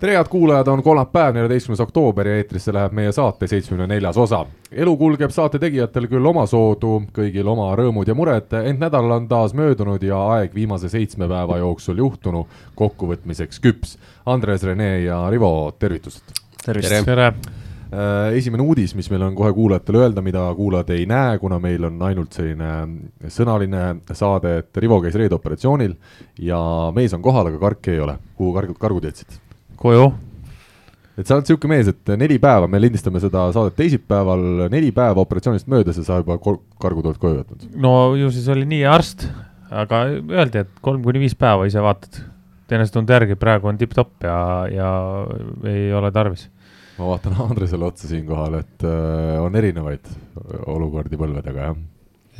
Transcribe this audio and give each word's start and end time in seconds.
tere, 0.00 0.14
head 0.16 0.28
kuulajad, 0.32 0.68
on 0.68 0.82
kolmapäev, 0.82 1.34
neljateistkümnes 1.34 1.80
oktoober 1.80 2.28
ja 2.28 2.36
eetrisse 2.40 2.72
läheb 2.72 2.94
meie 2.96 3.12
saate 3.12 3.46
seitsmekümne 3.50 3.86
neljas 3.90 4.16
osa. 4.16 4.46
elu 4.72 4.96
kulgeb 4.96 5.30
saate 5.30 5.58
tegijatel 5.60 6.06
küll 6.08 6.26
omasoodu, 6.26 6.92
kõigil 7.12 7.48
oma 7.52 7.68
rõõmud 7.76 8.08
ja 8.08 8.16
mured, 8.16 8.48
ent 8.64 8.80
nädal 8.80 9.12
on 9.12 9.28
taas 9.28 9.52
möödunud 9.54 10.02
ja 10.02 10.20
aeg 10.36 10.54
viimase 10.54 10.88
seitsme 10.88 11.28
päeva 11.28 11.58
jooksul 11.60 12.00
juhtunu 12.00 12.46
kokkuvõtmiseks 12.80 13.60
küps. 13.60 13.98
Andres, 14.26 14.64
Rene 14.64 15.02
ja 15.04 15.20
Rivo, 15.30 15.74
tervitused! 15.78 16.32
tervist! 16.64 16.96
tere! 17.04 17.32
Äh, 17.90 18.38
esimene 18.38 18.62
uudis, 18.62 18.94
mis 18.94 19.10
meil 19.10 19.26
on 19.26 19.36
kohe 19.36 19.52
kuulajatele 19.52 19.98
öelda, 19.98 20.24
mida 20.24 20.46
kuulajad 20.56 20.94
ei 20.96 21.04
näe, 21.10 21.36
kuna 21.42 21.58
meil 21.58 21.84
on 21.90 22.00
ainult 22.08 22.32
selline 22.32 23.28
sõnaline 23.28 23.84
saade, 24.16 24.56
et 24.62 24.80
Rivo 24.80 25.02
käis 25.04 25.20
reedoperatsioonil 25.20 25.98
ja 26.48 26.64
mees 26.96 27.12
on 27.12 27.22
kohal, 27.22 27.52
aga 27.52 27.60
karki 27.68 27.98
ei 27.98 28.04
ole. 28.06 28.16
kuhu 28.40 28.56
kargud, 28.56 28.80
kargud 28.80 29.10
jätsid? 29.10 29.40
Koju. 29.80 30.10
et 31.18 31.28
sa 31.28 31.36
oled 31.36 31.44
niisugune 31.44 31.74
mees, 31.74 31.90
et 31.90 32.12
neli 32.20 32.38
päeva, 32.40 32.68
me 32.70 32.80
lindistame 32.80 33.20
seda 33.22 33.48
saadet 33.54 33.76
teisipäeval, 33.80 34.44
neli 34.72 34.90
päeva 34.96 35.24
operatsioonist 35.24 35.68
möödas 35.72 35.98
ja 36.00 36.04
sa 36.06 36.20
juba 36.20 36.38
kargud 36.40 37.08
oled 37.10 37.20
koju 37.20 37.40
võtnud. 37.40 37.66
no 37.80 37.94
ju 38.20 38.30
siis 38.34 38.48
oli 38.52 38.68
nii 38.68 38.84
arst, 38.88 39.26
aga 39.70 40.04
öeldi, 40.12 40.64
et 40.64 40.72
kolm 40.84 41.02
kuni 41.04 41.22
viis 41.22 41.36
päeva 41.38 41.68
ise 41.68 41.82
vaatad. 41.84 42.22
enesetunde 42.70 43.16
järgi 43.16 43.34
praegu 43.34 43.66
on 43.66 43.78
tipp-topp 43.78 44.24
ja, 44.24 44.40
ja 44.70 44.90
ei 45.66 45.92
ole 45.96 46.12
tarvis. 46.14 46.48
ma 46.98 47.12
vaatan 47.14 47.38
Andresele 47.48 47.88
otsa 47.88 48.08
siinkohal, 48.08 48.60
et 48.60 48.88
äh, 48.88 49.38
on 49.42 49.56
erinevaid 49.56 50.12
olukordi 50.66 51.20
põlvedega, 51.20 51.70
jah? 51.70 51.80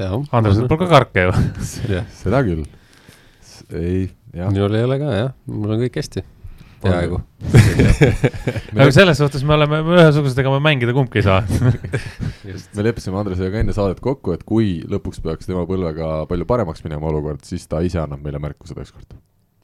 jah. 0.00 0.18
Andresel 0.32 0.68
pole 0.68 0.84
ka 0.84 0.92
karke 0.92 1.28
ju 1.28 1.38
seda 2.22 2.44
küll. 2.46 2.68
ei, 3.72 4.10
jah. 4.32 4.52
minul 4.52 4.76
ei 4.76 4.86
ole 4.88 5.00
ka 5.02 5.16
jah, 5.24 5.34
mul 5.48 5.76
on 5.76 5.82
kõik 5.88 6.00
hästi 6.00 6.24
peaaegu. 6.82 7.20
Aga 8.80 8.90
selles 8.94 9.20
suhtes 9.20 9.44
me 9.46 9.56
oleme 9.56 9.80
ühesugused, 9.84 10.38
ega 10.42 10.52
me 10.54 10.60
mängida 10.64 10.94
kumbki 10.96 11.22
ei 11.22 11.26
saa. 11.26 11.40
Me 12.76 12.82
leppisime 12.82 13.18
Andresega 13.20 13.60
enne 13.60 13.74
saadet 13.76 14.00
kokku, 14.02 14.32
et 14.34 14.42
kui 14.48 14.80
lõpuks 14.90 15.20
peaks 15.22 15.46
tema 15.46 15.62
põlvega 15.68 16.24
palju 16.30 16.46
paremaks 16.48 16.82
minema 16.86 17.10
olukord, 17.12 17.44
siis 17.46 17.68
ta 17.70 17.82
ise 17.86 18.00
annab 18.02 18.24
meile 18.24 18.40
märku 18.42 18.66
seda 18.70 18.82
ükskord. 18.86 19.18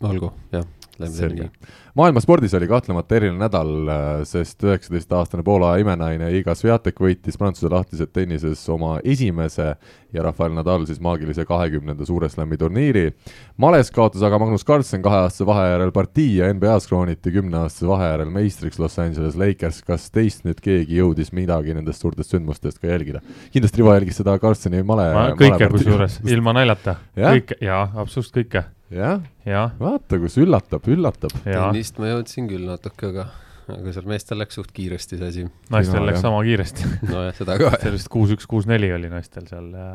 olgu, 0.06 0.30
jah 0.54 0.66
selge. 1.04 1.50
maailma 1.94 2.20
spordis 2.20 2.54
oli 2.54 2.68
kahtlemata 2.68 3.16
eriline 3.16 3.38
nädal, 3.38 3.72
äh, 3.88 4.24
sest 4.24 4.64
üheksateistaastane 4.64 5.44
Poola 5.44 5.76
imenaine 5.80 6.30
Iga 6.38 6.54
Swiatek 6.54 7.00
võitis 7.00 7.38
Prantsuse 7.38 7.70
lahtises 7.72 8.08
tennises 8.12 8.62
oma 8.72 8.98
esimese 9.04 9.74
ja 10.12 10.22
Rafael 10.22 10.54
Nadal 10.56 10.86
siis 10.86 11.00
maagilise 11.02 11.44
kahekümnenda 11.44 12.06
Suure 12.06 12.28
Slami 12.28 12.56
turniiri. 12.56 13.12
males 13.56 13.90
kaotas 13.90 14.22
aga 14.22 14.38
Magnus 14.38 14.64
Carlsen 14.64 15.02
kaheaastase 15.02 15.46
vahe 15.46 15.66
järel 15.70 15.92
partii 15.92 16.36
ja 16.36 16.52
NBA-s 16.52 16.88
krooniti 16.88 17.32
kümneaastase 17.32 17.88
vahe 17.88 18.10
järel 18.10 18.30
meistriks 18.30 18.78
Los 18.78 18.98
Angeles 18.98 19.36
Lakers. 19.36 19.82
kas 19.82 20.10
teist 20.10 20.44
nüüd 20.44 20.60
keegi 20.62 21.00
jõudis 21.00 21.32
midagi 21.32 21.74
nendest 21.74 22.00
suurtest 22.00 22.30
sündmustest 22.30 22.78
ka 22.78 22.88
jälgida? 22.88 23.20
kindlasti 23.52 23.82
Rivo 23.82 23.94
jälgis 23.94 24.22
seda 24.22 24.38
Carlseni 24.38 24.82
male. 24.82 25.10
kõike 25.36 25.70
kusjuures, 25.70 26.20
ilma 26.24 26.56
naljata. 26.56 26.96
kõike, 27.16 27.60
jaa, 27.60 27.84
absoluutselt 27.94 28.40
kõike 28.40 28.64
jah 28.94 29.24
ja., 29.46 29.64
vaata, 29.80 30.18
kus 30.22 30.36
üllatab, 30.42 30.86
üllatab. 30.90 31.34
tennist 31.44 31.98
ma 32.02 32.12
jõudsin 32.12 32.48
küll 32.50 32.66
natuke, 32.68 33.10
aga, 33.10 33.26
aga 33.74 33.94
seal 33.94 34.06
meestel 34.10 34.40
läks 34.42 34.58
suht 34.58 34.70
kiiresti 34.76 35.18
see 35.18 35.30
asi. 35.32 35.46
naistel 35.72 36.00
no, 36.00 36.06
läks 36.10 36.20
jah. 36.20 36.26
sama 36.28 36.42
kiiresti 36.46 36.90
nojah, 37.10 37.34
seda 37.38 37.58
ka. 37.62 37.72
see 37.82 37.94
vist 37.96 38.10
kuus, 38.12 38.34
üks, 38.36 38.46
kuus, 38.50 38.68
neli 38.70 38.92
oli 38.94 39.10
naistel 39.12 39.48
seal 39.50 39.72
ja 39.74 39.88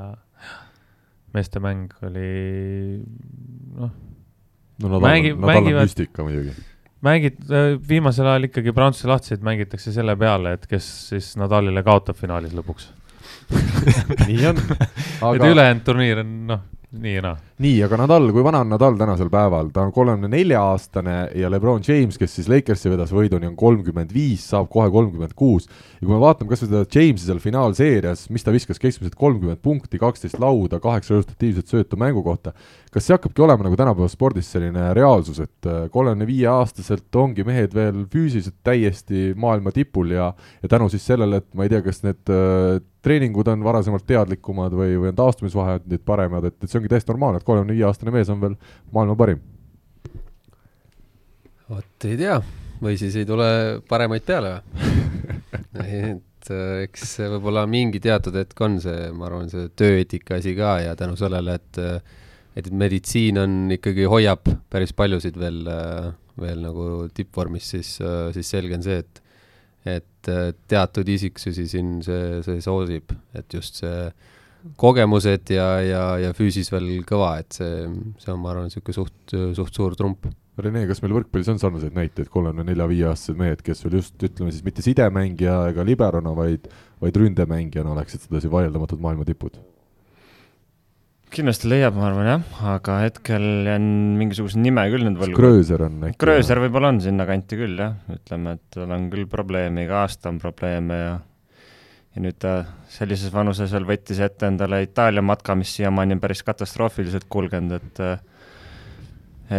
meeste 1.35 1.61
mäng 1.63 1.93
oli 2.07 2.31
noh. 3.77 3.93
no 4.83 4.91
nad 4.97 5.07
Mängi, 5.07 5.35
on, 5.37 5.47
nad 5.47 5.61
on 5.61 5.79
müstika 5.79 6.27
muidugi 6.27 6.57
mängid, 7.01 7.39
äh, 7.49 7.77
viimasel 7.87 8.27
ajal 8.27 8.49
ikkagi 8.49 8.75
Prantsuse 8.75 9.09
lahtiseid 9.09 9.45
mängitakse 9.45 9.93
selle 9.95 10.17
peale, 10.19 10.57
et 10.57 10.67
kes 10.69 10.89
siis 11.13 11.31
Nadalile 11.39 11.85
kaotab 11.87 12.19
finaalis 12.19 12.53
lõpuks 12.57 12.91
nii 14.27 14.43
on 14.51 14.59
aga.... 14.59 15.31
et 15.31 15.47
ülejäänud 15.47 15.87
turniir 15.87 16.21
on 16.25 16.35
noh 16.51 16.67
nii 16.91 17.15
ja 17.15 17.23
naa. 17.23 17.37
Nii, 17.61 17.81
aga 17.85 17.97
Nadal, 17.99 18.31
kui 18.33 18.43
vana 18.45 18.63
on 18.63 18.71
Nadal 18.73 18.95
tänasel 18.97 19.29
päeval, 19.31 19.69
ta 19.73 19.83
on 19.85 19.91
kolmekümne 19.93 20.31
nelja 20.31 20.63
aastane 20.71 21.15
ja 21.37 21.49
Lebron 21.51 21.83
James, 21.85 22.17
kes 22.17 22.33
siis 22.37 22.49
Lakersi 22.49 22.89
vedas 22.89 23.13
võiduni, 23.13 23.49
on 23.51 23.57
kolmkümmend 23.59 24.13
viis, 24.15 24.47
saab 24.49 24.69
kohe 24.71 24.89
kolmkümmend 24.93 25.35
kuus. 25.37 25.67
ja 25.99 26.07
kui 26.07 26.13
me 26.15 26.21
vaatame 26.23 26.49
kasvõi 26.49 26.71
seda 26.71 26.83
Jamesi 26.89 27.27
seal 27.27 27.41
finaalseerias, 27.43 28.25
mis 28.33 28.45
ta 28.45 28.53
viskas 28.53 28.81
keskmiselt 28.81 29.17
kolmkümmend 29.19 29.61
punkti, 29.61 29.99
kaksteist 30.01 30.39
lauda, 30.41 30.79
kaheksa 30.81 31.13
resultatiivset 31.13 31.69
söötu 31.69 31.99
mängu 32.01 32.23
kohta, 32.25 32.55
kas 32.91 33.05
see 33.05 33.15
hakkabki 33.15 33.45
olema 33.45 33.67
nagu 33.67 33.77
tänapäeva 33.77 34.09
spordis 34.09 34.49
selline 34.51 34.89
reaalsus, 34.97 35.43
et 35.45 35.69
äh, 35.69 35.85
kolmekümne 35.93 36.29
viie 36.29 36.49
aastaselt 36.49 37.21
ongi 37.21 37.45
mehed 37.45 37.75
veel 37.77 38.07
füüsiliselt 38.11 38.57
täiesti 38.65 39.35
maailma 39.37 39.73
tipul 39.75 40.15
ja 40.15 40.31
ja 40.63 40.69
tänu 40.71 40.89
siis 40.89 41.05
sellele, 41.05 41.43
et 41.43 41.53
ma 41.53 41.67
ei 41.67 41.75
tea, 41.75 41.83
kas 41.85 42.01
need 42.07 42.33
äh, 42.33 42.81
treeningud 43.01 43.47
on 43.49 43.63
varasemalt 43.65 44.05
teadlikumad 44.07 44.73
või, 44.77 44.93
või 44.99 45.09
on 45.11 45.17
taastumisvahendid 45.17 46.03
paremad, 46.05 46.45
et, 46.47 46.57
et 46.61 46.69
see 46.69 46.79
ongi 46.79 46.91
täiesti 46.91 47.11
normaalne, 47.11 47.41
et 47.41 47.47
kolmekümne 47.51 47.77
viie 47.77 47.87
aastane 47.89 48.13
mees 48.15 48.31
on 48.33 48.41
veel 48.41 48.57
maailma 48.95 49.17
parim. 49.19 49.43
vot 51.71 52.07
ei 52.09 52.17
tea, 52.19 52.41
või 52.83 52.97
siis 52.99 53.15
ei 53.19 53.27
tule 53.27 53.47
paremaid 53.87 54.25
peale 54.27 54.57
või 55.77 56.01
et 56.15 56.51
äh, 56.51 56.73
eks 56.87 57.15
võib-olla 57.35 57.67
mingi 57.69 58.01
teatud 58.03 58.35
hetk 58.39 58.65
on 58.65 58.79
see, 58.83 59.11
ma 59.15 59.29
arvan, 59.29 59.51
see 59.51 59.69
tööeetika 59.77 60.41
asi 60.41 60.55
ka 60.57 60.79
ja 60.87 60.97
tänu 60.99 61.19
sellele, 61.19 61.59
et 61.59 61.85
et 62.59 62.67
meditsiin 62.75 63.37
on 63.39 63.51
ikkagi, 63.71 64.03
hoiab 64.11 64.49
päris 64.67 64.91
paljusid 64.91 65.37
veel, 65.39 65.61
veel 66.35 66.59
nagu 66.59 66.87
tippvormis, 67.15 67.69
siis, 67.77 67.93
siis 68.35 68.49
selge 68.51 68.75
on 68.75 68.83
see, 68.83 68.97
et 68.99 69.21
et 69.85 70.29
äh, 70.29 70.51
teatud 70.69 71.07
isiksusi 71.09 71.65
siin 71.69 71.95
see, 72.05 72.41
see 72.45 72.61
soosib, 72.61 73.13
et 73.37 73.53
just 73.53 73.81
see 73.81 74.11
kogemused 74.79 75.51
ja, 75.53 75.67
ja, 75.85 76.03
ja 76.21 76.35
füüsis 76.37 76.71
veel 76.73 77.01
kõva, 77.07 77.33
et 77.41 77.57
see, 77.57 77.87
see 78.21 78.31
on, 78.33 78.41
ma 78.43 78.53
arvan, 78.53 78.69
niisugune 78.69 78.97
suht, 78.97 79.35
suht 79.57 79.77
suur 79.77 79.97
trump. 79.99 80.29
Rene, 80.61 80.83
kas 80.89 80.99
meil 81.01 81.15
võrkpallis 81.15 81.49
on 81.53 81.59
sarnaseid 81.61 81.95
näiteid, 81.95 82.29
kolmekümne 82.29 82.67
nelja, 82.67 82.85
viieaastased 82.91 83.39
mehed, 83.39 83.63
kes 83.65 83.81
veel 83.85 83.99
just 84.01 84.21
ütleme 84.27 84.53
siis 84.53 84.65
mitte 84.65 84.83
sidemängija 84.85 85.57
ega 85.71 85.85
liberona, 85.87 86.33
vaid, 86.37 86.67
vaid 87.01 87.17
ründemängijana 87.17 87.95
oleksid 87.95 88.27
sedasi 88.27 88.51
vaieldamatult 88.51 89.03
maailma 89.03 89.27
tipud? 89.27 89.59
kindlasti 91.31 91.69
leiab, 91.71 91.95
ma 91.95 92.09
arvan 92.09 92.25
jah, 92.27 92.41
aga 92.73 92.97
hetkel 93.05 93.45
jään 93.63 93.85
mingisuguse 94.19 94.59
nime 94.59 94.83
küll 94.91 95.05
nüüd 95.07 95.15
võlgu. 95.15 95.37
Grööser 95.37 95.85
on 95.85 96.01
äkki? 96.09 96.19
Grööser 96.19 96.59
võib-olla 96.59 96.89
on 96.91 96.99
sinnakanti 96.99 97.55
küll 97.55 97.79
jah, 97.79 97.93
ütleme, 98.11 98.57
et 98.59 98.75
tal 98.75 98.91
on 98.91 99.05
küll 99.13 99.29
probleeme, 99.31 99.85
iga 99.87 100.01
aasta 100.01 100.27
on 100.27 100.41
probleeme 100.43 100.97
ja 100.99 101.13
ja 102.11 102.23
nüüd 102.25 102.37
ta 102.43 102.53
sellises 102.91 103.31
vanuses 103.33 103.71
veel 103.71 103.87
võttis 103.87 104.19
ette 104.23 104.49
endale 104.51 104.81
Itaalia 104.83 105.23
matka, 105.23 105.55
mis 105.55 105.71
siiamaani 105.77 106.17
on 106.17 106.23
päris 106.23 106.43
katastroofiliselt 106.47 107.29
kulgenud, 107.31 107.77
et 107.79 108.01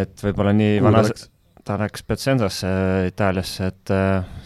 et 0.03 0.25
võib-olla 0.25 0.53
nii 0.57 0.79
Kuhu 0.79 0.89
vanas, 0.89 1.27
ta 1.65 1.77
läks 1.81 2.05
Piacenzasse 2.09 2.69
Itaaliasse, 3.11 3.71
et 3.73 3.93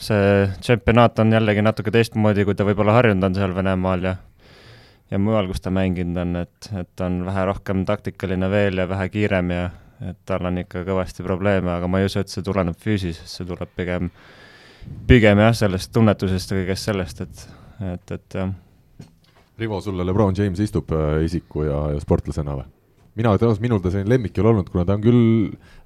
see 0.02 0.46
tšempionaat 0.60 1.22
on 1.22 1.34
jällegi 1.34 1.62
natuke 1.62 1.94
teistmoodi, 1.94 2.46
kui 2.46 2.58
ta 2.58 2.66
võib-olla 2.66 2.96
harjunud 2.98 3.30
on 3.30 3.38
seal 3.38 3.54
Venemaal 3.56 4.10
ja 4.10 4.16
ja 5.10 5.18
mujal, 5.22 5.46
kus 5.50 5.62
ta 5.62 5.70
mänginud 5.70 6.18
on, 6.18 6.36
et, 6.42 6.70
et 6.80 7.02
on 7.06 7.20
vähe 7.26 7.44
rohkem 7.46 7.84
taktikaline 7.86 8.50
veel 8.50 8.82
ja 8.82 8.88
vähe 8.90 9.08
kiirem 9.12 9.52
ja 9.54 9.68
et 10.04 10.18
tal 10.28 10.44
on 10.48 10.58
ikka 10.60 10.82
kõvasti 10.84 11.24
probleeme, 11.24 11.70
aga 11.72 11.88
ma 11.88 12.02
ei 12.02 12.08
usu, 12.10 12.20
et 12.20 12.32
see 12.32 12.44
tuleneb 12.44 12.76
füüsisest, 12.82 13.38
see 13.38 13.46
tuleb 13.48 13.70
pigem, 13.78 14.10
pigem 15.08 15.40
jah, 15.40 15.54
sellest 15.56 15.92
tunnetusest 15.94 16.52
ja 16.52 16.58
kõigest 16.60 16.90
sellest, 16.90 17.22
et, 17.24 17.44
et, 17.94 18.16
et 18.18 18.38
jah. 18.42 18.54
Rivo, 19.58 19.80
sulle 19.80 20.04
Lebron 20.04 20.34
James 20.36 20.60
istub 20.60 20.90
äh, 20.92 21.24
isiku 21.24 21.64
ja, 21.64 21.82
ja 21.94 22.00
sportlasena 22.02 22.56
või? 22.58 22.66
mina 23.16 23.32
ausalt, 23.32 23.62
minul 23.64 23.80
ta 23.80 23.90
selline 23.92 24.12
lemmik 24.12 24.36
ei 24.36 24.42
ole 24.42 24.52
olnud, 24.52 24.68
kuna 24.72 24.84
ta 24.84 24.96
on 24.96 25.04
küll, 25.04 25.22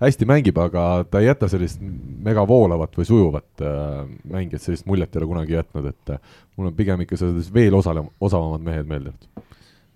hästi 0.02 0.26
mängib, 0.28 0.58
aga 0.58 0.86
ta 1.06 1.20
ei 1.22 1.28
jäta 1.28 1.46
sellist 1.50 1.82
mega 2.26 2.42
voolavat 2.48 2.96
või 2.98 3.06
sujuvat 3.06 3.62
äh, 3.62 4.00
mängi, 4.32 4.58
et 4.58 4.64
sellist 4.64 4.88
muljet 4.90 5.14
ei 5.14 5.22
ole 5.22 5.30
kunagi 5.30 5.54
jätnud, 5.54 5.86
et 5.92 6.14
äh, 6.16 6.34
mul 6.58 6.72
on 6.72 6.76
pigem 6.78 7.04
ikka 7.04 7.20
sellised 7.20 7.54
veel 7.54 7.76
osale-, 7.78 8.02
osavamad 8.18 8.66
mehed 8.66 8.90
meeldinud. 8.90 9.30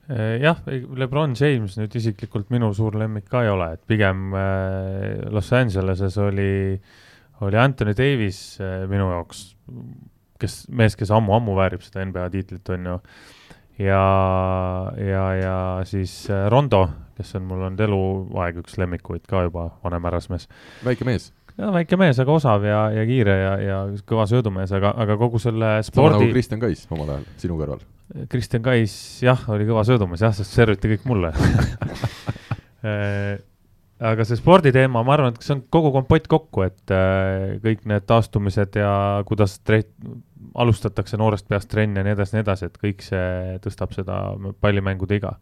Äh, 0.06 0.36
jah, 0.44 0.62
Lebron 0.94 1.34
James 1.40 1.74
nüüd 1.80 1.98
isiklikult 1.98 2.54
minu 2.54 2.70
suur 2.76 2.94
lemmik 3.00 3.26
ka 3.32 3.42
ei 3.42 3.50
ole, 3.50 3.72
et 3.74 3.82
pigem 3.90 4.28
äh, 4.38 5.26
Los 5.34 5.50
Angeleses 5.56 6.20
oli, 6.22 6.78
oli 7.42 7.58
Anthony 7.58 7.98
Davis 7.98 8.44
minu 8.90 9.10
jaoks, 9.10 9.48
kes, 10.38 10.60
mees, 10.70 10.94
kes 10.94 11.10
ammu-ammu 11.14 11.58
väärib 11.58 11.82
seda 11.82 12.06
NBA 12.06 12.30
tiitlit, 12.36 12.76
on 12.76 12.92
ju 12.92 13.00
ja, 13.78 14.04
ja, 14.98 15.24
ja 15.38 15.56
siis 15.88 16.26
Rondo 16.52 16.86
kes 17.18 17.34
on 17.38 17.46
mul 17.48 17.62
olnud 17.62 17.80
eluaeg 17.86 18.60
üks 18.64 18.76
lemmikuid 18.80 19.24
ka 19.30 19.44
juba, 19.46 19.68
vanem 19.84 20.06
härrasmees. 20.08 20.48
väike 20.84 21.06
mees. 21.06 21.30
ja 21.58 21.70
väike 21.74 21.98
mees, 22.00 22.18
aga 22.22 22.34
osav 22.34 22.66
ja, 22.66 22.80
ja 22.94 23.06
kiire 23.08 23.36
ja, 23.38 23.54
ja 23.62 23.80
kõva 24.08 24.26
söödumees, 24.30 24.74
aga, 24.74 24.94
aga 25.04 25.18
kogu 25.20 25.40
selle 25.42 25.76
sama 25.86 26.10
nagu 26.10 26.18
spordi. 26.18 26.32
Kristjan 26.34 26.62
Kais 26.62 26.86
omal 26.90 27.16
ajal 27.16 27.26
sinu 27.40 27.58
kõrval. 27.60 27.80
Kristjan 28.30 28.64
Kais, 28.64 28.94
jah, 29.24 29.46
oli 29.54 29.66
kõva 29.68 29.86
söödumees 29.86 30.24
jah, 30.26 30.34
sest 30.36 30.54
serviti 30.54 30.90
kõik 30.94 31.08
mulle 31.08 31.32
aga 34.04 34.26
see 34.26 34.36
sporditeema, 34.40 35.04
ma 35.06 35.14
arvan, 35.14 35.32
et 35.32 35.46
see 35.46 35.54
on 35.56 35.62
kogu 35.72 35.94
kompott 35.94 36.26
kokku, 36.30 36.66
et 36.66 36.92
äh, 36.92 37.56
kõik 37.64 37.86
need 37.88 38.04
taastumised 38.10 38.76
ja 38.80 38.94
kuidas 39.28 39.60
tre-, 39.62 39.86
alustatakse 40.54 41.18
noorest 41.18 41.48
peast 41.50 41.68
trenni 41.70 41.98
ja 41.98 42.06
nii 42.06 42.14
edasi, 42.14 42.36
nii 42.36 42.44
edasi, 42.44 42.68
et 42.68 42.76
kõik 42.78 43.02
see 43.02 43.56
tõstab 43.64 43.94
seda 43.96 44.18
pallimängude 44.62 45.18
iga. 45.18 45.32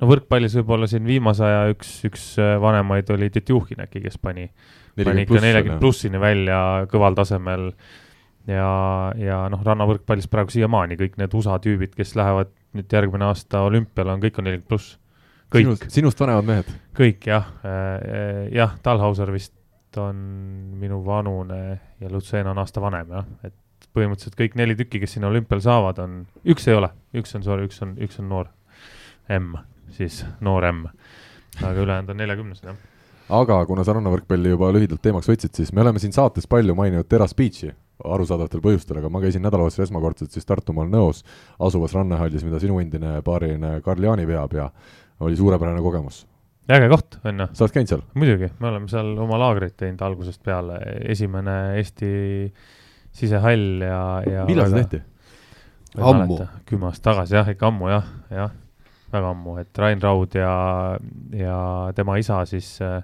no 0.00 0.10
võrkpallis 0.10 0.54
võib-olla 0.60 0.86
siin 0.90 1.06
viimase 1.08 1.44
aja 1.46 1.64
üks, 1.72 1.90
üks 2.06 2.26
äh, 2.38 2.54
vanemaid 2.62 3.10
oli 3.10 3.30
Titjuhhin 3.34 3.82
äkki, 3.86 4.04
kes 4.06 4.20
pani, 4.22 4.46
pani 4.94 5.26
ikka 5.26 5.42
neljakümne 5.42 5.80
plussini 5.82 6.22
välja 6.22 6.60
kõval 6.90 7.18
tasemel 7.18 7.72
ja, 8.46 8.70
ja 9.18 9.42
noh, 9.50 9.62
rannavõrkpallis 9.66 10.30
praegu 10.30 10.54
siiamaani 10.54 10.98
kõik 11.00 11.18
need 11.20 11.34
USA 11.34 11.58
tüübid, 11.62 11.96
kes 11.98 12.14
lähevad 12.18 12.52
nüüd 12.78 12.94
järgmine 12.94 13.26
aasta 13.26 13.64
olümpiale, 13.66 14.14
on 14.14 14.22
kõik 14.22 14.38
on 14.38 14.46
nelikümmend 14.46 14.70
pluss 14.70 14.98
kõik. 15.50 15.64
sinust, 15.64 15.88
sinust 15.90 16.22
vanemad 16.22 16.46
mehed? 16.46 16.70
kõik 16.96 17.26
jah 17.32 17.50
äh,, 17.66 18.46
jah, 18.54 18.78
Talhauser 18.86 19.34
vist 19.34 19.56
on 19.98 20.22
minu 20.78 21.00
vanune 21.02 21.80
ja 21.98 22.10
Lutsen 22.12 22.46
on 22.46 22.62
aasta 22.62 22.78
vanem 22.82 23.10
jah, 23.18 23.26
et 23.42 23.56
põhimõtteliselt 23.96 24.38
kõik 24.38 24.56
neli 24.58 24.76
tükki, 24.78 25.02
kes 25.02 25.16
sinna 25.16 25.30
olümpial 25.30 25.62
saavad, 25.64 25.98
on, 26.04 26.22
üks 26.44 26.68
ei 26.68 26.78
ole, 26.78 26.92
üks 27.16 27.34
on 27.36 27.44
sorry, 27.46 27.66
üks 27.68 27.82
on, 27.84 27.96
üks 28.02 28.20
on 28.22 28.30
noor 28.30 28.50
M, 29.30 29.58
siis 29.96 30.22
noor 30.44 30.66
M. 30.70 30.86
aga 31.60 31.76
ülejäänud 31.76 32.14
on 32.14 32.20
neljakümnesed 32.22 32.70
jah. 32.70 32.80
aga 33.40 33.60
kuna 33.66 33.84
sa 33.84 33.94
rannavõrkpalli 33.96 34.54
juba 34.54 34.72
lühidalt 34.74 35.02
teemaks 35.02 35.30
võtsid, 35.30 35.54
siis 35.56 35.72
me 35.72 35.84
oleme 35.84 36.02
siin 36.02 36.14
saates 36.16 36.50
palju 36.50 36.74
maininud 36.78 37.08
Terras 37.08 37.34
Beachi 37.34 37.72
arusaadavatel 38.04 38.62
põhjustel, 38.64 39.00
aga 39.00 39.10
ma 39.12 39.20
käisin 39.22 39.44
nädalavahetusel 39.44 39.84
esmakordselt 39.86 40.34
siis 40.34 40.48
Tartumaal 40.48 40.88
Nõos 40.92 41.22
asuvas 41.60 41.94
rannahallis, 41.96 42.44
mida 42.46 42.60
sinu 42.62 42.80
endine 42.80 43.18
paariline 43.26 43.78
Karl 43.84 44.04
Jaani 44.08 44.26
veab 44.28 44.56
ja 44.56 44.70
oli 45.20 45.36
suurepärane 45.36 45.82
kogemus. 45.84 46.26
äge 46.70 46.88
koht, 46.88 47.18
on 47.24 47.40
ju. 47.40 47.46
sa 47.52 47.64
oled 47.64 47.74
käinud 47.74 47.92
seal? 47.92 48.02
muidugi, 48.14 48.50
me 48.60 48.68
oleme 48.70 48.88
seal 48.88 49.12
oma 49.18 49.38
laagrit 49.42 49.76
teinud 49.76 50.02
algusest 50.06 50.42
peale, 50.44 50.78
esimene 51.12 51.56
Eesti 51.80 52.12
sisehall 53.16 53.84
ja, 53.84 54.02
ja 54.26 54.44
millal 54.48 54.72
see 54.72 54.84
tehti? 54.84 55.02
ammu. 55.98 56.38
kümme 56.68 56.90
aastat 56.90 57.10
tagasi 57.10 57.38
jah, 57.38 57.48
ikka 57.50 57.70
ammu 57.70 57.90
jah, 57.90 58.06
jah, 58.30 58.52
väga 59.12 59.32
ammu, 59.34 59.56
et 59.62 59.78
Rain 59.82 60.02
Raud 60.02 60.36
ja, 60.38 60.52
ja 61.34 61.58
tema 61.96 62.18
isa 62.20 62.44
siis 62.46 62.76
äh, 62.84 63.00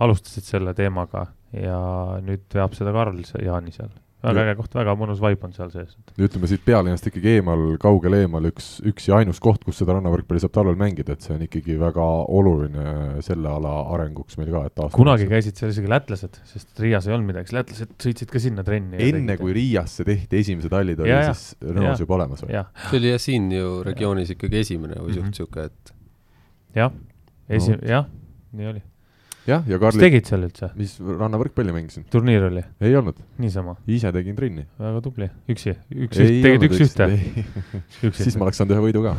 alustasid 0.00 0.46
selle 0.46 0.74
teemaga 0.78 1.26
ja 1.52 1.80
nüüd 2.22 2.46
veab 2.54 2.76
seda 2.78 2.94
Karl 2.94 3.18
Jaani 3.42 3.74
seal 3.74 3.90
väga 4.24 4.42
äge 4.44 4.56
koht, 4.58 4.74
väga 4.76 4.94
mõnus 4.98 5.20
vibe 5.22 5.46
on 5.48 5.54
seal 5.56 5.70
sees. 5.72 5.94
ütleme 6.20 6.48
siit 6.50 6.62
pealinnast 6.66 7.06
ikkagi 7.08 7.36
eemal, 7.38 7.62
kaugel 7.80 8.16
eemal 8.18 8.48
üks, 8.50 8.68
üks 8.86 9.08
ja 9.08 9.20
ainus 9.20 9.40
koht, 9.42 9.64
kus 9.64 9.80
seda 9.80 9.96
rannavõrkpalli 9.96 10.42
saab 10.42 10.54
talvel 10.56 10.76
mängida, 10.80 11.16
et 11.16 11.24
see 11.24 11.34
on 11.36 11.44
ikkagi 11.46 11.78
väga 11.80 12.06
oluline 12.28 13.22
selle 13.26 13.52
ala 13.52 13.74
arenguks 13.94 14.36
meil 14.40 14.52
ka, 14.54 14.64
et 14.68 14.84
kunagi 14.96 15.28
käisid 15.30 15.60
seal 15.60 15.72
isegi 15.72 15.90
lätlased, 15.90 16.40
sest 16.48 16.84
Riias 16.84 17.08
ei 17.08 17.16
olnud 17.16 17.32
midagi, 17.32 17.50
siis 17.50 17.58
lätlased 17.60 17.96
sõitsid 18.06 18.34
ka 18.34 18.42
sinna 18.42 18.66
trenni. 18.66 19.00
enne 19.08 19.38
kui 19.40 19.56
Riiasse 19.56 20.06
tehti 20.08 20.42
esimesed 20.44 20.76
hallid, 20.76 21.00
oli 21.00 21.14
ja, 21.14 21.32
siis 21.32 21.56
Nõos 21.80 22.04
juba 22.04 22.18
olemas 22.20 22.44
või? 22.44 22.60
see 22.90 23.00
oli 23.00 23.14
jah, 23.14 23.22
siin 23.22 23.48
ju 23.54 23.80
regioonis 23.86 24.36
ikkagi 24.36 24.62
esimene 24.64 25.00
või 25.00 25.16
sihuke 25.16 25.32
mm 25.32 25.64
-hmm., 25.64 25.66
et 25.66 25.96
jah, 26.76 26.94
esi- 27.48 27.76
no., 27.76 27.82
jah, 27.88 28.08
nii 28.52 28.72
oli 28.74 28.89
jah, 29.48 29.64
ja 29.66 29.78
Karli. 29.80 29.98
mis 29.98 30.04
tegid 30.06 30.30
seal 30.30 30.46
üldse? 30.46 30.70
mis 30.78 30.96
rannavõrkpalli 31.00 31.74
mängisin. 31.74 32.06
turniir 32.12 32.46
oli? 32.50 32.62
ei 32.84 32.96
olnud. 32.98 33.20
niisama? 33.40 33.76
ise 33.90 34.12
tegin 34.14 34.36
trenni. 34.38 34.66
väga 34.80 35.02
tubli, 35.04 35.30
üksi, 35.50 35.76
üks, 36.06 36.20
tegid 36.20 36.66
üks-ühte? 36.68 37.08
siis 38.20 38.36
ma 38.36 38.48
oleks 38.48 38.60
saanud 38.60 38.76
ühe 38.76 38.84
võidu 38.88 39.04
ka 39.06 39.14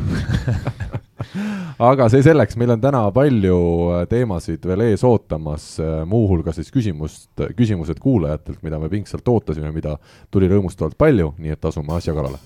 aga 1.90 2.08
see 2.12 2.22
selleks, 2.26 2.58
meil 2.60 2.74
on 2.76 2.82
täna 2.82 3.02
palju 3.14 3.58
äh, 3.96 4.04
teemasid 4.10 4.66
veel 4.68 4.86
ees 4.88 5.04
ootamas, 5.06 5.72
äh, 5.82 6.02
muuhulgas 6.08 6.60
siis 6.60 6.70
küsimust, 6.74 7.30
küsimused 7.58 8.02
kuulajatelt, 8.02 8.62
mida 8.66 8.80
me 8.82 8.90
pingsalt 8.92 9.28
ootasime, 9.32 9.72
mida 9.74 9.96
tuli 10.30 10.50
rõõmustavalt 10.50 10.98
palju, 11.00 11.34
nii 11.42 11.56
et 11.56 11.70
asume 11.72 11.98
asja 11.98 12.14
kallale 12.16 12.42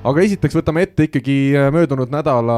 aga 0.00 0.22
esiteks 0.24 0.54
võtame 0.56 0.80
ette 0.86 1.04
ikkagi 1.04 1.34
äh, 1.52 1.66
möödunud 1.74 2.08
nädala 2.12 2.54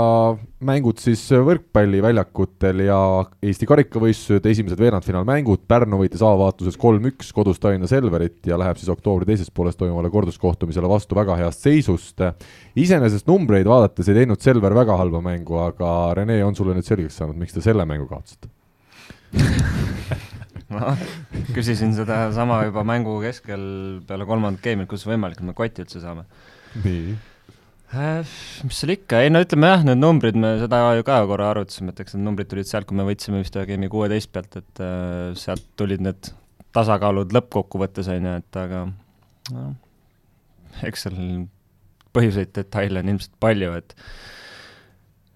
mängud 0.62 1.00
siis 1.02 1.24
äh, 1.34 1.40
võrkpalliväljakutel 1.42 2.84
ja 2.86 2.98
Eesti 3.42 3.66
karikavõistlused, 3.66 4.46
esimesed 4.46 4.78
veerandfinaalmängud, 4.78 5.64
Pärnu 5.70 5.98
võitis 6.04 6.22
avavaatuses 6.22 6.78
kolm-üks 6.78 7.32
kodus 7.34 7.58
Tallinna 7.62 7.90
Selverit 7.90 8.46
ja 8.46 8.58
läheb 8.62 8.78
siis 8.78 8.92
oktoobri 8.94 9.26
teises 9.26 9.50
pooles 9.50 9.78
toimuvale 9.80 10.12
korduskohtumisele 10.14 10.90
vastu 10.90 11.18
väga 11.18 11.34
heast 11.40 11.66
seisust. 11.66 12.22
iseenesest 12.78 13.26
numbreid 13.26 13.66
vaadates 13.66 14.12
ei 14.12 14.20
teinud 14.20 14.42
Selver 14.42 14.78
väga 14.78 14.96
halba 15.00 15.24
mängu, 15.24 15.58
aga 15.64 16.12
Rene, 16.20 16.38
on 16.46 16.54
sulle 16.54 16.78
nüüd 16.78 16.86
selgeks 16.86 17.18
saanud, 17.18 17.40
miks 17.42 17.56
te 17.56 17.64
selle 17.64 17.86
mängu 17.88 18.06
kaotasite 18.06 18.52
ma 20.72 20.94
küsisin 21.56 21.90
sedasama 21.96 22.62
juba 22.68 22.86
mängu 22.86 23.18
keskel 23.24 23.66
peale 24.06 24.30
kolmandat 24.30 24.62
game'it, 24.62 24.90
kus 24.94 25.08
võimalik, 25.10 25.42
et 25.42 25.50
me 25.50 25.58
kotti 25.58 25.82
üldse 25.82 26.04
saame. 26.04 26.28
nii 26.84 27.31
mis 27.92 28.78
seal 28.80 28.94
ikka, 28.94 29.20
ei 29.20 29.32
no 29.32 29.42
ütleme 29.44 29.68
jah, 29.68 29.82
need 29.84 30.00
numbrid, 30.00 30.36
me 30.40 30.54
seda 30.62 30.80
ju 30.96 31.04
ka 31.06 31.18
korra 31.28 31.50
arutasime, 31.52 31.92
et 31.92 32.00
eks 32.04 32.16
need 32.16 32.24
numbrid 32.24 32.48
tulid 32.48 32.68
sealt, 32.68 32.88
kui 32.88 32.96
me 32.96 33.04
võitsime 33.04 33.42
vist 33.42 33.56
ühe 33.58 33.66
game'i 33.68 33.92
kuueteist 33.92 34.32
pealt, 34.32 34.56
et 34.62 34.84
äh, 34.84 35.32
sealt 35.38 35.66
tulid 35.76 36.04
need 36.04 36.32
tasakaalud 36.72 37.34
lõppkokkuvõttes, 37.36 38.08
on 38.14 38.28
ju, 38.30 38.36
et 38.40 38.60
aga 38.62 38.84
noh, 39.52 39.74
eks 40.88 41.04
seal 41.06 41.18
põhjuseid, 42.16 42.54
detaile 42.56 43.02
on 43.02 43.12
ilmselt 43.12 43.36
palju, 43.42 43.74
et 43.82 43.96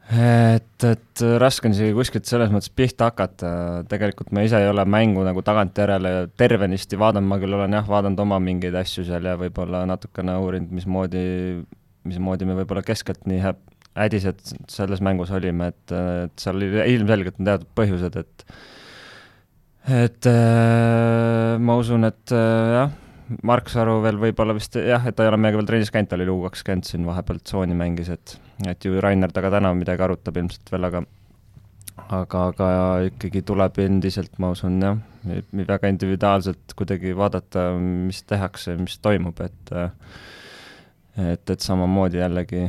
et, 0.06 0.84
et 0.86 1.22
raske 1.42 1.66
on 1.66 1.74
isegi 1.74 1.94
kuskilt 1.96 2.28
selles 2.30 2.52
mõttes 2.54 2.70
pihta 2.70 3.08
hakata, 3.10 3.48
tegelikult 3.90 4.30
me 4.32 4.44
ise 4.46 4.60
ei 4.62 4.68
ole 4.70 4.84
mängu 4.86 5.24
nagu 5.26 5.42
tagantjärele 5.44 6.28
tervenisti 6.38 6.96
vaadanud, 7.00 7.28
ma 7.28 7.40
küll 7.42 7.56
olen 7.58 7.74
jah, 7.74 7.88
vaadanud 7.90 8.22
oma 8.22 8.38
mingeid 8.40 8.76
asju 8.78 9.04
seal 9.08 9.26
ja 9.26 9.34
võib-olla 9.40 9.82
natukene 9.90 10.38
uurinud, 10.40 10.70
mismoodi 10.78 11.24
mismoodi 12.06 12.48
me 12.48 12.56
võib-olla 12.60 12.84
keskelt 12.86 13.26
nii 13.28 13.42
hädised 13.96 14.42
selles 14.70 15.02
mängus 15.04 15.32
olime, 15.34 15.70
et, 15.72 15.94
et 16.26 16.40
seal 16.40 16.58
oli 16.58 16.68
ilmselgelt 16.94 17.40
on 17.40 17.48
teatud 17.48 17.72
põhjused, 17.78 18.20
et 18.20 18.46
et 19.86 20.28
äh, 20.28 21.56
ma 21.62 21.76
usun, 21.80 22.08
et 22.08 22.34
äh, 22.34 22.72
jah, 22.76 22.94
Mark 23.46 23.70
Saru 23.72 23.98
veel 24.04 24.18
võib-olla 24.22 24.54
vist 24.54 24.76
jah, 24.78 25.02
et 25.06 25.16
ta 25.16 25.24
ei 25.24 25.30
ole 25.30 25.38
meiega 25.40 25.58
veel 25.58 25.68
trennis 25.70 25.92
käinud, 25.94 26.10
ta 26.10 26.18
oli 26.18 26.26
Lugu 26.28 26.46
kakskümmend 26.50 26.86
siin 26.86 27.06
vahepeal 27.08 27.40
tsooni 27.42 27.76
mängis, 27.78 28.10
et 28.12 28.36
et 28.66 28.84
ju 28.84 29.00
Rainer 29.02 29.32
temaga 29.32 29.58
täna 29.58 29.72
midagi 29.76 30.04
arutab 30.06 30.38
ilmselt 30.40 30.72
veel, 30.72 30.88
aga 30.88 31.02
aga, 31.96 32.46
aga 32.52 32.68
ikkagi 33.08 33.42
tuleb 33.46 33.80
endiselt, 33.84 34.36
ma 34.42 34.52
usun 34.54 34.78
jah, 34.82 34.98
väga 35.56 35.90
individuaalselt 35.92 36.74
kuidagi 36.78 37.14
vaadata, 37.16 37.70
mis 37.80 38.22
tehakse, 38.28 38.76
mis 38.80 38.98
toimub, 39.02 39.40
et 39.44 39.72
äh, 39.74 39.90
et, 41.16 41.50
et 41.50 41.60
samamoodi 41.64 42.20
jällegi 42.20 42.66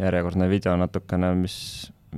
järjekordne 0.00 0.48
video 0.50 0.74
natukene, 0.78 1.30
mis, 1.38 1.56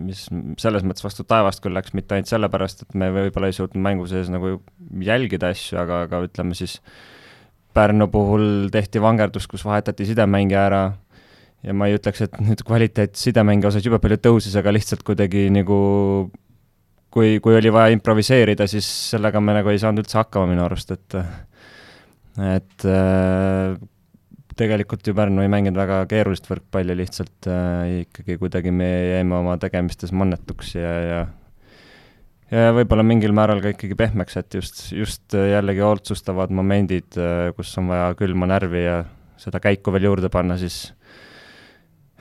mis 0.01 0.27
selles 0.61 0.85
mõttes 0.87 1.05
vastu 1.05 1.27
taevast 1.29 1.63
küll 1.65 1.77
läks, 1.77 1.93
mitte 1.97 2.17
ainult 2.17 2.31
sellepärast, 2.31 2.87
et 2.87 2.97
me 2.97 3.11
võib-olla 3.15 3.51
ei 3.51 3.57
suutnud 3.57 3.83
mängu 3.85 4.09
sees 4.11 4.31
nagu 4.33 4.57
jälgida 5.05 5.53
asju, 5.53 5.79
aga, 5.83 6.07
aga 6.09 6.25
ütleme 6.29 6.57
siis 6.57 6.81
Pärnu 7.77 8.07
puhul 8.09 8.71
tehti 8.73 9.03
vangerdus, 9.05 9.45
kus 9.53 9.61
vahetati 9.69 10.07
sidemängija 10.09 10.61
ära. 10.65 10.85
Ja 11.61 11.75
ma 11.77 11.91
ei 11.91 11.99
ütleks, 11.99 12.23
et 12.25 12.39
nüüd 12.41 12.63
kvaliteet 12.65 13.19
sidemängija 13.21 13.69
osas 13.69 13.85
jube 13.85 13.99
palju 14.01 14.17
tõusis, 14.25 14.55
aga 14.57 14.73
lihtsalt 14.73 15.03
kuidagi 15.05 15.43
nagu 15.53 15.77
kui, 17.13 17.37
kui 17.45 17.57
oli 17.59 17.73
vaja 17.73 17.93
improviseerida, 17.93 18.65
siis 18.71 18.89
sellega 19.11 19.43
me 19.45 19.59
nagu 19.59 19.73
ei 19.73 19.81
saanud 19.83 20.05
üldse 20.05 20.21
hakkama 20.23 20.49
minu 20.53 20.65
arust, 20.65 20.95
et 20.97 21.19
et 22.57 22.89
äh, 22.89 23.77
tegelikult 24.57 25.07
ju 25.07 25.15
Pärnu 25.17 25.45
ei 25.45 25.51
mänginud 25.53 25.79
väga 25.79 26.03
keerulist 26.11 26.49
võrkpalli, 26.51 26.97
lihtsalt 26.99 27.49
äh, 27.51 28.03
ikkagi 28.05 28.39
kuidagi 28.41 28.73
me 28.75 28.89
jäime 29.17 29.37
oma 29.39 29.57
tegemistes 29.61 30.15
mannetuks 30.17 30.75
ja, 30.79 30.95
ja 31.07 31.27
ja 32.51 32.71
võib-olla 32.75 33.03
mingil 33.07 33.35
määral 33.35 33.61
ka 33.63 33.73
ikkagi 33.75 33.97
pehmeks, 33.99 34.37
et 34.39 34.55
just, 34.55 34.85
just 34.95 35.35
jällegi 35.35 35.83
otsustavad 35.83 36.53
momendid, 36.55 37.09
äh, 37.19 37.51
kus 37.57 37.73
on 37.81 37.91
vaja 37.91 38.13
külma 38.19 38.49
närvi 38.51 38.85
ja 38.85 39.01
seda 39.41 39.61
käiku 39.63 39.93
veel 39.95 40.09
juurde 40.09 40.31
panna, 40.33 40.57
siis 40.61 40.87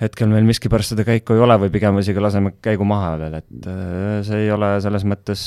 hetkel 0.01 0.27
meil 0.31 0.47
miskipärast 0.47 0.95
seda 0.95 1.05
käiku 1.07 1.37
ei 1.37 1.43
ole 1.45 1.55
või 1.61 1.71
pigem 1.73 2.01
isegi 2.01 2.23
laseme 2.23 2.55
käigu 2.63 2.87
maha 2.87 3.13
veel, 3.21 3.39
et 3.39 3.69
äh, 3.71 4.19
see 4.27 4.45
ei 4.47 4.51
ole 4.53 4.75
selles 4.83 5.05
mõttes 5.07 5.45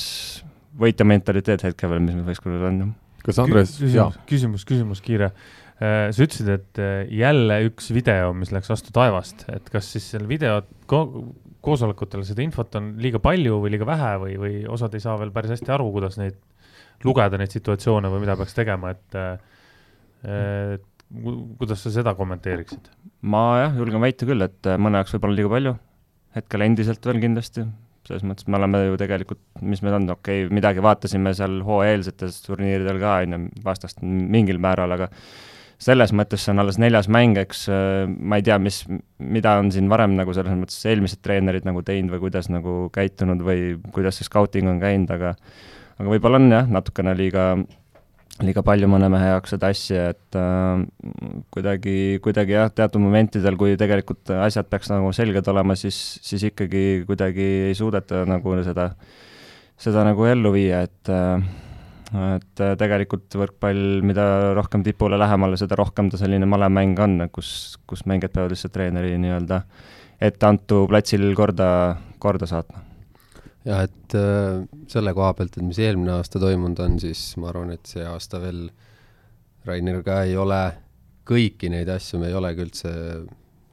võitja 0.78 1.06
mentaliteet 1.08 1.66
hetkel 1.68 1.92
veel, 1.92 2.04
mis 2.04 2.16
meil 2.16 2.28
võistkonnal 2.30 2.68
on. 2.70 2.82
kas 3.26 3.40
Andres, 3.42 3.74
küsimus, 3.80 4.20
küsimus, 4.30 4.68
küsimus 4.68 5.02
kiire 5.04 5.32
sa 5.78 6.24
ütlesid, 6.24 6.48
et 6.50 6.80
äh, 6.82 7.04
jälle 7.14 7.60
üks 7.68 7.92
video, 7.94 8.32
mis 8.34 8.50
läks 8.54 8.70
vastu 8.72 8.90
taevast, 8.94 9.44
et 9.52 9.68
kas 9.70 9.92
siis 9.94 10.08
seal 10.14 10.26
video 10.30 10.60
ko 10.90 11.04
koosolekutel 11.64 12.22
seda 12.26 12.42
infot 12.44 12.74
on 12.78 12.92
liiga 13.02 13.20
palju 13.22 13.58
või 13.62 13.72
liiga 13.74 13.86
vähe 13.86 14.12
või, 14.22 14.36
või 14.40 14.52
osad 14.70 14.94
ei 14.94 15.02
saa 15.02 15.16
veel 15.20 15.32
päris 15.34 15.56
hästi 15.56 15.72
aru, 15.74 15.88
kuidas 15.94 16.18
neid 16.20 16.38
lugeda, 17.06 17.38
neid 17.38 17.54
situatsioone 17.54 18.10
või 18.10 18.22
mida 18.24 18.36
peaks 18.38 18.56
tegema, 18.56 18.92
et 18.94 19.18
äh, 19.18 20.78
kuidas 21.58 21.82
sa 21.84 21.92
seda 21.94 22.14
kommenteeriksid? 22.18 22.90
ma 23.28 23.42
jah, 23.64 23.76
julgen 23.78 24.02
väita 24.02 24.26
küll, 24.28 24.42
et 24.44 24.70
mõne 24.78 25.00
jaoks 25.00 25.14
võib-olla 25.16 25.38
liiga 25.38 25.52
palju, 25.52 25.74
hetkel 26.38 26.64
endiselt 26.66 27.06
veel 27.06 27.20
kindlasti, 27.22 27.64
selles 28.06 28.24
mõttes 28.26 28.46
me 28.50 28.58
oleme 28.58 28.82
ju 28.84 28.98
tegelikult, 29.00 29.40
mis 29.62 29.82
meil 29.82 29.98
on, 29.98 30.10
okei 30.14 30.44
okay,, 30.44 30.54
midagi 30.54 30.82
vaatasime 30.84 31.32
seal 31.38 31.58
hooajaeelsetes 31.66 32.42
turniiridel 32.46 33.00
ka, 33.02 33.16
on 33.26 33.34
ju, 33.34 33.40
vastast 33.66 34.02
mingil 34.02 34.62
määral, 34.62 34.94
aga 34.94 35.10
selles 35.78 36.10
mõttes 36.16 36.42
see 36.42 36.52
on 36.52 36.62
alles 36.64 36.78
neljas 36.82 37.06
mäng, 37.12 37.38
eks 37.38 37.66
äh, 37.70 38.04
ma 38.08 38.40
ei 38.40 38.46
tea, 38.46 38.58
mis, 38.62 38.82
mida 39.22 39.54
on 39.60 39.70
siin 39.74 39.90
varem 39.90 40.16
nagu 40.18 40.34
selles 40.34 40.56
mõttes 40.58 40.78
eelmised 40.90 41.22
treenerid 41.22 41.66
nagu 41.68 41.84
teinud 41.86 42.16
või 42.16 42.24
kuidas 42.26 42.50
nagu 42.50 42.88
käitunud 42.94 43.44
või 43.46 43.76
kuidas 43.94 44.18
see 44.18 44.26
scouting 44.26 44.70
on 44.70 44.80
käinud, 44.82 45.12
aga 45.14 45.36
aga 45.98 46.08
võib-olla 46.10 46.40
on 46.40 46.50
jah, 46.50 46.66
natukene 46.70 47.14
liiga, 47.18 47.44
liiga 48.42 48.62
palju 48.66 48.90
mõne 48.90 49.10
mehe 49.12 49.30
jaoks 49.32 49.54
seda 49.54 49.70
asja, 49.70 50.08
et 50.16 50.38
äh, 50.38 50.82
kuidagi, 51.54 51.96
kuidagi 52.26 52.58
jah, 52.58 52.74
teatud 52.74 53.02
momentidel, 53.02 53.58
kui 53.60 53.78
tegelikult 53.78 54.34
asjad 54.34 54.66
peaks 54.70 54.90
nagu 54.90 55.14
selged 55.14 55.46
olema, 55.54 55.78
siis, 55.78 56.00
siis 56.26 56.48
ikkagi 56.50 57.04
kuidagi 57.06 57.48
ei 57.70 57.78
suudeta 57.78 58.24
nagu 58.26 58.58
seda, 58.66 58.90
seda 59.78 60.02
nagu 60.10 60.26
ellu 60.26 60.54
viia, 60.58 60.82
et 60.90 61.14
äh, 61.14 61.38
et 62.08 62.62
äh, 62.64 62.74
tegelikult 62.80 63.36
võrkpall, 63.36 64.00
mida 64.06 64.54
rohkem 64.56 64.84
tipule 64.86 65.18
lähemale, 65.20 65.58
seda 65.60 65.76
rohkem 65.76 66.08
ta 66.08 66.20
selline 66.20 66.48
malemäng 66.48 66.98
on, 67.04 67.22
kus, 67.32 67.78
kus 67.88 68.06
mängijad 68.08 68.32
peavad 68.36 68.54
lihtsalt 68.54 68.72
treeneri 68.72 69.16
nii-öelda 69.20 69.62
etteantu 70.28 70.86
platsil 70.90 71.26
korda, 71.38 71.70
korda 72.18 72.48
saatma. 72.48 72.84
jah, 73.68 73.84
et 73.84 74.16
äh, 74.16 74.64
selle 74.88 75.12
koha 75.14 75.34
pealt, 75.36 75.58
et 75.58 75.66
mis 75.66 75.80
eelmine 75.84 76.16
aasta 76.16 76.40
toimunud 76.40 76.80
on, 76.84 76.96
siis 77.02 77.30
ma 77.36 77.52
arvan, 77.52 77.74
et 77.76 77.90
see 77.90 78.06
aasta 78.06 78.40
veel 78.40 78.68
Rainer 79.68 80.00
ka 80.06 80.22
ei 80.24 80.36
ole 80.40 80.62
kõiki 81.28 81.68
neid 81.68 81.90
asju, 81.92 82.22
me 82.22 82.30
ei 82.30 82.38
olegi 82.38 82.64
üldse 82.64 82.92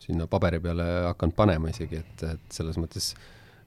sinna 0.04 0.28
paberi 0.28 0.60
peale 0.60 0.86
hakanud 1.08 1.36
panema 1.38 1.72
isegi, 1.72 2.02
et, 2.04 2.24
et 2.28 2.54
selles 2.54 2.76
mõttes 2.82 3.14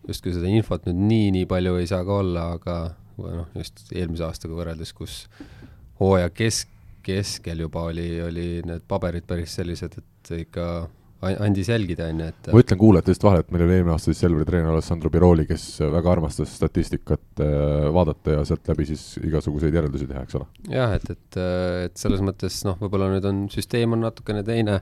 justkui 0.07 0.35
seda 0.35 0.51
infot 0.53 0.85
nüüd 0.87 1.01
nii, 1.09 1.31
nii 1.39 1.47
palju 1.51 1.79
ei 1.81 1.89
saa 1.89 2.05
ka 2.07 2.19
olla, 2.21 2.51
aga 2.59 2.75
noh, 3.19 3.49
just 3.59 3.87
eelmise 3.93 4.27
aastaga 4.27 4.57
võrreldes, 4.59 4.93
kus 4.97 5.25
hooaja 6.01 6.31
kesk, 6.35 6.71
keskel 7.05 7.65
juba 7.65 7.89
oli, 7.89 8.11
oli 8.23 8.49
need 8.67 8.85
paberid 8.89 9.27
päris 9.29 9.57
sellised, 9.59 9.99
et 9.99 10.33
ikka 10.45 10.69
andis 11.21 11.69
jälgida, 11.69 12.07
on 12.13 12.21
ju, 12.23 12.27
et 12.31 12.49
ma 12.55 12.61
ütlen 12.63 12.79
kuulajate 12.79 13.11
eest 13.11 13.25
vahele, 13.27 13.43
et 13.43 13.49
meil 13.51 13.65
oli 13.65 13.75
eelmine 13.75 13.95
aasta 13.97 14.13
siis 14.13 14.21
Selveri 14.23 14.47
treener 14.47 14.71
Alessandro 14.71 15.11
Biroli, 15.11 15.49
kes 15.49 15.65
väga 15.83 16.13
armastas 16.13 16.53
statistikat 16.55 17.43
äh, 17.43 17.89
vaadata 17.95 18.37
ja 18.37 18.45
sealt 18.47 18.71
läbi 18.71 18.87
siis 18.87 19.03
igasuguseid 19.25 19.75
järeldusi 19.75 20.07
teha, 20.07 20.23
eks 20.23 20.39
ole. 20.39 20.47
jah, 20.71 20.95
et, 20.95 21.11
et, 21.11 21.41
et 21.89 21.99
selles 21.99 22.23
mõttes 22.23 22.61
noh, 22.69 22.79
võib-olla 22.79 23.11
nüüd 23.17 23.27
on, 23.27 23.45
süsteem 23.51 23.99
on 23.99 24.07
natukene 24.07 24.45
teine 24.47 24.79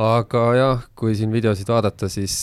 aga 0.00 0.42
jah, 0.56 0.84
kui 0.96 1.16
siin 1.18 1.32
videosid 1.34 1.68
vaadata, 1.68 2.08
siis, 2.08 2.34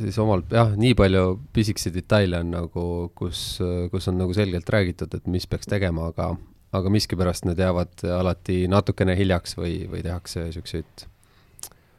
siis 0.00 0.18
omalt 0.20 0.50
jah, 0.52 0.74
nii 0.76 0.96
palju 0.98 1.22
pisikesi 1.54 1.92
detaile 1.94 2.42
on 2.42 2.50
nagu, 2.56 2.86
kus, 3.16 3.44
kus 3.92 4.10
on 4.10 4.18
nagu 4.20 4.34
selgelt 4.36 4.68
räägitud, 4.70 5.14
et 5.14 5.30
mis 5.30 5.46
peaks 5.48 5.70
tegema, 5.70 6.10
aga, 6.10 6.32
aga 6.74 6.92
miskipärast 6.92 7.46
need 7.48 7.62
jäävad 7.62 8.04
alati 8.18 8.64
natukene 8.70 9.16
hiljaks 9.18 9.56
või, 9.58 9.84
või 9.90 10.02
tehakse 10.04 10.48
niisuguseid, 10.48 11.06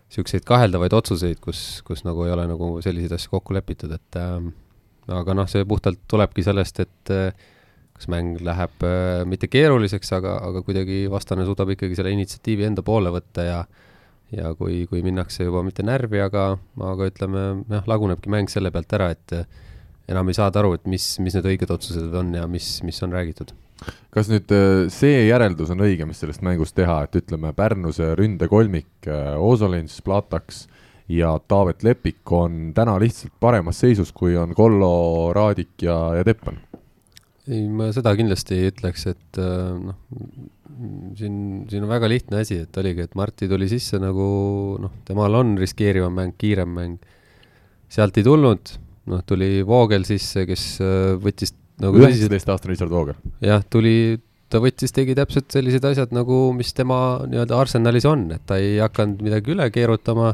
niisuguseid 0.09 0.45
kaheldavaid 0.47 0.93
otsuseid, 0.95 1.39
kus, 1.43 1.81
kus 1.87 2.05
nagu 2.05 2.27
ei 2.27 2.35
ole 2.35 2.45
nagu 2.51 2.75
selliseid 2.83 3.15
asju 3.17 3.33
kokku 3.37 3.55
lepitud, 3.57 3.95
et 3.95 4.19
äh, 4.21 4.37
aga 5.15 5.37
noh, 5.37 5.49
see 5.49 5.65
puhtalt 5.67 6.03
tulebki 6.11 6.45
sellest, 6.45 6.83
et 6.85 7.13
äh, 7.13 7.47
kas 7.95 8.09
mäng 8.11 8.39
läheb 8.43 8.85
äh, 8.85 9.23
mitte 9.29 9.49
keeruliseks, 9.51 10.11
aga, 10.17 10.37
aga 10.49 10.63
kuidagi 10.65 11.05
vastane 11.11 11.47
suudab 11.47 11.71
ikkagi 11.75 11.97
selle 11.97 12.13
initsiatiivi 12.15 12.67
enda 12.67 12.83
poole 12.85 13.13
võtta 13.15 13.45
ja 13.47 13.59
ja 14.33 14.53
kui, 14.57 14.85
kui 14.89 15.03
minnakse 15.05 15.45
juba 15.45 15.61
mitte 15.65 15.85
närvi, 15.85 16.21
aga, 16.23 16.47
aga 16.81 17.11
ütleme, 17.11 17.45
jah, 17.69 17.85
lagunebki 17.89 18.31
mäng 18.33 18.51
selle 18.51 18.71
pealt 18.73 18.97
ära, 18.97 19.11
et 19.15 19.35
enam 20.11 20.29
ei 20.29 20.37
saada 20.37 20.61
aru, 20.61 20.75
et 20.77 20.89
mis, 20.89 21.15
mis 21.23 21.35
need 21.37 21.47
õiged 21.53 21.71
otsused 21.73 22.13
on 22.17 22.33
ja 22.37 22.45
mis, 22.49 22.79
mis 22.85 23.01
on 23.05 23.15
räägitud. 23.15 23.53
kas 24.13 24.29
nüüd 24.31 24.51
äh, 24.55 24.85
see 24.93 25.25
järeldus 25.27 25.73
on 25.73 25.83
õige, 25.83 26.07
mis 26.07 26.21
sellest 26.23 26.45
mängust 26.45 26.77
teha, 26.77 27.01
et 27.05 27.17
ütleme, 27.19 27.51
Pärnuse 27.53 28.13
ründekolmik, 28.15 28.93
äh, 29.07 29.35
Osolins, 29.35 29.99
Plataks 30.05 30.65
ja 31.11 31.35
Taavet 31.47 31.83
Lepik 31.83 32.31
on 32.31 32.71
täna 32.73 32.95
lihtsalt 33.01 33.33
paremas 33.39 33.81
seisus, 33.83 34.13
kui 34.15 34.37
on 34.37 34.55
Kollo, 34.55 35.33
Raadik 35.35 35.83
ja, 35.85 35.97
ja 36.17 36.23
Teppan? 36.25 36.61
Ei, 37.49 37.65
ma 37.69 37.89
seda 37.95 38.13
kindlasti 38.17 38.57
ei 38.57 38.69
ütleks, 38.71 39.05
et 39.11 39.39
äh, 39.41 39.75
noh, 39.81 39.97
siin, 41.17 41.35
siin 41.69 41.85
on 41.85 41.91
väga 41.91 42.09
lihtne 42.11 42.41
asi, 42.43 42.61
et 42.65 42.79
oligi, 42.81 43.05
et 43.05 43.17
Marti 43.17 43.49
tuli 43.51 43.67
sisse 43.71 43.99
nagu 44.01 44.25
noh, 44.81 44.95
temal 45.07 45.37
on 45.39 45.55
riskeerivam 45.59 46.15
mäng, 46.17 46.35
kiirem 46.41 46.73
mäng. 46.75 47.13
sealt 47.91 48.17
ei 48.17 48.25
tulnud, 48.25 48.73
noh, 49.11 49.21
tuli 49.27 49.59
Voogel 49.67 50.07
sisse, 50.07 50.45
kes 50.49 50.65
äh, 50.83 51.13
võttis 51.21 51.55
nagu 51.81 51.99
üheksateistaastane 51.99 52.73
Richard 52.73 52.93
Voogel. 52.93 53.19
jah, 53.43 53.63
tuli, 53.69 54.17
ta 54.49 54.61
võttis, 54.63 54.93
tegi 54.95 55.15
täpselt 55.17 55.51
sellised 55.53 55.85
asjad 55.87 56.15
nagu, 56.15 56.49
mis 56.57 56.73
tema 56.75 57.21
nii-öelda 57.29 57.61
arsenalis 57.61 58.07
on, 58.09 58.29
et 58.35 58.43
ta 58.47 58.59
ei 58.61 58.77
hakanud 58.83 59.23
midagi 59.25 59.55
üle 59.55 59.69
keerutama, 59.73 60.33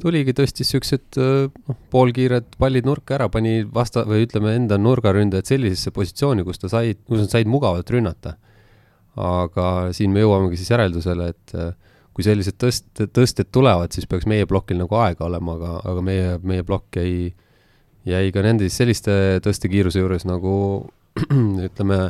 tuligi, 0.00 0.34
tõstis 0.36 0.70
siuksed 0.72 1.18
äh, 1.20 1.48
noh, 1.50 1.78
poolkiired 1.92 2.54
pallid 2.60 2.86
nurka 2.88 3.16
ära, 3.18 3.28
pani 3.32 3.60
vasta- 3.64 4.06
või 4.08 4.24
ütleme, 4.26 4.54
enda 4.58 4.78
nurgaründajad 4.80 5.50
sellisesse 5.50 5.92
positsiooni, 5.96 6.44
kus 6.46 6.62
ta 6.62 6.70
sai, 6.72 6.94
kus 7.08 7.24
nad 7.24 7.32
said 7.32 7.50
mugavalt 7.50 7.90
rünnata. 7.90 8.36
Aga 9.20 9.90
siin 9.96 10.14
me 10.14 10.22
jõuamegi 10.22 10.60
siis 10.60 10.70
järeldusele, 10.72 11.30
et 11.34 11.54
äh, 11.58 11.72
kui 12.16 12.26
sellised 12.26 12.58
tõst-, 12.60 13.04
tõsted 13.16 13.50
tulevad, 13.52 13.92
siis 13.94 14.08
peaks 14.10 14.28
meie 14.30 14.46
plokil 14.48 14.78
nagu 14.80 14.98
aega 15.00 15.26
olema, 15.26 15.56
aga, 15.58 15.76
aga 15.92 16.04
meie, 16.04 16.32
meie 16.46 16.64
plokk 16.66 17.00
jäi, 17.00 17.30
jäi 18.08 18.32
ka 18.34 18.44
nende 18.46 18.70
selliste 18.72 19.12
tõstekiiruse 19.44 20.02
juures 20.02 20.26
nagu 20.28 20.54
ütleme, 21.68 22.02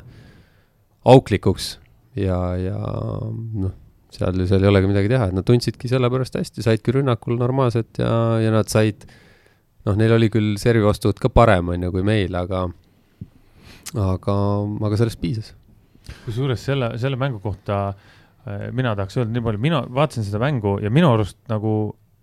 auklikuks 1.09 1.79
ja, 2.21 2.39
ja 2.61 2.79
noh, 2.79 3.73
seal, 4.15 4.45
seal 4.51 4.65
ei 4.65 4.73
olegi 4.73 4.91
midagi 4.91 5.13
teha, 5.13 5.31
et 5.31 5.37
nad 5.37 5.47
tundsidki 5.47 5.91
selle 5.91 6.11
pärast 6.13 6.39
hästi, 6.39 6.65
saidki 6.67 6.97
rünnakul 6.99 7.39
normaalselt 7.41 8.03
ja, 8.03 8.13
ja 8.43 8.53
nad 8.55 8.71
said, 8.73 9.07
noh, 9.87 9.97
neil 9.99 10.17
oli 10.17 10.31
küll 10.33 10.57
servi 10.61 10.85
vastuvõtt 10.87 11.23
ka 11.23 11.33
parem, 11.33 11.73
on 11.75 11.89
ju, 11.89 11.95
kui 11.95 12.07
meil, 12.07 12.35
aga 12.39 12.67
aga, 13.97 14.37
aga 14.87 14.99
sellest 15.01 15.21
piisas 15.23 15.55
kusjuures 16.25 16.63
selle, 16.65 16.93
selle 17.01 17.19
mängu 17.21 17.41
kohta 17.43 17.81
äh, 17.91 18.69
mina 18.77 18.95
tahaks 18.99 19.19
öelda 19.19 19.35
nii 19.35 19.45
palju, 19.47 19.63
mina 19.63 19.83
vaatasin 19.95 20.27
seda 20.27 20.41
mängu 20.43 20.79
ja 20.83 20.93
minu 20.93 21.13
arust 21.15 21.39
nagu 21.51 21.75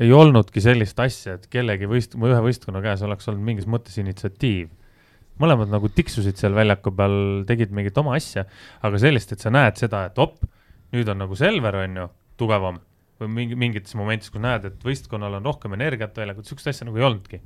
ei 0.01 0.11
olnudki 0.13 0.61
sellist 0.61 0.99
asja, 1.01 1.37
et 1.37 1.47
kellegi 1.53 1.87
võist-, 1.89 2.17
ühe 2.17 2.41
võistkonna 2.45 2.83
käes 2.83 3.01
oleks 3.05 3.29
olnud 3.31 3.45
mingis 3.45 3.69
mõttes 3.69 3.97
initsiatiiv. 4.01 4.69
mõlemad 5.41 5.69
nagu 5.69 5.89
tiksusid 5.93 6.37
seal 6.37 6.55
väljaku 6.57 6.91
peal, 6.97 7.17
tegid 7.49 7.73
mingit 7.73 7.97
oma 8.01 8.15
asja, 8.17 8.45
aga 8.81 9.01
sellist, 9.01 9.33
et 9.33 9.41
sa 9.41 9.51
näed 9.53 9.77
seda, 9.77 10.07
et 10.09 10.17
op, 10.21 10.39
nüüd 10.95 11.09
on 11.11 11.19
nagu 11.23 11.37
Selver, 11.37 11.81
on 11.83 11.99
ju, 12.01 12.05
tugevam 12.39 12.79
või 13.21 13.33
mingi, 13.33 13.57
mingites 13.57 13.95
momentides, 13.97 14.31
kus 14.33 14.43
näed, 14.43 14.67
et 14.69 14.85
võistkonnal 14.85 15.39
on 15.39 15.49
rohkem 15.49 15.73
energiat 15.77 16.17
väljakul, 16.17 16.45
sihukest 16.45 16.71
asja 16.73 16.87
nagu 16.87 16.99
ei 16.99 17.07
olnudki. 17.07 17.41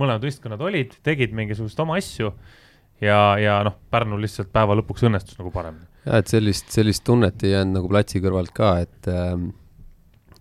mõlemad 0.00 0.24
võistkonnad 0.24 0.62
olid, 0.64 0.94
tegid 1.04 1.34
mingisugust 1.36 1.80
oma 1.82 1.98
asju 2.00 2.30
ja, 3.04 3.18
ja 3.40 3.60
noh, 3.66 3.76
Pärnul 3.92 4.22
lihtsalt 4.24 4.52
päeva 4.52 4.76
lõpuks 4.78 5.04
õnnestus 5.08 5.38
nagu 5.38 5.52
paremini. 5.52 5.84
ja 6.06 6.20
et 6.22 6.32
sellist, 6.32 6.70
sellist 6.72 7.04
tunnet 7.04 7.42
ei 7.44 7.52
jäänud 7.52 7.80
nagu 7.80 7.90
platsi 7.90 8.22
kõrvalt 8.24 8.54
ka, 8.56 8.78
et 8.86 9.10
äh, 9.12 9.34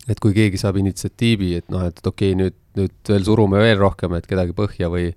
et 0.09 0.19
kui 0.23 0.33
keegi 0.33 0.57
saab 0.57 0.79
initsiatiivi, 0.81 1.51
et 1.59 1.67
noh, 1.69 1.83
et 1.85 1.99
okei 1.99 2.31
okay,, 2.33 2.39
nüüd, 2.39 2.55
nüüd 2.79 3.11
veel 3.11 3.27
surume 3.27 3.59
veel 3.61 3.77
rohkem, 3.77 4.15
et 4.17 4.29
kedagi 4.29 4.55
põhja 4.57 4.89
või 4.89 5.11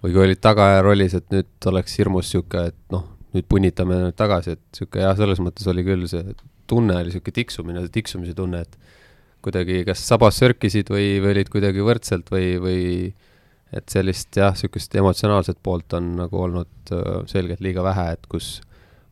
või 0.00 0.14
kui 0.14 0.22
olid 0.24 0.40
tagaaja 0.40 0.84
rollis, 0.84 1.14
et 1.18 1.26
nüüd 1.32 1.68
oleks 1.68 1.98
hirmus 2.00 2.30
niisugune, 2.30 2.70
et 2.70 2.94
noh, 2.94 3.04
nüüd 3.36 3.46
punnitame 3.50 3.98
tagasi, 4.16 4.56
et 4.56 4.62
niisugune 4.62 5.04
jah, 5.04 5.16
selles 5.18 5.42
mõttes 5.44 5.66
oli 5.68 5.84
küll 5.84 6.06
see 6.08 6.24
tunne 6.70 6.96
oli 7.00 7.10
niisugune 7.10 7.36
tiksumine, 7.40 7.84
tiksumise 7.92 8.34
tunne, 8.38 8.62
et 8.62 8.78
kuidagi 9.44 9.82
kas 9.88 10.02
sabas 10.06 10.38
sörkisid 10.40 10.92
või, 10.92 11.18
või 11.22 11.34
olid 11.34 11.50
kuidagi 11.52 11.84
võrdselt 11.84 12.30
või, 12.32 12.54
või 12.62 12.82
et 13.74 13.92
sellist 13.92 14.36
jah, 14.36 14.54
niisugust 14.54 14.94
emotsionaalset 15.00 15.60
poolt 15.62 15.96
on 15.98 16.14
nagu 16.20 16.42
olnud 16.46 16.94
äh, 16.94 17.22
selgelt 17.30 17.62
liiga 17.64 17.84
vähe, 17.86 18.10
et 18.16 18.30
kus 18.30 18.58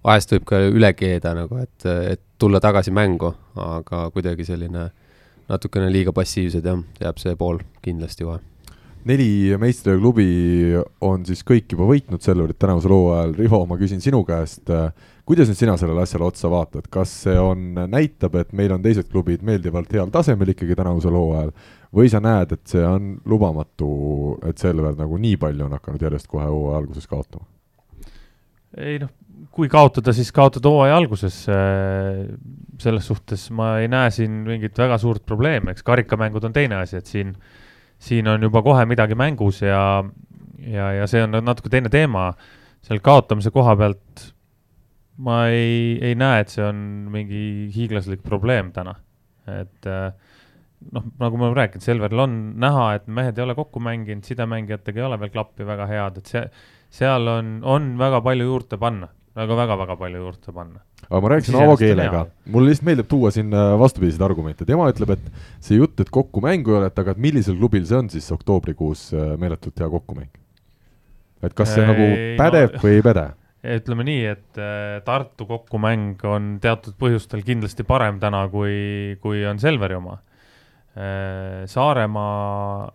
vahest 0.04 0.32
võib 0.34 0.46
ka 0.48 0.62
üle 0.70 0.92
keeda 0.96 1.34
nagu, 1.36 1.58
et, 1.62 1.86
et 1.86 2.22
tulla 2.38 2.60
tagasi 2.62 2.94
mängu, 2.94 3.32
aga 3.58 4.08
kuidagi 4.14 4.46
selline 4.46 4.90
natukene 5.48 5.88
liiga 5.92 6.14
passiivsed 6.14 6.66
jah, 6.66 6.84
jääb 7.00 7.18
see 7.22 7.34
pool 7.40 7.62
kindlasti 7.82 8.26
kohe 8.28 8.42
neli 9.07 9.55
meistriklubi 9.61 10.28
on 11.05 11.25
siis 11.26 11.45
kõik 11.47 11.75
juba 11.75 11.87
võitnud 11.88 12.23
Selverit 12.25 12.59
tänavusel 12.61 12.93
hooajal, 12.95 13.35
Rivo, 13.38 13.61
ma 13.69 13.78
küsin 13.81 14.02
sinu 14.02 14.23
käest, 14.26 14.71
kuidas 15.28 15.50
nüüd 15.50 15.61
sina 15.61 15.76
sellele 15.81 16.02
asjale 16.05 16.26
otsa 16.26 16.50
vaatad, 16.52 16.88
kas 16.93 17.12
see 17.26 17.37
on, 17.40 17.71
näitab, 17.90 18.38
et 18.40 18.55
meil 18.57 18.75
on 18.75 18.83
teised 18.85 19.11
klubid 19.12 19.45
meeldivalt 19.47 19.93
heal 19.95 20.11
tasemel 20.14 20.55
ikkagi 20.55 20.76
tänavusel 20.78 21.14
hooajal 21.19 21.52
või 21.95 22.11
sa 22.12 22.21
näed, 22.25 22.57
et 22.57 22.64
see 22.69 22.83
on 22.85 23.14
lubamatu, 23.28 23.93
et 24.49 24.59
Selver 24.61 24.99
nagu 24.99 25.21
nii 25.21 25.38
palju 25.40 25.69
on 25.69 25.78
hakanud 25.78 26.09
järjest 26.09 26.28
kohe 26.31 26.49
hooaja 26.49 26.83
alguses 26.83 27.09
kaotama? 27.11 27.47
ei 28.78 28.99
noh, 29.00 29.12
kui 29.55 29.71
kaotada, 29.73 30.12
siis 30.12 30.28
kaotada 30.35 30.69
hooaja 30.69 30.99
alguses. 30.99 31.47
selles 32.78 33.07
suhtes 33.07 33.49
ma 33.50 33.78
ei 33.81 33.88
näe 33.88 34.11
siin 34.14 34.43
mingit 34.47 34.76
väga 34.78 34.99
suurt 35.00 35.25
probleemi, 35.26 35.73
eks 35.73 35.83
karikamängud 35.87 36.45
on 36.45 36.52
teine 36.52 36.76
asi, 36.83 37.00
et 37.00 37.09
siin 37.09 37.33
äh, 37.33 37.57
siin 37.99 38.28
on 38.31 38.43
juba 38.43 38.62
kohe 38.62 38.85
midagi 38.87 39.17
mängus 39.19 39.62
ja, 39.62 40.05
ja, 40.62 40.93
ja 41.00 41.07
see 41.11 41.23
on 41.26 41.38
natuke 41.45 41.71
teine 41.73 41.90
teema. 41.93 42.33
seal 42.83 43.00
kaotamise 43.05 43.50
koha 43.50 43.75
pealt 43.76 44.28
ma 45.25 45.49
ei, 45.50 45.99
ei 46.05 46.14
näe, 46.19 46.45
et 46.45 46.52
see 46.52 46.64
on 46.64 46.81
mingi 47.12 47.43
hiiglaslik 47.75 48.23
probleem 48.23 48.71
täna. 48.73 48.95
et 49.49 49.88
äh, 49.88 50.12
noh, 50.93 51.05
nagu 51.19 51.37
me 51.37 51.49
oleme 51.49 51.59
rääkinud, 51.62 51.83
Selveril 51.85 52.23
on 52.23 52.35
näha, 52.61 52.88
et 52.99 53.07
mehed 53.11 53.38
ei 53.38 53.45
ole 53.47 53.57
kokku 53.59 53.81
mänginud, 53.83 54.26
sidemängijatega 54.28 55.00
ei 55.00 55.07
ole 55.09 55.19
veel 55.21 55.33
klappi 55.35 55.67
väga 55.67 55.87
head, 55.90 56.21
et 56.21 56.31
see, 56.31 56.45
seal 57.00 57.26
on, 57.33 57.57
on 57.67 57.95
väga 58.00 58.21
palju 58.25 58.47
juurde 58.50 58.78
panna 58.81 59.09
väga, 59.38 59.57
väga-väga 59.62 59.97
palju 59.99 60.23
juurde 60.23 60.54
panna. 60.54 60.83
aga 61.09 61.21
ma 61.23 61.30
rääkisin 61.33 61.59
Avo 61.62 61.76
Keelega, 61.78 62.25
mulle 62.52 62.73
lihtsalt 62.73 62.88
meeldib 62.88 63.09
tuua 63.11 63.33
siin 63.35 63.54
äh, 63.54 63.73
vastupidiseid 63.80 64.25
argumente, 64.26 64.66
tema 64.68 64.88
ütleb, 64.92 65.14
et 65.14 65.64
see 65.64 65.78
jutt, 65.78 65.99
et 66.02 66.12
kokku 66.14 66.42
mängu 66.45 66.75
ei 66.75 66.80
ole, 66.80 66.92
et 66.92 67.02
aga 67.02 67.14
et 67.14 67.23
millisel 67.23 67.59
klubil 67.59 67.87
see 67.88 67.99
on 67.99 68.11
siis 68.12 68.28
oktoobrikuus 68.35 69.09
äh, 69.14 69.35
meeletult 69.40 69.78
hea 69.78 69.90
kokkumäng? 69.95 70.30
et 71.47 71.54
kas 71.54 71.75
see 71.75 71.85
ei, 71.85 71.90
nagu 71.92 72.09
pädeb 72.40 72.78
no, 72.78 72.83
või 72.85 72.97
ei 72.99 73.04
päde? 73.07 73.26
ütleme 73.78 74.07
nii, 74.09 74.25
et 74.35 74.62
äh, 74.62 74.99
Tartu 75.07 75.47
kokkumäng 75.49 76.25
on 76.26 76.57
teatud 76.62 76.99
põhjustel 76.99 77.45
kindlasti 77.47 77.87
parem 77.87 78.18
täna, 78.23 78.47
kui, 78.52 79.18
kui 79.23 79.45
on 79.47 79.61
Selveri 79.62 79.99
oma. 79.99 80.18
Saaremaa 80.99 82.88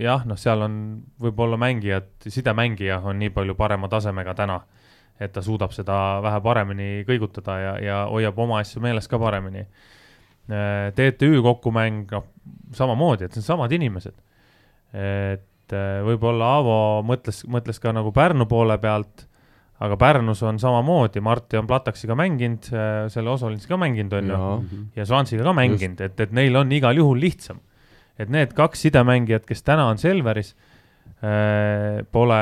jah, 0.00 0.24
noh, 0.26 0.38
seal 0.40 0.64
on 0.66 0.74
võib-olla 1.22 1.54
mängijad, 1.60 2.08
sidemängija 2.26 2.96
on 3.06 3.20
nii 3.22 3.30
palju 3.34 3.54
parema 3.54 3.86
tasemega 3.92 4.34
täna 4.34 4.56
et 5.20 5.32
ta 5.34 5.42
suudab 5.44 5.74
seda 5.76 5.94
vähe 6.24 6.40
paremini 6.44 6.88
kõigutada 7.08 7.56
ja, 7.60 7.72
ja 7.84 8.02
hoiab 8.08 8.38
oma 8.40 8.60
asju 8.62 8.80
meeles 8.84 9.08
ka 9.10 9.20
paremini. 9.20 9.66
Äh, 10.50 10.90
TTÜ 10.96 11.42
kokkumäng, 11.44 12.06
noh, 12.10 12.28
samamoodi, 12.74 13.28
et 13.28 13.36
see 13.36 13.42
on 13.44 13.48
samad 13.52 13.74
inimesed. 13.76 14.16
et 14.90 15.74
äh, 15.76 16.00
võib-olla 16.02 16.56
Aavo 16.56 16.78
mõtles, 17.06 17.44
mõtles 17.46 17.78
ka 17.78 17.92
nagu 17.94 18.10
Pärnu 18.16 18.48
poole 18.50 18.74
pealt, 18.82 19.28
aga 19.80 19.96
Pärnus 20.00 20.42
on 20.42 20.58
samamoodi, 20.58 21.22
Marti 21.22 21.60
on 21.60 21.68
Plataksiga 21.68 22.16
mänginud, 22.18 22.72
äh, 22.72 23.04
selle 23.12 23.30
Osolinsi 23.30 23.68
ka 23.70 23.78
mänginud, 23.78 24.16
on 24.18 24.32
ju, 24.32 24.50
ja 24.96 25.06
Svansiga 25.06 25.46
ka 25.46 25.54
mänginud, 25.54 26.00
et, 26.00 26.18
et 26.18 26.32
neil 26.34 26.56
on 26.58 26.72
igal 26.72 26.98
juhul 26.98 27.20
lihtsam. 27.20 27.60
et 28.20 28.28
need 28.28 28.50
kaks 28.52 28.82
sidemängijat, 28.84 29.46
kes 29.48 29.62
täna 29.64 29.86
on 29.88 29.98
Selveris, 29.98 30.50
pole 32.12 32.40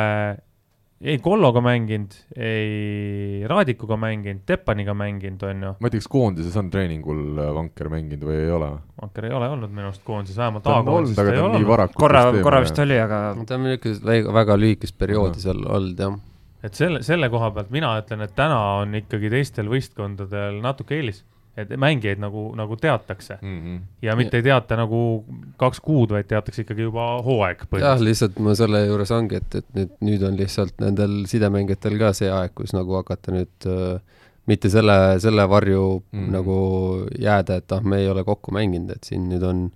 ei 1.01 1.19
Kolloga 1.23 1.61
mänginud, 1.63 2.15
ei 2.37 3.47
Raadikuga 3.47 3.97
mänginud, 3.97 4.43
Teppaniga 4.47 4.95
mänginud, 4.99 5.43
on 5.47 5.63
ju. 5.63 5.73
ma 5.79 5.87
ei 5.87 5.95
tea, 5.95 6.03
kas 6.03 6.11
koondises 6.11 6.57
on 6.59 6.71
treeningul 6.73 7.39
äh, 7.39 7.51
Vanker 7.55 7.91
mänginud 7.93 8.27
või 8.27 8.41
ei 8.41 8.51
ole? 8.55 8.71
Vanker 8.99 9.29
ei 9.29 9.37
ole 9.39 9.51
olnud 9.55 9.75
minu 9.75 9.93
arust 9.93 10.03
koondises, 10.07 10.39
vähemalt 10.41 10.67
A-koondises 10.67 11.21
ta 11.21 11.27
ei 11.31 11.43
ole. 11.45 11.89
korra, 11.95 12.25
korra 12.43 12.63
vist 12.65 12.83
oli, 12.83 12.99
aga 12.99 13.23
ta 13.47 13.59
on 13.59 13.69
niisugust 13.69 14.07
väga, 14.11 14.35
väga 14.41 14.59
lühikest 14.59 14.99
perioodi 14.99 15.47
seal 15.47 15.63
olnud, 15.63 16.03
jah. 16.03 16.19
et 16.67 16.83
selle, 16.83 17.05
selle 17.07 17.31
koha 17.31 17.53
pealt 17.55 17.71
mina 17.75 17.95
ütlen, 18.03 18.27
et 18.27 18.35
täna 18.39 18.59
on 18.83 18.99
ikkagi 18.99 19.31
teistel 19.31 19.71
võistkondadel 19.71 20.59
natuke 20.65 20.99
eelis 20.99 21.23
et 21.59 21.73
mängijaid 21.81 22.21
nagu, 22.23 22.45
nagu 22.57 22.77
teatakse 22.77 23.39
mm. 23.43 23.59
-hmm. 23.59 23.81
ja 24.03 24.17
mitte 24.17 24.37
ei 24.39 24.43
teata 24.47 24.77
nagu 24.79 25.01
kaks 25.57 25.81
kuud, 25.81 26.13
vaid 26.15 26.29
teatakse 26.31 26.63
ikkagi 26.63 26.87
juba 26.87 27.07
hooaeg 27.25 27.65
jah, 27.81 28.01
lihtsalt 28.01 28.39
ma 28.45 28.55
selle 28.59 28.85
juures 28.87 29.11
ongi, 29.15 29.41
et, 29.43 29.59
et 29.63 29.69
nüüd, 29.75 29.97
nüüd 30.11 30.27
on 30.29 30.39
lihtsalt 30.39 30.79
nendel 30.85 31.25
sidemängijatel 31.31 31.99
ka 31.99 32.13
see 32.17 32.31
aeg, 32.31 32.55
kus 32.55 32.75
nagu 32.77 32.99
hakata 33.01 33.35
nüüd 33.35 33.69
äh, 33.71 33.99
mitte 34.49 34.71
selle, 34.73 35.19
selle 35.21 35.49
varju 35.49 35.87
mm 35.99 36.19
-hmm. 36.19 36.31
nagu 36.33 36.59
jääda, 37.19 37.57
et 37.57 37.73
ah, 37.73 37.83
me 37.83 37.99
ei 38.03 38.09
ole 38.09 38.25
kokku 38.25 38.55
mänginud, 38.55 38.91
et 38.91 39.05
siin 39.05 39.29
nüüd 39.29 39.43
on 39.45 39.71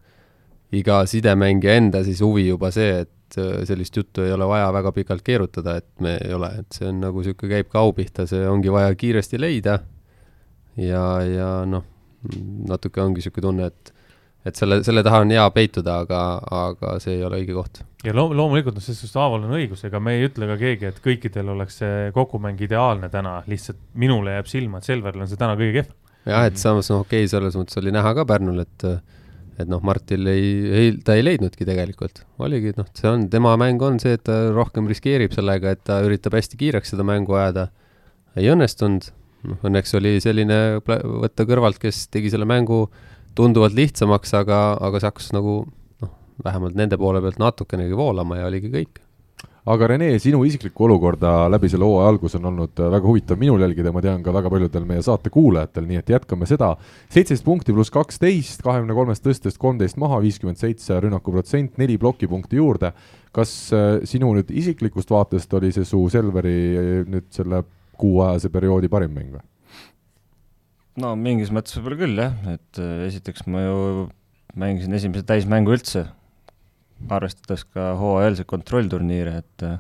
iga 0.73 1.03
sidemängija 1.07 1.75
enda 1.75 2.05
siis 2.05 2.21
huvi 2.21 2.47
juba 2.49 2.71
see, 2.71 3.01
et 3.01 3.39
äh, 3.39 3.65
sellist 3.69 3.97
juttu 3.97 4.23
ei 4.23 4.33
ole 4.33 4.49
vaja 4.49 4.73
väga 4.73 4.93
pikalt 4.93 5.23
keerutada, 5.23 5.77
et 5.77 5.89
me 6.01 6.19
ei 6.25 6.35
ole, 6.35 6.53
et 6.59 6.79
see 6.79 6.89
on 6.89 7.01
nagu 7.01 7.19
niisugune, 7.19 7.51
käib 7.57 7.69
ka 7.69 7.79
au 7.79 7.93
pihta, 7.93 8.27
see 8.27 8.47
ongi 8.49 8.73
vaja 8.73 8.95
kiiresti 8.95 9.41
leida 9.41 9.81
ja, 10.81 11.05
ja 11.27 11.51
noh, 11.69 11.85
natuke 12.69 13.03
ongi 13.03 13.21
niisugune 13.21 13.49
tunne, 13.49 13.73
et 13.73 13.93
et 14.43 14.59
selle, 14.59 14.81
selle 14.83 15.05
taha 15.07 15.21
on 15.23 15.31
hea 15.31 15.45
peituda, 15.55 16.01
aga, 16.03 16.21
aga 16.51 16.97
see 17.03 17.15
ei 17.15 17.25
ole 17.27 17.39
õige 17.43 17.55
koht. 17.55 17.83
ja 18.03 18.15
loom-, 18.17 18.35
loomulikult, 18.39 18.75
noh, 18.75 18.83
selles 18.83 19.03
suhtes 19.05 19.19
Aaval 19.23 19.47
on 19.47 19.55
õigus, 19.59 19.85
ega 19.87 20.01
me 20.03 20.17
ei 20.19 20.27
ütle 20.27 20.49
ka 20.51 20.57
keegi, 20.59 20.89
et 20.91 21.01
kõikidel 21.05 21.53
oleks 21.55 21.79
see 21.83 22.11
kokkumäng 22.17 22.61
ideaalne 22.67 23.11
täna, 23.13 23.39
lihtsalt 23.51 23.79
minule 23.95 24.35
jääb 24.39 24.51
silma, 24.51 24.81
et 24.81 24.91
Selveril 24.91 25.23
on 25.23 25.31
see 25.31 25.41
täna 25.41 25.55
kõige 25.59 25.77
kehvem. 25.79 25.99
jah, 26.27 26.47
et 26.51 26.59
samas 26.59 26.91
noh, 26.91 27.05
okei 27.07 27.23
okay,, 27.23 27.31
selles 27.31 27.59
mõttes 27.59 27.79
oli 27.79 27.95
näha 27.95 28.15
ka 28.19 28.27
Pärnul, 28.29 28.65
et 28.67 28.89
et 29.61 29.69
noh, 29.69 29.83
Martil 29.85 30.27
ei, 30.33 30.47
ei, 30.73 30.93
ta 31.05 31.15
ei 31.15 31.23
leidnudki 31.23 31.67
tegelikult, 31.69 32.23
oligi, 32.43 32.73
noh, 32.75 32.89
see 32.99 33.11
on, 33.11 33.29
tema 33.31 33.53
mäng 33.61 33.83
on 33.85 34.01
see, 34.03 34.17
et 34.17 34.25
ta 34.27 34.39
rohkem 34.51 34.89
riskeerib 34.91 35.35
sellega, 35.37 35.77
et 35.77 35.83
ta 35.87 36.01
üritab 36.03 36.35
hästi 36.35 36.59
kiireks 36.59 36.95
seda 36.95 37.05
mängu 37.07 37.37
ajada, 37.39 37.69
ei 38.35 38.49
õnnestunud 38.51 39.13
noh, 39.49 39.61
õnneks 39.69 39.97
oli 39.99 40.17
selline 40.23 40.59
võtta 40.83 41.47
kõrvalt, 41.49 41.81
kes 41.83 42.07
tegi 42.13 42.33
selle 42.33 42.49
mängu 42.49 42.87
tunduvalt 43.39 43.77
lihtsamaks, 43.77 44.35
aga, 44.39 44.65
aga 44.81 45.01
see 45.01 45.11
hakkas 45.11 45.31
nagu 45.37 45.63
noh, 46.03 46.13
vähemalt 46.45 46.77
nende 46.79 46.99
poole 47.01 47.23
pealt 47.25 47.41
natukenegi 47.43 47.97
voolama 47.97 48.41
ja 48.41 48.51
oligi 48.51 48.73
kõik 48.73 49.03
aga 49.71 49.87
Rene, 49.93 50.09
sinu 50.19 50.41
isiklikku 50.47 50.89
olukorda 50.89 51.47
läbi 51.53 51.69
selle 51.71 51.87
hooaja 51.87 52.11
alguse 52.11 52.39
on 52.41 52.49
olnud 52.51 52.81
väga 52.83 53.07
huvitav 53.07 53.39
minul 53.39 53.63
jälgida, 53.63 53.93
ma 53.95 54.03
tean 54.03 54.23
ka 54.25 54.35
väga 54.35 54.51
paljudel 54.51 54.87
meie 54.89 55.05
saate 55.07 55.31
kuulajatel, 55.31 55.87
nii 55.87 56.01
et 56.01 56.11
jätkame 56.11 56.49
seda. 56.51 56.73
seitseteist 57.07 57.47
punkti 57.47 57.75
pluss 57.75 57.95
kaksteist, 57.95 58.65
kahekümne 58.67 58.97
kolmest 58.97 59.23
tõstest 59.23 59.61
kolmteist 59.63 60.01
maha, 60.03 60.19
viiskümmend 60.25 60.59
seitse 60.59 60.99
rünnakuprotsent, 61.05 61.79
neli 61.79 61.99
plokipunkti 61.99 62.59
juurde. 62.59 62.93
kas 63.33 63.73
äh, 63.73 64.03
sinu 64.05 64.35
nüüd 64.35 64.51
isiklikust 64.51 65.11
vaatest 65.11 65.55
oli 65.55 65.71
see 65.73 65.87
su 65.89 66.03
Selveri 66.11 66.59
äh, 66.77 66.91
nüüd 67.09 67.31
selle 67.31 67.63
kuuajase 68.01 68.51
perioodi 68.53 68.91
parim 68.93 69.15
mäng 69.17 69.35
või? 69.35 69.45
no 71.01 71.15
mingis 71.17 71.53
mõttes 71.55 71.77
võib-olla 71.79 72.01
küll 72.03 72.21
jah, 72.21 72.35
et 72.53 72.81
äh, 72.83 73.07
esiteks 73.09 73.47
ma 73.51 73.65
ju 73.65 73.79
mängisin 74.59 74.97
esimese 74.97 75.25
täismängu 75.29 75.73
üldse, 75.73 76.05
arvestades 77.13 77.65
ka 77.65 77.93
hooajalisi 77.99 78.45
kontrollturniire, 78.49 79.39
et 79.43 79.67
äh, 79.69 79.79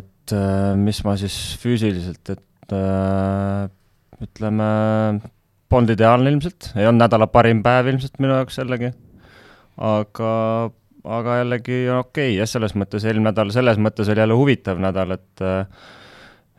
et 0.00 0.34
äh, 0.34 0.74
mis 0.80 1.00
ma 1.06 1.14
siis 1.20 1.36
füüsiliselt, 1.62 2.34
et 2.34 2.42
ütleme, 4.26 4.66
polnud 5.70 5.92
ideaalne 5.94 6.32
ilmselt, 6.32 6.72
ei 6.74 6.88
olnud 6.88 7.04
nädala 7.04 7.28
parim 7.30 7.60
päev 7.62 7.92
ilmselt 7.92 8.18
minu 8.18 8.34
jaoks 8.34 8.58
jällegi, 8.58 8.90
aga 9.78 10.32
aga 11.06 11.40
jällegi 11.42 11.78
okei 11.92 12.00
okay, 12.00 12.34
jah, 12.40 12.48
selles 12.50 12.74
mõttes 12.78 13.06
eelmine 13.06 13.30
nädal, 13.30 13.52
selles 13.54 13.78
mõttes 13.82 14.10
oli 14.10 14.22
jälle 14.24 14.38
huvitav 14.38 14.82
nädal, 14.82 15.16
et 15.16 15.46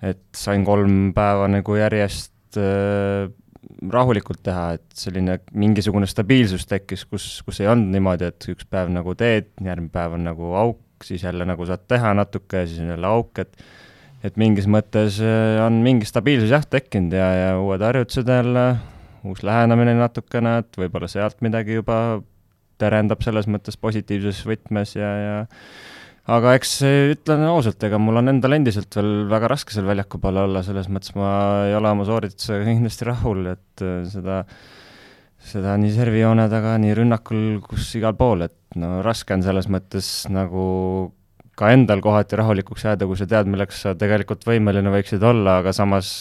et 0.06 0.24
sain 0.38 0.64
kolm 0.66 1.12
päeva 1.16 1.48
nagu 1.50 1.76
järjest 1.78 2.60
äh, 2.62 3.30
rahulikult 3.92 4.42
teha, 4.46 4.68
et 4.78 4.86
selline 4.98 5.40
mingisugune 5.58 6.08
stabiilsus 6.10 6.68
tekkis, 6.70 7.06
kus, 7.10 7.26
kus 7.46 7.62
ei 7.62 7.70
olnud 7.72 7.92
niimoodi, 7.96 8.30
et 8.30 8.48
üks 8.54 8.68
päev 8.70 8.92
nagu 8.94 9.16
teed, 9.18 9.52
järgmine 9.58 9.92
päev 9.94 10.16
on 10.18 10.24
nagu 10.28 10.54
auk, 10.60 11.06
siis 11.06 11.26
jälle 11.26 11.46
nagu 11.48 11.66
saad 11.68 11.84
teha 11.90 12.14
natuke 12.18 12.64
ja 12.64 12.70
siis 12.70 12.82
on 12.86 12.96
jälle 12.96 13.12
auk, 13.12 13.44
et 13.44 13.68
et 14.26 14.38
mingis 14.40 14.66
mõttes 14.66 15.20
äh, 15.22 15.60
on 15.66 15.82
mingi 15.86 16.08
stabiilsus 16.10 16.50
jah 16.52 16.66
tekkinud 16.66 17.14
ja, 17.14 17.28
ja 17.38 17.52
uued 17.62 17.84
harjutused 17.86 18.30
jälle, 18.32 18.66
uus 19.28 19.44
lähenemine 19.46 19.94
natukene, 19.98 20.58
et 20.64 20.80
võib-olla 20.80 21.10
sealt 21.12 21.42
midagi 21.46 21.78
juba 21.78 22.00
terendab 22.82 23.24
selles 23.26 23.48
mõttes 23.50 23.80
positiivses 23.80 24.44
võtmes 24.48 24.96
ja, 24.98 25.12
ja 25.22 25.38
aga 26.28 26.56
eks 26.58 26.74
ütlen 26.86 27.46
ausalt, 27.48 27.82
ega 27.88 28.00
mul 28.02 28.20
on 28.22 28.34
endal 28.34 28.58
endiselt 28.58 28.94
veel 29.00 29.28
väga 29.32 29.52
raske 29.54 29.76
seal 29.76 29.88
väljaku 29.88 30.20
peal 30.24 30.42
olla, 30.44 30.64
selles 30.66 30.90
mõttes 30.92 31.16
ma 31.18 31.30
ei 31.70 31.78
ole 31.78 31.94
oma 31.94 32.08
sooritusega 32.08 32.68
kindlasti 32.72 33.08
rahul, 33.08 33.46
et 33.54 33.86
äh, 33.86 34.02
seda, 34.12 34.42
seda 35.52 35.78
nii 35.80 35.94
servijoone 35.96 36.50
taga, 36.52 36.76
nii 36.84 36.98
rünnakul, 37.00 37.46
kus 37.68 37.94
igal 38.00 38.18
pool, 38.20 38.48
et 38.50 38.80
no 38.80 39.00
raske 39.06 39.38
on 39.38 39.46
selles 39.46 39.70
mõttes 39.72 40.10
nagu 40.34 40.66
ka 41.58 41.72
endal 41.74 42.04
kohati 42.06 42.38
rahulikuks 42.38 42.84
jääda, 42.86 43.08
kui 43.10 43.18
sa 43.18 43.26
tead, 43.30 43.48
milleks 43.50 43.80
sa 43.86 43.96
tegelikult 43.98 44.44
võimeline 44.46 44.92
võiksid 44.94 45.24
olla, 45.26 45.62
aga 45.64 45.74
samas 45.74 46.12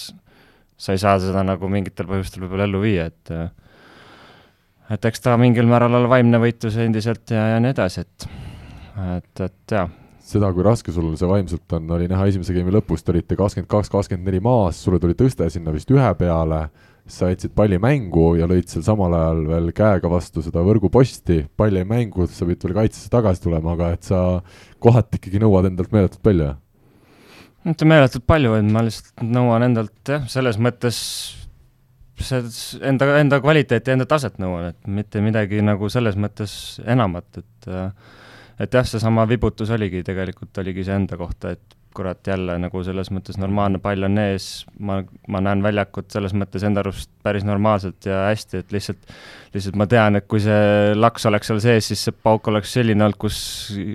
sa 0.80 0.94
ei 0.94 1.00
saa 1.00 1.18
seda 1.20 1.42
nagu 1.44 1.68
mingitel 1.72 2.08
põhjustel 2.08 2.44
võib-olla 2.44 2.64
ellu 2.68 2.80
viia, 2.84 3.08
et 3.10 3.32
et 4.92 5.08
eks 5.10 5.22
ta 5.24 5.36
mingil 5.40 5.68
määral 5.68 5.94
ole 5.98 6.10
vaimne 6.10 6.40
võitlus 6.42 6.76
endiselt 6.82 7.30
ja, 7.34 7.52
ja 7.54 7.62
nii 7.62 7.74
edasi, 7.74 8.04
et, 8.06 8.26
et, 9.18 9.46
et 9.48 9.76
jaa. 9.78 9.86
Seda, 10.26 10.50
kui 10.50 10.64
raske 10.66 10.90
sul 10.90 11.12
see 11.14 11.28
vaimselt 11.30 11.76
on, 11.76 11.86
oli 11.94 12.08
näha 12.10 12.26
esimese 12.26 12.54
game'i 12.54 12.74
lõpus, 12.74 13.04
te 13.04 13.12
olite 13.12 13.38
kakskümmend 13.38 13.70
kaks, 13.70 13.92
kakskümmend 13.92 14.26
neli 14.26 14.40
maas, 14.42 14.80
sulle 14.82 14.98
tuli 15.02 15.14
tõste 15.18 15.46
sinna 15.54 15.74
vist 15.74 15.90
ühe 15.94 16.08
peale, 16.18 16.64
sa 17.06 17.30
jätsid 17.30 17.54
palli 17.54 17.78
mängu 17.78 18.32
ja 18.34 18.48
lõid 18.50 18.66
seal 18.66 18.82
samal 18.82 19.14
ajal 19.14 19.44
veel 19.46 19.70
käega 19.76 20.10
vastu 20.10 20.42
seda 20.42 20.64
võrguposti, 20.66 21.44
pall 21.54 21.78
jäi 21.78 21.86
mängu, 21.86 22.26
sa 22.26 22.48
pidid 22.48 22.66
veel 22.66 22.78
kaitsesse 22.80 23.12
tagasi 23.12 23.44
tulema, 23.44 23.76
aga 23.78 23.92
et 23.94 24.10
sa 24.10 24.22
kohati 24.82 25.20
ikkagi 25.20 25.42
nõuad 25.44 25.70
endalt 25.70 25.94
meeletult 25.94 26.24
palju, 26.26 26.50
mitte 27.66 27.86
meeletult 27.88 28.26
palju, 28.26 28.56
vaid 28.56 28.68
ma 28.74 28.82
lihtsalt 28.86 29.22
nõuan 29.26 29.66
endalt 29.66 30.10
jah, 30.10 30.26
selles 30.30 30.58
mõttes 30.62 30.98
see 32.24 32.80
enda, 32.88 33.08
enda 33.20 33.40
kvaliteeti, 33.44 33.92
enda 33.94 34.06
taset 34.08 34.38
nõuan, 34.42 34.70
et 34.72 34.90
mitte 34.90 35.22
midagi 35.24 35.62
nagu 35.64 35.90
selles 35.92 36.16
mõttes 36.20 36.54
enamat, 36.86 37.42
et 37.42 37.72
et 38.56 38.72
jah, 38.72 38.86
seesama 38.88 39.26
vibutus 39.28 39.70
oligi 39.74 40.00
tegelikult, 40.04 40.54
oligi 40.62 40.86
see 40.86 40.96
enda 40.96 41.18
kohta, 41.20 41.52
et 41.52 41.74
kurat, 41.96 42.20
jälle 42.28 42.58
nagu 42.60 42.80
selles 42.84 43.08
mõttes 43.12 43.38
normaalne 43.40 43.80
pall 43.80 44.04
on 44.04 44.18
ees, 44.20 44.66
ma, 44.84 44.98
ma 45.32 45.40
näen 45.44 45.62
väljakut 45.64 46.12
selles 46.12 46.34
mõttes 46.36 46.64
enda 46.66 46.82
arust 46.84 47.10
päris 47.24 47.44
normaalselt 47.48 48.08
ja 48.08 48.26
hästi, 48.26 48.60
et 48.60 48.72
lihtsalt, 48.72 49.12
lihtsalt 49.54 49.78
ma 49.80 49.88
tean, 49.88 50.16
et 50.20 50.26
kui 50.28 50.42
see 50.44 50.94
laks 50.96 51.28
oleks 51.28 51.52
seal 51.52 51.60
sees, 51.64 51.90
siis 51.92 52.06
see 52.08 52.16
pauk 52.16 52.48
oleks 52.52 52.72
selline 52.76 53.04
olnud, 53.04 53.20
kus 53.20 53.38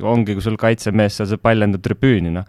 ongi, 0.01 0.37
kui 0.37 0.45
sul 0.45 0.57
kaitsemees 0.61 1.19
seal 1.19 1.29
see 1.29 1.41
pall 1.41 1.61
lendab 1.61 1.85
tribüüni, 1.85 2.33
noh. 2.37 2.45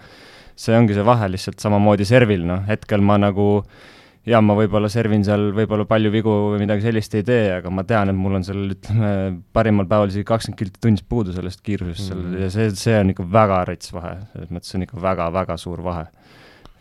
see 0.56 0.76
ongi 0.76 0.96
see 0.96 1.04
vahe 1.04 1.28
lihtsalt 1.32 1.64
samamoodi 1.64 2.08
servil, 2.08 2.44
noh, 2.48 2.64
hetkel 2.68 3.04
ma 3.04 3.18
nagu 3.20 3.48
äh, 3.60 3.92
ja 4.28 4.40
ma 4.44 4.54
võib-olla 4.58 4.90
servin 4.92 5.24
seal 5.26 5.48
võib-olla 5.56 5.86
palju 5.88 6.12
vigu 6.14 6.34
või 6.52 6.60
midagi 6.62 6.84
sellist 6.86 7.14
ei 7.18 7.24
tee, 7.26 7.48
aga 7.56 7.72
ma 7.74 7.84
tean, 7.86 8.12
et 8.12 8.18
mul 8.18 8.38
on 8.38 8.46
seal 8.46 8.76
ütleme, 8.76 9.10
parimal 9.54 9.88
päeval 9.90 10.12
isegi 10.12 10.26
kakskümmend 10.28 10.60
kilti 10.60 10.82
tunnis 10.82 11.02
puudu 11.08 11.34
sellest 11.34 11.62
kiirusest 11.66 12.12
seal 12.12 12.20
mm 12.20 12.28
-hmm. 12.30 12.44
ja 12.44 12.50
see, 12.54 12.70
see 12.84 13.00
on 13.00 13.10
ikka 13.14 13.26
väga 13.32 13.64
rets 13.72 13.92
vahe, 13.94 14.14
selles 14.32 14.54
mõttes 14.54 14.78
on 14.78 14.86
ikka 14.86 15.02
väga-väga 15.02 15.56
suur 15.58 15.82
vahe. 15.82 16.06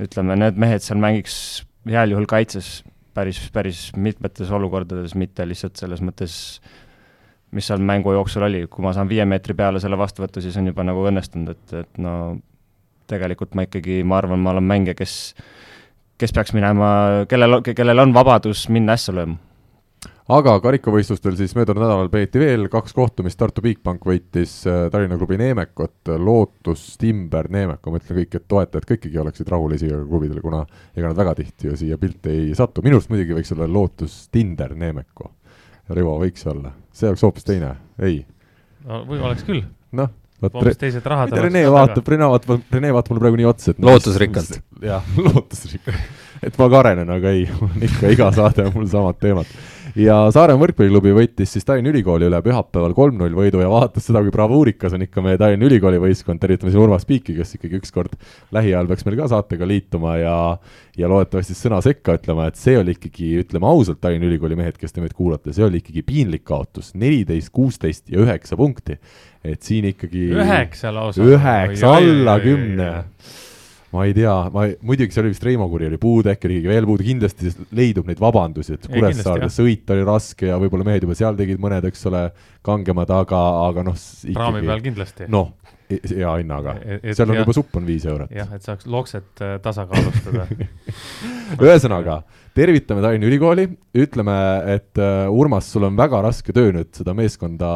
ütleme, 0.02 0.36
need 0.36 0.58
mehed 0.58 0.82
seal 0.82 1.00
mängiks 1.02 1.66
heal 1.86 2.14
juhul 2.14 2.26
kaitses 2.30 2.84
päris, 3.14 3.42
päris 3.54 3.92
mitmetes 3.96 4.52
olukordades, 4.52 5.16
mitte 5.16 5.46
lihtsalt 5.48 5.76
selles 5.80 6.02
mõttes, 6.02 6.36
mis 7.52 7.68
seal 7.68 7.82
mängu 7.84 8.14
jooksul 8.16 8.46
oli, 8.48 8.66
kui 8.72 8.86
ma 8.86 8.94
saan 8.94 9.10
viie 9.10 9.26
meetri 9.26 9.54
peale 9.58 9.82
selle 9.84 9.98
vastuvõtu, 10.00 10.42
siis 10.42 10.58
on 10.58 10.72
juba 10.72 10.86
nagu 10.88 11.04
õnnestunud, 11.10 11.52
et, 11.52 11.74
et 11.84 11.98
no 12.02 12.38
tegelikult 13.12 13.58
ma 13.58 13.66
ikkagi, 13.68 14.02
ma 14.08 14.22
arvan, 14.22 14.40
ma 14.40 14.54
olen 14.54 14.68
mängija, 14.68 14.96
kes 14.96 15.16
kes 16.22 16.34
peaks 16.36 16.54
minema, 16.54 16.90
kellel, 17.30 17.62
kellel 17.66 18.04
on 18.04 18.14
vabadus 18.14 18.68
minna 18.74 18.98
ässa 18.98 19.14
lööma. 19.16 19.40
aga 20.32 20.54
karikavõistlustel 20.64 21.36
siis 21.36 21.56
möödunud 21.58 21.84
nädalal 21.84 22.10
peeti 22.14 22.40
veel 22.40 22.68
kaks 22.72 22.94
kohtumist, 22.96 23.40
Tartu 23.40 23.64
Bigbank 23.66 24.06
võitis 24.08 24.54
äh, 24.70 24.86
Tallinna 24.94 25.18
klubi 25.20 25.40
Neemekot, 25.42 26.14
Lootus, 26.22 26.86
Timber, 27.02 27.50
Neemeko, 27.52 27.92
ma 27.92 28.00
ütlen 28.00 28.22
kõik, 28.22 28.38
et 28.38 28.48
toetajad 28.48 28.88
kõikigi 28.94 29.22
oleksid 29.24 29.52
rahul 29.52 29.76
esiga 29.76 30.00
klubidele, 30.06 30.44
kuna 30.46 30.64
ega 30.96 31.10
nad 31.10 31.20
väga 31.20 31.36
tihti 31.42 31.72
ju 31.72 31.80
siia 31.84 32.00
pilti 32.02 32.32
ei 32.38 32.56
satu, 32.58 32.86
minu 32.86 33.00
arust 33.00 33.12
muidugi 33.12 33.36
võiks 33.42 33.52
olla 33.58 33.68
Lootus, 33.68 34.24
Tinder, 34.32 34.78
Neemeko. 34.78 35.34
Rivo, 35.92 36.16
võiks 36.22 36.46
olla, 36.48 36.72
see 36.96 37.10
oleks 37.10 37.26
hoopis 37.26 37.48
teine, 37.48 37.76
ei? 38.00 38.22
no 38.88 39.04
või 39.10 39.20
oleks 39.26 39.44
küll. 39.48 39.66
noh. 39.98 40.14
Rene 41.46 41.66
vaatab, 41.70 42.08
Rene 42.14 42.32
vaatab, 42.32 42.64
Rene 42.74 42.96
vaatab 42.96 43.14
mulle 43.14 43.26
praegu 43.26 43.42
nii 43.42 43.50
otsa, 43.52 43.76
et 43.76 43.84
lootusrikkalt. 43.86 44.58
jah, 44.86 45.12
lootusrikkalt. 45.28 46.24
et 46.42 46.58
ma 46.58 46.72
ka 46.74 46.82
arenen, 46.82 47.14
aga 47.18 47.36
ei, 47.36 47.46
ikka 47.90 48.16
iga 48.16 48.32
saade 48.36 48.66
on 48.66 48.74
mul 48.80 48.90
samad 48.92 49.22
teemad 49.22 49.54
ja 49.98 50.16
Saaremaa 50.32 50.62
võrkpalliklubi 50.66 51.14
võitis 51.16 51.52
siis 51.56 51.66
Tallinna 51.68 51.92
Ülikooli 51.92 52.28
üle 52.30 52.40
pühapäeval 52.46 52.94
kolm-null 52.96 53.36
võidu 53.36 53.62
ja 53.62 53.70
vaadates 53.72 54.06
seda, 54.08 54.22
kui 54.24 54.34
bravuurikas 54.34 54.96
on 54.96 55.06
ikka 55.06 55.24
meie 55.26 55.40
Tallinna 55.42 55.68
Ülikooli 55.68 56.00
võistkond, 56.02 56.40
tervitame 56.42 56.72
siin 56.72 56.84
Urmas 56.84 57.06
Piiki, 57.08 57.36
kes 57.38 57.56
ikkagi 57.58 57.80
ükskord 57.82 58.16
lähiajal 58.56 58.90
peaks 58.90 59.08
meil 59.08 59.18
ka 59.20 59.30
saatega 59.34 59.68
liituma 59.68 60.18
ja 60.22 60.36
ja 60.98 61.08
loodetavasti 61.08 61.56
sõna 61.56 61.80
sekka 61.84 62.18
ütlema, 62.18 62.50
et 62.52 62.60
see 62.60 62.76
oli 62.80 62.96
ikkagi, 62.98 63.32
ütleme 63.46 63.68
ausalt, 63.68 64.02
Tallinna 64.04 64.28
Ülikooli 64.28 64.58
mehed, 64.60 64.78
kes 64.80 64.96
te 64.96 65.04
meid 65.04 65.16
kuulate, 65.18 65.54
see 65.56 65.66
oli 65.66 65.82
ikkagi 65.82 66.04
piinlik 66.08 66.44
kaotus, 66.48 66.92
neliteist, 67.00 67.52
kuusteist 67.56 68.12
ja 68.12 68.20
üheksa 68.24 68.60
punkti. 68.60 69.00
Et 69.44 69.62
siin 69.66 69.88
ikkagi 69.90 70.28
üheksa 70.36 70.92
lausa? 70.94 71.24
üheksa, 71.26 71.96
alla 71.98 72.38
kümne 72.44 72.92
ma 73.92 74.06
ei 74.08 74.14
tea, 74.16 74.34
ma 74.54 74.66
muidugi 74.88 75.12
see 75.12 75.22
oli 75.24 75.34
vist 75.34 75.44
Reimo 75.44 75.68
Kuri 75.72 75.90
oli 75.90 76.00
puudu, 76.00 76.32
äkki 76.32 76.48
oli 76.48 76.60
keegi 76.60 76.72
veel 76.72 76.88
puudu, 76.88 77.04
kindlasti 77.04 77.52
leidub 77.76 78.08
neid 78.08 78.22
vabandusi, 78.24 78.78
et 78.78 78.88
Kuressaarde 78.88 79.50
sõit 79.52 79.90
oli 79.92 80.06
raske 80.08 80.48
ja 80.48 80.60
võib-olla 80.62 80.88
mehed 80.88 81.04
juba 81.08 81.18
seal 81.20 81.36
tegid 81.40 81.60
mõned, 81.62 81.90
eks 81.90 82.08
ole, 82.08 82.24
kangemad, 82.66 83.12
aga, 83.12 83.42
aga 83.68 83.84
noh. 83.90 83.98
praami 84.32 84.64
peal 84.64 84.86
kindlasti. 84.86 85.28
noh, 85.32 85.52
hea 85.92 86.34
hinnaga, 86.42 86.76
seal 87.02 87.30
on 87.30 87.38
ja, 87.38 87.44
juba 87.44 87.56
supp 87.56 87.80
on 87.80 87.88
viis 87.88 88.06
eurot. 88.10 88.32
jah, 88.36 88.52
et 88.56 88.66
saaks 88.66 88.88
lokset 88.92 89.44
äh, 89.44 89.58
tasakaalustada. 89.64 90.46
Ühesõnaga, 91.66 92.22
tervitame 92.58 93.04
Tallinna 93.04 93.28
Ülikooli, 93.30 93.68
ütleme, 94.04 94.38
et 94.76 95.02
uh, 95.02 95.28
Urmas, 95.34 95.68
sul 95.74 95.88
on 95.88 96.00
väga 96.00 96.22
raske 96.26 96.56
töö 96.56 96.72
nüüd 96.76 96.94
seda 96.98 97.16
meeskonda, 97.18 97.74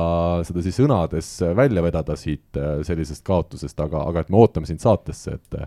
seda 0.47 0.63
siis 0.65 0.79
sõnades 0.79 1.35
välja 1.57 1.83
vedada 1.85 2.17
siit 2.19 2.59
uh, 2.61 2.79
sellisest 2.87 3.25
kaotusest, 3.27 3.79
aga, 3.83 4.07
aga 4.09 4.25
et 4.25 4.33
me 4.33 4.41
ootame 4.41 4.69
sind 4.69 4.83
saatesse, 4.83 5.39
et 5.39 5.61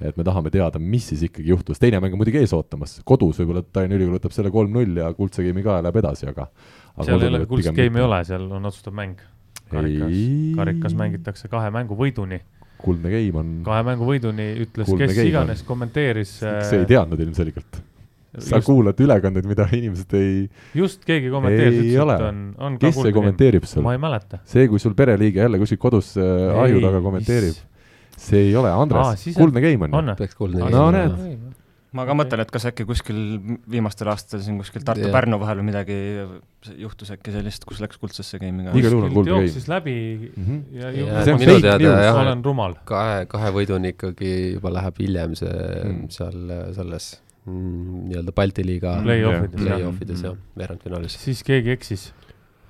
et 0.00 0.16
me 0.16 0.24
tahame 0.24 0.48
teada, 0.52 0.80
mis 0.80 1.10
siis 1.10 1.26
ikkagi 1.26 1.50
juhtus, 1.52 1.80
teine 1.80 2.00
mäng 2.00 2.14
on 2.16 2.20
muidugi 2.22 2.40
ees 2.40 2.54
ootamas, 2.56 2.96
kodus 3.04 3.40
võib-olla 3.42 3.62
Tallinna 3.66 3.98
Ülikool 3.98 4.16
võtab 4.16 4.32
selle 4.32 4.52
kolm-null 4.54 4.96
ja 5.02 5.10
kuldse 5.16 5.44
game'i 5.44 5.64
ka 5.66 5.76
ja 5.76 5.84
läheb 5.84 5.98
edasi, 6.00 6.30
aga, 6.30 6.46
aga 6.94 7.08
seal 7.08 7.26
ei 7.26 7.28
ole, 7.28 7.42
kuldset 7.50 7.76
game'i 7.76 8.00
ei 8.00 8.06
ole, 8.06 8.22
seal 8.28 8.46
on 8.48 8.70
otsustav 8.70 8.96
mäng. 8.96 9.20
Karikas, 9.70 10.16
karikas 10.56 10.96
mängitakse 10.98 11.50
kahe 11.52 11.70
mängu 11.74 11.98
võiduni. 11.98 12.40
kuldne 12.80 13.12
game 13.12 13.40
on 13.42 13.54
kahe 13.66 13.84
mängu 13.86 14.08
võiduni, 14.08 14.50
ütles 14.64 14.90
kes 15.02 15.22
iganes, 15.24 15.62
kommenteeris 15.68 16.36
sa 16.40 16.74
ei 16.76 16.88
teadnud 16.88 17.20
ilmselgelt. 17.20 17.80
Sa 18.30 18.60
just, 18.60 18.68
kuulad 18.68 19.00
ülekandeid, 19.02 19.46
mida 19.50 19.64
inimesed 19.74 20.12
ei 20.14 20.44
just 20.78 21.02
keegi 21.02 21.32
kommenteeris, 21.32 21.80
ütles, 21.82 22.12
et 22.14 22.26
on, 22.28 22.44
on 22.62 22.76
kes 22.78 23.00
see 23.00 23.14
kommenteerib 23.16 23.66
sul? 23.66 23.82
ma 23.82 23.96
ei 23.96 24.02
mäleta. 24.02 24.38
see, 24.46 24.68
kui 24.70 24.78
sul 24.78 24.94
pereliige 24.98 25.42
jälle 25.42 25.58
kuskil 25.58 25.80
kodus 25.82 26.12
äh, 26.14 26.62
ahju 26.62 26.78
taga 26.84 27.02
kommenteerib 27.02 27.58
see 28.20 28.44
ei 28.48 28.56
ole, 28.56 28.70
Andres, 28.70 29.24
kuldne 29.36 29.62
game 29.64 29.88
on 29.88 30.12
peaks 30.18 30.36
kuldne 30.38 30.62
game 30.62 30.74
no, 30.74 30.90
näed. 30.94 31.49
Ma 31.96 32.04
ka 32.06 32.14
mõtlen, 32.14 32.42
et 32.44 32.52
kas 32.54 32.66
äkki 32.70 32.86
kuskil 32.88 33.18
viimastel 33.70 34.10
aastatel 34.12 34.42
siin 34.44 34.58
kuskil 34.60 34.84
Tartu-Pärnu 34.86 35.40
vahel 35.42 35.60
või 35.60 35.68
midagi 35.70 35.96
juhtus 36.78 37.10
äkki 37.14 37.34
sellist, 37.34 37.64
kus 37.68 37.80
läks 37.82 37.98
kuldsesse 38.00 38.38
game'i 38.42 38.68
ka. 38.68 38.76
igal 38.78 38.94
juhul 38.96 39.08
on 39.08 39.16
kuldne 39.16 39.32
game. 39.32 39.48
jooksis 39.48 39.66
läbi 39.70 39.96
mm 40.28 40.44
-hmm. 40.44 40.60
ja, 40.76 40.92
ja, 40.94 41.24
ja 41.26 41.38
minu 41.40 41.58
teada 41.64 41.90
jah, 42.06 42.78
kahe, 42.92 43.26
kahe 43.26 43.50
võiduni 43.56 43.94
ikkagi 43.96 44.30
juba 44.54 44.74
läheb 44.78 45.02
hiljem 45.02 45.34
see 45.34 45.50
mm. 45.50 46.06
seal 46.14 46.54
selles 46.78 47.10
mm, 47.46 48.06
nii-öelda 48.12 48.36
Balti 48.36 48.66
liiga 48.66 49.00
play-offides 49.02 49.64
play 49.64 49.82
mm. 49.82 50.24
jah, 50.24 50.40
veerandfinaalis. 50.56 51.18
siis 51.24 51.42
keegi 51.42 51.74
eksis 51.74 52.10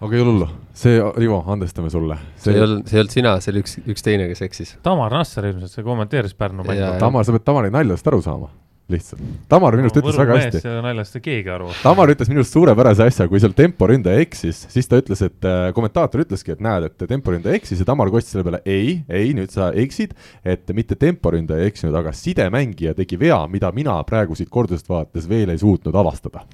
aga 0.01 0.17
ei 0.17 0.23
ole 0.23 0.33
hullu, 0.33 0.49
see, 0.73 0.97
Rivo, 1.21 1.43
andestame 1.53 1.91
sulle. 1.93 2.17
see 2.41 2.55
ei 2.55 2.63
olnud, 2.65 2.87
see 2.89 2.97
ei 2.97 3.03
olnud 3.03 3.15
sina, 3.15 3.37
see 3.45 3.53
oli 3.53 3.63
üks, 3.65 3.77
üks 3.85 4.05
teine, 4.07 4.29
kes 4.31 4.41
eksis. 4.47 4.73
Tamar 4.87 5.13
Nassar 5.13 5.45
ilmselt, 5.51 5.75
see 5.75 5.85
kommenteeris 5.85 6.33
Pärnu 6.39 6.65
mängu. 6.65 6.93
Tamar, 7.03 7.27
sa 7.29 7.35
pead 7.37 7.45
Tamari 7.45 7.73
naljast 7.75 8.09
aru 8.09 8.23
saama, 8.25 8.49
lihtsalt. 8.93 9.23
Tamar 9.51 9.77
minu 9.79 9.89
arust 9.89 9.99
no, 9.99 10.03
ütles 10.05 10.19
väga 10.21 10.39
hästi. 10.39 10.63
naljast 10.85 11.19
ei 11.19 11.25
keegi 11.25 11.53
aru. 11.55 11.71
Tamar 11.83 12.13
ütles 12.13 12.31
minu 12.31 12.43
arust 12.43 12.57
suurepärase 12.57 13.07
asja, 13.11 13.27
kui 13.31 13.43
seal 13.43 13.55
temporündaja 13.57 14.23
eksis, 14.25 14.65
siis 14.73 14.91
ta 14.91 15.01
ütles, 15.01 15.23
et 15.27 15.49
äh, 15.49 15.69
kommentaator 15.77 16.25
ütleski, 16.25 16.55
et 16.57 16.65
näed, 16.65 16.89
et 16.91 17.07
temporündaja 17.11 17.59
eksis 17.59 17.83
ja 17.83 17.89
Tamar 17.89 18.13
kostis 18.13 18.35
selle 18.37 18.47
peale 18.47 18.63
ei, 18.69 19.01
ei, 19.09 19.35
nüüd 19.37 19.53
sa 19.55 19.71
eksid, 19.77 20.17
et 20.45 20.71
mitte 20.77 20.99
temporündaja 21.01 21.65
ei 21.65 21.73
eksinud, 21.73 21.97
aga 22.01 22.15
sidemängija 22.17 22.97
tegi 22.99 23.19
vea, 23.21 23.43
mida 23.51 23.73
mina 23.77 23.99
praegu 24.09 24.39
siit 24.39 24.51
kordusest 24.53 24.91
vaadates 24.91 25.29
veel 25.31 25.55
ei 25.55 25.61
suutnud 25.61 25.97
avastada 25.97 26.45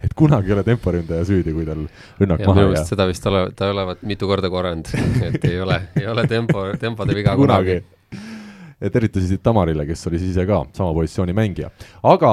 et 0.00 0.12
kunagi 0.16 0.48
ei 0.48 0.56
ole 0.56 0.64
temporündaja 0.64 1.24
süüdi, 1.28 1.52
kui 1.52 1.66
tal 1.68 1.84
rünnak 2.20 2.40
ja 2.40 2.48
maha 2.48 2.66
jääb. 2.70 2.84
seda 2.88 3.06
vist 3.08 3.26
ole, 3.28 3.46
ta 3.56 3.68
olevat 3.74 4.04
mitu 4.08 4.28
korda 4.30 4.50
korranud, 4.52 4.88
et 5.28 5.44
ei 5.44 5.60
ole, 5.60 5.80
ei 6.00 6.08
ole 6.08 6.24
tempo, 6.30 6.70
tempode 6.80 7.16
viga 7.16 7.36
kunagi, 7.36 7.80
kunagi 7.80 7.99
siit 8.80 9.42
Tamarile, 9.44 9.84
kes 9.86 10.06
oli 10.08 10.18
siis 10.18 10.32
ise 10.32 10.46
ka 10.48 10.62
sama 10.76 10.94
positsiooni 10.96 11.34
mängija. 11.36 11.70
aga 12.02 12.30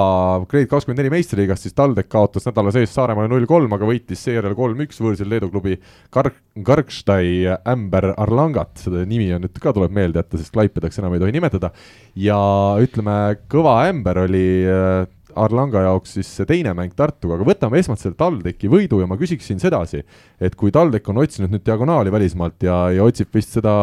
Grade 0.47 0.69
kakskümmend 0.71 1.01
neli 1.01 1.12
meistriliigas 1.12 1.62
siis 1.65 1.75
TalTech 1.75 2.10
kaotas 2.10 2.47
nädala 2.47 2.71
sees 2.71 2.93
Saaremaale 2.93 3.27
null 3.27 3.45
kolm, 3.45 3.73
aga 3.73 3.86
võitis 3.86 4.23
seejärel 4.23 4.55
kolm-üks 4.55 5.01
võõrsil 5.03 5.29
Leedu 5.29 5.49
klubi 5.51 5.77
Karg-, 6.13 6.39
Kargstai 6.63 7.57
Ämber 7.67 8.13
Arlangat, 8.15 8.77
seda 8.86 9.03
nimi 9.05 9.29
on 9.36 9.43
nüüd 9.43 9.60
ka, 9.60 9.73
tuleb 9.75 9.91
meelde 9.91 10.23
jätta, 10.23 10.39
sest 10.39 10.55
Klaipedaks 10.55 10.99
enam 11.01 11.17
ei 11.17 11.23
tohi 11.23 11.36
nimetada, 11.36 11.73
ja 12.15 12.39
ütleme, 12.79 13.38
kõva 13.51 13.81
Ämber 13.89 14.23
oli 14.23 14.47
äh, 14.71 15.05
Arlanga 15.38 15.83
jaoks 15.86 16.15
siis 16.17 16.29
see 16.39 16.47
teine 16.49 16.73
mäng 16.77 16.95
Tartuga, 16.97 17.38
aga 17.38 17.47
võtame 17.47 17.81
esmalt 17.81 18.01
selle 18.01 18.17
TalTechi 18.19 18.69
võidu 18.71 19.01
ja 19.01 19.07
ma 19.10 19.17
küsiksin 19.19 19.62
sedasi, 19.62 20.01
et 20.41 20.55
kui 20.57 20.73
TalTech 20.73 21.12
on 21.12 21.21
otsinud 21.21 21.53
nüüd 21.53 21.65
diagonaali 21.67 22.13
välismaalt 22.13 22.65
ja, 22.65 22.79
ja 22.95 23.05
otsib 23.05 23.33
vist 23.36 23.53
seda 23.57 23.73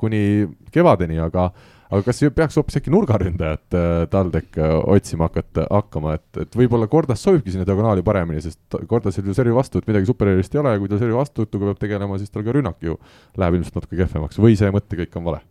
kuni 0.00 0.46
kevadeni, 0.72 1.20
aga 1.22 1.50
aga 1.92 2.06
kas 2.06 2.22
peaks 2.34 2.56
hoopis 2.56 2.78
äkki 2.80 2.92
nurgaründajat 2.92 3.76
äh, 3.76 3.88
TalTech 4.12 4.58
äh, 4.58 4.74
otsima 4.94 5.28
hakata, 5.28 5.66
hakkama, 5.68 6.16
et, 6.18 6.40
et 6.46 6.56
võib-olla 6.56 6.88
Kordas 6.90 7.24
sobibki 7.24 7.52
sinna 7.52 7.66
diagonaali 7.68 8.04
paremini, 8.06 8.40
sest 8.44 8.78
Kordasel 8.88 9.28
ju 9.28 9.36
servi 9.36 9.52
vastuvõtt 9.56 9.90
midagi 9.90 10.08
supererilist 10.08 10.56
ei 10.56 10.62
ole 10.62 10.76
ja 10.76 10.80
kui 10.80 10.92
ta 10.92 11.00
servi 11.00 11.18
vastuvõtuga 11.18 11.70
peab 11.70 11.82
tegelema, 11.82 12.20
siis 12.20 12.32
tal 12.32 12.46
ka 12.46 12.56
rünnak 12.56 12.80
ju 12.84 12.96
läheb 13.40 13.58
ilmselt 13.58 13.76
natuke 13.80 14.00
kehvemaks 14.00 14.40
või 14.40 14.56
see 14.58 14.72
mõttekäik 14.72 15.20
on 15.20 15.28
vale? 15.28 15.44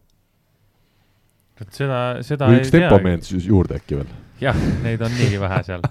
et 1.61 1.77
seda, 1.77 2.01
seda 2.25 2.49
või 2.49 2.63
üks 2.63 2.73
tempomees 2.73 3.31
juurde 3.45 3.77
äkki 3.77 4.01
veel? 4.01 4.11
jah, 4.41 4.57
neid 4.81 5.05
on 5.05 5.13
niigi 5.13 5.37
vähe 5.41 5.61
seal. 5.67 5.85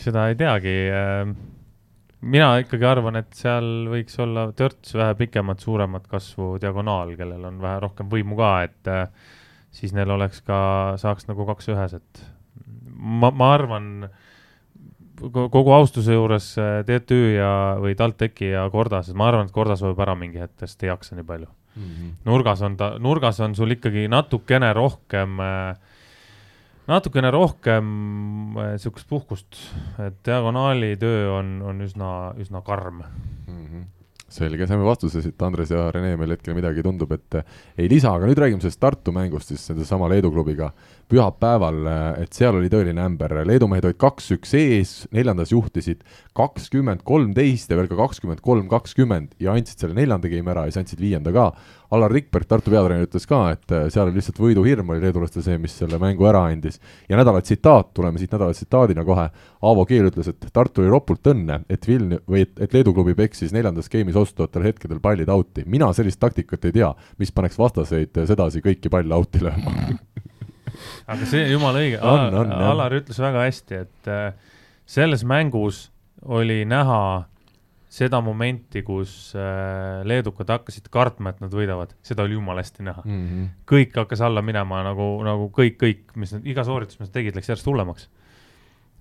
seda 0.00 0.26
ei 0.32 0.38
teagi 0.40 0.76
äh, 0.90 1.30
mina 2.20 2.52
ikkagi 2.60 2.86
arvan, 2.86 3.20
et 3.20 3.32
seal 3.36 3.68
võiks 3.90 4.18
olla 4.20 4.50
törts 4.56 4.94
vähe 4.96 5.14
pikemat, 5.18 5.62
suuremat 5.62 6.08
kasvu 6.10 6.56
diagonaal, 6.62 7.14
kellel 7.18 7.46
on 7.48 7.60
vähe 7.62 7.84
rohkem 7.86 8.10
võimu 8.12 8.38
ka, 8.40 8.50
et 8.66 8.90
äh, 8.90 9.36
siis 9.74 9.94
neil 9.96 10.10
oleks 10.10 10.42
ka, 10.46 10.60
saaks 11.00 11.28
nagu 11.28 11.46
kaks 11.48 11.70
ühes, 11.72 11.94
et 12.00 12.24
ma, 12.94 13.30
ma 13.30 13.52
arvan, 13.54 14.08
kogu 15.20 15.72
austuse 15.76 16.16
juures 16.16 16.52
äh, 16.60 16.80
TTÜ 16.88 17.20
ja, 17.36 17.52
või 17.80 17.94
TalTechi 17.98 18.52
ja 18.54 18.64
Kordas, 18.72 19.10
et 19.10 19.18
ma 19.18 19.28
arvan, 19.30 19.48
et 19.48 19.54
Kordas 19.54 19.84
võib 19.84 20.00
ära 20.00 20.16
mingi 20.18 20.40
hetk, 20.40 20.56
sest 20.64 20.84
ei 20.84 20.92
jaksa 20.92 21.18
nii 21.18 21.26
palju 21.28 21.48
mm. 21.48 21.86
-hmm. 21.86 22.12
nurgas 22.28 22.62
on 22.66 22.76
ta, 22.80 22.94
nurgas 22.98 23.40
on 23.44 23.54
sul 23.54 23.76
ikkagi 23.76 24.08
natukene 24.08 24.72
rohkem 24.76 25.40
äh, 25.44 25.76
natukene 26.90 27.30
rohkem 27.30 27.86
niisugust 28.56 29.08
puhkust, 29.08 29.60
et 30.02 30.16
diagonaali 30.26 30.96
töö 30.98 31.30
on, 31.38 31.60
on 31.62 31.80
üsna, 31.86 32.34
üsna 32.40 32.62
karm 32.66 33.02
mm. 33.46 33.64
-hmm 33.66 33.99
selge, 34.30 34.66
saime 34.70 34.86
vastuse 34.86 35.22
siit, 35.24 35.36
Andres 35.42 35.72
ja 35.74 35.88
Rene 35.94 36.14
meil 36.20 36.36
hetkel 36.36 36.56
midagi 36.56 36.84
tundub, 36.86 37.12
et 37.16 37.40
ei 37.76 37.90
lisa, 37.90 38.14
aga 38.14 38.30
nüüd 38.30 38.40
räägime 38.40 38.62
sellest 38.62 38.80
Tartu 38.82 39.14
mängust 39.14 39.50
siis 39.50 39.64
sedasama 39.72 40.08
Leedu 40.12 40.30
klubiga 40.34 40.70
pühapäeval, 41.10 41.82
et 42.22 42.36
seal 42.36 42.56
oli 42.58 42.70
tõeline 42.70 43.02
ämber, 43.02 43.40
Leedu 43.48 43.66
mehed 43.70 43.86
olid 43.88 43.98
kaks-üks 44.00 44.54
ees, 44.58 44.92
neljandas 45.14 45.50
juhtisid 45.52 46.04
kakskümmend 46.36 47.02
kolmteist 47.06 47.70
ja 47.70 47.78
veel 47.78 47.90
ka 47.90 47.98
kakskümmend 47.98 48.40
kolm, 48.44 48.68
kakskümmend 48.70 49.34
ja 49.42 49.56
andsid 49.56 49.82
selle 49.82 49.96
neljanda 49.98 50.30
game 50.30 50.52
ära 50.52 50.66
ja 50.66 50.72
siis 50.72 50.84
andsid 50.84 51.02
viienda 51.02 51.32
ka. 51.34 51.50
Allar 51.90 52.12
Rikberg, 52.14 52.46
Tartu 52.46 52.70
peatreener, 52.70 53.08
ütles 53.08 53.26
ka, 53.26 53.40
et 53.56 53.72
äh, 53.74 53.88
seal 53.90 54.06
oli 54.06 54.20
lihtsalt 54.20 54.38
võiduhirm, 54.38 54.92
oli 54.94 55.02
leedulastel 55.02 55.42
see, 55.42 55.58
mis 55.58 55.74
selle 55.74 55.98
mängu 55.98 56.28
ära 56.30 56.44
andis. 56.46 56.78
ja 57.10 57.18
nädala 57.18 57.42
tsitaat, 57.42 57.90
tuleme 57.98 58.22
siit 58.22 58.30
nädala 58.30 58.54
tsitaadina 58.54 59.04
kohe, 59.04 59.26
Aavo 59.66 59.84
Keel 59.90 60.06
ütles, 60.12 60.30
et 60.30 60.46
Tartu 60.54 60.84
oli 60.84 60.92
ropult 60.92 61.26
õnne, 61.32 61.64
et 61.68 61.88
Viln- 61.90 62.20
või 62.30 62.44
et, 62.46 62.54
et 62.62 62.76
Leedu 62.76 62.94
klubi 62.94 63.16
peksis 63.18 63.50
neljandas 63.56 63.90
game'is 63.90 64.18
otsustavatel 64.22 64.70
hetkedel 64.70 65.02
pallid 65.02 65.28
out'i. 65.34 65.66
mina 65.66 65.90
sellist 65.92 66.22
taktikat 66.22 66.70
ei 66.70 66.78
tea, 66.78 66.94
mis 67.18 67.34
paneks 67.34 67.58
vastaseid 67.58 68.22
sedasi 68.30 68.62
kõiki 68.62 68.92
palle 68.92 69.18
out'i 69.18 69.42
lööma 69.42 69.74
aga 71.06 71.28
see 71.28 71.48
jumala 71.50 71.82
õige, 71.82 71.98
Alar, 72.70 72.96
ütles 73.00 73.20
väga 73.22 73.46
hästi, 73.46 73.82
et 73.86 74.10
äh, 74.10 74.30
selles 74.90 75.24
mängus 75.28 75.88
oli 76.22 76.64
näha 76.68 77.02
seda 77.90 78.20
momenti, 78.22 78.84
kus 78.86 79.32
äh, 79.34 80.00
leedukad 80.06 80.52
hakkasid 80.54 80.86
kartma, 80.94 81.32
et 81.32 81.40
nad 81.42 81.54
võidavad, 81.54 81.96
seda 82.06 82.22
oli 82.22 82.36
jumala 82.36 82.62
hästi 82.62 82.86
näha 82.86 83.02
mm. 83.02 83.24
-hmm. 83.26 83.48
kõik 83.72 83.96
hakkas 83.98 84.22
alla 84.22 84.42
minema 84.46 84.84
nagu, 84.86 85.08
nagu 85.26 85.50
kõik, 85.56 85.76
kõik, 85.80 86.14
mis 86.14 86.36
nad, 86.36 86.46
iga 86.46 86.64
sooritus, 86.64 87.00
mis 87.00 87.10
nad 87.10 87.16
tegid, 87.18 87.34
läks 87.34 87.50
järjest 87.50 87.66
hullemaks. 87.66 88.08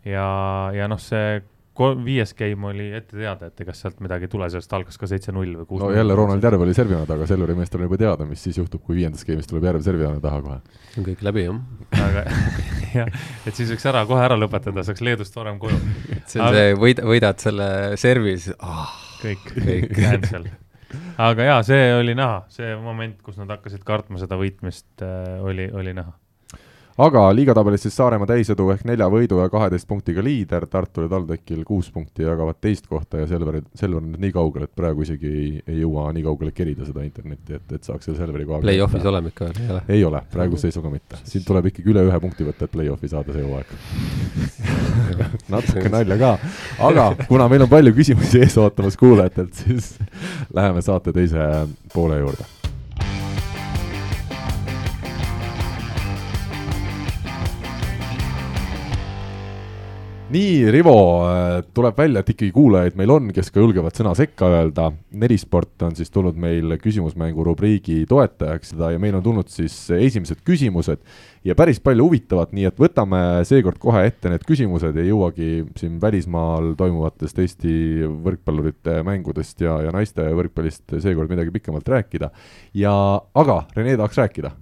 ja, 0.05 0.25
ja 0.73 0.87
noh, 0.89 0.99
see 0.99 1.41
viies 2.05 2.33
game 2.35 2.67
oli 2.67 2.89
ette 2.95 3.17
teada, 3.17 3.49
et 3.49 3.61
ega 3.63 3.73
sealt 3.77 4.01
midagi 4.03 4.27
ei 4.27 4.31
tule, 4.31 4.49
sellest 4.51 4.73
algas 4.75 4.99
ka 4.99 5.07
seitse-null 5.09 5.55
või 5.61 5.67
kuus. 5.69 5.81
no 5.83 5.91
jälle 5.95 6.15
Ronald 6.17 6.43
Järv 6.43 6.63
oli 6.65 6.73
servina 6.75 7.05
taga, 7.07 7.27
Selveri 7.29 7.55
meestel 7.55 7.81
on 7.81 7.87
juba 7.87 7.99
teada, 8.01 8.27
mis 8.27 8.43
siis 8.43 8.59
juhtub, 8.59 8.83
kui 8.83 8.97
viiendas 8.99 9.25
game'is 9.27 9.47
tuleb 9.49 9.67
Järv 9.69 9.83
servina 9.85 10.19
taha 10.23 10.41
kohe. 10.45 10.59
on 10.97 11.07
kõik 11.07 11.23
läbi, 11.25 11.45
jah. 11.47 11.59
aga 12.05 12.23
jah, 12.99 13.11
et 13.45 13.55
siis 13.55 13.71
võiks 13.73 13.89
ära, 13.91 14.05
kohe 14.09 14.23
ära 14.25 14.39
lõpetada, 14.39 14.83
saaks 14.87 15.03
Leedust 15.05 15.35
varem 15.39 15.59
koju. 15.61 15.79
see 16.25 16.41
on 16.41 16.47
aga... 16.47 16.55
see, 16.57 16.79
võid-, 16.85 17.03
võidad 17.13 17.43
selle 17.45 17.69
servis 18.01 18.49
oh,, 18.57 18.95
kõik, 19.23 19.45
kõik, 19.55 19.93
cancel 19.95 20.49
aga 21.29 21.51
jaa, 21.51 21.59
see 21.67 21.91
oli 21.95 22.17
näha, 22.17 22.41
see 22.53 22.73
moment, 22.81 23.21
kus 23.23 23.39
nad 23.39 23.51
hakkasid 23.55 23.85
kartma 23.87 24.19
seda 24.21 24.39
võitmist 24.39 25.05
äh,, 25.05 25.37
oli, 25.45 25.69
oli 25.71 25.95
näha 25.95 26.17
aga 26.99 27.21
liigatabelis 27.35 27.85
siis 27.85 27.95
Saaremaa 27.95 28.27
täisedu 28.27 28.65
ehk 28.73 28.83
nelja 28.87 29.07
võidu 29.11 29.39
ja 29.39 29.47
kaheteist 29.51 29.87
punktiga 29.87 30.23
liider, 30.23 30.65
Tartul 30.71 31.05
ja 31.05 31.13
TalTechil 31.13 31.61
kuus 31.67 31.87
punkti 31.95 32.25
jagavad 32.25 32.59
teist 32.61 32.89
kohta 32.91 33.21
ja 33.21 33.27
Selver, 33.29 33.61
Selver 33.79 34.01
on 34.01 34.09
nüüd 34.11 34.25
nii 34.25 34.33
kaugel, 34.35 34.65
et 34.67 34.73
praegu 34.75 35.05
isegi 35.05 35.31
ei, 35.31 35.51
ei 35.67 35.79
jõua 35.79 36.09
nii 36.15 36.25
kaugele 36.27 36.51
kerida 36.55 36.87
seda 36.87 37.05
internetti, 37.07 37.55
et, 37.55 37.71
et 37.77 37.87
saaks 37.87 38.09
selle 38.09 38.19
Selveri 38.19 38.47
koha 38.49 38.59
Play-off'is 38.65 39.07
oleme 39.11 39.31
ikka 39.31 39.47
veel, 39.47 39.63
ei 39.63 39.71
ole? 39.71 39.83
ei 39.95 40.03
ole, 40.11 40.23
praeguse 40.33 40.67
seisuga 40.67 40.91
mitte. 40.91 41.21
siin 41.29 41.47
tuleb 41.47 41.71
ikkagi 41.71 41.95
üle 41.95 42.03
ühe 42.09 42.21
punkti 42.25 42.47
võtta, 42.47 42.67
et 42.67 42.75
play-off'i 42.75 43.11
saada 43.11 43.35
see 43.35 43.47
hooaeg 43.47 43.73
natuke 45.55 45.95
nalja 45.95 46.19
ka, 46.19 46.35
aga 46.91 47.09
kuna 47.31 47.47
meil 47.51 47.67
on 47.67 47.71
palju 47.71 47.95
küsimusi 47.95 48.43
ees 48.43 48.59
ootamas 48.59 48.99
kuulajatelt, 48.99 49.55
siis 49.63 49.93
läheme 50.53 50.83
saate 50.83 51.15
teise 51.15 51.51
poole 51.95 52.19
juurde 52.19 52.58
nii, 60.29 60.71
Rivo, 60.71 60.95
äh, 61.25 61.63
tuleb 61.73 61.97
välja, 61.97 62.21
et 62.21 62.29
ikkagi 62.29 62.51
kuulajaid 62.53 62.97
meil 62.99 63.09
on, 63.13 63.31
kes 63.33 63.49
ka 63.53 63.63
julgevad 63.63 63.97
sõna 63.97 64.11
sekka 64.17 64.49
öelda. 64.53 64.91
Nelisport 65.17 65.81
on 65.87 65.97
siis 65.97 66.13
tulnud 66.13 66.37
meil 66.39 66.75
küsimusmängu 66.81 67.45
rubriigi 67.47 68.03
toetajaks 68.09 68.75
seda 68.75 68.91
ja 68.93 69.01
meil 69.01 69.17
on 69.17 69.25
tulnud 69.25 69.49
siis 69.49 69.75
esimesed 69.95 70.43
küsimused 70.45 71.01
ja 71.47 71.57
päris 71.57 71.81
palju 71.81 72.05
huvitavat, 72.05 72.53
nii 72.53 72.69
et 72.69 72.79
võtame 72.81 73.23
seekord 73.49 73.81
kohe 73.81 74.05
ette 74.05 74.29
need 74.29 74.45
küsimused, 74.45 75.01
ei 75.01 75.09
jõuagi 75.09 75.49
siin 75.79 75.97
välismaal 76.01 76.75
toimuvatest 76.77 77.41
Eesti 77.41 77.75
võrkpallurite 78.25 79.01
mängudest 79.07 79.65
ja, 79.65 79.79
ja 79.87 79.93
naiste 79.95 80.29
võrkpallist 80.37 80.99
seekord 81.01 81.31
midagi 81.33 81.53
pikemalt 81.57 81.89
rääkida. 81.89 82.29
ja, 82.77 82.95
aga 83.33 83.63
Rene 83.75 83.97
tahaks 83.97 84.21
rääkida 84.21 84.53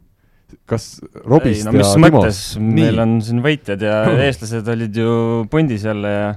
kas 0.69 0.87
Robist 1.25 1.65
ei, 1.65 1.67
no, 1.67 1.75
ja 1.79 1.91
Timost? 1.97 2.57
meil 2.63 3.03
on 3.03 3.17
siin 3.23 3.43
võitjad 3.43 3.83
ja 3.83 3.99
eestlased 4.27 4.67
olid 4.73 4.97
ju 4.97 5.11
pundis 5.51 5.85
jälle 5.87 6.13
ja 6.13 6.33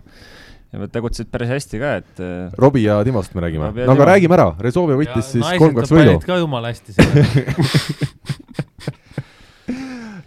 ja 0.70 0.86
tegutsesid 0.86 1.30
päris 1.32 1.50
hästi 1.50 1.80
ka, 1.82 1.94
et 1.98 2.22
äh, 2.22 2.52
Robbie 2.60 2.84
ja 2.84 3.00
Timost 3.06 3.34
me 3.34 3.42
räägime. 3.42 3.72
no 3.74 3.92
aga 3.96 4.04
räägime 4.12 4.36
ära, 4.38 4.52
Rezovia 4.62 4.98
võitis 4.98 5.34
ja 5.34 5.42
siis 5.42 5.58
kolm-kaks 5.58 5.90
võidu. 5.94 6.18
ka 6.22 6.38
jumala 6.38 6.70
hästi 6.70 6.94
seal. 6.94 7.10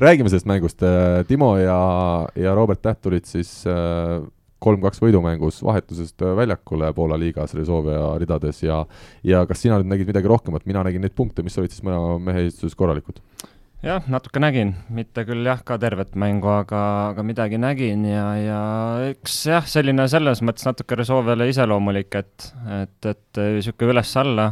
Räägime 0.03 0.27
sellest 0.27 0.47
mängust, 0.49 0.81
äh, 0.83 1.21
Timo 1.29 1.53
ja, 1.61 1.77
ja 2.35 2.51
Robert 2.57 2.81
Täht 2.83 2.99
tulid 3.05 3.27
siis 3.29 3.61
äh, 3.69 4.19
kolm-kaks 4.63 4.99
võidumängus 4.99 5.61
vahetusest 5.63 6.23
väljakule 6.35 6.89
Poola 6.95 7.15
liigas 7.19 7.53
Rezovia 7.55 8.17
ridades 8.19 8.59
ja 8.65 8.81
ja 9.23 9.45
kas 9.47 9.63
sina 9.63 9.79
nüüd 9.79 9.91
nägid 9.93 10.11
midagi 10.11 10.27
rohkemat, 10.27 10.67
mina 10.67 10.83
nägin 10.83 11.03
neid 11.05 11.15
punkte, 11.15 11.43
mis 11.45 11.55
olid 11.61 11.71
siis 11.71 11.85
mõlema 11.87 12.17
mehe 12.19 12.47
esituses 12.49 12.75
korralikud 12.79 13.21
jah, 13.83 14.03
natuke 14.11 14.39
nägin, 14.41 14.73
mitte 14.93 15.25
küll 15.27 15.43
jah, 15.47 15.61
ka 15.65 15.77
tervet 15.81 16.15
mängu, 16.19 16.47
aga, 16.53 16.81
aga 17.11 17.25
midagi 17.27 17.59
nägin 17.59 18.05
ja, 18.07 18.25
ja 18.39 18.59
eks 19.11 19.37
jah, 19.49 19.67
selline 19.67 20.05
selles 20.11 20.41
mõttes 20.45 20.67
natuke 20.67 20.97
Resolvele 20.99 21.49
iseloomulik, 21.51 22.15
et, 22.19 22.49
et, 22.79 23.09
et 23.11 23.41
niisugune 23.57 23.97
üles-alla, 23.97 24.49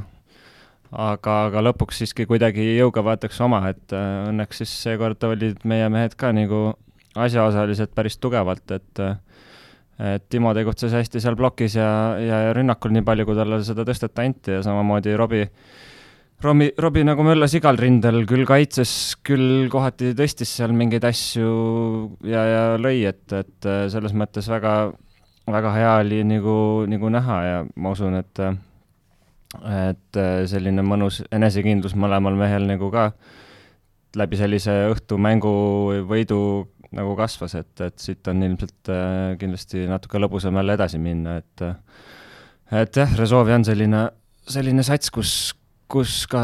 aga, 0.91 1.37
aga 1.47 1.65
lõpuks 1.69 2.01
siiski 2.03 2.27
kuidagi 2.29 2.73
jõuga 2.75 3.03
võetakse 3.07 3.45
oma, 3.47 3.63
et 3.71 3.95
äh, 3.95 4.29
õnneks 4.31 4.63
siis 4.63 4.73
seekord 4.87 5.23
olid 5.29 5.63
meie 5.67 5.87
mehed 5.93 6.17
ka 6.19 6.33
nagu 6.35 6.71
asjaosalised 7.15 7.95
päris 7.95 8.19
tugevalt, 8.21 8.67
et 8.77 9.05
et 10.01 10.23
Timo 10.33 10.49
tegutses 10.57 10.89
hästi 10.95 11.19
seal 11.21 11.35
plokis 11.37 11.75
ja, 11.77 11.87
ja 12.17 12.37
rünnakul 12.57 12.89
nii 12.95 13.03
palju, 13.05 13.25
kui 13.27 13.37
talle 13.37 13.59
seda 13.61 13.83
tõstet 13.85 14.17
anti 14.23 14.55
ja 14.55 14.63
samamoodi 14.65 15.13
Robbie 15.19 15.45
Romi, 16.41 16.71
Robbie 16.81 17.05
nagu 17.05 17.21
möllas 17.21 17.53
igal 17.53 17.77
rindel, 17.77 18.23
küll 18.25 18.47
kaitses, 18.49 18.91
küll 19.21 19.67
kohati 19.69 20.15
tõstis 20.17 20.49
seal 20.57 20.73
mingeid 20.73 21.05
asju 21.05 21.51
ja, 22.25 22.41
ja 22.49 22.63
lõi, 22.81 23.03
et, 23.05 23.27
et 23.37 23.69
äh, 23.69 23.83
selles 23.93 24.15
mõttes 24.17 24.49
väga, 24.49 24.73
väga 25.45 25.73
hea 25.75 25.91
oli 26.01 26.23
nagu, 26.25 26.55
nagu 26.89 27.13
näha 27.13 27.37
ja 27.45 27.61
ma 27.75 27.93
usun, 27.93 28.17
et 28.17 28.41
et 29.51 30.17
äh, 30.17 30.41
selline 30.49 30.81
mõnus 30.87 31.21
enesekindlus 31.29 31.93
mõlemal 31.99 32.37
mehel 32.39 32.65
nagu 32.69 32.89
ka 32.89 33.11
läbi 34.17 34.39
sellise 34.39 34.73
õhtu 34.95 35.21
mängu 35.21 35.53
võidu 36.09 36.41
nagu 36.95 37.13
kasvas, 37.19 37.53
et, 37.59 37.71
et 37.85 38.01
siit 38.01 38.27
on 38.31 38.41
ilmselt 38.43 38.89
äh, 38.91 39.37
kindlasti 39.39 39.85
natuke 39.91 40.19
lõbusam 40.19 40.57
jälle 40.57 40.75
edasi 40.79 40.99
minna, 40.99 41.37
et 41.37 41.67
et 42.81 42.97
jah, 42.97 43.17
Resolve 43.19 43.53
on 43.53 43.67
selline, 43.67 44.07
selline 44.47 44.83
sats, 44.87 45.11
kus, 45.13 45.51
kus 45.91 46.25
ka 46.31 46.43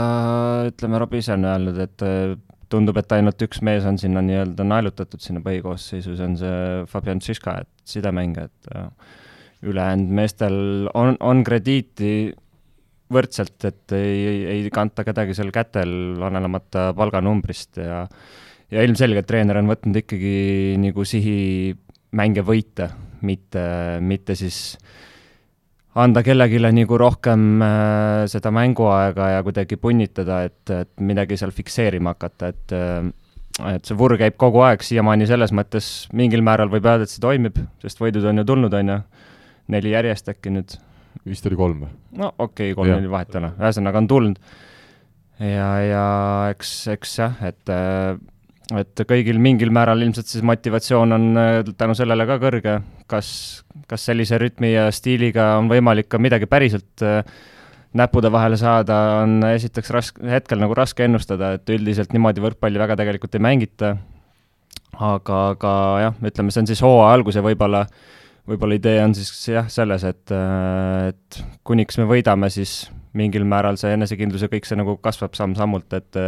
ütleme, 0.69 0.99
Robbie 1.01 1.21
ise 1.23 1.35
on 1.37 1.45
öelnud, 1.47 1.79
et 1.83 2.03
äh, 2.05 2.35
tundub, 2.71 2.97
et 2.99 3.13
ainult 3.15 3.41
üks 3.45 3.61
mees 3.63 3.85
on 3.87 3.99
sinna 4.01 4.23
nii-öelda 4.25 4.65
naelutatud 4.67 5.23
sinna 5.23 5.43
põhikoosseisu, 5.45 6.17
see 6.17 6.27
on 6.27 6.35
see 6.39 6.57
Fabian 6.91 7.23
Tšiška, 7.23 7.61
et 7.63 7.93
sidemängija, 7.95 8.49
et 8.49 8.73
äh, 8.75 9.15
ülejäänud 9.67 10.11
meestel 10.19 10.59
on, 10.97 11.15
on 11.23 11.45
krediiti 11.47 12.33
võrdselt, 13.13 13.63
et 13.69 13.95
ei, 13.95 14.43
ei, 14.51 14.67
kanta 14.73 15.05
kedagi 15.07 15.35
seal 15.37 15.53
kätel, 15.55 15.91
olenemata 16.19 16.91
palganumbrist 16.97 17.79
ja 17.79 18.03
ja 18.67 18.83
ilmselgelt 18.83 19.27
treener 19.29 19.61
on 19.61 19.69
võtnud 19.71 20.01
ikkagi 20.01 20.75
nagu 20.81 21.05
sihi 21.07 21.71
mänge 22.19 22.43
võita, 22.43 22.89
mitte, 23.23 23.63
mitte 24.03 24.35
siis 24.35 24.75
anda 25.97 26.23
kellelegi 26.25 26.59
nagu 26.61 26.97
rohkem 26.99 27.61
äh, 27.63 28.25
seda 28.31 28.51
mänguaega 28.53 29.31
ja 29.35 29.45
kuidagi 29.45 29.79
punnitada, 29.81 30.43
et, 30.47 30.61
et 30.69 30.91
midagi 30.99 31.37
seal 31.39 31.53
fikseerima 31.55 32.15
hakata, 32.15 32.51
et 32.53 32.75
äh, 32.75 33.07
et 33.73 33.87
see 33.89 33.97
vurr 33.97 34.17
käib 34.19 34.35
kogu 34.37 34.61
aeg, 34.61 34.83
siiamaani 34.85 35.25
selles 35.29 35.49
mõttes 35.55 35.87
mingil 36.13 36.43
määral 36.45 36.69
võib 36.69 36.85
öelda, 36.85 37.07
et 37.07 37.13
see 37.13 37.23
toimib, 37.23 37.57
sest 37.81 38.01
võidud 38.01 38.27
on 38.29 38.43
ju 38.43 38.45
tulnud, 38.45 38.73
on 38.77 38.91
ju, 38.93 38.97
neli 39.73 39.95
järjest 39.95 40.29
äkki 40.29 40.53
nüüd 40.53 40.77
vist 41.25 41.47
oli 41.49 41.57
kolm 41.57 41.85
või? 41.85 41.91
no 42.21 42.31
okei 42.37 42.71
okay,, 42.71 42.77
kolm 42.77 42.99
oli 42.99 43.11
vahet 43.11 43.33
ei 43.33 43.41
ole, 43.41 43.51
ühesõnaga 43.57 44.03
on 44.03 44.09
tulnud. 44.11 44.41
ja, 45.41 45.69
ja 45.81 46.05
eks, 46.53 46.73
eks 46.93 47.17
jah, 47.23 47.41
et, 47.49 47.73
et 48.75 49.03
kõigil 49.07 49.39
mingil 49.39 49.71
määral 49.71 50.01
ilmselt 50.03 50.27
siis 50.27 50.43
motivatsioon 50.47 51.15
on 51.15 51.27
äh, 51.39 51.59
tänu 51.77 51.95
sellele 51.97 52.25
ka 52.27 52.39
kõrge, 52.41 52.79
kas, 53.07 53.29
kas 53.87 54.09
sellise 54.09 54.39
rütmi 54.41 54.73
ja 54.73 54.89
stiiliga 54.91 55.53
on 55.61 55.69
võimalik 55.71 56.09
ka 56.11 56.19
midagi 56.19 56.49
päriselt 56.51 57.05
äh, 57.05 57.21
näppude 57.97 58.31
vahele 58.31 58.59
saada, 58.59 59.23
on 59.23 59.39
esiteks 59.47 59.93
raske, 59.95 60.27
hetkel 60.27 60.59
nagu 60.61 60.75
raske 60.77 61.07
ennustada, 61.07 61.55
et 61.57 61.69
üldiselt 61.73 62.11
niimoodi 62.13 62.43
võrkpalli 62.43 62.81
väga 62.81 62.99
tegelikult 62.99 63.39
ei 63.39 63.45
mängita, 63.47 63.95
aga, 64.99 65.39
aga 65.55 65.73
jah, 66.03 66.21
ütleme, 66.29 66.53
see 66.53 66.65
on 66.65 66.69
siis 66.69 66.83
hooaja 66.83 67.15
algus 67.15 67.39
ja 67.39 67.45
võib-olla 67.45 67.85
äh, 67.87 68.05
võib-olla 68.47 68.77
idee 68.79 69.01
on 69.03 69.15
siis 69.17 69.31
jah, 69.51 69.67
selles, 69.71 70.05
et, 70.07 70.31
et 70.31 71.39
kuniks 71.67 71.99
me 71.99 72.07
võidame, 72.09 72.49
siis 72.53 72.87
mingil 73.17 73.47
määral 73.49 73.79
see 73.79 73.93
enesekindlus 73.95 74.45
ja 74.45 74.51
kõik 74.51 74.67
see 74.67 74.79
nagu 74.79 74.97
kasvab 75.03 75.35
samm-sammult, 75.37 75.97
et 75.97 76.19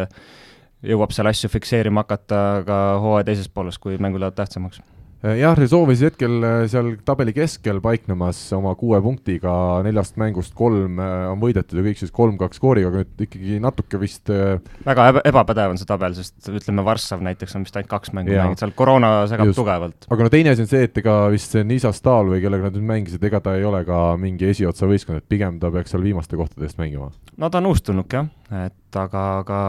jõuab 0.85 1.11
seal 1.15 1.27
asju 1.31 1.51
fikseerima 1.51 2.05
hakata 2.05 2.63
ka 2.67 2.79
hooaja 3.03 3.31
teises 3.31 3.51
pooles, 3.51 3.77
kui 3.81 3.97
mängud 3.97 4.23
lähevad 4.23 4.39
tähtsamaks 4.39 4.81
Äh, 5.19 5.35
jah, 5.41 5.51
Rezovis 5.57 5.99
hetkel 5.99 6.37
äh, 6.47 6.61
seal 6.71 6.93
tabeli 7.03 7.33
keskel 7.35 7.81
paiknemas 7.83 8.37
oma 8.55 8.71
kuue 8.79 9.01
punktiga, 9.03 9.51
neljast 9.83 10.15
mängust 10.19 10.53
kolm 10.55 11.01
äh, 11.03 11.25
on 11.27 11.41
võidetud 11.41 11.75
ja 11.75 11.83
kõik 11.83 11.99
siis 11.99 12.13
kolm-kaks 12.15 12.55
skooriga, 12.61 12.87
aga 12.87 13.01
nüüd 13.01 13.23
ikkagi 13.25 13.57
natuke 13.59 13.99
vist 13.99 14.31
väga 14.31 15.09
eba, 15.11 15.23
ebapädev 15.27 15.73
on 15.73 15.81
see 15.81 15.89
tabel, 15.89 16.15
sest 16.15 16.47
ütleme, 16.47 16.85
Varssav 16.87 17.19
näiteks 17.25 17.57
on 17.59 17.67
vist 17.67 17.75
ainult 17.75 17.91
kaks 17.91 18.13
mängu 18.15 18.31
mänginud, 18.31 18.61
seal 18.63 18.71
koroona 18.79 19.11
segab 19.27 19.51
Just. 19.51 19.59
tugevalt. 19.59 20.07
aga 20.07 20.23
no 20.29 20.31
teine 20.31 20.55
asi 20.55 20.63
on 20.63 20.71
see, 20.71 20.87
et 20.87 21.03
ega 21.03 21.17
vist 21.35 21.51
see 21.51 21.67
Nisa 21.67 21.91
Stahl 21.91 22.31
või 22.31 22.39
kellega 22.45 22.69
nad 22.69 22.79
nüüd 22.79 22.87
mängisid, 22.87 23.27
ega 23.27 23.43
ta 23.43 23.57
ei 23.59 23.67
ole 23.67 23.83
ka 23.89 24.13
mingi 24.23 24.47
esiotsa 24.53 24.87
võistkond, 24.87 25.19
et 25.19 25.27
pigem 25.27 25.59
ta 25.59 25.67
peaks 25.75 25.91
seal 25.91 26.05
viimaste 26.07 26.39
kohtade 26.39 26.63
eest 26.69 26.79
mängima. 26.79 27.11
no 27.35 27.51
ta 27.51 27.59
on 27.59 27.73
uus 27.73 27.83
tulnuk 27.83 28.15
jah, 28.15 28.31
et 28.63 28.88
aga, 28.97 29.23
aga 29.43 29.59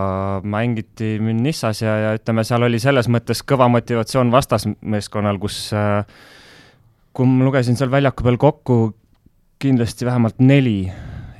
mängiti 0.46 1.16
Nissas 1.20 1.82
ja, 1.82 1.96
ja 2.04 2.12
ütleme, 2.16 2.44
seal 2.46 2.64
oli 2.64 2.80
selles 2.80 3.08
mõttes 3.12 3.42
kõva 3.44 3.68
motivatsioon 3.72 4.32
vastasmeeskonnal, 4.32 5.40
kus 5.42 5.66
äh, 5.76 6.04
kui 7.12 7.28
ma 7.28 7.46
lugesin 7.48 7.78
seal 7.78 7.90
väljaku 7.92 8.26
peal 8.26 8.38
kokku 8.40 8.80
kindlasti 9.60 10.06
vähemalt 10.08 10.38
neli 10.40 10.84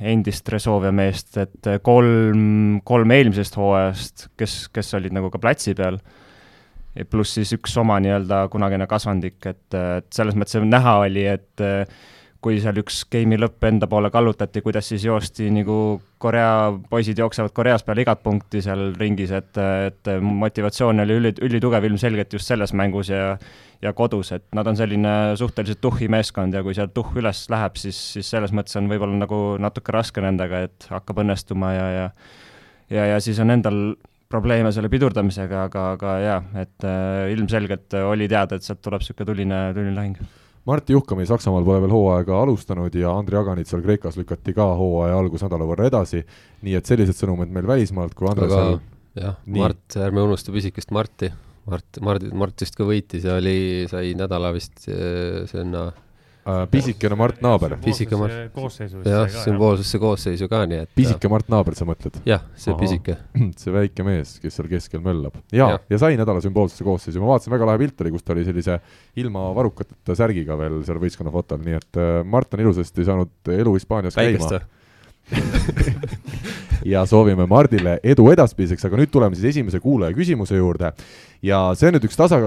endist 0.01 0.49
Resovia 0.49 0.91
meest, 0.93 1.35
et 1.37 1.69
kolm, 1.85 2.81
kolm 2.85 3.13
eelmisest 3.13 3.57
hooajast, 3.57 4.27
kes, 4.37 4.55
kes 4.73 4.95
olid 4.97 5.13
nagu 5.13 5.29
ka 5.33 5.41
platsi 5.41 5.75
peal, 5.77 5.99
pluss 7.09 7.37
siis 7.37 7.53
üks 7.55 7.75
oma 7.79 7.99
nii-öelda 8.03 8.43
kunagine 8.51 8.87
kasvandik, 8.89 9.37
et, 9.45 9.67
et 9.77 10.07
selles 10.13 10.37
mõttes 10.37 10.57
näha 10.65 10.97
oli, 11.05 11.27
et 11.29 11.65
kui 12.41 12.57
seal 12.61 12.79
üks 12.81 13.03
game'i 13.13 13.37
lõpp 13.37 13.67
enda 13.69 13.87
poole 13.89 14.09
kallutati, 14.13 14.63
kuidas 14.65 14.87
siis 14.89 15.03
joosti 15.05 15.51
nagu 15.53 15.75
Korea 16.21 16.71
poisid 16.89 17.19
jooksevad 17.21 17.53
Koreas 17.53 17.85
peale 17.85 18.01
igat 18.01 18.23
punkti 18.23 18.63
seal 18.65 18.95
ringis, 18.97 19.33
et, 19.37 19.59
et 19.87 20.11
motivatsioon 20.25 21.03
oli 21.05 21.19
üli, 21.21 21.33
ülitugev 21.45 21.85
ilmselgelt 21.89 22.33
just 22.33 22.49
selles 22.49 22.73
mängus 22.77 23.13
ja 23.13 23.35
ja 23.81 23.95
kodus, 23.97 24.29
et 24.35 24.43
nad 24.53 24.67
on 24.69 24.77
selline 24.77 25.33
suhteliselt 25.37 25.79
tuhhi 25.81 26.05
meeskond 26.11 26.53
ja 26.53 26.61
kui 26.61 26.75
sealt 26.77 26.93
tuhh 26.93 27.15
üles 27.17 27.47
läheb, 27.49 27.79
siis, 27.81 27.97
siis 28.13 28.29
selles 28.29 28.53
mõttes 28.53 28.77
on 28.77 28.89
võib-olla 28.89 29.23
nagu 29.23 29.39
natuke 29.61 29.93
raske 29.95 30.21
nendega, 30.21 30.67
et 30.67 30.85
hakkab 30.91 31.23
õnnestuma 31.23 31.73
ja, 31.73 31.87
ja 31.95 32.05
ja, 32.91 33.07
ja 33.13 33.21
siis 33.23 33.39
on 33.41 33.53
endal 33.53 33.81
probleeme 34.31 34.69
selle 34.71 34.89
pidurdamisega, 34.91 35.65
aga, 35.69 35.87
aga 35.95 36.13
jaa, 36.23 36.37
et 36.61 36.85
äh, 36.87 37.31
ilmselgelt 37.33 37.97
oli 38.05 38.29
teada, 38.31 38.57
et 38.57 38.67
sealt 38.67 38.83
tuleb 38.85 39.01
niisugune 39.01 39.33
tuline, 39.33 39.65
tuline 39.75 39.97
lahing 39.97 40.21
Martti 40.69 40.93
Juhkami 40.93 41.25
Saksamaal 41.25 41.65
pole 41.65 41.81
veel 41.81 41.93
hooaega 41.93 42.41
alustanud 42.43 42.95
ja 42.95 43.15
Andrei 43.17 43.39
Aganitsal 43.39 43.81
Kreekas 43.81 44.17
lükati 44.19 44.53
ka 44.53 44.67
hooaja 44.77 45.17
algus 45.17 45.41
nädala 45.45 45.65
võrra 45.65 45.87
edasi, 45.89 46.21
nii 46.61 46.75
et 46.77 46.89
sellised 46.89 47.17
sõnumid 47.17 47.49
meil 47.53 47.65
välismaalt, 47.69 48.13
kui 48.17 48.29
Andres 48.29 48.53
aga 48.53 48.77
jah, 49.17 49.39
Mart, 49.57 49.97
ärme 49.97 50.21
unusta 50.21 50.53
pisikest 50.53 50.93
Marti, 50.93 51.31
Mart, 51.65 52.01
Mart, 52.05 52.29
Mart 52.43 52.61
vist 52.61 52.77
ka 52.77 52.85
võitis 52.85 53.25
ja 53.25 53.39
oli, 53.41 53.87
sai 53.89 54.13
nädala 54.17 54.53
vist 54.53 54.85
eh, 54.91 55.41
sinna 55.49 55.87
äh, 55.89 55.99
pisikene 56.71 57.15
Mart 57.19 57.41
Naaber. 57.43 57.75
pisike 57.83 58.17
Mart. 58.17 58.33
jah, 59.05 59.27
sümboolsesse 59.29 59.99
koosseisu 60.01 60.49
ka, 60.51 60.63
nii 60.69 60.81
et. 60.85 60.91
pisike 60.97 61.29
Mart 61.31 61.51
Naaber, 61.51 61.75
sa 61.77 61.85
mõtled? 61.87 62.17
jah, 62.27 62.43
see 62.55 62.73
Aha. 62.73 62.79
pisike. 62.81 63.17
see 63.61 63.73
väike 63.75 64.05
mees, 64.07 64.35
kes 64.41 64.57
seal 64.57 64.69
keskel 64.71 65.03
möllab. 65.05 65.37
ja, 65.53 65.69
ja., 65.75 65.79
ja 65.91 66.01
sai 66.01 66.19
nädala 66.19 66.43
sümboolsesse 66.43 66.85
koosseisu, 66.87 67.21
ma 67.21 67.33
vaatasin, 67.33 67.53
väga 67.53 67.69
lahe 67.69 67.81
pilt 67.83 68.05
oli, 68.05 68.13
kus 68.15 68.25
ta 68.25 68.35
oli 68.35 68.45
sellise 68.47 68.79
ilma 69.21 69.47
varrukateta 69.57 70.17
särgiga 70.17 70.57
veel 70.59 70.81
seal 70.87 71.01
võistkonna 71.01 71.33
fotol, 71.33 71.61
nii 71.65 71.79
et 71.79 72.01
äh, 72.01 72.13
Mart 72.27 72.57
on 72.57 72.65
ilusasti 72.65 73.05
saanud 73.07 73.53
elu 73.61 73.77
Hispaanias 73.77 74.17
käima 74.17 74.61
ja 76.85 77.03
soovime 77.05 77.45
Mardile 77.49 77.97
edu 78.03 78.27
edaspidiseks, 78.31 78.85
aga 78.87 78.99
nüüd 78.99 79.11
tuleme 79.13 79.37
siis 79.37 79.51
esimese 79.53 79.81
kuulaja 79.83 80.15
küsimuse 80.17 80.57
juurde. 80.57 80.93
ja 81.41 81.59
see 81.77 81.89
on 81.89 81.95
nüüd 81.97 82.05
üks 82.05 82.17
tasa, 82.17 82.39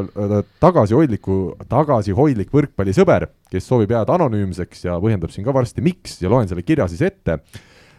tagasihoidliku, 0.62 1.38
tagasihoidlik 1.68 2.53
võrkpallisõber, 2.55 3.29
kes 3.51 3.66
soovib 3.66 3.94
jääda 3.94 4.14
anonüümseks 4.18 4.85
ja 4.87 4.99
põhjendab 5.03 5.35
siin 5.35 5.47
ka 5.47 5.55
varsti, 5.55 5.83
miks 5.83 6.20
ja 6.23 6.31
loen 6.31 6.49
selle 6.51 6.62
kirja 6.62 6.87
siis 6.90 7.03
ette 7.03 7.40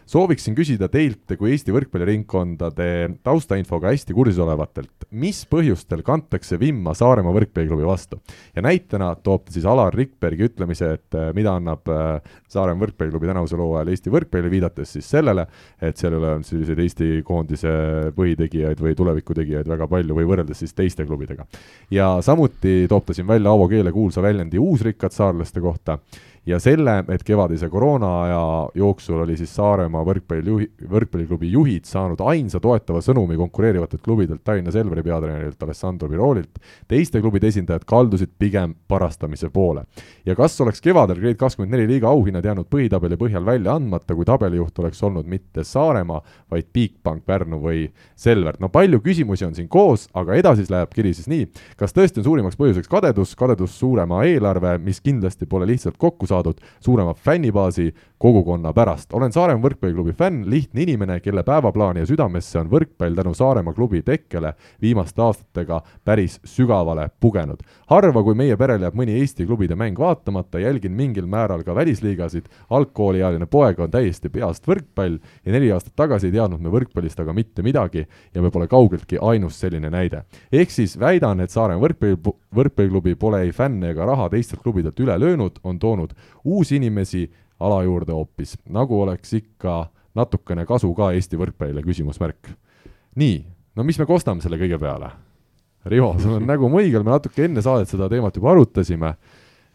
sooviksin 0.06 0.54
küsida 0.54 0.86
teilt 0.90 1.34
kui 1.38 1.50
Eesti 1.50 1.74
võrkpalliringkondade 1.74 2.88
taustainfoga 3.26 3.90
hästi 3.90 4.14
kursis 4.14 4.38
olevatelt, 4.42 5.06
mis 5.10 5.40
põhjustel 5.50 6.04
kantakse 6.06 6.58
vimma 6.60 6.94
Saaremaa 6.94 7.34
võrkpalliklubi 7.34 7.86
vastu? 7.86 8.20
ja 8.54 8.62
näitena 8.62 9.12
toob 9.22 9.46
ta 9.46 9.54
siis 9.54 9.66
Alar 9.66 9.94
Rikbergi 9.94 10.46
ütlemise, 10.46 10.92
et 10.98 11.18
äh, 11.18 11.32
mida 11.34 11.56
annab 11.58 11.90
äh, 11.90 12.20
Saaremaa 12.52 12.86
võrkpalliklubi 12.86 13.30
tänavusel 13.32 13.62
hooajal 13.62 13.90
Eesti 13.94 14.12
võrkpallile, 14.14 14.52
viidates 14.52 14.94
siis 14.96 15.10
sellele, 15.10 15.46
et 15.82 15.98
seal 15.98 16.14
ei 16.14 16.20
ole 16.22 16.32
selliseid 16.46 16.84
Eesti 16.86 17.10
koondise 17.26 17.74
põhitegijaid 18.16 18.82
või 18.82 18.94
tulevikutegijaid 18.98 19.68
väga 19.74 19.90
palju 19.90 20.20
või 20.20 20.30
võrreldes 20.30 20.62
siis 20.62 20.76
teiste 20.76 21.06
klubidega. 21.08 21.48
ja 21.90 22.14
samuti 22.22 22.86
toob 22.88 23.10
ta 23.10 23.16
siin 23.16 23.26
välja 23.26 23.50
Aavo 23.50 23.66
Keele 23.68 23.92
kuulsa 23.92 24.22
väljendi 24.22 24.62
uusrikkad 24.62 25.14
saarlaste 25.14 25.60
kohta 25.60 25.98
ja 26.46 26.58
selle, 26.62 27.00
et 27.10 27.24
kevadise 27.26 27.68
koroonaaja 27.68 28.40
jooksul 28.78 29.18
oli 29.24 29.36
siis 29.36 29.50
Saaremaa 29.56 30.04
võrkpallijuhi, 30.06 30.68
võrkpalliklubi 30.90 31.50
juhid 31.50 31.88
saanud 31.88 32.20
ainsa 32.22 32.60
toetava 32.62 33.00
sõnumi 33.02 33.38
konkureerivatelt 33.40 34.02
klubidelt 34.02 34.44
Tallinna 34.44 34.70
Selveri 34.74 35.02
peatreenerilt 35.02 35.62
Alessandro 35.66 36.08
Birolilt, 36.08 36.60
teiste 36.88 37.20
klubide 37.20 37.50
esindajad 37.50 37.86
kaldusid 37.88 38.30
pigem 38.38 38.76
parastamise 38.88 39.50
poole. 39.50 39.84
ja 40.26 40.34
kas 40.34 40.60
oleks 40.60 40.80
kevadel 40.80 41.18
Grade 41.20 41.38
kakskümmend 41.40 41.74
neli 41.74 41.86
liiga 41.94 42.08
auhinnad 42.08 42.44
jäänud 42.44 42.70
põhitabeli 42.70 43.18
põhjal 43.18 43.44
välja 43.44 43.74
andmata, 43.74 44.14
kui 44.14 44.24
tabelijuht 44.24 44.78
oleks 44.78 45.02
olnud 45.02 45.26
mitte 45.26 45.64
Saaremaa, 45.64 46.22
vaid 46.50 46.70
Bigbank, 46.72 47.24
Pärnu 47.26 47.58
või 47.62 47.90
Selver? 48.14 48.56
no 48.60 48.68
palju 48.68 49.00
küsimusi 49.02 49.46
on 49.46 49.54
siin 49.54 49.68
koos, 49.68 50.06
aga 50.14 50.38
edasi 50.38 50.66
läheb 50.70 50.94
kiri 50.94 51.14
siis 51.14 51.26
nii, 51.28 51.50
kas 51.76 51.94
tõesti 51.96 52.22
on 52.22 52.30
suurimaks 52.30 52.56
põhjuseks 52.56 52.88
kadedus, 52.88 53.34
kadedus 53.36 53.78
suurema 53.78 54.22
eelarve, 54.24 54.78
mis 54.78 55.00
kindlasti 55.00 55.46
pole 55.46 55.66
lihtsalt 55.66 55.98
kokku 55.98 56.26
saanud, 56.26 56.35
saadud 56.36 56.60
suurema 56.80 57.14
fännibaasi 57.14 57.92
kogukonna 58.18 58.72
pärast. 58.72 59.12
olen 59.12 59.32
Saaremaa 59.32 59.62
võrkpalliklubi 59.62 60.14
fänn, 60.16 60.44
lihtne 60.50 60.82
inimene, 60.82 61.18
kelle 61.20 61.42
päevaplaani 61.44 62.00
ja 62.00 62.06
südamesse 62.08 62.58
on 62.58 62.70
võrkpall 62.72 63.16
tänu 63.16 63.34
Saaremaa 63.34 63.74
klubi 63.76 64.00
tekkele 64.02 64.54
viimaste 64.82 65.22
aastatega 65.22 65.82
päris 66.04 66.38
sügavale 66.44 67.10
pugenud. 67.20 67.60
harva, 67.86 68.22
kui 68.22 68.34
meie 68.34 68.56
perel 68.56 68.82
jääb 68.82 68.96
mõni 68.96 69.18
Eesti 69.20 69.46
klubide 69.46 69.76
mäng 69.76 69.98
vaatamata, 69.98 70.58
jälgin 70.58 70.92
mingil 70.92 71.26
määral 71.26 71.62
ka 71.64 71.74
välisliigasid, 71.74 72.48
algkooliealine 72.70 73.46
poeg 73.46 73.80
on 73.80 73.90
täiesti 73.90 74.28
peast 74.28 74.64
võrkpall 74.66 75.18
ja 75.44 75.52
neli 75.52 75.72
aastat 75.72 75.96
tagasi 75.96 76.26
ei 76.26 76.32
teadnud 76.32 76.60
me 76.60 76.72
võrkpallist 76.72 77.20
aga 77.20 77.32
mitte 77.32 77.62
midagi 77.62 78.06
ja 78.34 78.42
me 78.42 78.50
pole 78.50 78.68
kaugeltki 78.68 79.18
ainus 79.20 79.60
selline 79.60 79.90
näide. 79.90 80.24
ehk 80.52 80.70
siis 80.70 80.98
väidan, 80.98 81.40
et 81.40 81.50
Saaremaa 81.50 81.84
võrkpalli, 81.84 82.16
võrkpalliklubi 82.54 83.14
pole 83.14 83.42
ei 83.42 83.52
fänne 83.52 83.90
ega 83.90 84.06
raha 84.06 84.30
teistelt 84.32 84.62
klubidelt 84.62 85.00
üle 85.00 85.18
löönud, 85.20 85.60
on 85.64 85.78
toonud 85.78 86.14
uusi 86.44 86.76
inimesi 86.80 87.26
ala 87.60 87.82
juurde 87.84 88.12
hoopis, 88.12 88.56
nagu 88.72 89.00
oleks 89.00 89.32
ikka 89.38 89.86
natukene 90.16 90.66
kasu 90.68 90.92
ka 90.96 91.12
Eesti 91.16 91.38
võrkpallile, 91.40 91.84
küsimusmärk. 91.84 92.52
nii, 93.16 93.38
no 93.76 93.84
mis 93.84 93.98
me 94.00 94.06
kostame 94.08 94.44
selle 94.44 94.60
kõige 94.60 94.78
peale? 94.80 95.10
Rivo, 95.86 96.16
sul 96.18 96.40
on 96.40 96.46
nägu 96.48 96.68
muigel, 96.70 97.04
me 97.06 97.14
natuke 97.14 97.44
enne 97.46 97.62
saadet 97.62 97.90
seda 97.90 98.08
teemat 98.10 98.36
juba 98.36 98.50
arutasime, 98.52 99.12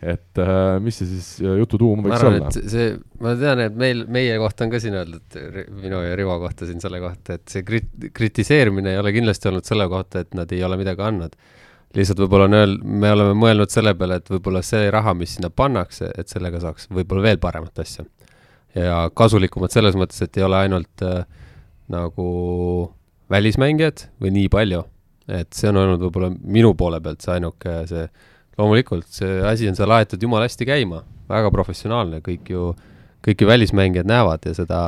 et 0.01 0.41
äh, 0.41 0.75
mis 0.83 0.97
see 0.97 1.07
siis 1.07 1.27
äh, 1.45 1.55
jutu 1.61 1.77
tuum 1.79 2.01
ma 2.01 2.09
võiks 2.09 2.17
arvan, 2.17 2.37
olla 2.41 2.71
see, 2.73 2.87
ma 3.21 3.33
tean, 3.39 3.61
et 3.67 3.77
meil, 3.79 4.03
meie 4.11 4.35
kohta 4.41 4.65
on 4.65 4.73
ka 4.73 4.81
siin 4.83 4.97
öeldud, 4.97 5.37
minu 5.77 6.01
ja 6.03 6.17
Rivo 6.19 6.35
kohta 6.41 6.67
siin 6.67 6.81
selle 6.83 6.99
kohta, 7.03 7.37
et 7.37 7.53
see 7.53 7.63
krit-, 7.67 8.09
kritiseerimine 8.17 8.95
ei 8.95 8.99
ole 8.99 9.13
kindlasti 9.15 9.51
olnud 9.51 9.67
selle 9.69 9.87
kohta, 9.91 10.25
et 10.25 10.35
nad 10.37 10.51
ei 10.51 10.63
ole 10.67 10.79
midagi 10.81 11.05
andnud. 11.05 11.37
Lihtsalt 11.97 12.21
võib-olla 12.23 12.47
on 12.49 12.57
öeld-, 12.61 12.83
me 12.83 13.11
oleme 13.11 13.35
mõelnud 13.37 13.73
selle 13.73 13.93
peale, 13.97 14.21
et 14.21 14.31
võib-olla 14.31 14.63
see 14.65 14.89
raha, 14.93 15.13
mis 15.17 15.35
sinna 15.37 15.51
pannakse, 15.53 16.11
et 16.17 16.31
sellega 16.31 16.61
saaks 16.63 16.89
võib-olla 16.93 17.25
veel 17.29 17.41
paremat 17.41 17.83
asja. 17.83 18.05
ja 18.75 19.09
kasulikumat 19.13 19.71
selles 19.71 19.97
mõttes, 19.99 20.21
et 20.23 20.37
ei 20.37 20.47
ole 20.47 20.61
ainult 20.63 21.03
äh, 21.03 21.23
nagu 21.91 22.27
välismängijad 23.31 24.07
või 24.21 24.35
nii 24.37 24.51
palju. 24.51 24.83
et 25.31 25.53
see 25.53 25.69
on 25.69 25.77
olnud 25.77 26.01
võib-olla 26.01 26.31
minu 26.31 26.73
poole 26.75 26.99
pealt 26.99 27.21
see 27.21 27.35
ainuke 27.35 27.73
see 27.87 28.07
loomulikult 28.57 29.07
see 29.07 29.39
asi 29.47 29.69
on 29.69 29.77
seal 29.77 29.91
aetud 29.95 30.21
jumala 30.23 30.47
hästi 30.47 30.65
käima, 30.67 31.03
väga 31.29 31.51
professionaalne, 31.53 32.19
kõik 32.25 32.49
ju, 32.51 32.71
kõik 33.23 33.43
ju 33.43 33.47
välismängijad 33.47 34.09
näevad 34.09 34.47
ja 34.47 34.55
seda 34.57 34.81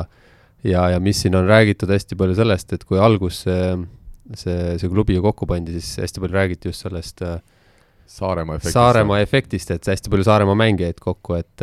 ja, 0.64 0.88
ja 0.92 1.00
mis 1.00 1.22
siin 1.22 1.36
on 1.38 1.48
räägitud 1.48 1.90
hästi 1.92 2.18
palju 2.18 2.36
sellest, 2.38 2.72
et 2.72 2.84
kui 2.84 3.00
algus 3.00 3.44
see, 3.46 3.76
see, 4.32 4.78
see 4.80 4.92
klubi 4.92 5.16
ju 5.16 5.24
kokku 5.24 5.48
pandi, 5.50 5.76
siis 5.80 6.04
hästi 6.04 6.22
palju 6.22 6.38
räägiti 6.38 6.72
just 6.72 6.86
sellest 6.86 7.22
äh, 7.26 7.38
Saaremaa 8.06 8.58
efekt. 8.58 8.74
Saaremaa 8.74 9.20
efektist, 9.24 9.70
et 9.72 9.86
hästi 9.88 10.10
palju 10.12 10.26
Saaremaa 10.26 10.56
mängijaid 10.60 10.98
kokku, 11.00 11.38
et, 11.38 11.62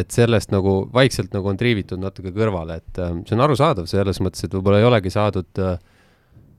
et 0.00 0.14
sellest 0.14 0.52
nagu 0.54 0.78
vaikselt 0.94 1.34
nagu 1.36 1.50
on 1.50 1.58
triivitud 1.60 2.00
natuke 2.00 2.32
kõrvale, 2.34 2.78
et 2.80 3.00
ähm, 3.04 3.20
see 3.28 3.36
on 3.36 3.44
arusaadav 3.44 3.88
selles 3.90 4.20
mõttes, 4.24 4.46
et 4.46 4.56
võib-olla 4.56 4.80
ei 4.80 4.88
olegi 4.88 5.12
saadud 5.12 5.60
äh, 5.60 5.76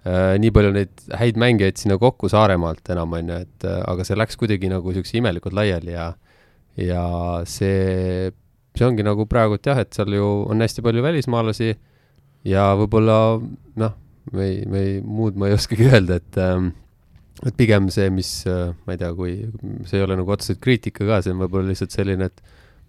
äh, 0.05 0.35
nii 0.41 0.53
palju 0.53 0.75
neid 0.77 1.07
häid 1.17 1.41
mängijaid 1.41 1.81
sinna 1.81 1.97
kokku 2.01 2.29
Saaremaalt 2.29 2.93
enam, 2.93 3.17
on 3.17 3.33
ju, 3.33 3.41
et 3.47 3.67
äh, 3.67 3.81
aga 3.89 4.05
see 4.05 4.19
läks 4.21 4.37
kuidagi 4.41 4.69
nagu 4.69 4.93
niisuguse 4.93 5.17
imelikult 5.17 5.57
laiali 5.57 5.97
ja 5.97 6.11
ja 6.77 7.03
see, 7.49 8.29
see 8.77 8.85
ongi 8.85 9.03
nagu 9.07 9.25
praegu, 9.31 9.57
et 9.57 9.73
jah, 9.73 9.81
et 9.81 9.93
seal 9.95 10.13
ju 10.13 10.31
on 10.51 10.61
hästi 10.61 10.85
palju 10.85 11.01
välismaalasi 11.01 11.73
ja 12.45 12.69
võib-olla 12.77 13.19
noh, 13.81 13.97
me 14.33 14.49
ei, 14.49 14.57
me 14.69 14.81
ei, 14.81 14.97
muud 15.01 15.37
ma 15.39 15.49
ei 15.49 15.57
oskagi 15.57 15.89
öelda, 15.91 16.19
et 16.21 16.41
ähm, 16.41 16.71
et 17.43 17.55
pigem 17.59 17.89
see, 17.91 18.09
mis 18.13 18.29
äh, 18.47 18.71
ma 18.87 18.95
ei 18.95 19.01
tea, 19.01 19.11
kui 19.17 19.35
see 19.87 19.99
ei 19.99 20.05
ole 20.05 20.17
nagu 20.19 20.31
otseselt 20.31 20.61
kriitika 20.63 21.07
ka, 21.07 21.21
see 21.23 21.33
on 21.35 21.41
võib-olla 21.43 21.73
lihtsalt 21.73 21.95
selline, 21.95 22.29
et 22.31 22.41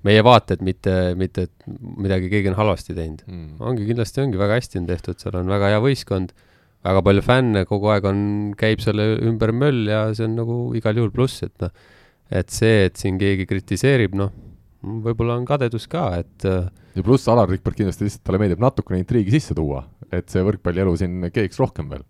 meie 0.07 0.23
vaated, 0.23 0.63
mitte, 0.65 0.95
mitte 1.19 1.49
et 1.49 1.69
midagi 1.99 2.31
keegi 2.31 2.53
on 2.53 2.59
halvasti 2.61 2.95
teinud. 2.95 3.25
mm.. 3.27 3.57
ongi, 3.59 3.87
kindlasti 3.89 4.23
ongi 4.23 4.41
väga 4.41 4.61
hästi 4.61 4.83
on 4.83 4.89
tehtud, 4.91 5.19
seal 5.23 5.41
on 5.41 5.51
väga 5.51 5.73
hea 5.75 5.83
võistkond, 5.83 6.35
väga 6.87 7.03
palju 7.09 7.25
fänne, 7.27 7.65
kogu 7.67 7.91
aeg 7.91 8.07
on, 8.07 8.21
käib 8.59 8.83
selle 8.85 9.15
ümber 9.27 9.53
möll 9.57 9.91
ja 9.91 10.07
see 10.15 10.29
on 10.29 10.37
nagu 10.39 10.59
igal 10.79 11.01
juhul 11.01 11.15
pluss, 11.15 11.43
et 11.47 11.55
noh, 11.65 11.75
et 12.31 12.51
see, 12.55 12.87
et 12.89 12.99
siin 12.99 13.19
keegi 13.19 13.47
kritiseerib, 13.51 14.15
noh, 14.19 14.31
võib-olla 14.87 15.37
on 15.41 15.47
kadedus 15.49 15.89
ka, 15.91 16.09
et 16.23 16.47
äh, 16.49 16.69
ja 16.97 17.05
pluss 17.05 17.29
Alar 17.29 17.51
Rikberg 17.51 17.79
kindlasti 17.79 18.07
lihtsalt 18.07 18.25
talle 18.27 18.41
meeldib 18.43 18.63
natukene 18.63 19.01
intriigi 19.03 19.35
sisse 19.35 19.57
tuua, 19.57 19.85
et 20.15 20.29
see 20.33 20.45
võrkpallielu 20.47 20.95
siin 20.99 21.29
keeks 21.35 21.61
rohkem 21.61 21.91
veel. 21.93 22.07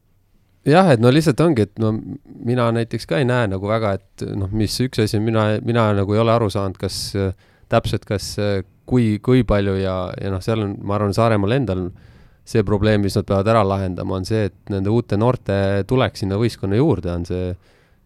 jah, 0.66 0.92
et 0.94 1.02
no 1.02 1.10
lihtsalt 1.12 1.40
ongi, 1.42 1.66
et 1.66 1.76
no 1.82 1.92
mina 1.94 2.68
näiteks 2.74 3.08
ka 3.08 3.20
ei 3.22 3.28
näe 3.28 3.50
nagu 3.50 3.68
väga, 3.70 3.96
et 4.00 4.26
noh, 4.36 4.50
mis 4.52 4.74
üks 4.84 5.02
asi 5.02 5.20
mina, 5.22 5.56
mina 5.64 5.90
nagu 5.96 6.14
ei 6.14 6.22
ole 6.22 6.34
aru 6.34 6.50
saanud, 6.52 6.78
kas 6.80 6.98
äh, 7.18 7.32
täpselt, 7.72 8.06
kas 8.08 8.34
äh, 8.42 8.60
kui, 8.86 9.16
kui 9.22 9.44
palju 9.46 9.76
ja, 9.80 9.96
ja 10.20 10.32
noh, 10.32 10.42
seal 10.44 10.62
on, 10.64 10.76
ma 10.86 10.98
arvan, 10.98 11.14
Saaremaal 11.16 11.56
endal 11.58 11.88
see 12.46 12.62
probleem, 12.66 13.02
mis 13.02 13.16
nad 13.18 13.26
peavad 13.26 13.48
ära 13.50 13.64
lahendama, 13.66 14.20
on 14.20 14.26
see, 14.26 14.46
et 14.50 14.70
nende 14.70 14.92
uute 14.94 15.18
noorte 15.18 15.56
tulek 15.90 16.18
sinna 16.18 16.38
võistkonna 16.38 16.78
juurde 16.78 17.10
on 17.10 17.26
see, 17.26 17.50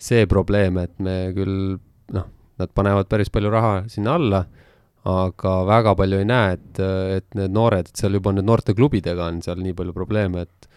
see 0.00 0.24
probleem, 0.28 0.78
et 0.80 0.94
me 1.02 1.16
küll 1.36 1.76
noh, 2.16 2.30
nad 2.60 2.72
panevad 2.76 3.10
päris 3.10 3.28
palju 3.32 3.52
raha 3.52 3.74
sinna 3.92 4.16
alla, 4.16 4.44
aga 5.09 5.53
väga 5.64 5.94
palju 5.96 6.18
ei 6.20 6.28
näe, 6.28 6.57
et, 6.59 6.80
et 7.16 7.38
need 7.38 7.55
noored, 7.57 7.88
et 7.88 7.96
seal 8.03 8.18
juba 8.18 8.34
need 8.36 8.48
noorteklubidega 8.48 9.30
on 9.30 9.40
seal 9.44 9.62
nii 9.64 9.72
palju 9.76 9.94
probleeme, 9.96 10.44
et 10.44 10.68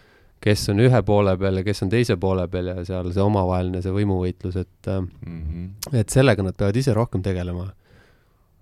kes 0.44 0.68
on 0.72 0.80
ühe 0.84 1.00
poole 1.06 1.34
peal 1.40 1.60
ja 1.60 1.64
kes 1.64 1.84
on 1.84 1.90
teise 1.92 2.16
poole 2.20 2.46
peal 2.52 2.70
ja 2.72 2.84
seal 2.84 3.10
see 3.12 3.24
omavaheline 3.24 3.80
see 3.84 3.92
võimuvõitlus, 3.94 4.60
et 4.60 4.70
Mm 4.88 5.42
-hmm. 5.42 5.98
et 6.00 6.08
sellega 6.08 6.42
nad 6.42 6.56
peavad 6.56 6.76
ise 6.76 6.94
rohkem 6.94 7.22
tegelema. 7.22 7.72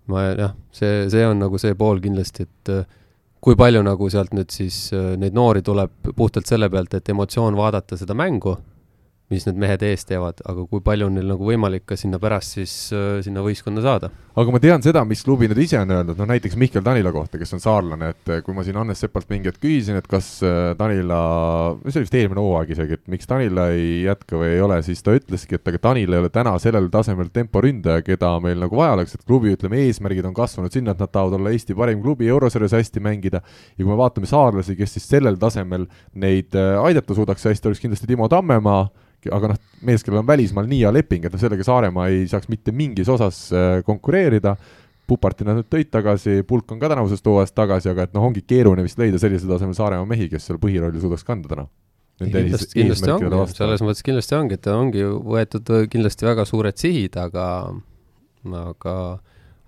ma 0.06 0.22
jah, 0.34 0.54
see, 0.72 1.10
see 1.10 1.26
on 1.26 1.38
nagu 1.38 1.58
see 1.58 1.74
pool 1.74 2.00
kindlasti, 2.00 2.42
et 2.42 2.68
äh, 2.68 2.84
kui 3.40 3.54
palju 3.54 3.82
nagu 3.82 4.10
sealt 4.10 4.32
nüüd 4.34 4.50
siis 4.50 4.92
äh, 4.92 5.16
neid 5.16 5.34
noori 5.34 5.62
tuleb 5.62 5.90
puhtalt 6.16 6.46
selle 6.46 6.68
pealt, 6.70 6.94
et 6.94 7.08
emotsioon 7.08 7.56
vaadata 7.56 7.96
seda 7.96 8.14
mängu, 8.14 8.56
mis 9.32 9.46
need 9.48 9.60
mehed 9.60 9.82
ees 9.86 10.04
teevad, 10.08 10.42
aga 10.48 10.64
kui 10.68 10.82
palju 10.84 11.08
on 11.08 11.16
neil 11.16 11.30
nagu 11.32 11.46
võimalik 11.46 11.86
ka 11.88 11.96
sinna 11.98 12.20
pärast 12.22 12.58
siis 12.58 12.74
äh, 12.94 13.20
sinna 13.24 13.44
võistkonda 13.44 13.82
saada. 13.84 14.10
aga 14.36 14.52
ma 14.54 14.60
tean 14.62 14.84
seda, 14.84 15.02
mis 15.08 15.24
klubi 15.24 15.48
nüüd 15.48 15.60
ise 15.64 15.80
on 15.80 15.92
öeldud, 15.92 16.18
no 16.20 16.26
näiteks 16.28 16.56
Mihkel 16.60 16.84
Tanila 16.84 17.12
kohta, 17.12 17.40
kes 17.40 17.52
on 17.56 17.62
saarlane, 17.62 18.12
et 18.14 18.32
eh, 18.32 18.40
kui 18.44 18.56
ma 18.56 18.64
siin 18.64 18.78
Hannes 18.80 19.02
Sepalt 19.02 19.28
mingi 19.32 19.50
hetk 19.50 19.60
küsisin, 19.62 19.98
et 20.00 20.08
kas 20.08 20.28
Tanila, 20.78 21.18
see 21.84 22.00
oli 22.00 22.06
vist 22.06 22.16
eelmine 22.16 22.44
hooaeg 22.44 22.72
isegi, 22.76 22.98
et 22.98 23.12
miks 23.12 23.28
Tanila 23.28 23.68
ei 23.74 24.06
jätka 24.06 24.40
või 24.40 24.54
ei 24.54 24.62
ole, 24.64 24.78
siis 24.86 25.04
ta 25.04 25.16
ütleski, 25.16 25.58
et 25.58 25.72
aga 25.72 25.82
Tanil 25.88 26.16
ei 26.16 26.22
ole 26.22 26.32
täna 26.32 26.54
sellel 26.62 26.88
tasemel 26.92 27.28
temporündaja, 27.34 28.04
keda 28.06 28.32
meil 28.44 28.60
nagu 28.64 28.80
vaja 28.80 28.96
oleks, 28.96 29.16
et 29.18 29.26
klubi, 29.28 29.52
ütleme, 29.56 29.82
eesmärgid 29.86 30.28
on 30.28 30.36
kasvanud 30.36 30.72
sinna, 30.72 30.96
et 30.96 31.04
nad 31.04 31.12
tahavad 31.12 31.36
olla 31.38 31.52
Eesti 31.52 31.76
parim 31.76 32.00
klubi 32.04 32.30
eurosarjas 32.32 32.76
hästi 32.78 33.04
mängida 33.04 33.42
ja 33.42 33.82
kui 33.82 33.90
me 33.90 34.00
vaatame 34.00 34.28
saarlasi, 34.30 34.76
kes 34.80 34.96
siis 34.96 35.08
sellel 35.12 35.36
tasemel 35.40 35.86
neid 36.24 36.56
aidata 36.56 37.16
suudaks 37.16 37.50
hästi, 37.50 37.68
oleks 37.68 37.84
kindlasti 37.84 38.08
Timo 38.08 38.28
Tammemaa, 38.32 38.86
aga 39.30 39.52
noh, 39.52 39.58
mees, 39.86 40.02
kellel 40.04 40.22
on 40.22 40.28
välismaal 40.28 40.68
nii 40.70 40.82
hea 40.84 40.92
leping, 40.94 41.26
et 41.26 41.36
sellega 41.40 41.66
Saaremaa 41.66 42.08
ei 42.10 42.24
saaks 42.30 42.50
mitte 42.50 42.74
mingis 42.74 43.10
osas 43.12 43.44
äh, 43.54 43.80
konkureerida, 43.86 44.56
Puparti 45.12 45.44
nad 45.44 45.58
nüüd 45.58 45.66
tõid 45.68 45.90
tagasi, 45.92 46.40
Pulk 46.48 46.70
on 46.72 46.78
ka 46.80 46.88
tänavusest 46.92 47.26
hooajast 47.26 47.56
tagasi, 47.58 47.90
aga 47.90 48.06
et 48.06 48.12
noh, 48.14 48.22
ongi 48.28 48.44
keeruline 48.46 48.84
vist 48.86 49.00
leida 49.00 49.18
sellisel 49.20 49.50
tasemel 49.50 49.74
Saaremaa 49.76 50.08
mehi, 50.08 50.28
kes 50.30 50.46
seal 50.48 50.60
põhirolli 50.62 51.02
suudaks 51.02 51.26
kanda 51.26 51.50
täna. 51.50 51.66
kindlasti, 52.22 52.70
kindlasti 52.78 53.10
ongi, 53.10 53.30
selles 53.56 53.82
mõttes 53.82 54.06
kindlasti 54.06 54.38
ongi, 54.38 54.58
et 54.60 54.70
ongi 54.70 55.04
võetud 55.34 55.72
kindlasti 55.90 56.28
väga 56.28 56.46
suured 56.48 56.78
sihid, 56.78 57.18
aga, 57.18 57.46
aga, 58.62 58.96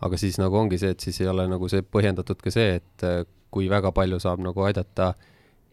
aga 0.06 0.22
siis 0.22 0.38
nagu 0.38 0.62
ongi 0.62 0.78
see, 0.80 0.94
et 0.94 1.02
siis 1.02 1.20
ei 1.24 1.30
ole 1.32 1.48
nagu 1.50 1.68
see 1.72 1.82
põhjendatud 1.82 2.40
ka 2.40 2.54
see, 2.54 2.78
et 2.78 3.06
äh, 3.06 3.24
kui 3.54 3.68
väga 3.70 3.90
palju 3.94 4.22
saab 4.22 4.42
nagu 4.44 4.66
aidata 4.66 5.12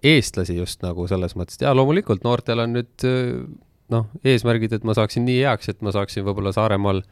eestlasi 0.01 0.57
just 0.57 0.81
nagu 0.81 1.05
selles 1.09 1.37
mõttes, 1.37 1.59
et 1.59 1.67
jaa, 1.67 1.75
loomulikult 1.77 2.25
noortel 2.25 2.65
on 2.65 2.75
nüüd 2.79 3.05
äh, 3.07 3.43
noh, 3.91 4.07
eesmärgid, 4.23 4.73
et 4.77 4.85
ma 4.87 4.95
saaksin 4.97 5.25
nii 5.27 5.41
heaks, 5.43 5.71
et 5.71 5.81
ma 5.85 5.93
saaksin 5.95 6.25
võib-olla 6.27 6.53
Saaremaal 6.55 7.03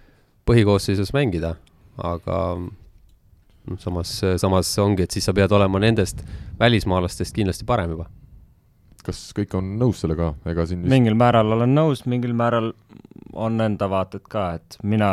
põhikoosseisus 0.49 1.11
mängida, 1.15 1.55
aga 2.01 2.37
noh, 2.59 3.81
samas, 3.81 4.15
samas 4.41 4.71
ongi, 4.81 5.05
et 5.05 5.15
siis 5.15 5.27
sa 5.29 5.35
pead 5.35 5.51
olema 5.55 5.81
nendest 5.83 6.23
välismaalastest 6.59 7.35
kindlasti 7.35 7.67
parem 7.69 7.97
juba. 7.97 8.09
Kas 9.05 9.29
kõik 9.35 9.53
on 9.55 9.75
nõus 9.79 10.01
sellega, 10.03 10.33
ega 10.49 10.65
siin 10.67 10.81
vist 10.83 10.91
mingil 10.91 11.15
määral 11.19 11.55
olen 11.55 11.71
nõus, 11.75 12.03
mingil 12.09 12.33
määral 12.37 12.73
on 13.39 13.61
enda 13.63 13.87
vaated 13.89 14.25
ka, 14.29 14.49
et 14.59 14.79
mina 14.83 15.09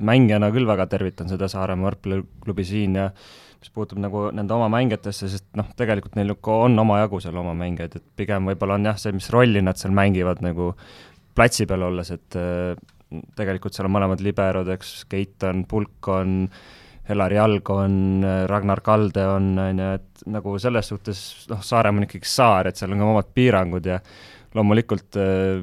mängijana 0.00 0.48
küll 0.54 0.66
väga 0.68 0.88
tervitan 0.90 1.30
seda 1.30 1.50
Saaremaa 1.50 1.90
võrkpalliklubi 1.90 2.64
siin 2.66 2.96
ja 2.98 3.10
mis 3.58 3.70
puutub 3.74 3.98
nagu 4.02 4.28
nende 4.34 4.54
oma 4.54 4.68
mängijatesse, 4.70 5.28
sest 5.30 5.46
noh, 5.58 5.66
tegelikult 5.78 6.14
neil 6.18 6.34
on 6.54 6.78
omajagu 6.78 7.20
seal 7.22 7.38
oma 7.40 7.54
mängijaid, 7.58 7.96
et 7.98 8.04
pigem 8.18 8.46
võib-olla 8.50 8.78
on 8.78 8.86
jah, 8.86 8.98
see, 9.00 9.14
mis 9.16 9.30
rolli 9.34 9.62
nad 9.64 9.78
seal 9.80 9.94
mängivad 9.94 10.42
nagu 10.44 10.72
platsi 11.36 11.66
peal 11.68 11.86
olles, 11.88 12.10
et 12.14 12.38
äh, 12.38 12.74
tegelikult 13.38 13.76
seal 13.76 13.88
on 13.88 13.94
mõlemad 13.96 14.22
liberod, 14.24 14.68
eks, 14.74 15.02
Keit 15.10 15.44
on, 15.48 15.64
Pulk 15.68 16.10
on, 16.12 16.42
Elari 17.08 17.38
Jalg 17.38 17.70
on, 17.72 17.94
Ragnar 18.50 18.82
Kalde 18.84 19.24
on, 19.32 19.52
on 19.62 19.80
ju, 19.80 19.92
et 19.96 20.24
nagu 20.28 20.56
selles 20.60 20.90
suhtes 20.92 21.22
noh, 21.48 21.62
Saaremaa 21.64 22.02
on 22.02 22.08
ikkagi 22.08 22.28
saar, 22.28 22.68
et 22.68 22.76
seal 22.76 22.92
on 22.92 23.00
ka 23.00 23.12
omad 23.14 23.30
piirangud 23.36 23.88
ja 23.88 23.96
loomulikult 24.56 25.16
äh, 25.20 25.62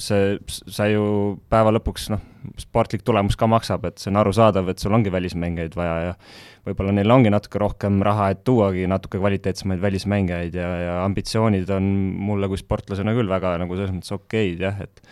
see, 0.00 0.38
sa 0.48 0.86
ju 0.90 1.04
päeva 1.52 1.72
lõpuks 1.74 2.08
noh, 2.12 2.22
sportlik 2.60 3.04
tulemus 3.06 3.36
ka 3.40 3.48
maksab, 3.50 3.86
et 3.88 4.00
see 4.00 4.10
on 4.12 4.20
arusaadav, 4.20 4.68
et 4.70 4.82
sul 4.82 4.94
ongi 4.96 5.12
välismängijaid 5.12 5.76
vaja 5.78 5.94
ja 6.08 6.16
võib-olla 6.66 6.94
neil 6.96 7.12
ongi 7.12 7.32
natuke 7.32 7.60
rohkem 7.62 8.00
raha, 8.04 8.30
et 8.34 8.42
tuuagi 8.46 8.88
natuke 8.90 9.20
kvaliteetsemaid 9.20 9.82
välismängijaid 9.82 10.56
ja, 10.58 10.72
ja 10.82 10.96
ambitsioonid 11.04 11.70
on 11.74 11.86
mulle 12.28 12.50
kui 12.52 12.60
sportlasena 12.60 13.14
küll 13.16 13.30
väga 13.30 13.56
nagu 13.62 13.78
selles 13.78 13.94
mõttes 13.96 14.16
okeid 14.16 14.64
jah, 14.64 14.82
et 14.84 15.02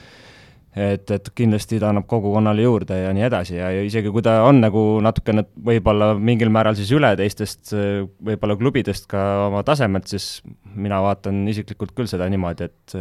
et, 0.73 1.11
et 1.13 1.27
kindlasti 1.37 1.77
ta 1.81 1.91
annab 1.93 2.07
kogukonnale 2.09 2.63
juurde 2.65 2.97
ja 2.97 3.11
nii 3.13 3.27
edasi 3.27 3.59
ja, 3.59 3.69
ja 3.75 3.83
isegi 3.85 4.09
kui 4.13 4.25
ta 4.25 4.39
on 4.47 4.63
nagu 4.63 4.85
natukene 5.05 5.45
võib-olla 5.69 6.15
mingil 6.17 6.49
määral 6.55 6.79
siis 6.79 6.93
üle 6.97 7.11
teistest 7.19 7.75
võib-olla 7.75 8.57
klubidest 8.57 9.11
ka 9.11 9.51
oma 9.51 9.61
tasemelt, 9.69 10.09
siis 10.09 10.41
mina 10.65 11.03
vaatan 11.05 11.45
isiklikult 11.53 11.93
küll 11.97 12.09
seda 12.09 12.29
niimoodi, 12.33 12.71
et 12.71 12.97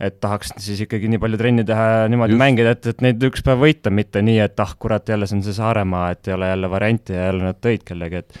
et 0.00 0.16
tahaks 0.20 0.50
siis 0.58 0.80
ikkagi 0.84 1.08
nii 1.10 1.20
palju 1.22 1.38
trenni 1.38 1.64
teha 1.66 1.84
ja 1.90 2.08
niimoodi 2.10 2.34
Just. 2.34 2.42
Mängida, 2.42 2.74
et, 2.74 2.86
et 2.90 3.04
neid 3.04 3.22
üks 3.28 3.44
päev 3.46 3.62
võita, 3.62 3.92
mitte 3.94 4.22
nii, 4.26 4.40
et 4.42 4.60
ah 4.60 4.74
kurat, 4.78 5.06
jälle 5.08 5.28
see 5.30 5.38
on 5.38 5.44
see 5.46 5.54
Saaremaa, 5.54 6.08
et 6.14 6.28
ei 6.28 6.34
ole 6.34 6.48
jälle 6.50 6.70
varianti 6.70 7.14
ja 7.14 7.28
jälle 7.28 7.46
nad 7.46 7.60
tõid 7.62 7.86
kellegi, 7.86 8.24
et 8.24 8.38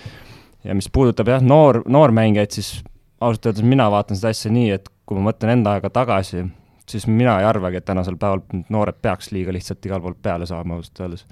ja 0.64 0.74
mis 0.74 0.90
puudutab 0.90 1.30
jah, 1.30 1.44
noor, 1.44 1.82
noormängijaid, 1.86 2.56
siis 2.56 2.72
ausalt 3.20 3.46
öeldes 3.50 3.66
mina 3.66 3.86
vaatan 3.92 4.18
seda 4.18 4.32
asja 4.34 4.52
nii, 4.52 4.70
et 4.74 4.90
kui 5.06 5.18
ma 5.18 5.28
mõtlen 5.30 5.58
enda 5.58 5.76
aega 5.76 5.90
tagasi, 5.94 6.46
siis 6.90 7.06
mina 7.08 7.36
ei 7.40 7.46
arvagi, 7.48 7.80
et 7.80 7.86
tänasel 7.86 8.16
päeval 8.20 8.42
noored 8.72 8.98
peaks 9.02 9.30
liiga 9.32 9.52
lihtsalt 9.54 9.86
igalt 9.86 10.04
poolt 10.04 10.20
peale 10.22 10.48
saama 10.48 10.78
ausalt 10.78 11.04
öeldes. 11.06 11.26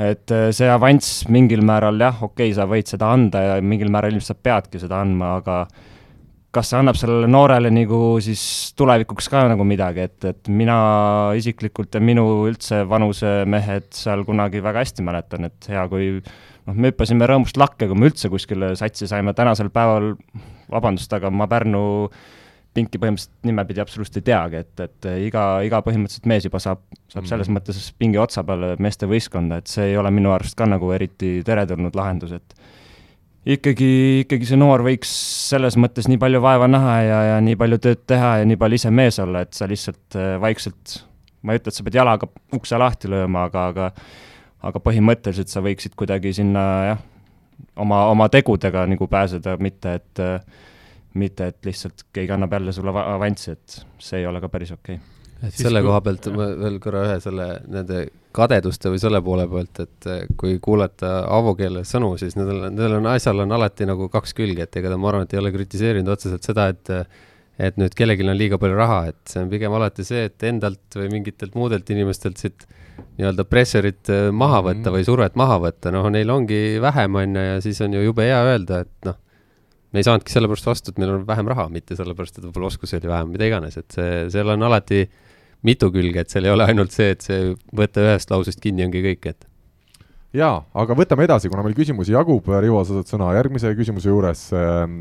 et 0.00 0.32
äh, 0.32 0.48
see 0.56 0.68
avanss 0.70 1.28
mingil 1.28 1.62
määral 1.66 2.00
jah, 2.00 2.22
okei 2.22 2.50
okay,, 2.50 2.56
sa 2.56 2.66
võid 2.66 2.88
seda 2.88 3.12
anda 3.12 3.42
ja 3.44 3.56
mingil 3.62 3.90
määral 3.92 4.14
ilmselt 4.14 4.36
sa 4.36 4.42
peadki 4.42 4.80
seda 4.80 5.00
andma, 5.04 5.34
aga 5.40 5.66
kas 6.54 6.72
see 6.72 6.78
annab 6.80 6.98
sellele 6.98 7.28
noorele 7.30 7.70
nagu 7.72 8.00
siis 8.22 8.42
tulevikuks 8.78 9.28
ka 9.30 9.44
nagu 9.52 9.66
midagi, 9.66 10.06
et, 10.08 10.24
et 10.32 10.50
mina 10.50 10.78
isiklikult 11.38 11.94
ja 11.94 12.02
minu 12.02 12.24
üldse 12.48 12.82
vanusemehed 12.90 13.90
seal 13.94 14.24
kunagi 14.26 14.62
väga 14.64 14.82
hästi 14.82 15.06
mäletan, 15.06 15.46
et 15.46 15.70
hea, 15.70 15.84
kui 15.92 16.10
noh, 16.18 16.74
me 16.74 16.90
hüppasime 16.90 17.28
rõõmust 17.30 17.60
lakke, 17.60 17.86
kui 17.86 17.98
me 17.98 18.10
üldse 18.10 18.32
kuskile 18.32 18.74
satsi 18.78 19.06
saime, 19.10 19.34
tänasel 19.38 19.70
päeval, 19.74 20.16
vabandust, 20.72 21.14
aga 21.14 21.30
ma 21.30 21.46
Pärnu 21.50 21.84
pinki 22.74 23.00
põhimõtteliselt 23.02 23.46
nimepidi 23.46 23.82
absoluutselt 23.82 24.20
ei 24.20 24.26
teagi, 24.30 24.60
et, 24.64 24.82
et 24.84 25.08
iga, 25.26 25.44
iga 25.66 25.80
põhimõtteliselt 25.86 26.28
mees 26.30 26.46
juba 26.46 26.60
saab, 26.62 26.82
saab 27.10 27.26
selles 27.30 27.50
mm. 27.50 27.58
mõttes 27.58 27.88
pingi 27.98 28.18
otsa 28.22 28.44
peale 28.46 28.76
meeste 28.82 29.08
võistkonda, 29.10 29.58
et 29.58 29.70
see 29.70 29.90
ei 29.90 29.96
ole 29.98 30.12
minu 30.14 30.30
arust 30.34 30.58
ka 30.58 30.68
nagu 30.70 30.90
eriti 30.94 31.40
teretulnud 31.46 31.98
lahendus, 31.98 32.36
et 32.38 32.54
ikkagi, 33.46 33.92
ikkagi 34.24 34.48
see 34.48 34.58
noor 34.60 34.84
võiks 34.86 35.12
selles 35.50 35.76
mõttes 35.80 36.08
nii 36.10 36.20
palju 36.20 36.40
vaeva 36.44 36.68
näha 36.70 36.96
ja, 37.04 37.20
ja 37.32 37.36
nii 37.44 37.58
palju 37.60 37.78
tööd 37.82 38.02
teha 38.10 38.38
ja 38.42 38.48
nii 38.48 38.58
palju 38.60 38.80
ise 38.80 38.92
mees 38.94 39.20
olla, 39.22 39.44
et 39.46 39.54
sa 39.56 39.68
lihtsalt 39.70 40.18
äh, 40.18 40.34
vaikselt, 40.42 41.00
ma 41.42 41.54
ei 41.54 41.62
ütle, 41.62 41.72
et 41.72 41.78
sa 41.78 41.86
pead 41.86 42.00
jalaga 42.00 42.28
ukse 42.56 42.80
lahti 42.80 43.10
lööma, 43.12 43.46
aga, 43.50 43.68
aga 43.72 43.92
aga 44.60 44.82
põhimõtteliselt 44.84 45.48
sa 45.48 45.62
võiksid 45.64 45.94
kuidagi 45.96 46.34
sinna 46.36 46.64
jah, 46.84 46.98
oma, 47.80 48.04
oma 48.12 48.28
tegudega 48.32 48.84
nagu 48.90 49.08
pääseda, 49.08 49.56
mitte 49.62 49.94
et 50.00 50.24
mitte 51.18 51.48
et 51.50 51.66
lihtsalt 51.66 52.04
keegi 52.14 52.32
annab 52.36 52.52
jälle 52.54 52.72
sulle 52.72 52.92
avanssi, 52.94 53.56
et 53.56 53.80
see 53.98 54.20
ei 54.20 54.28
ole 54.30 54.42
ka 54.42 54.50
päris 54.52 54.70
okei 54.76 55.00
okay. 55.00 55.19
Selle 55.48 55.80
kui... 55.80 55.88
koha 55.88 56.00
pealt 56.04 56.28
ma 56.34 56.48
veel 56.60 56.76
korra 56.82 57.06
ühe 57.08 57.16
selle, 57.22 57.46
nende 57.70 58.04
kadeduste 58.36 58.92
või 58.92 59.00
selle 59.02 59.22
poole 59.24 59.46
pealt, 59.50 59.80
et 59.84 60.10
kui 60.38 60.58
kuulata 60.62 61.24
Aavo 61.26 61.56
keele 61.58 61.82
sõnu, 61.88 62.12
siis 62.20 62.36
nendel, 62.38 62.66
nendel 62.68 62.98
on, 63.00 63.08
asjal 63.14 63.42
on 63.46 63.56
alati 63.56 63.88
nagu 63.88 64.10
kaks 64.12 64.36
külge, 64.38 64.66
et 64.66 64.80
ega 64.80 64.92
ta, 64.92 64.98
ma 65.00 65.10
arvan, 65.10 65.26
et 65.26 65.34
ei 65.34 65.42
ole 65.42 65.52
kritiseerinud 65.56 66.12
otseselt 66.16 66.46
seda, 66.46 66.70
et 66.74 66.94
et 67.60 67.76
nüüd 67.76 67.92
kellelgi 67.92 68.24
on 68.24 68.38
liiga 68.38 68.56
palju 68.56 68.76
raha, 68.78 69.00
et 69.10 69.18
see 69.28 69.42
on 69.42 69.50
pigem 69.50 69.74
alati 69.76 70.04
see, 70.06 70.22
et 70.30 70.44
endalt 70.48 70.96
või 70.96 71.10
mingitelt 71.12 71.58
muudelt 71.58 71.90
inimestelt 71.92 72.40
siit 72.40 72.64
nii-öelda 73.18 73.44
pressurit 73.48 74.08
eh, 74.12 74.28
maha 74.32 74.62
võtta 74.64 74.78
mm 74.78 74.86
-hmm. 74.86 74.96
või 74.96 75.04
survet 75.04 75.36
maha 75.36 75.58
võtta, 75.66 75.92
noh, 75.92 76.08
neil 76.12 76.30
ongi 76.32 76.78
vähem, 76.80 77.18
on 77.20 77.36
ju, 77.36 77.42
ja 77.50 77.58
siis 77.60 77.80
on 77.84 77.96
ju 77.96 78.04
jube 78.06 78.24
hea 78.24 78.40
öelda, 78.52 78.80
et 78.86 79.10
noh 79.10 79.18
me 79.92 80.00
ei 80.00 80.06
saanudki 80.06 80.32
sellepärast 80.32 80.68
vastu, 80.68 80.92
et 80.92 81.00
meil 81.02 81.16
on 81.16 81.26
vähem 81.26 81.48
raha, 81.50 81.66
mitte 81.72 81.96
sellepärast, 81.98 82.38
et 82.38 82.46
võib-olla 82.46 82.70
oskusi 82.70 82.96
oli 82.98 83.10
vähem, 83.10 83.32
mida 83.34 83.48
iganes, 83.48 83.76
et 83.80 83.96
see, 83.96 84.28
seal 84.30 84.52
on 84.54 84.62
alati 84.68 85.02
mitu 85.66 85.90
külge, 85.92 86.24
et 86.24 86.32
seal 86.32 86.48
ei 86.48 86.54
ole 86.54 86.66
ainult 86.70 86.94
see, 86.94 87.10
et 87.14 87.24
see 87.26 87.54
võtta 87.76 88.04
ühest 88.06 88.32
lausest 88.32 88.62
kinni 88.64 88.86
ongi 88.86 89.02
kõik, 89.04 89.32
et 89.34 89.49
jaa, 90.36 90.60
aga 90.78 90.94
võtame 90.94 91.24
edasi, 91.26 91.48
kuna 91.50 91.64
meil 91.64 91.74
küsimusi 91.74 92.12
jagub, 92.14 92.46
Rivo, 92.62 92.80
sa 92.86 92.94
saad 92.96 93.08
sõna 93.10 93.32
järgmise 93.34 93.72
küsimuse 93.74 94.10
juures. 94.12 94.42
Ehm, 94.54 95.00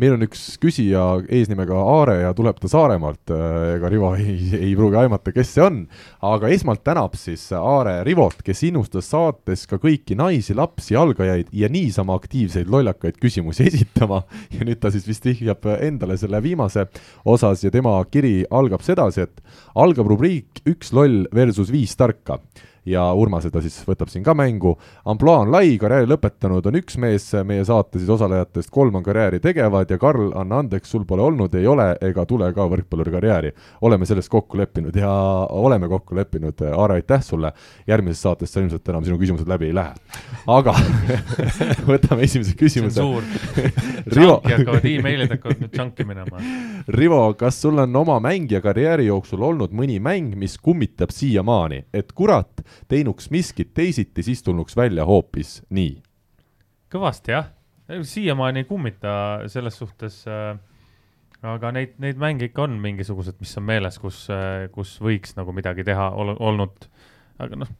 meil 0.00 0.14
on 0.16 0.24
üks 0.24 0.44
küsija 0.62 1.02
eesnimega 1.28 1.76
Aare 1.76 2.16
ja 2.22 2.30
tuleb 2.36 2.56
ta 2.62 2.70
Saaremaalt, 2.72 3.32
ehm, 3.34 3.74
ega 3.76 3.90
Rivo 3.92 4.12
ei, 4.16 4.38
ei 4.56 4.70
pruugi 4.78 4.96
aimata, 5.02 5.34
kes 5.36 5.52
see 5.56 5.64
on, 5.66 5.82
aga 6.24 6.48
esmalt 6.54 6.84
tänab 6.86 7.18
siis 7.20 7.44
Aare 7.58 7.98
Rivot, 8.08 8.40
kes 8.46 8.64
innustas 8.70 9.10
saates 9.12 9.66
ka 9.68 9.76
kõiki 9.82 10.16
naisi, 10.16 10.56
lapsi, 10.56 10.96
algajaid 10.96 11.52
ja 11.52 11.68
niisama 11.68 12.16
aktiivseid 12.16 12.72
lollakaid 12.72 13.20
küsimusi 13.20 13.66
esitama. 13.70 14.22
Ja 14.54 14.64
nüüd 14.64 14.80
ta 14.80 14.92
siis 14.94 15.04
vist 15.08 15.28
vihjab 15.28 15.68
endale 15.76 16.16
selle 16.20 16.40
viimase 16.40 16.86
osas 17.28 17.66
ja 17.66 17.74
tema 17.74 17.98
kiri 18.08 18.46
algab 18.48 18.84
sedasi, 18.86 19.28
et 19.28 19.44
algab 19.76 20.08
rubriik 20.08 20.64
Üks 20.68 20.90
loll 20.96 21.24
versus 21.34 21.70
viis 21.72 21.92
tarka 21.96 22.38
ja 22.90 23.06
Urmas 23.16 23.46
seda 23.46 23.62
siis 23.64 23.78
võtab 23.86 24.10
siin 24.12 24.24
ka 24.26 24.34
mängu. 24.34 24.76
ampluaa 25.04 25.44
on 25.44 25.52
lai, 25.52 25.76
karjääri 25.78 26.08
lõpetanud 26.10 26.66
on 26.66 26.78
üks 26.80 26.98
mees 26.98 27.30
meie 27.46 27.64
saate 27.64 27.98
siis 27.98 28.10
osalejatest, 28.10 28.70
kolm 28.70 29.00
on 29.00 29.04
karjääri 29.06 29.40
tegevad 29.40 29.90
ja 29.90 29.98
Karl, 29.98 30.32
anna 30.34 30.60
andeks, 30.64 30.90
sul 30.90 31.04
pole 31.08 31.22
olnud, 31.22 31.54
ei 31.54 31.66
ole 31.66 31.92
ega 32.00 32.26
tule 32.26 32.52
ka 32.54 32.66
võrkpalluri 32.70 33.14
karjääri. 33.14 33.52
oleme 33.80 34.06
selles 34.06 34.28
kokku 34.28 34.58
leppinud 34.58 34.96
ja 34.96 35.10
oleme 35.50 35.88
kokku 35.88 36.16
leppinud, 36.16 36.60
Aare, 36.70 37.00
aitäh 37.00 37.22
sulle, 37.22 37.52
järgmises 37.86 38.22
saates 38.22 38.52
sa 38.52 38.60
ilmselt 38.60 38.88
enam 38.88 39.04
sinu 39.04 39.18
küsimused 39.18 39.48
läbi 39.48 39.70
ei 39.70 39.74
lähe. 39.74 39.94
aga 40.46 40.74
võtame 41.90 42.26
esimese 42.26 42.54
küsimuse. 42.58 43.04
Rivo 44.10 44.40
hakkavad 44.44 44.86
emailid 44.88 45.34
hakkavad 45.34 45.62
nüüd 45.62 45.74
džanki 45.74 46.06
minema. 46.08 46.42
Rivo, 46.88 47.22
kas 47.38 47.60
sul 47.62 47.78
on 47.82 47.96
oma 47.96 48.18
mängija 48.22 48.62
karjääri 48.64 49.08
jooksul 49.10 49.42
olnud 49.50 49.74
mõni 49.76 49.98
mäng, 50.02 50.34
mis 50.38 50.56
kummitab 50.58 51.12
siiamaani, 51.14 51.84
et 51.94 52.12
kurat, 52.16 52.62
teinuks 52.88 53.30
miskit 53.30 53.74
teisiti, 53.74 54.22
siis 54.22 54.42
tulnuks 54.42 54.76
välja 54.76 55.04
hoopis 55.08 55.60
nii. 55.70 55.94
kõvasti 56.92 57.36
jah, 57.36 57.52
siiamaani 58.02 58.64
ei 58.64 58.68
kummita 58.68 59.12
selles 59.50 59.78
suhtes 59.78 60.22
äh, 60.30 60.56
aga 61.46 61.72
neid, 61.74 61.94
neid 62.02 62.18
mänge 62.20 62.50
ikka 62.50 62.66
on 62.66 62.76
mingisugused, 62.82 63.38
mis 63.40 63.52
on 63.58 63.66
meeles, 63.68 63.98
kus, 64.00 64.24
äh, 64.32 64.66
kus 64.74 64.96
võiks 65.02 65.36
nagu 65.38 65.54
midagi 65.56 65.84
teha 65.86 66.10
ol, 66.12 66.34
olnud. 66.36 66.88
aga 67.40 67.62
noh, 67.62 67.70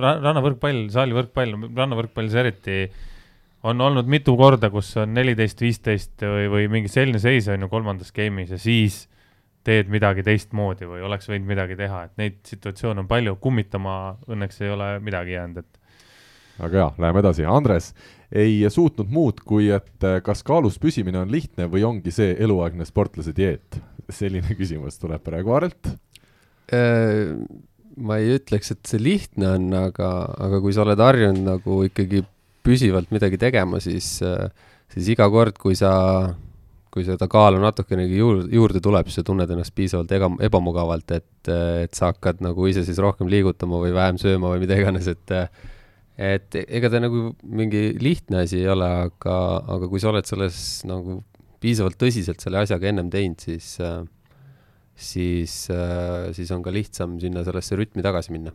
rannavõrkpall, 0.00 0.86
saalivõrkpall, 0.94 1.58
rannavõrkpallis 1.76 2.36
eriti 2.40 2.78
on 3.64 3.80
olnud 3.80 4.08
mitu 4.10 4.34
korda, 4.36 4.70
kus 4.72 4.90
on 5.00 5.12
neliteist, 5.16 5.60
viisteist 5.60 6.24
või, 6.24 6.48
või 6.52 6.70
mingi 6.72 6.92
selline 6.92 7.20
seis 7.20 7.48
on 7.52 7.64
ju 7.64 7.70
kolmandas 7.72 8.12
game'is 8.16 8.54
ja 8.56 8.60
siis 8.60 9.04
teed 9.64 9.88
midagi 9.92 10.24
teistmoodi 10.26 10.88
või 10.88 11.04
oleks 11.06 11.30
võinud 11.30 11.48
midagi 11.48 11.78
teha, 11.78 12.04
et 12.08 12.20
neid 12.20 12.42
situatsioone 12.48 13.04
on 13.04 13.08
palju, 13.10 13.38
kummitama 13.40 13.94
õnneks 14.28 14.60
ei 14.62 14.74
ole 14.74 14.90
midagi 15.04 15.36
jäänud, 15.36 15.64
et 15.64 15.80
väga 16.58 16.80
hea, 16.80 16.90
läheme 17.02 17.24
edasi, 17.24 17.46
Andres 17.48 17.92
ei 18.34 18.62
suutnud 18.70 19.10
muud, 19.14 19.42
kui 19.46 19.68
et 19.74 20.06
eh, 20.06 20.20
kas 20.24 20.42
kaalus 20.46 20.78
püsimine 20.82 21.20
on 21.22 21.30
lihtne 21.32 21.68
või 21.70 21.84
ongi 21.86 22.12
see 22.14 22.34
eluaegne 22.34 22.86
sportlase 22.88 23.34
dieet? 23.36 23.80
selline 24.12 24.52
küsimus 24.58 24.98
tuleb 25.00 25.22
praegu 25.24 25.54
Aarelt. 25.54 25.88
Äh, 26.76 27.32
ma 27.96 28.18
ei 28.20 28.34
ütleks, 28.36 28.74
et 28.74 28.82
see 28.90 29.00
lihtne 29.00 29.54
on, 29.54 29.70
aga, 29.78 30.10
aga 30.44 30.60
kui 30.60 30.74
sa 30.76 30.82
oled 30.84 31.00
harjunud 31.00 31.40
nagu 31.46 31.78
ikkagi 31.88 32.20
püsivalt 32.64 33.08
midagi 33.14 33.38
tegema, 33.40 33.80
siis, 33.80 34.18
äh, 34.20 34.50
siis 34.92 35.08
iga 35.14 35.30
kord, 35.32 35.56
kui 35.60 35.72
sa 35.78 35.94
kui 36.94 37.02
seda 37.06 37.26
kaalu 37.30 37.58
natukenegi 37.62 38.18
juurde, 38.20 38.48
juurde 38.54 38.80
tuleb, 38.82 39.08
siis 39.10 39.18
sa 39.18 39.26
tunned 39.26 39.50
ennast 39.50 39.74
piisavalt 39.74 40.12
ega, 40.14 40.30
ebamugavalt, 40.46 41.14
et, 41.16 41.50
et 41.50 41.96
sa 41.96 42.12
hakkad 42.12 42.42
nagu 42.44 42.68
ise 42.70 42.84
siis 42.86 43.00
rohkem 43.02 43.30
liigutama 43.32 43.80
või 43.82 43.94
vähem 43.96 44.20
sööma 44.22 44.52
või 44.52 44.62
mida 44.62 44.78
iganes, 44.78 45.10
et 45.10 45.34
et 46.14 46.54
ega 46.62 46.92
ta 46.92 47.00
nagu 47.02 47.32
mingi 47.42 47.88
lihtne 47.98 48.44
asi 48.44 48.60
ei 48.60 48.68
ole, 48.70 48.86
aga, 49.08 49.38
aga 49.74 49.88
kui 49.90 50.02
sa 50.02 50.12
oled 50.12 50.28
selles 50.28 50.58
nagu 50.86 51.18
piisavalt 51.64 51.98
tõsiselt 51.98 52.44
selle 52.44 52.60
asjaga 52.62 52.92
ennem 52.92 53.10
teinud, 53.10 53.42
siis, 53.42 53.72
siis, 54.94 55.56
siis 56.38 56.54
on 56.54 56.62
ka 56.62 56.74
lihtsam 56.74 57.18
sinna 57.22 57.42
sellesse 57.46 57.80
rütmi 57.80 58.04
tagasi 58.06 58.36
minna 58.36 58.54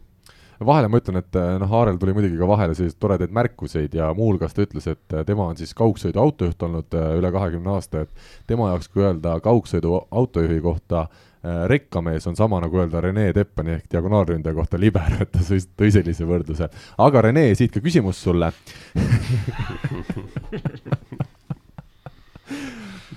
vahele 0.65 0.89
ma 0.91 0.99
ütlen, 0.99 1.19
et 1.21 1.39
eh, 1.39 1.53
noh, 1.61 1.71
Aarel 1.79 1.99
tuli 1.99 2.15
muidugi 2.15 2.39
ka 2.39 2.49
vahele 2.49 2.75
selliseid 2.75 2.99
toredaid 3.01 3.33
märkuseid 3.35 3.95
ja 3.95 4.09
muuhulgas 4.17 4.55
ta 4.55 4.65
ütles, 4.65 4.89
et 4.91 5.15
eh, 5.15 5.23
tema 5.27 5.47
on 5.49 5.59
siis 5.59 5.71
kaugsõidu 5.77 6.21
autojuht 6.21 6.67
olnud 6.67 6.99
eh, 6.99 7.09
üle 7.19 7.31
kahekümne 7.35 7.73
aasta, 7.75 8.05
et 8.05 8.45
tema 8.49 8.71
jaoks, 8.73 8.91
kui 8.91 9.05
öelda 9.05 9.37
kaugsõidu 9.43 10.05
autojuhi 10.09 10.61
kohta 10.65 11.07
rekkamees 11.39 12.25
on 12.27 12.35
sama 12.35 12.57
nagu 12.59 12.81
öelda 12.81 12.99
Rene 12.99 13.29
Teppani 13.31 13.77
ehk 13.77 13.85
diagonaalründaja 13.93 14.57
kohta 14.57 14.75
libero, 14.75 15.21
et 15.23 15.31
ta 15.31 15.39
tõi 15.39 15.87
sellise 15.95 16.27
võrdluse. 16.27 16.67
aga 16.99 17.21
Rene, 17.23 17.45
siit 17.55 17.71
ka 17.71 17.79
küsimus 17.79 18.19
sulle 18.19 18.51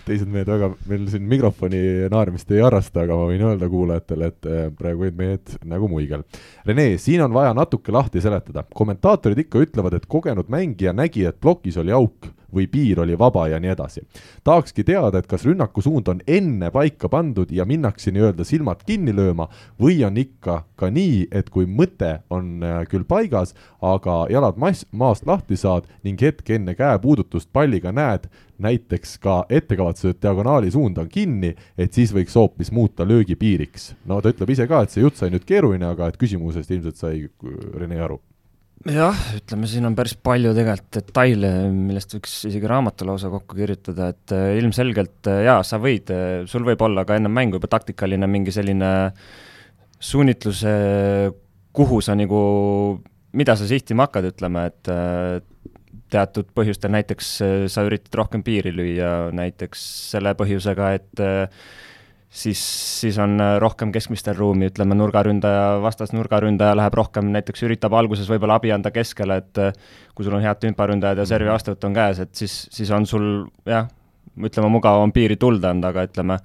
teised 0.07 0.31
mehed 0.33 0.51
väga 0.51 0.71
meil 0.91 1.07
siin 1.13 1.25
mikrofoni 1.31 1.83
naermist 2.13 2.51
ei 2.55 2.63
harrasta, 2.65 3.05
aga 3.05 3.17
ma 3.19 3.29
võin 3.31 3.47
öelda 3.53 3.69
kuulajatele, 3.73 4.31
et 4.33 4.51
eh, 4.51 4.69
praegu 4.79 5.07
olid 5.07 5.19
mehed 5.19 5.57
nagu 5.69 5.89
muigel. 5.91 6.27
Rene, 6.69 6.87
siin 7.03 7.25
on 7.25 7.35
vaja 7.35 7.55
natuke 7.57 7.95
lahti 7.95 8.23
seletada. 8.25 8.65
kommentaatorid 8.75 9.45
ikka 9.45 9.63
ütlevad, 9.67 9.99
et 9.99 10.09
kogenud 10.11 10.51
mängija 10.53 10.95
nägi, 10.97 11.27
et 11.29 11.41
plokis 11.41 11.79
oli 11.81 11.95
auk 11.95 12.31
või 12.55 12.69
piir 12.71 13.01
oli 13.01 13.19
vaba 13.19 13.49
ja 13.49 13.61
nii 13.61 13.73
edasi. 13.73 14.03
tahakski 14.45 14.85
teada, 14.85 15.19
et 15.19 15.27
kas 15.27 15.45
rünnaku 15.45 15.83
suund 15.83 16.09
on 16.09 16.21
enne 16.27 16.71
paika 16.71 17.09
pandud 17.09 17.51
ja 17.51 17.65
minnakse 17.65 18.11
nii-öelda 18.11 18.45
silmad 18.45 18.85
kinni 18.87 19.15
lööma 19.17 19.49
või 19.81 20.05
on 20.07 20.17
ikka 20.17 20.65
ka 20.77 20.91
nii, 20.91 21.29
et 21.31 21.51
kui 21.51 21.67
mõte 21.67 22.21
on 22.31 22.63
eh, 22.63 22.85
küll 22.91 23.05
paigas, 23.05 23.55
aga 23.81 24.27
jalad 24.31 24.57
mass, 24.57 24.87
maast 24.93 25.27
lahti 25.27 25.57
saad 25.57 25.89
ning 26.03 26.21
hetk 26.21 26.51
enne 26.51 26.75
käepuudutust 26.75 27.53
palliga 27.53 27.93
näed, 27.93 28.29
näiteks 28.63 29.17
ka 29.23 29.43
ettekavatsused 29.51 30.21
diagonaali 30.23 30.71
suund 30.71 30.99
on 30.99 31.09
kinni, 31.11 31.55
et 31.79 31.93
siis 31.93 32.13
võiks 32.15 32.37
hoopis 32.39 32.73
muuta 32.73 33.07
löögipiiriks. 33.09 33.95
no 34.07 34.21
ta 34.21 34.35
ütleb 34.35 34.51
ise 34.55 34.67
ka, 34.71 34.83
et 34.83 34.91
see 34.95 35.03
jutt 35.03 35.19
sai 35.19 35.33
nüüd 35.35 35.47
keeruline, 35.49 35.87
aga 35.87 36.13
et 36.13 36.21
küsimusest 36.21 36.71
ilmselt 36.71 37.01
sai 37.01 37.27
Rene 37.75 37.99
aru 38.01 38.21
jah, 38.91 39.19
ütleme, 39.39 39.69
siin 39.71 39.87
on 39.87 39.95
päris 39.99 40.15
palju 40.19 40.53
tegelikult 40.57 40.99
detaile, 40.99 41.53
millest 41.71 42.17
võiks 42.17 42.35
isegi 42.49 42.71
raamatu 42.71 43.07
lausa 43.07 43.31
kokku 43.33 43.59
kirjutada, 43.59 44.11
et 44.15 44.35
äh, 44.35 44.57
ilmselgelt 44.59 45.31
äh, 45.31 45.45
jaa, 45.47 45.61
sa 45.67 45.79
võid, 45.83 46.11
äh, 46.15 46.43
sul 46.51 46.67
võib 46.67 46.83
olla 46.83 47.07
ka 47.09 47.19
enne 47.19 47.31
mängu 47.33 47.61
juba 47.61 47.71
taktikaline 47.73 48.29
mingi 48.31 48.55
selline 48.55 48.93
suunitlus, 50.03 50.65
kuhu 51.73 52.01
sa 52.03 52.17
nagu 52.19 52.39
mida 53.39 53.55
sa 53.55 53.69
sihtima 53.71 54.09
hakkad, 54.09 54.33
ütleme, 54.33 54.65
et 54.73 54.91
teatud 56.13 56.51
põhjustel, 56.57 56.93
näiteks 56.93 57.31
sa 57.73 57.85
üritad 57.87 58.19
rohkem 58.19 58.43
piiri 58.45 58.73
lüüa, 58.75 59.31
näiteks 59.37 59.85
selle 60.13 60.35
põhjusega, 60.39 60.91
et 60.99 61.23
äh, 61.23 61.65
siis, 62.33 62.61
siis 63.01 63.19
on 63.21 63.37
rohkem 63.61 63.93
keskmistel 63.93 64.37
ruumi, 64.39 64.71
ütleme, 64.73 64.97
nurgaründaja, 64.97 65.79
vastas 65.85 66.15
nurgaründaja 66.17 66.77
läheb 66.79 66.97
rohkem, 66.97 67.29
näiteks 67.35 67.67
üritab 67.69 67.95
alguses 67.99 68.31
võib-olla 68.31 68.57
abi 68.61 68.73
anda 68.73 68.93
keskele, 68.95 69.41
et 69.43 69.61
kui 70.17 70.27
sul 70.27 70.37
on 70.39 70.45
head 70.45 70.63
tümparündajad 70.63 71.21
ja 71.23 71.29
servi 71.29 71.53
vastuvõtt 71.53 71.89
on 71.89 71.97
käes, 71.97 72.23
et 72.25 72.33
siis, 72.39 72.63
siis 72.73 72.93
on 72.97 73.09
sul 73.09 73.27
jah, 73.69 73.91
ütleme, 74.41 74.71
mugavam 74.73 75.13
piiri 75.13 75.37
tulda 75.41 75.75
anda, 75.77 75.93
aga 75.93 76.07
ütleme, 76.09 76.39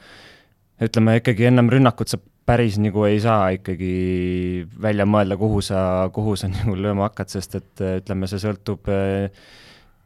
ütleme 0.83 1.21
ikkagi 1.21 1.47
ennem 1.51 1.71
rünnakut 1.71 2.11
sa 2.11 2.19
päris 2.47 2.77
nagu 2.79 3.03
ei 3.07 3.19
saa 3.23 3.51
ikkagi 3.57 3.93
välja 4.81 5.07
mõelda, 5.07 5.37
kuhu 5.39 5.61
sa, 5.65 5.79
kuhu 6.15 6.35
sa 6.39 6.51
nagu 6.53 6.75
lööma 6.75 7.09
hakkad, 7.09 7.31
sest 7.31 7.59
et 7.59 7.85
ütleme, 8.01 8.29
see 8.31 8.43
sõltub, 8.43 8.91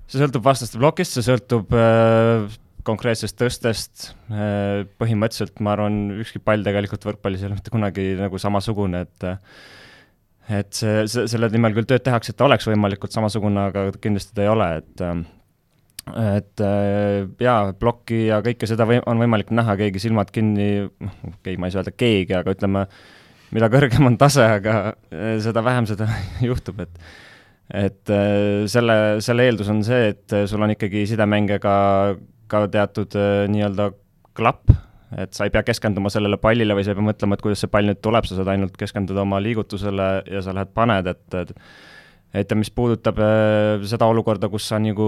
see 0.05 0.21
sõltub 0.21 0.45
vastaste 0.45 0.81
plokist, 0.81 1.17
see 1.17 1.25
sõltub 1.25 1.73
äh, 1.77 2.45
konkreetsest 2.87 3.37
tõstest, 3.39 4.07
äh, 4.31 4.83
põhimõtteliselt 5.01 5.61
ma 5.63 5.75
arvan, 5.75 5.99
ükski 6.21 6.41
pall 6.43 6.65
tegelikult 6.65 7.05
võrkpallis 7.07 7.43
ei 7.43 7.49
ole 7.49 7.59
mitte 7.59 7.73
kunagi 7.73 8.07
nagu 8.19 8.41
samasugune, 8.41 9.05
et 9.05 9.27
et 10.51 10.73
see, 10.75 11.05
see, 11.07 11.27
selle 11.31 11.47
nimel 11.53 11.75
küll 11.77 11.87
tööd 11.87 12.03
tehakse, 12.03 12.33
et 12.33 12.39
ta 12.39 12.47
oleks 12.47 12.67
võimalikult 12.67 13.13
samasugune, 13.13 13.69
aga 13.71 13.85
kindlasti 14.01 14.35
ta 14.35 14.45
ei 14.45 14.51
ole, 14.51 14.67
et 14.81 15.05
et 16.17 16.63
äh, 16.65 17.29
jaa, 17.43 17.71
plokki 17.77 18.25
ja 18.31 18.41
kõike 18.43 18.67
seda 18.69 18.87
või, 18.89 18.99
on 19.07 19.21
võimalik 19.21 19.53
näha, 19.53 19.77
keegi 19.79 20.01
silmad 20.01 20.31
kinni, 20.33 20.87
noh, 20.89 21.17
okei 21.21 21.35
okay,, 21.53 21.59
ma 21.61 21.69
ei 21.69 21.75
saa 21.75 21.83
öelda 21.83 21.93
keegi, 21.93 22.35
aga 22.39 22.55
ütleme, 22.57 22.87
mida 23.53 23.69
kõrgem 23.71 24.09
on 24.09 24.17
tase, 24.19 24.47
aga 24.57 24.79
äh, 24.89 25.35
seda 25.43 25.63
vähem 25.65 25.87
seda 25.89 26.09
juhtub, 26.49 26.81
et 26.87 27.03
et 27.71 28.09
selle, 28.67 28.95
selle 29.23 29.45
eeldus 29.47 29.69
on 29.71 29.77
see, 29.87 30.09
et 30.11 30.33
sul 30.51 30.59
on 30.59 30.73
ikkagi 30.73 31.05
sidemänge 31.07 31.55
ka, 32.51 32.65
teatud 32.71 33.15
nii-öelda 33.51 33.91
klapp, 34.37 34.71
et 35.19 35.33
sa 35.35 35.47
ei 35.47 35.53
pea 35.53 35.63
keskenduma 35.67 36.11
sellele 36.11 36.39
pallile 36.39 36.75
või 36.77 36.85
sa 36.85 36.93
ei 36.93 36.99
pea 36.99 37.07
mõtlema, 37.09 37.35
et 37.35 37.43
kuidas 37.43 37.63
see 37.63 37.71
pall 37.71 37.89
nüüd 37.89 37.99
tuleb, 38.03 38.27
sa 38.27 38.37
saad 38.37 38.51
ainult 38.53 38.77
keskenduda 38.79 39.25
oma 39.25 39.41
liigutusele 39.43 40.11
ja 40.31 40.43
sa 40.43 40.55
lähed 40.55 40.71
paned, 40.77 41.11
et, 41.11 41.41
et 41.41 41.55
et 42.31 42.53
mis 42.55 42.69
puudutab 42.71 43.17
seda 43.83 44.07
olukorda, 44.07 44.47
kus 44.47 44.69
sa 44.71 44.77
nagu 44.79 45.07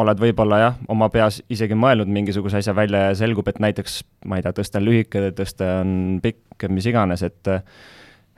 oled 0.00 0.22
võib-olla 0.22 0.58
jah, 0.58 0.76
oma 0.90 1.08
peas 1.10 1.40
isegi 1.50 1.76
mõelnud 1.78 2.10
mingisuguse 2.10 2.60
asja 2.60 2.74
välja 2.74 3.08
ja 3.08 3.16
selgub, 3.18 3.48
et 3.50 3.58
näiteks 3.62 4.00
ma 4.30 4.38
ei 4.38 4.44
tea, 4.44 4.54
tõste 4.54 4.78
on 4.78 4.86
lühike, 4.86 5.22
tõste 5.38 5.70
on 5.80 5.94
pikk, 6.22 6.68
mis 6.70 6.86
iganes, 6.90 7.24
et 7.26 7.50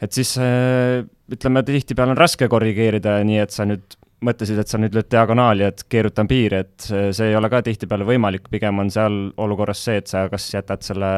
et 0.03 0.17
siis 0.17 0.35
ütleme, 0.37 1.63
tihtipeale 1.65 2.15
on 2.15 2.19
raske 2.19 2.49
korrigeerida, 2.51 3.21
nii 3.25 3.43
et 3.45 3.55
sa 3.55 3.67
nüüd 3.69 3.97
mõtlesid, 4.23 4.61
et 4.63 4.71
sa 4.71 4.79
nüüd 4.81 4.95
lööd 4.97 5.11
diagonaali, 5.13 5.67
et 5.67 5.85
keerutan 5.91 6.29
piiri, 6.31 6.63
et 6.65 6.87
see 6.87 7.31
ei 7.31 7.39
ole 7.39 7.51
ka 7.53 7.63
tihtipeale 7.67 8.07
võimalik, 8.09 8.47
pigem 8.53 8.79
on 8.83 8.93
seal 8.93 9.19
olukorras 9.43 9.83
see, 9.83 9.99
et 10.03 10.11
sa 10.11 10.29
kas 10.33 10.49
jätad 10.55 10.85
selle 10.87 11.13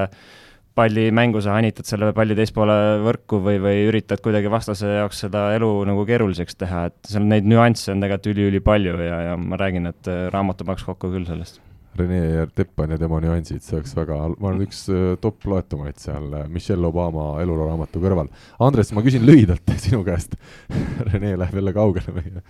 palli 0.75 1.11
mängu, 1.15 1.41
sa 1.43 1.55
hanitad 1.55 1.87
selle 1.87 2.11
palli 2.17 2.35
teispoole 2.39 2.77
võrku 3.05 3.39
või, 3.43 3.61
või 3.63 3.85
üritad 3.89 4.23
kuidagi 4.25 4.51
vastase 4.51 4.97
jaoks 4.99 5.23
seda 5.27 5.47
elu 5.55 5.69
nagu 5.87 6.03
keeruliseks 6.09 6.59
teha, 6.59 6.89
et 6.91 7.13
seal 7.13 7.27
neid 7.31 7.47
nüansse 7.47 7.93
on 7.95 8.03
tegelikult 8.03 8.33
üli-ülipalju 8.33 8.97
ja, 9.07 9.21
ja 9.29 9.37
ma 9.39 9.59
räägin, 9.61 9.87
et 9.93 10.11
äh, 10.11 10.27
raamatu 10.35 10.67
paneks 10.67 10.87
kokku 10.89 11.13
küll 11.15 11.29
sellest. 11.29 11.63
Rene 11.95 12.49
Teppan 12.59 12.91
ja 12.91 12.99
tema 12.99 13.21
nüansid, 13.23 13.63
see 13.63 13.77
oleks 13.79 13.93
väga, 13.95 14.17
ma 14.35 14.51
arvan, 14.51 14.65
üks 14.67 14.83
äh, 14.91 15.13
top 15.23 15.47
loetumaid 15.47 16.01
seal 16.03 16.27
äh, 16.41 16.49
Michelle 16.51 16.91
Obama 16.91 17.37
eluraamatu 17.45 18.03
kõrval. 18.03 18.33
Andres, 18.67 18.91
ma 18.97 19.05
küsin 19.07 19.27
lühidalt 19.29 19.77
sinu 19.85 20.03
käest 20.07 20.35
Rene 21.13 21.37
läheb 21.39 21.61
jälle 21.61 21.77
kaugele 21.77 22.19
meie 22.19 22.43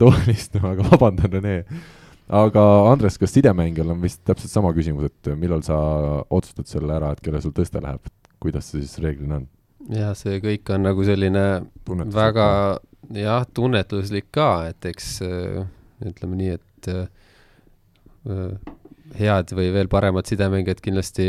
toolist, 0.00 0.54
ma 0.62 0.72
väga 0.72 0.88
vabandan, 0.92 1.32
Rene. 1.38 1.58
Aga 2.28 2.62
Andres, 2.90 3.16
kas 3.20 3.32
sidemängijal 3.32 3.94
on 3.94 4.02
vist 4.04 4.20
täpselt 4.28 4.52
sama 4.52 4.74
küsimus, 4.76 5.08
et 5.08 5.30
millal 5.40 5.62
sa 5.64 5.78
otsustad 6.28 6.68
selle 6.68 6.92
ära, 6.98 7.14
et 7.14 7.22
kelle 7.24 7.40
sul 7.40 7.54
tõste 7.56 7.80
läheb, 7.80 8.10
kuidas 8.42 8.68
see 8.68 8.82
siis 8.84 8.98
reeglina 9.04 9.40
on? 9.40 9.46
jah, 9.88 10.12
see 10.18 10.40
kõik 10.44 10.68
on 10.74 10.84
nagu 10.84 11.04
selline 11.06 11.44
väga 12.12 12.48
jah, 13.16 13.46
tunnetuslik 13.54 14.28
ka, 14.34 14.68
et 14.68 14.88
eks 14.90 15.12
äh, 15.24 15.62
ütleme 16.04 16.38
nii, 16.40 16.56
et 16.58 16.90
äh, 16.92 17.06
head 19.18 19.54
või 19.56 19.70
veel 19.72 19.88
paremad 19.88 20.28
sidemängijad 20.28 20.82
kindlasti 20.84 21.28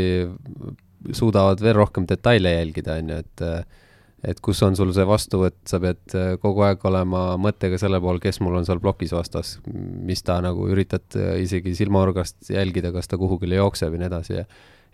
suudavad 1.16 1.62
veel 1.64 1.78
rohkem 1.78 2.06
detaile 2.08 2.52
jälgida, 2.58 2.98
on 3.00 3.14
ju, 3.14 3.20
et 3.24 3.44
äh, 3.46 3.79
et 4.24 4.40
kus 4.44 4.60
on 4.66 4.76
sul 4.76 4.92
see 4.96 5.06
vastuvõtt, 5.08 5.60
sa 5.68 5.80
pead 5.82 6.16
äh, 6.18 6.34
kogu 6.42 6.66
aeg 6.66 6.82
olema 6.90 7.38
mõttega 7.40 7.78
selle 7.80 8.00
pool, 8.02 8.20
kes 8.22 8.42
mul 8.44 8.58
on 8.60 8.68
seal 8.68 8.82
plokis 8.82 9.14
vastas, 9.16 9.58
mis 9.70 10.22
ta 10.26 10.40
nagu 10.44 10.68
üritad 10.72 11.06
äh, 11.16 11.38
isegi 11.44 11.76
silmaorgast 11.78 12.52
jälgida, 12.52 12.92
kas 12.92 13.08
ta 13.08 13.20
kuhugile 13.20 13.60
jookseb 13.60 13.96
ja 13.96 14.02
nii 14.04 14.10
edasi 14.12 14.38
ja 14.42 14.44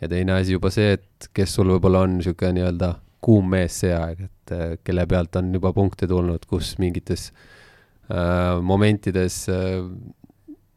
ja 0.00 0.08
teine 0.08 0.36
asi 0.36 0.56
juba 0.56 0.70
see, 0.72 0.96
et 0.96 1.28
kes 1.36 1.54
sul 1.56 1.70
võib-olla 1.72 2.02
on 2.04 2.18
niisugune 2.18 2.58
nii-öelda 2.58 2.90
kuum 3.24 3.48
mees 3.56 3.80
see 3.82 3.94
aeg, 3.96 4.26
et 4.28 4.54
äh, 4.54 4.74
kelle 4.86 5.06
pealt 5.10 5.38
on 5.40 5.50
juba 5.56 5.72
punkte 5.76 6.08
tulnud, 6.10 6.44
kus 6.50 6.76
mingites 6.82 7.30
äh, 8.10 8.58
momentides 8.62 9.40
äh, 9.52 9.80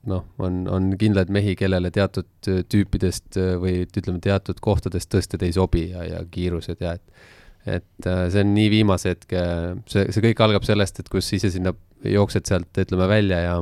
noh, 0.09 0.23
on, 0.41 0.63
on 0.71 0.93
kindlaid 0.99 1.31
mehi, 1.33 1.55
kellele 1.59 1.91
teatud 1.93 2.29
tüüpidest 2.71 3.37
või 3.61 3.83
ütleme, 3.83 4.21
teatud 4.23 4.61
kohtadest 4.63 5.11
tõsted 5.11 5.43
ei 5.45 5.53
sobi 5.53 5.89
ja, 5.91 6.05
ja 6.07 6.23
kiirused 6.31 6.81
ja 6.81 6.95
et 6.97 7.27
et 7.69 8.07
äh, 8.07 8.25
see 8.33 8.43
on 8.45 8.53
nii 8.55 8.69
viimase 8.73 9.13
hetke, 9.13 9.43
see, 9.91 10.07
see 10.13 10.23
kõik 10.29 10.41
algab 10.45 10.65
sellest, 10.67 11.01
et 11.01 11.11
kus 11.11 11.29
ise 11.37 11.51
sinna 11.53 11.73
jooksed 12.07 12.47
sealt, 12.49 12.71
ütleme, 12.79 13.07
välja 13.11 13.43
ja 13.43 13.55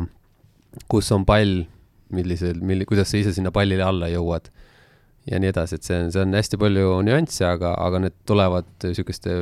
kus 0.91 1.09
on 1.15 1.25
pall, 1.27 1.65
millisel, 2.13 2.61
milli-, 2.63 2.87
kuidas 2.87 3.11
sa 3.11 3.19
ise 3.19 3.33
sinna 3.35 3.51
pallile 3.51 3.83
alla 3.83 4.09
jõuad 4.11 4.51
ja 5.27 5.39
nii 5.41 5.51
edasi, 5.51 5.77
et 5.77 5.87
see 5.87 5.97
on, 5.99 6.11
see 6.13 6.23
on 6.23 6.35
hästi 6.37 6.59
palju 6.61 6.99
nüansse, 7.07 7.43
aga, 7.47 7.73
aga 7.83 8.03
need 8.05 8.15
tulevad 8.29 8.69
niisuguste, 8.85 9.37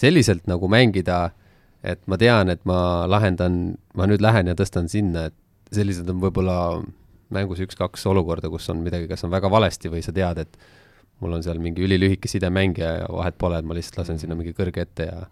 selliselt 0.00 0.48
nagu 0.50 0.70
mängida, 0.70 1.28
et 1.86 2.00
ma 2.10 2.18
tean, 2.18 2.50
et 2.50 2.64
ma 2.68 3.06
lahendan, 3.10 3.76
ma 3.98 4.08
nüüd 4.10 4.24
lähen 4.24 4.50
ja 4.50 4.56
tõstan 4.58 4.90
sinna, 4.90 5.28
et 5.30 5.74
sellised 5.74 6.08
on 6.10 6.18
võib-olla 6.22 6.58
mängus 7.34 7.60
üks-kaks 7.62 8.06
olukorda, 8.10 8.50
kus 8.50 8.66
on 8.72 8.82
midagi, 8.82 9.06
kas 9.10 9.22
on 9.26 9.32
väga 9.32 9.50
valesti 9.52 9.92
või 9.92 10.02
sa 10.02 10.14
tead, 10.16 10.42
et 10.42 10.58
mul 11.20 11.38
on 11.38 11.42
seal 11.42 11.58
mingi 11.62 11.82
ülilühike 11.86 12.30
sidemängija 12.30 12.92
ja 13.00 13.08
vahet 13.12 13.38
pole, 13.38 13.58
et 13.58 13.66
ma 13.66 13.76
lihtsalt 13.76 14.02
lasen 14.02 14.20
sinna 14.20 14.36
mingi 14.38 14.54
kõrge 14.56 14.84
ette 14.84 15.08
ja 15.08 15.24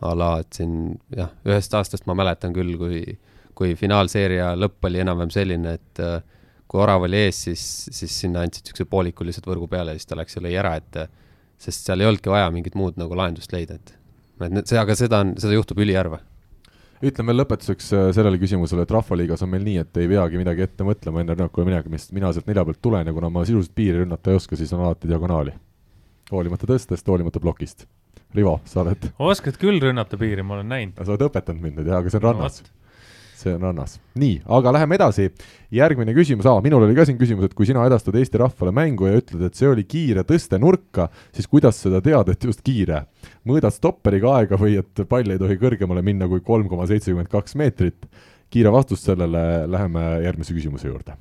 a 0.00 0.12
la, 0.16 0.30
et 0.40 0.56
siin 0.56 0.74
jah, 1.16 1.32
ühest 1.48 1.74
aastast 1.76 2.06
ma 2.08 2.16
mäletan 2.16 2.54
küll, 2.56 2.72
kui, 2.80 3.02
kui 3.56 3.74
finaalseeria 3.76 4.54
lõpp 4.56 4.88
oli 4.88 5.02
enam-vähem 5.02 5.32
selline, 5.34 5.74
et 5.76 6.02
äh, 6.04 6.20
kui 6.70 6.80
Orav 6.80 7.04
oli 7.08 7.18
ees, 7.26 7.42
siis, 7.48 7.64
siis 7.92 8.14
sinna 8.24 8.44
andsid 8.46 8.64
niisuguse 8.64 8.88
pooliku 8.88 9.26
lihtsalt 9.26 9.48
võrgu 9.50 9.68
peale 9.68 9.92
ja 9.92 10.00
siis 10.00 10.08
ta 10.08 10.18
läks 10.18 10.38
ja 10.38 10.44
lõi 10.44 10.54
ära, 10.60 10.76
et 10.80 11.02
sest 11.60 11.88
seal 11.88 12.00
ei 12.00 12.08
olnudki 12.08 12.32
vaja 12.32 12.48
mingit 12.54 12.76
muud 12.78 13.00
nagu 13.00 13.16
lahendust 13.18 13.52
leida, 13.52 13.76
et 13.76 13.96
et 14.40 14.64
see, 14.64 14.78
aga 14.80 14.94
seda 14.96 15.18
on, 15.20 15.34
seda 15.36 15.52
juhtub 15.52 15.82
üliharva 15.84 16.22
ütlen 17.04 17.30
veel 17.30 17.40
lõpetuseks 17.40 17.92
äh, 17.96 18.08
sellele 18.16 18.40
küsimusele, 18.40 18.84
et 18.84 18.92
Rahvaliigas 18.94 19.44
on 19.46 19.52
meil 19.52 19.64
nii, 19.66 19.78
et 19.84 20.00
ei 20.00 20.10
peagi 20.10 20.40
midagi 20.40 20.66
ette 20.66 20.86
mõtlema 20.86 21.22
enne 21.22 21.36
rünnakule 21.36 21.68
minemist, 21.68 22.12
mina 22.16 22.32
sealt 22.34 22.50
nelja 22.50 22.66
pealt 22.68 22.82
tulen 22.84 23.08
ja 23.08 23.14
kuna 23.16 23.30
ma 23.32 23.44
sisuliselt 23.48 23.74
piiri 23.76 24.02
rünnata 24.02 24.32
ei 24.32 24.40
oska, 24.40 24.58
siis 24.60 24.72
on 24.76 24.84
alati 24.84 25.10
diagonaali. 25.10 25.56
hoolimata 26.30 26.68
tõstest, 26.70 27.08
hoolimata 27.08 27.40
plokist. 27.42 27.88
Rivo, 28.34 28.60
sa 28.64 28.84
oled 28.84 29.08
oskad 29.18 29.56
küll 29.58 29.80
rünnata 29.82 30.18
piiri, 30.20 30.44
ma 30.46 30.58
olen 30.58 30.68
näinud. 30.70 31.00
sa 31.00 31.10
oled 31.10 31.26
õpetanud 31.26 31.64
mind 31.64 31.80
nüüd 31.80 31.90
jah, 31.90 32.04
aga 32.04 32.12
see 32.12 32.20
on 32.20 32.28
rannas 32.28 32.60
no, 32.62 32.79
see 33.40 33.54
on 33.56 33.64
rannas. 33.64 33.98
nii, 34.20 34.40
aga 34.58 34.72
läheme 34.76 34.98
edasi. 34.98 35.30
järgmine 35.74 36.14
küsimus, 36.16 36.46
aa, 36.50 36.60
minul 36.64 36.84
oli 36.86 36.96
ka 36.98 37.06
siin 37.08 37.18
küsimus, 37.20 37.48
et 37.48 37.54
kui 37.56 37.68
sina 37.68 37.84
edastad 37.88 38.16
Eesti 38.18 38.40
rahvale 38.42 38.74
mängu 38.74 39.08
ja 39.08 39.20
ütled, 39.20 39.42
et 39.46 39.58
see 39.58 39.68
oli 39.70 39.84
kiire 39.88 40.24
tõste 40.28 40.58
nurka, 40.60 41.08
siis 41.36 41.48
kuidas 41.50 41.80
seda 41.82 42.02
teada, 42.04 42.32
et 42.32 42.44
just 42.44 42.64
kiire? 42.66 43.04
mõõdad 43.48 43.74
stopperiga 43.74 44.36
aega 44.40 44.58
või 44.60 44.76
et 44.82 45.04
pall 45.08 45.30
ei 45.30 45.40
tohi 45.40 45.56
kõrgemale 45.60 46.04
minna 46.04 46.28
kui 46.28 46.44
kolm 46.44 46.68
koma 46.68 46.88
seitsekümmend 46.90 47.32
kaks 47.32 47.56
meetrit? 47.56 48.06
kiire 48.50 48.72
vastus 48.74 49.04
sellele, 49.06 49.66
läheme 49.70 50.06
järgmise 50.24 50.54
küsimuse 50.56 50.90
juurde 50.90 51.14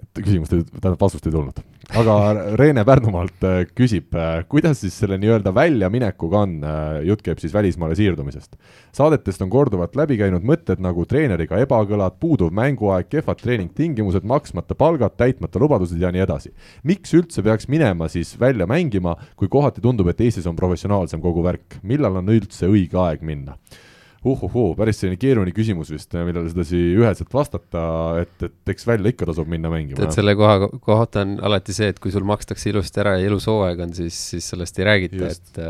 et 0.00 0.24
küsimust 0.24 0.54
tähendab 0.54 1.00
vastust 1.00 1.26
ei 1.28 1.34
tulnud. 1.34 1.60
Aga 1.92 2.56
Reene 2.58 2.84
Pärnumaalt 2.86 3.44
äh, 3.44 3.60
küsib, 3.76 4.14
äh, 4.16 4.42
kuidas 4.48 4.80
siis 4.82 4.96
selle 4.98 5.18
nii-öelda 5.20 5.52
väljaminekuga 5.54 6.40
on, 6.46 6.56
äh, 6.64 6.98
jutt 7.08 7.22
käib 7.26 7.40
siis 7.42 7.54
välismaale 7.54 7.96
siirdumisest. 7.98 8.56
saadetest 8.94 9.42
on 9.42 9.50
korduvalt 9.50 9.96
läbi 9.96 10.16
käinud 10.20 10.46
mõtted 10.46 10.80
nagu 10.82 11.04
treeneriga 11.06 11.58
ebakõlad, 11.62 12.18
puuduv 12.20 12.52
mänguaeg, 12.54 13.08
kehvad 13.12 13.42
treeningtingimused, 13.42 14.24
maksmata 14.24 14.74
palgad, 14.74 15.16
täitmata 15.16 15.60
lubadused 15.60 16.00
ja 16.00 16.12
nii 16.14 16.24
edasi. 16.24 16.54
miks 16.82 17.14
üldse 17.14 17.42
peaks 17.42 17.68
minema 17.68 18.08
siis 18.08 18.34
välja 18.40 18.66
mängima, 18.66 19.16
kui 19.36 19.48
kohati 19.48 19.80
tundub, 19.84 20.08
et 20.08 20.20
Eestis 20.20 20.46
on 20.46 20.56
professionaalsem 20.56 21.20
kogu 21.20 21.42
värk, 21.44 21.80
millal 21.82 22.16
on 22.22 22.32
üldse 22.32 22.70
õige 22.70 22.98
aeg 22.98 23.22
minna? 23.22 23.58
Uhuhuu, 24.24 24.72
päris 24.78 25.00
selline 25.02 25.18
keeruline 25.20 25.52
küsimus 25.54 25.90
vist, 25.92 26.14
millele 26.16 26.48
sedasi 26.48 26.80
üheselt 26.96 27.32
vastata, 27.34 27.82
et, 28.22 28.46
et 28.46 28.72
eks 28.72 28.86
välja 28.88 29.12
ikka 29.12 29.28
tasub 29.28 29.50
minna 29.50 29.70
mängima. 29.72 29.98
tead, 30.00 30.14
selle 30.16 30.34
koha 30.38 30.70
kohta 30.72 31.24
on 31.26 31.36
alati 31.44 31.76
see, 31.76 31.90
et 31.92 32.00
kui 32.02 32.14
sul 32.14 32.24
makstakse 32.28 32.70
ilusti 32.72 33.02
ära 33.02 33.18
ja 33.18 33.28
ilus 33.28 33.48
hooaeg 33.50 33.84
on, 33.84 33.92
siis, 33.96 34.16
siis 34.32 34.48
sellest 34.54 34.80
ei 34.80 34.88
räägita, 34.88 35.28
et, 35.28 35.60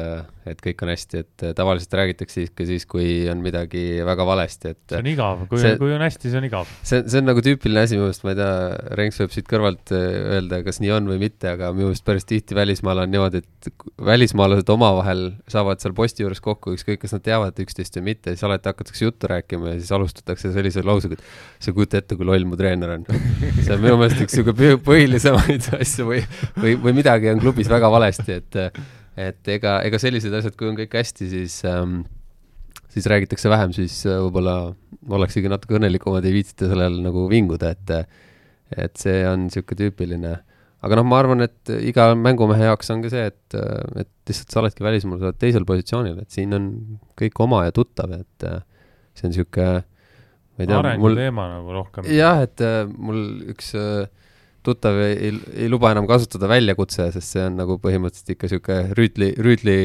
et 0.54 0.62
kõik 0.68 0.84
on 0.86 0.92
hästi, 0.92 1.24
et 1.24 1.46
tavaliselt 1.58 1.98
räägitakse 1.98 2.46
ikka 2.46 2.68
siis, 2.68 2.86
kui 2.90 3.08
on 3.32 3.42
midagi 3.44 3.82
väga 4.06 4.28
valesti, 4.28 4.74
et 4.76 4.94
see 4.94 5.02
on 5.02 5.10
igav, 5.10 5.44
kui, 5.50 5.64
kui 5.82 5.96
on 5.96 6.06
hästi, 6.06 6.30
see 6.30 6.40
on 6.40 6.48
igav. 6.48 6.70
see, 6.82 7.02
see 7.02 7.24
on 7.24 7.30
nagu 7.32 7.44
tüüpiline 7.44 7.84
asi 7.88 7.98
minu 7.98 8.06
meelest, 8.06 8.26
ma 8.26 8.36
ei 8.36 8.38
tea, 8.38 8.54
Renks 9.02 9.20
võib 9.24 9.34
siit 9.34 9.50
kõrvalt 9.50 9.94
äh, 9.96 10.06
öelda, 10.38 10.62
kas 10.66 10.78
nii 10.84 10.94
on 10.94 11.10
või 11.10 11.18
mitte, 11.26 11.50
aga 11.56 11.72
minu 11.74 11.90
meelest 11.90 12.06
päris 12.06 12.28
tihti 12.30 12.54
välismaal 12.54 13.02
on 13.02 13.14
niimoodi, 13.16 13.42
et 13.42 13.74
välismaalased 14.04 14.70
omavahel 14.70 15.26
saavad 15.50 15.82
seal 15.82 15.96
posti 15.96 16.22
juures 16.22 16.42
kokku, 16.44 16.78
ükskõik, 16.78 17.02
kas 17.02 17.16
nad 17.16 17.24
teavad 17.26 17.58
üksteist 17.64 17.98
või 17.98 18.12
mitte, 18.12 18.34
siis 18.34 18.43
alati 18.46 18.70
hakatakse 18.70 19.04
juttu 19.04 19.30
rääkima 19.30 19.72
ja 19.72 19.78
siis 19.80 19.92
alustatakse 19.94 20.52
sellise 20.54 20.84
lausega, 20.86 21.18
et 21.18 21.62
sa 21.64 21.70
ei 21.70 21.76
kujuta 21.76 22.00
ette, 22.00 22.18
kui 22.18 22.28
loll 22.28 22.46
mu 22.48 22.58
treener 22.60 22.96
on. 22.96 23.06
see 23.60 23.74
on 23.74 23.82
minu 23.84 23.96
meelest 24.00 24.24
üks 24.24 24.36
niisugune 24.38 24.76
põhilisemaid 24.84 25.70
asju 25.80 26.08
või, 26.10 26.20
või, 26.58 26.76
või 26.86 26.96
midagi 27.00 27.32
on 27.32 27.42
klubis 27.42 27.70
väga 27.72 27.90
valesti, 27.92 28.40
et 28.40 28.60
et 29.14 29.54
ega, 29.54 29.78
ega 29.86 29.98
sellised 30.02 30.32
asjad, 30.34 30.56
kui 30.58 30.66
on 30.66 30.78
kõik 30.78 30.96
hästi, 30.98 31.28
siis 31.30 31.60
ähm, 31.70 32.02
siis 32.94 33.06
räägitakse 33.10 33.50
vähem, 33.50 33.74
siis 33.74 34.00
äh, 34.06 34.18
võib-olla 34.24 34.74
ollaksegi 35.08 35.50
natuke 35.50 35.78
õnnelikumad, 35.78 36.24
ei 36.26 36.38
viitsita 36.38 36.70
sellel 36.70 37.00
nagu 37.04 37.28
vinguda, 37.30 37.74
et 37.74 37.94
et 38.74 38.96
see 38.98 39.20
on 39.28 39.44
niisugune 39.46 39.78
tüüpiline 39.78 40.32
aga 40.84 41.00
noh, 41.00 41.08
ma 41.08 41.22
arvan, 41.22 41.46
et 41.46 41.72
iga 41.90 42.10
mängumehe 42.18 42.68
jaoks 42.68 42.92
on 42.94 43.02
ka 43.04 43.10
see, 43.12 43.24
et, 43.32 43.56
et 44.04 44.10
lihtsalt 44.28 44.52
sa 44.52 44.62
oledki 44.62 44.84
välismaal, 44.84 45.20
sa 45.20 45.30
oled 45.30 45.40
teisel 45.40 45.66
positsioonil, 45.68 46.20
et 46.22 46.36
siin 46.36 46.54
on 46.56 46.70
kõik 47.20 47.40
oma 47.44 47.64
ja 47.66 47.74
tuttav, 47.74 48.12
et 48.16 48.48
see 49.14 49.28
on 49.28 49.34
niisugune 49.34 49.82
ma 50.54 50.62
ei 50.62 50.70
tea, 50.70 50.98
mul 51.02 51.16
teema 51.18 51.48
nagu 51.56 51.74
rohkem. 51.74 52.06
jah, 52.14 52.44
et 52.46 52.62
äh, 52.62 52.84
mul 52.86 53.18
üks 53.52 53.72
äh, 53.78 54.06
tuttav 54.64 54.96
ei, 55.02 55.16
ei, 55.28 55.40
ei 55.64 55.70
luba 55.70 55.90
enam 55.92 56.06
kasutada 56.08 56.48
väljakutse, 56.50 57.10
sest 57.16 57.34
see 57.34 57.42
on 57.44 57.58
nagu 57.58 57.76
põhimõtteliselt 57.82 58.34
ikka 58.34 58.48
niisugune 58.48 58.98
rüütli, 58.98 59.30
rüütli 59.44 59.76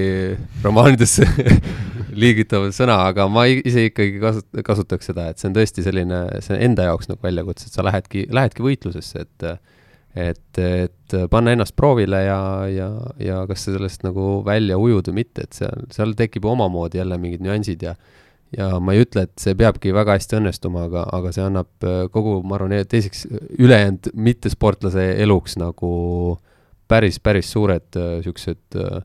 romaanidesse 0.63 1.25
liigitav 2.21 2.69
sõna, 2.75 3.01
aga 3.09 3.27
ma 3.31 3.47
ise 3.49 3.87
ikkagi 3.89 4.21
kasut-, 4.21 4.61
kasutaks 4.65 5.11
seda, 5.11 5.29
et 5.31 5.41
see 5.41 5.49
on 5.49 5.57
tõesti 5.57 5.85
selline, 5.85 6.21
see 6.45 6.61
enda 6.69 6.87
jaoks 6.91 7.09
nagu 7.11 7.21
väljakutse, 7.25 7.67
et 7.67 7.75
sa 7.75 7.85
lähedki, 7.89 8.27
lähedki 8.33 8.65
võitlusesse, 8.65 9.25
et 9.25 9.49
et, 10.15 10.57
et 10.57 11.17
panna 11.29 11.53
ennast 11.53 11.75
proovile 11.77 12.23
ja, 12.25 12.39
ja, 12.71 12.89
ja 13.21 13.43
kas 13.49 13.65
sa 13.65 13.75
sellest 13.75 14.05
nagu 14.07 14.39
välja 14.45 14.77
ujud 14.81 15.11
või 15.11 15.21
mitte, 15.21 15.45
et 15.45 15.57
seal, 15.57 15.85
seal 15.93 16.15
tekib 16.17 16.47
omamoodi 16.49 17.01
jälle 17.01 17.19
mingid 17.21 17.45
nüansid 17.45 17.85
ja 17.85 17.95
ja 18.57 18.69
ma 18.81 18.95
ei 18.95 19.03
ütle, 19.03 19.25
et 19.27 19.35
see 19.41 19.55
peabki 19.57 19.93
väga 19.95 20.15
hästi 20.17 20.39
õnnestuma, 20.39 20.87
aga, 20.89 21.05
aga 21.15 21.33
see 21.35 21.45
annab 21.45 21.85
äh, 21.85 22.01
kogu, 22.13 22.39
ma 22.47 22.57
arvan, 22.57 22.75
teiseks 22.89 23.25
ülejäänud 23.59 24.11
mittesportlase 24.17 25.05
eluks 25.23 25.57
nagu 25.61 25.91
päris, 26.89 27.19
päris 27.21 27.51
suured 27.53 27.93
niisugused 27.93 28.79
äh, 28.79 29.03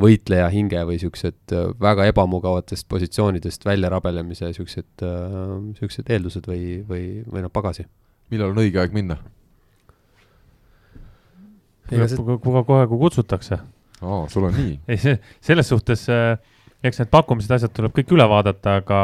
võitleja 0.00 0.50
hinge 0.52 0.82
või 0.84 0.98
niisugused 0.98 1.54
äh, 1.56 1.70
väga 1.80 2.10
ebamugavatest 2.12 2.88
positsioonidest 2.90 3.64
välja 3.64 3.92
rabelemise 3.94 4.50
niisugused, 4.50 5.06
niisugused 5.70 6.12
eeldused 6.12 6.50
või, 6.50 6.82
või, 6.88 7.06
või 7.30 7.46
noh, 7.46 7.54
pagasi. 7.54 7.88
millal 8.32 8.52
on 8.52 8.64
õige 8.66 8.84
aeg 8.84 8.96
minna? 8.96 9.18
Kohe, 11.98 12.64
kohe, 12.66 12.88
kui 12.90 13.00
kutsutakse. 13.06 13.60
aa, 14.02 14.24
sul 14.32 14.48
on 14.50 14.58
nii? 14.58 14.74
ei, 14.90 15.00
see, 15.00 15.16
selles 15.44 15.70
suhtes 15.72 16.06
äh, 16.12 16.34
eks 16.84 17.00
need 17.00 17.10
pakkumised, 17.12 17.52
asjad 17.56 17.72
tuleb 17.74 17.94
kõik 17.96 18.12
üle 18.16 18.26
vaadata, 18.28 18.78
aga, 18.82 19.00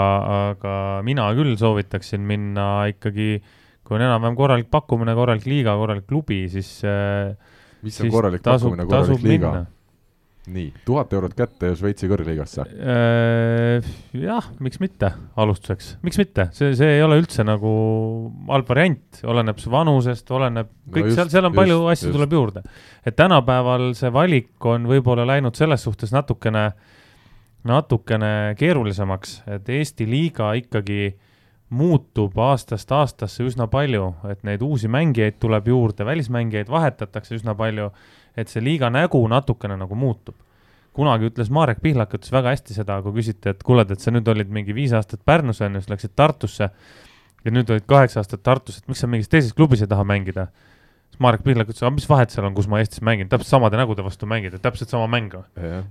aga 0.51 0.75
mina 1.07 1.29
küll 1.39 1.57
soovitaksin 1.61 2.25
minna 2.29 2.67
ikkagi, 2.93 3.39
kui 3.87 3.97
on 3.97 4.05
enam-vähem 4.05 4.37
korralik 4.39 4.69
pakkumine, 4.73 5.15
korralik 5.17 5.49
liiga, 5.49 5.77
korralik 5.81 6.07
klubi, 6.11 6.43
siis 6.53 6.75
äh, 6.85 7.33
mis 7.87 8.01
on 8.05 8.13
korralik 8.13 8.45
tasub, 8.45 8.75
pakkumine, 8.75 8.89
korralik 8.91 9.25
liiga? 9.25 9.55
Nii, 10.55 10.69
tuhat 10.87 11.13
eurot 11.17 11.35
kätte 11.39 11.73
Šveitsi 11.79 12.09
kõrgliigasse? 12.11 12.67
Äh, 12.67 13.91
jah, 14.19 14.51
miks 14.63 14.81
mitte, 14.83 15.13
alustuseks, 15.41 15.95
miks 16.07 16.21
mitte, 16.21 16.49
see, 16.57 16.75
see 16.79 16.97
ei 16.99 17.05
ole 17.05 17.21
üldse 17.23 17.45
nagu 17.47 17.73
halb 18.51 18.71
variant, 18.71 19.23
oleneb 19.25 19.61
su 19.63 19.73
vanusest, 19.73 20.31
oleneb, 20.37 20.71
kõik 20.91 21.09
no 21.09 21.13
just, 21.13 21.21
seal, 21.21 21.33
seal 21.35 21.49
on 21.49 21.55
just, 21.55 21.61
palju 21.63 21.81
asju 21.95 22.09
just. 22.09 22.17
tuleb 22.19 22.39
juurde. 22.39 22.65
et 23.07 23.19
tänapäeval 23.19 23.91
see 23.99 24.13
valik 24.15 24.71
on 24.73 24.89
võib-olla 24.91 25.27
läinud 25.29 25.59
selles 25.59 25.87
suhtes 25.87 26.15
natukene 26.15 26.71
natukene 27.67 28.55
keerulisemaks, 28.57 29.43
et 29.53 29.69
Eesti 29.69 30.07
liiga 30.09 30.53
ikkagi 30.57 31.11
muutub 31.71 32.39
aastast 32.41 32.91
aastasse 32.93 33.45
üsna 33.47 33.69
palju, 33.71 34.09
et 34.31 34.43
neid 34.47 34.63
uusi 34.67 34.89
mängijaid 34.91 35.39
tuleb 35.43 35.69
juurde, 35.71 36.07
välismängijaid 36.07 36.71
vahetatakse 36.71 37.37
üsna 37.39 37.55
palju, 37.55 37.91
et 38.37 38.49
see 38.49 38.63
liiga 38.65 38.91
nägu 38.91 39.21
natukene 39.29 39.77
nagu 39.81 39.99
muutub 39.99 40.37
kunagi 40.97 41.29
ütles 41.31 41.51
Marek 41.55 41.79
Pihlak, 41.83 42.17
ütles 42.19 42.33
väga 42.35 42.51
hästi 42.55 42.75
seda, 42.75 42.99
kui 43.05 43.15
küsiti, 43.21 43.53
et 43.53 43.63
kuule, 43.67 43.85
et 43.87 44.03
sa 44.03 44.11
nüüd 44.11 44.27
olid 44.29 44.51
mingi 44.53 44.75
viis 44.75 44.93
aastat 44.97 45.23
Pärnus 45.25 45.63
on 45.63 45.79
ju, 45.79 45.85
siis 45.85 45.93
läksid 45.93 46.17
Tartusse 46.19 46.71
ja 47.45 47.53
nüüd 47.55 47.71
olid 47.71 47.87
kaheksa 47.89 48.21
aastat 48.21 48.43
Tartus, 48.43 48.81
et 48.81 48.91
miks 48.91 49.01
sa 49.03 49.09
mingis 49.11 49.31
teises 49.31 49.55
klubis 49.57 49.85
ei 49.85 49.91
taha 49.91 50.05
mängida. 50.05 50.49
siis 51.11 51.23
Marek 51.23 51.45
Pihlak 51.47 51.71
ütles, 51.71 51.83
aga 51.83 51.95
mis 51.95 52.09
vahet 52.11 52.35
seal 52.35 52.49
on, 52.49 52.55
kus 52.55 52.69
ma 52.69 52.83
Eestis 52.83 53.03
mängin, 53.07 53.31
täpselt 53.31 53.55
samade 53.55 53.79
nägude 53.81 54.05
vastu 54.05 54.27
mängida, 54.27 54.59
täpselt 54.59 54.91
sama 54.91 55.07
mäng. 55.07 55.33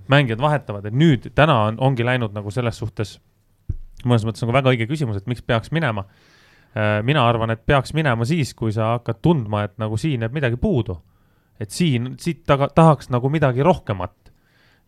mängijad 0.08 0.40
vahetavad, 0.40 0.86
et 0.86 0.94
nüüd, 0.94 1.30
täna 1.34 1.62
on, 1.70 1.80
ongi 1.80 2.04
läinud 2.04 2.36
nagu 2.36 2.50
selles 2.50 2.78
suhtes 2.78 3.18
mõnes 4.04 4.24
mõttes 4.24 4.44
nagu 4.44 4.54
väga 4.54 4.72
õige 4.72 4.88
küsimus, 4.88 5.16
et 5.20 5.26
miks 5.26 5.42
peaks 5.42 5.72
minema. 5.72 6.06
Äh, 6.70 7.00
mina 7.02 7.24
arvan, 7.26 7.50
et 7.50 7.64
peaks 7.66 7.92
minema 7.94 8.24
siis, 8.24 8.54
kui 8.54 8.72
sa 8.72 8.94
hakkad 8.94 9.20
tundma, 9.22 9.64
et 9.66 9.78
nagu 9.78 9.96
siin 9.98 10.22
jääb 10.22 10.36
midagi 10.36 10.56
puudu. 10.60 11.00
Et 11.60 11.70
siin, 11.74 12.14
siit 12.20 12.44
taga, 12.48 12.70
tahaks 12.72 13.10
nagu 13.12 13.30
midagi 13.32 13.64
rohkemat 13.66 14.29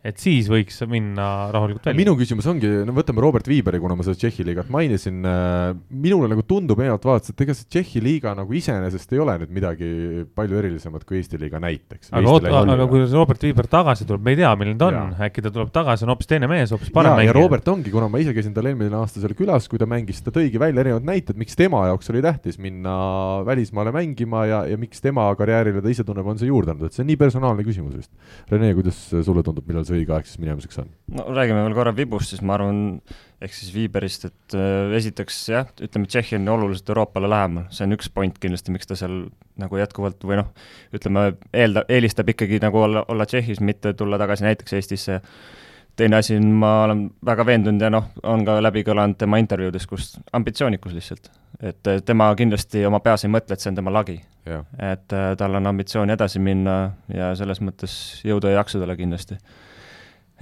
et 0.03 0.19
siis 0.19 0.49
võiks 0.51 0.81
minna 0.91 1.47
rahulikult 1.53 1.85
välja. 1.87 1.95
minu 1.95 2.13
küsimus 2.19 2.47
ongi, 2.51 2.67
no 2.83 2.91
võtame 2.95 3.23
Robert 3.23 3.47
Viiberi, 3.47 3.79
kuna 3.79 3.95
ma 3.95 4.03
seda 4.03 4.19
Tšehhi 4.19 4.43
liigat 4.49 4.71
mainisin 4.73 5.23
äh,, 5.23 5.69
minule 5.87 6.27
nagu 6.31 6.43
tundub 6.47 6.81
eelnevalt 6.83 7.07
vaadates, 7.07 7.31
et 7.31 7.43
ega 7.45 7.55
see 7.55 7.69
Tšehhi 7.71 8.01
liiga 8.03 8.33
nagu 8.35 8.57
iseenesest 8.59 9.15
ei 9.15 9.21
ole 9.23 9.37
nüüd 9.41 9.53
midagi 9.55 9.91
palju 10.35 10.59
erilisemat 10.59 11.05
kui 11.07 11.21
Eesti 11.21 11.39
liiga 11.39 11.61
näiteks. 11.63 12.11
aga 12.11 12.33
oota, 12.33 12.51
aga 12.75 12.87
kui 12.91 13.05
Robert 13.13 13.47
Viiber 13.47 13.69
tagasi 13.71 14.07
tuleb, 14.09 14.25
me 14.27 14.35
ei 14.35 14.41
tea, 14.41 14.51
milline 14.59 14.81
ta 14.81 14.89
on, 14.91 15.15
äkki 15.29 15.45
ta 15.45 15.53
tuleb 15.55 15.71
tagasi, 15.71 16.03
on 16.03 16.11
hoopis 16.11 16.31
teine 16.33 16.51
mees, 16.51 16.75
hoopis 16.75 16.91
parem 16.91 17.15
mängija. 17.15 17.31
ja 17.31 17.37
Robert 17.39 17.71
ongi, 17.71 17.93
kuna 17.93 18.11
ma 18.11 18.19
ise 18.19 18.35
käisin 18.35 18.55
tal 18.57 18.67
eelmine 18.67 18.99
aasta 18.99 19.23
seal 19.23 19.37
külas, 19.39 19.69
kui 19.71 19.79
ta 19.79 19.87
mängis, 19.87 20.19
ta 20.25 20.35
tõigi 20.35 20.59
välja 20.59 20.83
erinevad 20.83 21.07
näited, 21.07 21.39
miks 21.39 21.55
tema 21.55 21.85
jaoks 21.87 22.11
oli 22.11 22.25
tähtis 22.25 22.59
minna 22.59 22.97
välismaale 23.47 23.95
mängima 23.95 24.43
ja, 24.51 24.61
ja 24.67 24.79
miks 24.81 24.99
tema 25.03 25.29
karjäärile 25.39 25.79
ta 25.79 25.95
ise 25.95 26.03
tunneb, 26.03 26.27
on 26.27 26.43
see 26.43 26.51
juurde 26.51 26.75
andnud, 26.75 26.91
et 26.91 26.97
see 26.97 27.05
on 27.05 27.11
nii 27.13 27.19
personaalne 27.23 27.63
küsimus 27.63 27.95
vist. 27.95 28.11
Rene, 28.51 28.73
kuidas 28.75 28.99
sulle 29.23 29.43
tundub, 29.45 29.63
millal 29.69 29.87
see 29.87 29.92
see 29.93 30.01
õige 30.01 30.15
aeg 30.15 30.27
siis 30.27 30.41
minemiseks 30.41 30.81
on? 30.81 30.91
no 31.13 31.25
räägime 31.29 31.63
veel 31.63 31.75
korra 31.77 31.93
Vibust, 31.95 32.31
siis 32.33 32.41
ma 32.45 32.55
arvan, 32.57 32.99
ehk 33.43 33.55
siis 33.55 33.73
Viiberist, 33.75 34.27
et 34.29 34.55
äh, 34.57 34.93
esiteks 34.97 35.39
jah, 35.51 35.71
ütleme, 35.83 36.09
Tšehhi 36.09 36.39
on 36.39 36.51
oluliselt 36.55 36.89
Euroopale 36.93 37.29
lähemal, 37.29 37.67
see 37.73 37.85
on 37.87 37.95
üks 37.97 38.09
point 38.13 38.37
kindlasti, 38.41 38.73
miks 38.73 38.89
ta 38.89 38.97
seal 38.99 39.25
nagu 39.61 39.79
jätkuvalt 39.79 40.23
või 40.25 40.39
noh, 40.41 40.53
ütleme, 40.95 41.33
eelda-, 41.53 41.85
eelistab 41.91 42.31
ikkagi 42.33 42.61
nagu 42.63 42.81
olla, 42.81 43.05
olla 43.11 43.27
Tšehhis, 43.29 43.61
mitte 43.63 43.93
tulla 43.97 44.19
tagasi 44.21 44.47
näiteks 44.47 44.79
Eestisse. 44.79 45.21
teine 45.95 46.17
asi 46.17 46.35
on, 46.35 46.47
ma 46.57 46.71
olen 46.83 47.03
väga 47.25 47.45
veendunud 47.45 47.81
ja 47.81 47.89
noh, 47.93 48.07
on 48.23 48.45
ka 48.45 48.57
läbi 48.63 48.81
kõlanud 48.87 49.17
tema 49.17 49.37
intervjuudes, 49.37 49.85
kus 49.87 50.15
ambitsioonikus 50.33 50.93
lihtsalt. 50.93 51.29
et 51.61 51.89
tema 52.05 52.31
kindlasti 52.35 52.85
oma 52.85 52.99
peas 52.99 53.23
ei 53.23 53.29
mõtle, 53.29 53.53
et 53.53 53.59
see 53.59 53.69
on 53.69 53.75
tema 53.75 53.93
lagi. 53.93 54.21
et 54.45 55.13
äh, 55.13 55.35
tal 55.37 55.55
on 55.55 55.67
ambitsioon 55.67 56.09
edasi 56.09 56.39
minna 56.39 56.93
ja 57.13 57.35
selles 57.35 57.61
mõttes 57.61 58.23
jõudu 58.25 58.49
ja 58.49 58.63
jaksu 58.63 58.79
talle 58.79 58.97
kindlasti 58.97 59.37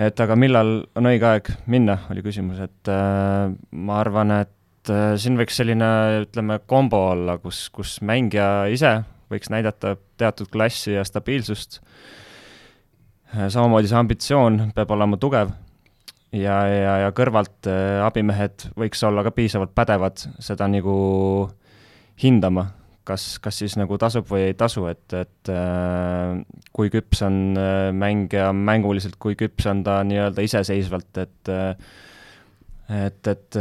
et 0.02 0.24
aga 0.24 0.38
millal 0.40 0.74
on 0.98 1.10
õige 1.10 1.28
aeg 1.28 1.52
minna, 1.72 1.98
oli 2.14 2.24
küsimus, 2.26 2.62
et 2.64 2.92
äh, 2.92 3.52
ma 3.72 4.00
arvan, 4.02 4.34
et 4.42 4.92
äh, 4.92 5.14
siin 5.22 5.38
võiks 5.40 5.58
selline, 5.60 5.90
ütleme, 6.26 6.62
kombo 6.70 7.04
olla, 7.12 7.38
kus, 7.44 7.68
kus 7.74 8.00
mängija 8.06 8.70
ise 8.74 9.00
võiks 9.32 9.52
näidata 9.52 9.96
teatud 10.20 10.50
klassi 10.52 10.96
ja 10.98 11.06
stabiilsust. 11.08 11.80
Äh,, 13.32 13.48
samamoodi 13.48 13.92
see 13.92 14.00
ambitsioon 14.00 14.62
peab 14.76 14.92
olema 14.92 15.20
tugev 15.22 15.54
ja, 16.36 16.58
ja, 16.68 16.98
ja 17.06 17.16
kõrvalt 17.16 17.70
äh, 17.70 18.02
abimehed 18.06 18.70
võiks 18.80 19.04
olla 19.08 19.24
ka 19.28 19.34
piisavalt 19.36 19.76
pädevad 19.78 20.26
seda 20.44 20.68
nagu 20.72 20.96
hindama 22.22 22.68
kas, 23.08 23.26
kas 23.44 23.58
siis 23.62 23.76
nagu 23.80 23.98
tasub 24.02 24.28
või 24.30 24.48
ei 24.50 24.56
tasu, 24.58 24.86
et, 24.92 25.06
et 25.18 25.52
äh, 25.52 26.38
kui 26.76 26.92
küps 26.94 27.24
on 27.26 27.58
äh, 27.60 27.90
mängija 27.96 28.52
mänguliselt, 28.56 29.18
kui 29.22 29.38
küps 29.40 29.68
on 29.72 29.84
ta 29.88 30.02
nii-öelda 30.08 30.46
iseseisvalt, 30.46 31.22
et 31.24 31.52
äh, 31.52 31.76
et, 32.92 33.24
et 33.32 33.56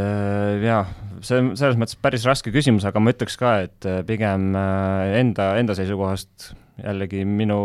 jaa, 0.64 0.80
see 1.22 1.36
on 1.38 1.52
selles 1.54 1.76
mõttes 1.78 1.94
päris 2.02 2.24
raske 2.26 2.50
küsimus, 2.50 2.82
aga 2.88 2.98
ma 2.98 3.12
ütleks 3.14 3.36
ka, 3.38 3.52
et 3.68 3.86
pigem 4.08 4.48
enda, 4.58 5.52
enda 5.60 5.76
seisukohast 5.78 6.48
jällegi 6.80 7.22
minu, 7.28 7.60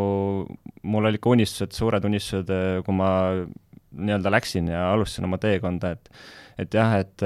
mul 0.86 1.09
olid 1.09 1.23
ka 1.23 1.32
unistused, 1.34 1.73
suured 1.73 2.05
unistused, 2.05 2.53
kui 2.86 2.93
ma 2.99 3.09
nii-öelda 3.97 4.36
läksin 4.36 4.69
ja 4.69 4.91
alustasin 4.91 5.26
oma 5.26 5.41
teekonda, 5.41 5.95
et 5.97 6.13
et 6.61 6.78
jah, 6.78 6.93
et 7.01 7.26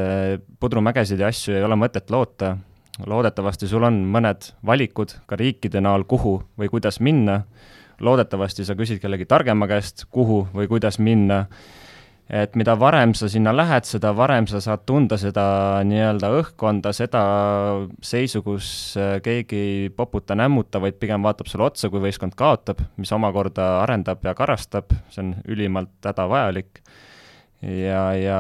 pudrumägesid 0.63 1.19
ja 1.19 1.27
asju 1.29 1.59
ei 1.59 1.65
ole 1.67 1.75
mõtet 1.77 2.07
loota, 2.09 2.55
loodetavasti 3.07 3.67
sul 3.67 3.85
on 3.87 4.01
mõned 4.11 4.51
valikud 4.65 5.13
ka 5.29 5.37
riikide 5.39 5.81
näol, 5.83 6.05
kuhu 6.09 6.39
või 6.59 6.71
kuidas 6.71 6.99
minna, 7.03 7.43
loodetavasti 7.99 8.65
sa 8.67 8.75
küsid 8.79 9.01
kellegi 9.01 9.27
targema 9.29 9.67
käest, 9.69 10.05
kuhu 10.11 10.45
või 10.53 10.67
kuidas 10.71 10.99
minna, 10.99 11.45
et 12.29 12.53
mida 12.59 12.75
varem 12.79 13.15
sa 13.17 13.29
sinna 13.31 13.51
lähed, 13.55 13.87
seda 13.89 14.11
varem 14.15 14.47
sa 14.47 14.61
saad 14.61 14.83
tunda 14.87 15.17
seda 15.17 15.43
nii-öelda 15.87 16.29
õhkkonda, 16.39 16.93
seda 16.93 17.23
seisu, 18.05 18.43
kus 18.45 18.69
äh, 18.99 19.17
keegi 19.25 19.59
ei 19.59 19.89
poputa, 19.89 20.37
nämmuta, 20.37 20.81
vaid 20.83 20.99
pigem 21.01 21.25
vaatab 21.25 21.49
sulle 21.49 21.69
otsa, 21.71 21.89
kui 21.89 22.03
võistkond 22.03 22.37
kaotab, 22.39 22.83
mis 23.01 23.11
omakorda 23.15 23.79
arendab 23.81 24.23
ja 24.27 24.35
karastab, 24.37 24.93
see 25.09 25.25
on 25.25 25.33
ülimalt 25.49 25.95
hädavajalik. 26.05 26.83
ja, 27.63 28.05
ja 28.15 28.39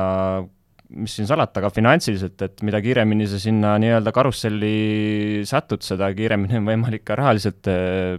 mis 0.97 1.13
siin 1.19 1.27
salata, 1.29 1.61
aga 1.61 1.69
finantsiliselt, 1.73 2.41
et 2.45 2.61
mida 2.65 2.81
kiiremini 2.81 3.27
sa 3.29 3.39
sinna 3.41 3.75
nii-öelda 3.81 4.13
karusselli 4.15 5.43
satud, 5.47 5.83
seda 5.85 6.09
kiiremini 6.17 6.57
on 6.59 6.69
võimalik 6.69 7.05
ka 7.05 7.17
rahaliselt 7.19 7.69
eh, 7.69 8.17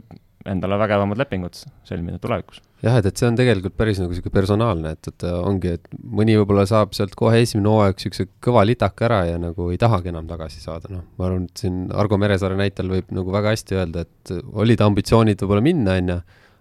endale 0.49 0.79
vägevamad 0.81 1.19
lepingud 1.21 1.57
sõlmida 1.85 2.21
tulevikus. 2.23 2.63
jah, 2.85 2.97
et, 2.97 3.07
et 3.11 3.21
see 3.21 3.29
on 3.29 3.37
tegelikult 3.37 3.75
päris 3.77 3.99
nagu 4.01 4.15
niisugune 4.15 4.33
personaalne, 4.33 4.95
et, 4.97 5.11
et 5.11 5.27
ongi, 5.29 5.75
et 5.77 5.91
mõni 6.01 6.37
võib-olla 6.39 6.65
saab 6.69 6.95
sealt 6.97 7.13
kohe 7.19 7.43
esimene 7.43 7.69
hooaeg 7.69 7.99
niisuguse 7.99 8.29
kõva 8.45 8.65
litaka 8.69 9.09
ära 9.11 9.21
ja 9.29 9.41
nagu 9.43 9.69
ei 9.75 9.81
tahagi 9.81 10.13
enam 10.15 10.31
tagasi 10.31 10.63
saada, 10.63 10.89
noh, 10.95 11.05
ma 11.19 11.29
arvan, 11.29 11.45
et 11.51 11.65
siin 11.65 11.83
Argo 11.93 12.21
Meresaare 12.21 12.57
näitel 12.61 12.89
võib 12.93 13.13
nagu 13.17 13.35
väga 13.35 13.53
hästi 13.53 13.81
öelda, 13.83 14.07
et 14.07 14.35
olid 14.65 14.87
ambitsioonid 14.87 15.45
võib-olla 15.45 15.67
minna, 15.67 15.99
on 16.01 16.15
ju, 16.15 16.19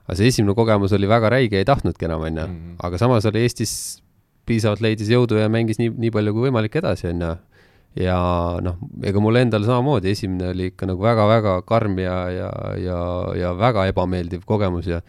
aga 0.10 0.20
see 0.20 0.34
esimene 0.34 0.58
kogemus 0.58 0.98
oli 0.98 1.10
väga 1.10 1.32
räige, 1.38 1.62
ei 1.62 1.70
tahtnudki 1.70 2.10
enam, 2.10 2.28
on 2.28 2.44
ju, 2.44 2.48
mhm. 2.50 2.78
aga 2.84 3.00
samas 3.00 3.30
oli 3.32 3.46
Eestis 3.48 3.74
piisavalt 4.50 4.84
leidis 4.84 5.12
jõudu 5.14 5.40
ja 5.40 5.48
mängis 5.52 5.80
nii, 5.82 5.94
nii 6.06 6.12
palju 6.16 6.36
kui 6.36 6.50
võimalik 6.50 6.76
edasi, 6.82 7.10
on 7.14 7.24
ju. 7.26 7.32
ja 8.04 8.20
noh, 8.66 8.78
ega 9.06 9.24
mul 9.24 9.40
endal 9.42 9.66
samamoodi, 9.68 10.14
esimene 10.14 10.52
oli 10.54 10.70
ikka 10.74 10.90
nagu 10.90 11.06
väga-väga 11.06 11.56
karm 11.70 11.98
ja, 12.02 12.20
ja, 12.34 12.52
ja, 12.82 13.00
ja 13.38 13.56
väga 13.58 13.90
ebameeldiv 13.94 14.46
kogemus 14.50 14.90
ja 14.90 15.02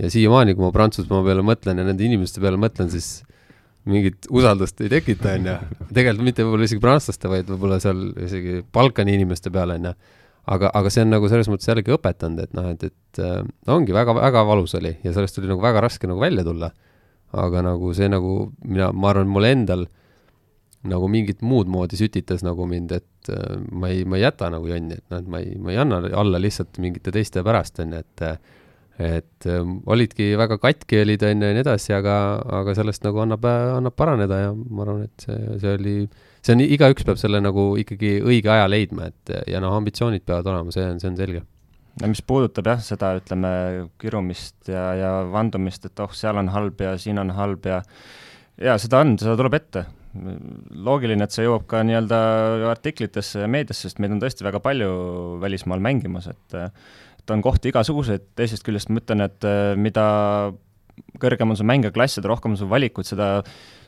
ja 0.00 0.08
siiamaani, 0.10 0.54
kui 0.56 0.64
ma 0.64 0.72
Prantsusmaa 0.74 1.22
peale 1.26 1.44
mõtlen 1.46 1.78
ja 1.78 1.84
nende 1.86 2.04
inimeste 2.06 2.40
peale 2.42 2.58
mõtlen, 2.60 2.88
siis 2.92 3.20
mingit 3.88 4.28
usaldust 4.30 4.80
ei 4.84 4.90
tekita, 4.92 5.34
on 5.36 5.48
ju. 5.50 5.56
tegelikult 5.90 6.26
mitte 6.28 6.46
võib-olla 6.46 6.68
isegi 6.68 6.82
prantslaste, 6.82 7.30
vaid 7.30 7.48
võib-olla 7.50 7.78
seal 7.82 8.04
isegi 8.24 8.60
Balkani 8.74 9.16
inimeste 9.18 9.50
peale, 9.54 9.78
on 9.80 9.90
ju. 9.90 9.94
aga, 10.54 10.70
aga 10.78 10.92
see 10.92 11.04
on 11.04 11.12
nagu 11.16 11.30
selles 11.30 11.50
mõttes 11.50 11.68
jällegi 11.68 11.94
õpetanud, 11.96 12.46
et 12.46 12.56
noh, 12.56 12.70
et, 12.72 12.86
et 12.88 13.22
äh, 13.22 13.42
ongi 13.74 13.94
väga-väga 13.94 14.46
valus 14.46 14.74
oli 14.78 14.94
ja 15.02 15.12
sellest 15.12 15.38
oli 15.42 15.50
nagu 15.50 15.62
väga 15.62 15.84
raske 15.84 16.10
nagu 16.10 16.22
välja 16.22 16.46
tulla 16.46 16.72
aga 17.32 17.64
nagu 17.64 17.92
see 17.96 18.08
nagu, 18.12 18.36
mina, 18.64 18.90
ma 18.92 19.12
arvan, 19.12 19.30
mul 19.32 19.48
endal 19.48 19.86
nagu 20.88 21.06
mingit 21.10 21.42
muud 21.46 21.70
moodi 21.70 21.98
sütitas 21.98 22.42
nagu 22.42 22.66
mind, 22.68 22.96
et 22.98 23.30
äh, 23.30 23.60
ma 23.70 23.92
ei, 23.92 24.02
ma 24.04 24.18
ei 24.18 24.26
jäta 24.26 24.50
nagu 24.52 24.66
jonni, 24.70 24.98
et 24.98 25.06
noh, 25.12 25.22
et 25.22 25.30
ma 25.30 25.42
ei, 25.42 25.54
ma 25.58 25.74
ei 25.74 25.78
anna 25.82 26.02
alla 26.18 26.40
lihtsalt 26.42 26.80
mingite 26.82 27.14
teiste 27.14 27.44
pärast, 27.46 27.80
on 27.84 27.96
ju, 27.96 28.02
et 28.02 28.26
et 29.02 29.46
äh, 29.48 29.62
olidki 29.88 30.32
väga 30.38 30.58
katki 30.60 31.00
olid, 31.00 31.22
on 31.26 31.40
ju, 31.40 31.48
ja 31.48 31.56
nii 31.56 31.64
edasi, 31.64 31.94
aga, 31.96 32.16
aga 32.60 32.74
sellest 32.76 33.06
nagu 33.06 33.22
annab, 33.22 33.46
annab 33.46 33.96
paraneda 33.98 34.42
ja 34.42 34.50
ma 34.52 34.84
arvan, 34.84 35.06
et 35.06 35.24
see, 35.24 35.38
see 35.62 35.78
oli, 35.78 35.96
see 36.42 36.56
on, 36.56 36.66
igaüks 36.66 37.06
peab 37.08 37.18
selle 37.22 37.40
nagu 37.42 37.72
ikkagi 37.80 38.18
õige 38.20 38.52
aja 38.52 38.68
leidma, 38.68 39.08
et 39.08 39.34
ja 39.54 39.62
noh, 39.64 39.78
ambitsioonid 39.78 40.26
peavad 40.26 40.50
olema, 40.52 40.74
see 40.74 40.84
on, 40.90 41.00
see 41.02 41.10
on 41.14 41.18
selge 41.18 41.46
no 42.00 42.10
mis 42.10 42.22
puudutab 42.24 42.70
jah, 42.72 42.82
seda 42.84 43.12
ütleme, 43.18 43.52
kirumist 44.00 44.70
ja, 44.70 44.84
ja 44.98 45.10
vandumist, 45.32 45.88
et 45.88 46.02
oh, 46.02 46.12
seal 46.16 46.38
on 46.40 46.50
halb 46.54 46.80
ja 46.80 46.94
siin 47.00 47.20
on 47.22 47.32
halb 47.36 47.68
ja 47.68 47.82
jaa, 48.60 48.78
seda 48.80 49.02
on, 49.04 49.16
seda 49.20 49.36
tuleb 49.40 49.58
ette. 49.60 49.86
loogiline, 50.86 51.24
et 51.24 51.32
see 51.32 51.46
jõuab 51.46 51.62
ka 51.68 51.80
nii-öelda 51.88 52.18
artiklitesse 52.68 53.44
ja 53.44 53.48
meediasse, 53.48 53.88
sest 53.88 54.00
meid 54.02 54.12
on 54.12 54.20
tõesti 54.20 54.44
väga 54.44 54.60
palju 54.60 54.90
välismaal 55.40 55.80
mängimas, 55.80 56.28
et 56.28 56.58
et 57.22 57.30
on 57.30 57.42
kohti 57.44 57.70
igasuguseid, 57.70 58.32
teisest 58.36 58.64
küljest 58.66 58.90
ma 58.90 58.98
ütlen, 58.98 59.22
et 59.22 59.46
mida 59.78 60.04
kõrgem 61.22 61.54
on 61.54 61.56
su 61.56 61.64
mängijaklass, 61.64 62.18
seda 62.18 62.28
rohkem 62.28 62.52
on 62.52 62.58
sul 62.58 62.68
valikuid, 62.68 63.06
seda 63.06 63.28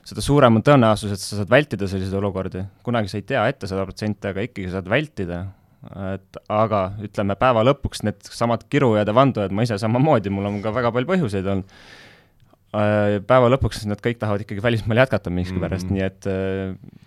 seda 0.05 0.25
suurem 0.25 0.59
on 0.59 0.65
tõenäosus, 0.65 1.15
et 1.15 1.21
sa 1.21 1.41
saad 1.41 1.51
vältida 1.51 1.89
selliseid 1.89 2.17
olukordi. 2.19 2.65
kunagi 2.85 3.11
sa 3.11 3.19
ei 3.19 3.27
tea 3.29 3.45
ette 3.49 3.69
sada 3.71 3.85
protsenti, 3.89 4.29
aga 4.29 4.45
ikkagi 4.45 4.71
saad 4.73 4.89
vältida 4.91 5.45
et 6.15 6.41
aga 6.53 6.83
ütleme, 7.05 7.37
päeva 7.41 7.65
lõpuks 7.67 8.05
needsamad 8.07 8.67
kirujad 8.73 9.09
ja 9.11 9.15
vandujad, 9.17 9.55
ma 9.55 9.67
ise 9.67 9.79
samamoodi, 9.81 10.33
mul 10.33 10.49
on 10.51 10.61
ka 10.65 10.73
väga 10.75 10.93
palju 10.95 11.11
põhjuseid 11.13 11.49
olnud, 11.55 11.79
äh, 12.77 13.19
päeva 13.29 13.51
lõpuks 13.53 13.85
nad 13.91 14.03
kõik 14.05 14.21
tahavad 14.23 14.45
ikkagi 14.45 14.65
välismaal 14.65 15.05
jätkata 15.05 15.33
miskipärast 15.35 15.91
mm, 15.91 15.97
-hmm. 15.97 16.01
nii 16.01 16.07
et 16.09 16.31
äh, 16.31 17.03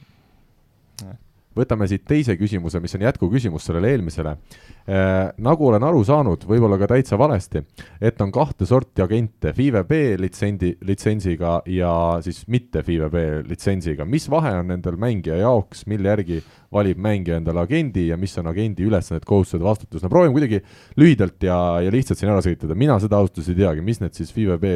võtame 1.57 1.87
siit 1.89 2.05
teise 2.07 2.37
küsimuse, 2.39 2.81
mis 2.83 2.95
on 2.97 3.05
jätkuküsimus 3.07 3.67
sellele 3.67 3.91
eelmisele 3.95 4.33
äh,. 4.33 5.33
nagu 5.43 5.69
olen 5.69 5.83
aru 5.87 6.03
saanud, 6.07 6.45
võib-olla 6.49 6.79
ka 6.81 6.91
täitsa 6.93 7.19
valesti, 7.19 7.63
et 8.01 8.21
on 8.23 8.31
kahte 8.33 8.67
sorti 8.69 9.03
agente, 9.03 9.53
FIVE 9.57 9.83
B 9.87 10.01
litsendi, 10.21 10.73
litsentsiga 10.87 11.61
ja 11.73 11.91
siis 12.25 12.43
mitte 12.47 12.83
FIVE 12.85 13.09
B 13.13 13.25
litsentsiga. 13.47 14.05
mis 14.05 14.29
vahe 14.29 14.53
on 14.61 14.71
nendel 14.73 14.97
mängija 14.99 15.41
jaoks, 15.41 15.85
mille 15.87 16.13
järgi 16.13 16.41
valib 16.73 16.99
mängija 16.99 17.37
endale 17.39 17.63
agendi 17.63 18.07
ja 18.09 18.17
mis 18.19 18.35
on 18.39 18.49
agendi 18.51 18.85
ülesanded, 18.87 19.25
kohustused, 19.27 19.63
vastutus, 19.63 20.03
no 20.03 20.11
proovime 20.11 20.35
kuidagi 20.35 20.61
lühidalt 20.99 21.43
ja, 21.47 21.57
ja 21.83 21.91
lihtsalt 21.93 22.19
siin 22.19 22.31
ära 22.31 22.43
sõitada, 22.43 22.75
mina 22.75 22.97
seda 23.03 23.19
ausalt 23.21 23.37
öeldes 23.37 23.53
ei 23.53 23.59
teagi, 23.61 23.85
mis 23.85 24.01
need 24.03 24.17
siis 24.17 24.33
FIVE 24.35 24.57
B 24.61 24.73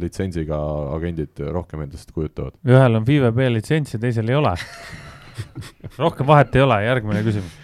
litsentsiga 0.00 0.58
agendid 0.96 1.40
rohkem 1.50 1.86
endast 1.86 2.12
kujutavad? 2.16 2.58
ühel 2.68 3.00
on 3.00 3.08
FIVE 3.08 3.32
B 3.36 3.52
litsents 3.54 3.96
ja 3.96 4.02
teisel 4.02 4.28
ei 4.28 4.40
ole 4.40 4.56
rohkem 5.98 6.28
vahet 6.28 6.56
ei 6.56 6.64
ole, 6.66 6.82
järgmine 6.84 7.24
küsimus 7.26 7.58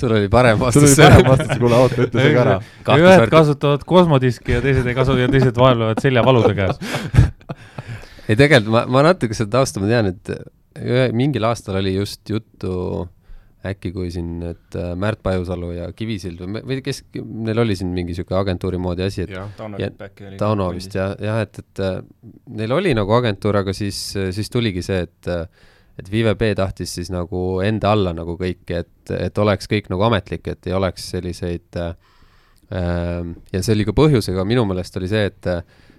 sul 0.00 0.12
oli 0.12 0.28
parem 0.28 0.60
vastus. 0.60 0.94
sul 0.94 1.04
oli 1.04 1.14
parem 1.14 1.30
vastus, 1.30 1.58
kuule 1.58 1.78
oota, 1.80 2.02
ütle 2.06 2.22
see 2.26 2.34
ka 2.34 2.44
ära. 2.44 2.56
ühed 3.00 3.32
kasutavad 3.32 3.86
kosmodiski 3.88 4.56
ja 4.56 4.62
teised 4.64 4.86
ei 4.86 4.96
kasuta 4.98 5.24
ja 5.24 5.32
teised 5.32 5.58
vaevlevad 5.58 6.02
seljavalude 6.04 6.54
käes 6.58 6.80
ei, 8.28 8.36
tegelikult 8.36 8.72
ma, 8.74 8.86
ma 8.98 9.06
natuke 9.10 9.36
seda 9.36 9.58
tausta 9.58 9.82
ma 9.82 9.90
tean, 9.90 10.12
et 10.12 10.32
ühe, 10.82 11.10
mingil 11.16 11.46
aastal 11.48 11.80
oli 11.80 11.96
just 11.96 12.22
juttu 12.30 12.72
äkki 13.66 13.90
kui 13.94 14.10
siin 14.14 14.36
need 14.38 14.76
äh, 14.78 14.92
Märt 14.98 15.22
Pajusalu 15.26 15.72
ja 15.74 15.86
Kivisild 15.96 16.42
või, 16.42 16.60
või 16.62 16.82
kes, 16.84 17.02
neil 17.16 17.58
oli 17.64 17.74
siin 17.78 17.90
mingi 17.94 18.14
niisugune 18.14 18.38
agentuuri 18.38 18.78
moodi 18.78 19.06
asi, 19.06 19.24
et 19.24 19.32
jah, 19.34 19.48
Tauno 19.58 19.80
Lipp 19.80 20.04
äkki 20.06 20.28
oli. 20.28 20.38
Tauno 20.38 20.68
vist 20.76 20.94
jah, 20.94 21.16
jah, 21.22 21.40
et, 21.42 21.58
et 21.64 21.82
äh, 21.82 21.96
neil 22.60 22.76
oli 22.76 22.92
nagu 22.94 23.16
agentuur, 23.16 23.62
aga 23.64 23.74
siis, 23.74 23.98
siis 24.36 24.52
tuligi 24.52 24.84
see, 24.86 25.00
et 25.08 25.32
äh, 25.32 25.48
et 25.96 26.10
VVB 26.12 26.52
tahtis 26.58 26.92
siis 26.98 27.10
nagu 27.12 27.62
enda 27.64 27.94
alla 27.96 28.12
nagu 28.16 28.36
kõiki, 28.40 28.82
et, 28.82 29.12
et 29.16 29.38
oleks 29.40 29.68
kõik 29.70 29.90
nagu 29.92 30.04
ametlik, 30.08 30.46
et 30.52 30.68
ei 30.68 30.76
oleks 30.76 31.08
selliseid 31.14 31.80
äh, 31.80 31.96
ja 32.70 33.62
see 33.62 33.74
oli 33.76 33.86
ka 33.86 33.94
põhjusega, 33.96 34.44
minu 34.48 34.66
meelest 34.68 34.96
oli 35.00 35.10
see, 35.10 35.26
et 35.32 35.52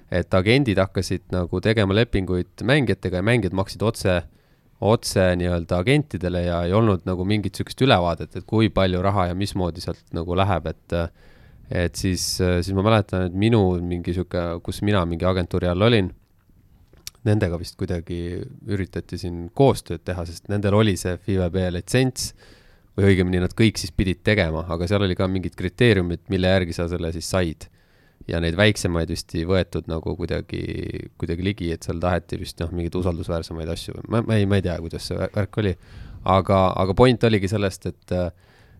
et 0.07 0.35
agendid 0.37 0.79
hakkasid 0.79 1.25
nagu 1.33 1.59
tegema 1.59 1.91
lepinguid 1.97 2.61
mängijatega 2.63 3.19
ja 3.19 3.25
mängijad 3.27 3.55
maksid 3.59 3.81
otse, 3.83 4.13
otse 4.79 5.25
nii-öelda 5.35 5.81
agentidele 5.83 6.45
ja 6.45 6.61
ei 6.63 6.71
olnud 6.71 7.03
nagu 7.03 7.25
mingit 7.27 7.57
niisugust 7.57 7.83
ülevaadet, 7.83 8.37
et 8.37 8.45
kui 8.47 8.69
palju 8.71 9.01
raha 9.03 9.25
ja 9.33 9.35
mismoodi 9.35 9.83
sealt 9.83 10.05
nagu 10.15 10.37
läheb, 10.37 10.69
et 10.71 10.95
et 11.67 11.99
siis, 11.99 12.23
siis 12.39 12.71
ma 12.71 12.85
mäletan, 12.85 13.25
et 13.27 13.35
minu 13.35 13.59
mingi 13.83 14.13
niisugune, 14.13 14.61
kus 14.63 14.79
mina 14.87 15.03
mingi 15.03 15.27
agentuuri 15.27 15.67
all 15.67 15.83
olin 15.89 16.13
nendega 17.25 17.57
vist 17.59 17.77
kuidagi 17.79 18.19
üritati 18.69 19.17
siin 19.19 19.47
koostööd 19.55 20.03
teha, 20.05 20.25
sest 20.27 20.47
nendel 20.51 20.77
oli 20.77 20.95
see 20.99 21.15
FIVB 21.17 21.57
litsents 21.75 22.31
või 22.97 23.11
õigemini 23.11 23.41
nad 23.43 23.53
kõik 23.57 23.79
siis 23.79 23.93
pidid 23.93 24.23
tegema, 24.25 24.63
aga 24.73 24.87
seal 24.89 25.05
oli 25.05 25.17
ka 25.17 25.27
mingid 25.29 25.55
kriteeriumid, 25.57 26.25
mille 26.33 26.53
järgi 26.53 26.77
sa 26.77 26.87
selle 26.89 27.11
siis 27.15 27.29
said. 27.29 27.69
ja 28.27 28.41
neid 28.43 28.57
väiksemaid 28.59 29.07
vist 29.07 29.31
ei 29.39 29.45
võetud 29.47 29.85
nagu 29.87 30.15
kuidagi, 30.17 30.63
kuidagi 31.17 31.43
ligi, 31.45 31.69
et 31.71 31.85
seal 31.85 31.99
taheti 32.01 32.39
vist 32.41 32.59
noh, 32.59 32.73
mingeid 32.75 32.95
usaldusväärsemaid 32.99 33.69
asju, 33.71 34.01
ma, 34.11 34.19
ma 34.25 34.35
ei, 34.35 34.45
ma 34.45 34.57
ei 34.57 34.65
tea, 34.65 34.75
kuidas 34.83 35.07
see 35.07 35.17
värk 35.35 35.59
oli. 35.61 35.75
aga, 36.25 36.57
aga 36.81 36.95
point 36.97 37.23
oligi 37.23 37.47
sellest, 37.47 37.85
et, 37.85 38.17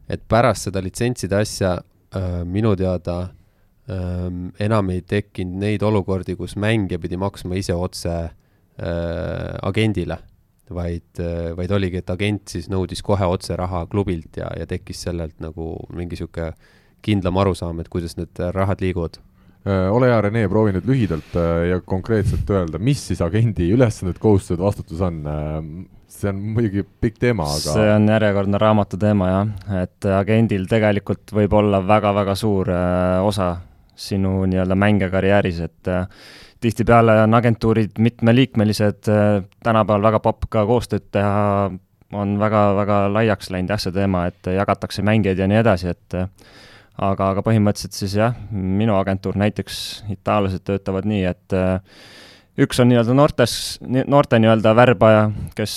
et 0.10 0.26
pärast 0.28 0.68
seda 0.68 0.82
litsentside 0.84 1.38
asja 1.38 1.78
äh, 1.78 2.44
minu 2.44 2.76
teada 2.76 3.30
enam 3.88 4.90
ei 4.92 5.04
tekkinud 5.08 5.62
neid 5.62 5.84
olukordi, 5.86 6.36
kus 6.36 6.58
mängija 6.60 7.00
pidi 7.00 7.20
maksma 7.20 7.56
ise 7.60 7.76
otse 7.78 8.14
äh, 8.14 8.34
agendile, 9.64 10.20
vaid 10.70 11.22
vaid 11.56 11.72
oligi, 11.72 12.02
et 12.02 12.10
agent 12.12 12.52
siis 12.52 12.68
nõudis 12.72 13.00
kohe 13.06 13.30
otse 13.32 13.56
raha 13.56 13.86
klubilt 13.88 14.42
ja, 14.42 14.50
ja 14.60 14.68
tekkis 14.68 15.06
sellelt 15.08 15.38
nagu 15.40 15.76
mingi 15.94 16.18
niisugune 16.18 16.52
kindlam 17.06 17.40
arusaam, 17.40 17.80
et 17.80 17.88
kuidas 17.94 18.18
need 18.20 18.42
rahad 18.52 18.84
liiguvad 18.84 19.22
ole 19.68 20.08
hea, 20.08 20.18
Rene, 20.24 20.46
proovi 20.52 20.74
nüüd 20.76 20.88
lühidalt 20.88 21.36
ja 21.68 21.80
konkreetselt 21.86 22.50
öelda, 22.54 22.80
mis 22.80 23.02
siis 23.10 23.22
agendi 23.24 23.70
ülesanded, 23.76 24.20
kohustused, 24.22 24.62
vastutus 24.64 25.02
on. 25.04 25.24
See 26.08 26.30
on 26.32 26.38
muidugi 26.56 26.86
pikk 27.04 27.18
teema, 27.20 27.44
aga. 27.52 27.74
see 27.76 27.88
on 27.92 28.06
järjekordne 28.08 28.60
raamatu 28.62 28.98
teema 28.98 29.28
jah, 29.28 29.50
et 29.84 30.08
agendil 30.16 30.64
tegelikult 30.72 31.34
võib 31.36 31.52
olla 31.60 31.82
väga-väga 31.84 32.36
suur 32.40 32.72
osa 33.28 33.50
sinu 33.98 34.46
nii-öelda 34.50 34.78
mängekarjääris, 34.78 35.60
et 35.66 35.90
äh, 35.92 36.06
tihtipeale 36.62 37.22
on 37.24 37.34
agentuurid 37.38 37.98
mitmeliikmelised, 38.00 39.10
äh, 39.10 39.44
tänapäeval 39.64 40.08
väga 40.12 40.22
popp 40.24 40.48
ka 40.54 40.66
koostööd 40.70 41.10
teha, 41.12 41.72
on 42.16 42.38
väga-väga 42.40 43.02
laiaks 43.12 43.52
läinud 43.52 43.74
jah, 43.74 43.82
see 43.82 43.96
teema, 43.96 44.28
et 44.30 44.48
jagatakse 44.54 45.04
mängijaid 45.06 45.42
ja 45.42 45.50
nii 45.50 45.60
edasi, 45.64 45.92
et 45.92 46.18
äh, 46.18 46.30
aga, 46.98 47.34
aga 47.34 47.44
põhimõtteliselt 47.46 47.98
siis 47.98 48.16
jah, 48.20 48.38
minu 48.52 48.96
agentuur 48.98 49.38
näiteks, 49.40 49.82
itaallased 50.14 50.66
töötavad 50.68 51.10
nii, 51.10 51.26
et 51.30 51.58
üks 52.58 52.80
on 52.82 52.90
nii-öelda 52.90 53.14
noortes, 53.18 53.54
noorte 53.86 54.40
nii-öelda 54.42 54.74
värbaja, 54.78 55.28
kes 55.58 55.74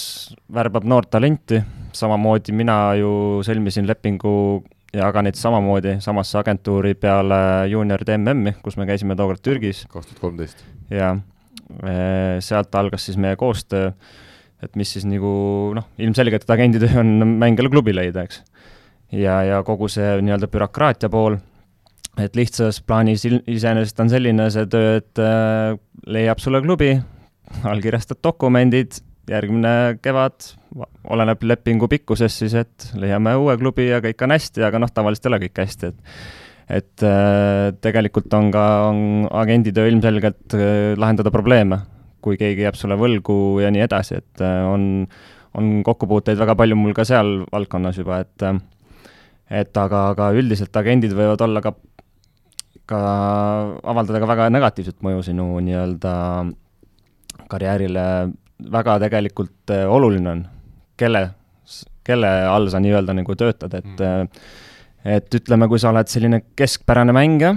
värbab 0.55 0.87
noort 0.89 1.11
talenti, 1.13 1.61
samamoodi 1.97 2.55
mina 2.57 2.79
ju 3.01 3.13
sõlmisin 3.45 3.89
lepingu 3.91 4.33
ja 4.97 5.11
ka 5.15 5.23
neid 5.25 5.39
samamoodi 5.39 5.97
samasse 6.03 6.39
agentuuri 6.41 6.95
peale 6.99 7.41
juunioride 7.71 8.17
MM-i, 8.19 8.57
kus 8.65 8.79
me 8.81 8.87
käisime 8.89 9.17
tookord 9.19 9.43
Türgis. 9.45 9.85
kaks 9.91 10.11
tuhat 10.11 10.23
kolmteist. 10.23 10.65
jaa, 10.91 11.15
sealt 12.43 12.75
algas 12.75 13.07
siis 13.07 13.19
meie 13.21 13.39
koostöö, 13.41 13.93
et 14.63 14.77
mis 14.77 14.91
siis 14.97 15.07
nagu 15.09 15.31
noh, 15.77 15.87
ilmselgelt, 15.99 16.45
et 16.45 16.57
agendi 16.57 16.83
töö 16.83 17.01
on 17.03 17.37
mängijale 17.41 17.71
klubi 17.73 17.95
leida, 17.95 18.27
eks. 18.27 18.43
ja, 19.13 19.41
ja 19.47 19.63
kogu 19.67 19.89
see 19.93 20.17
nii-öelda 20.25 20.51
bürokraatia 20.51 21.13
pool, 21.13 21.39
et 22.21 22.37
lihtsas 22.37 22.83
plaanis 22.83 23.25
iseenesest 23.29 24.03
on 24.03 24.11
selline 24.11 24.51
see 24.51 24.67
töö, 24.71 24.99
et 25.01 25.23
äh, 25.23 25.79
leiab 26.11 26.43
sulle 26.43 26.63
klubi, 26.65 26.97
allkirjastad 27.67 28.21
dokumendid 28.25 28.99
järgmine 29.31 29.73
kevad, 30.03 30.51
oleneb 31.11 31.43
lepingu 31.47 31.89
pikkusest 31.91 32.43
siis, 32.43 32.55
et 32.59 32.91
leiame 32.99 33.35
uue 33.39 33.57
klubi 33.61 33.89
ja 33.89 34.01
kõik 34.05 34.23
on 34.27 34.35
hästi, 34.35 34.65
aga 34.67 34.81
noh, 34.83 34.93
tavaliselt 34.95 35.27
ei 35.29 35.33
ole 35.33 35.43
kõik 35.47 35.65
hästi, 35.65 35.91
et 35.91 36.15
et 36.71 37.03
äh, 37.03 37.73
tegelikult 37.83 38.31
on 38.39 38.51
ka, 38.55 38.65
on 38.93 39.01
agendi 39.41 39.73
töö 39.75 39.89
ilmselgelt 39.91 40.55
äh, 40.55 40.93
lahendada 40.95 41.33
probleeme, 41.35 41.81
kui 42.23 42.39
keegi 42.39 42.63
jääb 42.63 42.79
sulle 42.79 42.95
võlgu 43.01 43.59
ja 43.65 43.73
nii 43.75 43.83
edasi, 43.89 44.21
et 44.21 44.45
äh, 44.45 44.61
on, 44.71 44.85
on 45.59 45.73
kokkupuuteid 45.87 46.39
väga 46.39 46.55
palju 46.59 46.79
mul 46.79 46.95
ka 46.95 47.07
seal 47.09 47.41
valdkonnas 47.51 47.99
juba, 47.99 48.21
et 48.23 48.47
et 49.51 49.81
aga, 49.83 50.05
aga 50.13 50.31
üldiselt 50.39 50.77
agendid 50.79 51.15
võivad 51.19 51.43
olla 51.43 51.63
ka, 51.65 51.75
ka 52.87 53.01
avaldada 53.91 54.23
ka 54.23 54.31
väga 54.31 54.47
negatiivset 54.55 55.01
mõju 55.03 55.25
sinu 55.27 55.49
nii-öelda 55.67 56.13
karjäärile 57.51 58.07
väga 58.73 58.99
tegelikult 59.05 59.73
äh, 59.75 59.87
oluline 59.89 60.33
on, 60.33 60.43
kelle, 61.01 61.23
kelle 62.07 62.33
all 62.49 62.69
sa 62.73 62.81
nii-öelda 62.83 63.15
nagu 63.17 63.37
töötad, 63.39 63.75
et 63.79 64.05
mm. 64.05 64.29
et 65.17 65.35
ütleme, 65.41 65.69
kui 65.71 65.81
sa 65.81 65.93
oled 65.95 66.11
selline 66.13 66.43
keskpärane 66.59 67.15
mängija, 67.17 67.55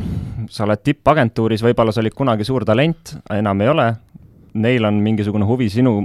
sa 0.53 0.67
oled 0.67 0.83
tippagentuuris, 0.83 1.63
võib-olla 1.65 1.91
sa 1.95 2.03
olid 2.03 2.15
kunagi 2.15 2.47
suur 2.47 2.65
talent, 2.67 3.17
enam 3.35 3.63
ei 3.63 3.71
ole, 3.73 3.87
neil 4.53 4.87
on 4.87 5.01
mingisugune 5.03 5.47
huvi 5.49 5.69
sinu 5.73 6.01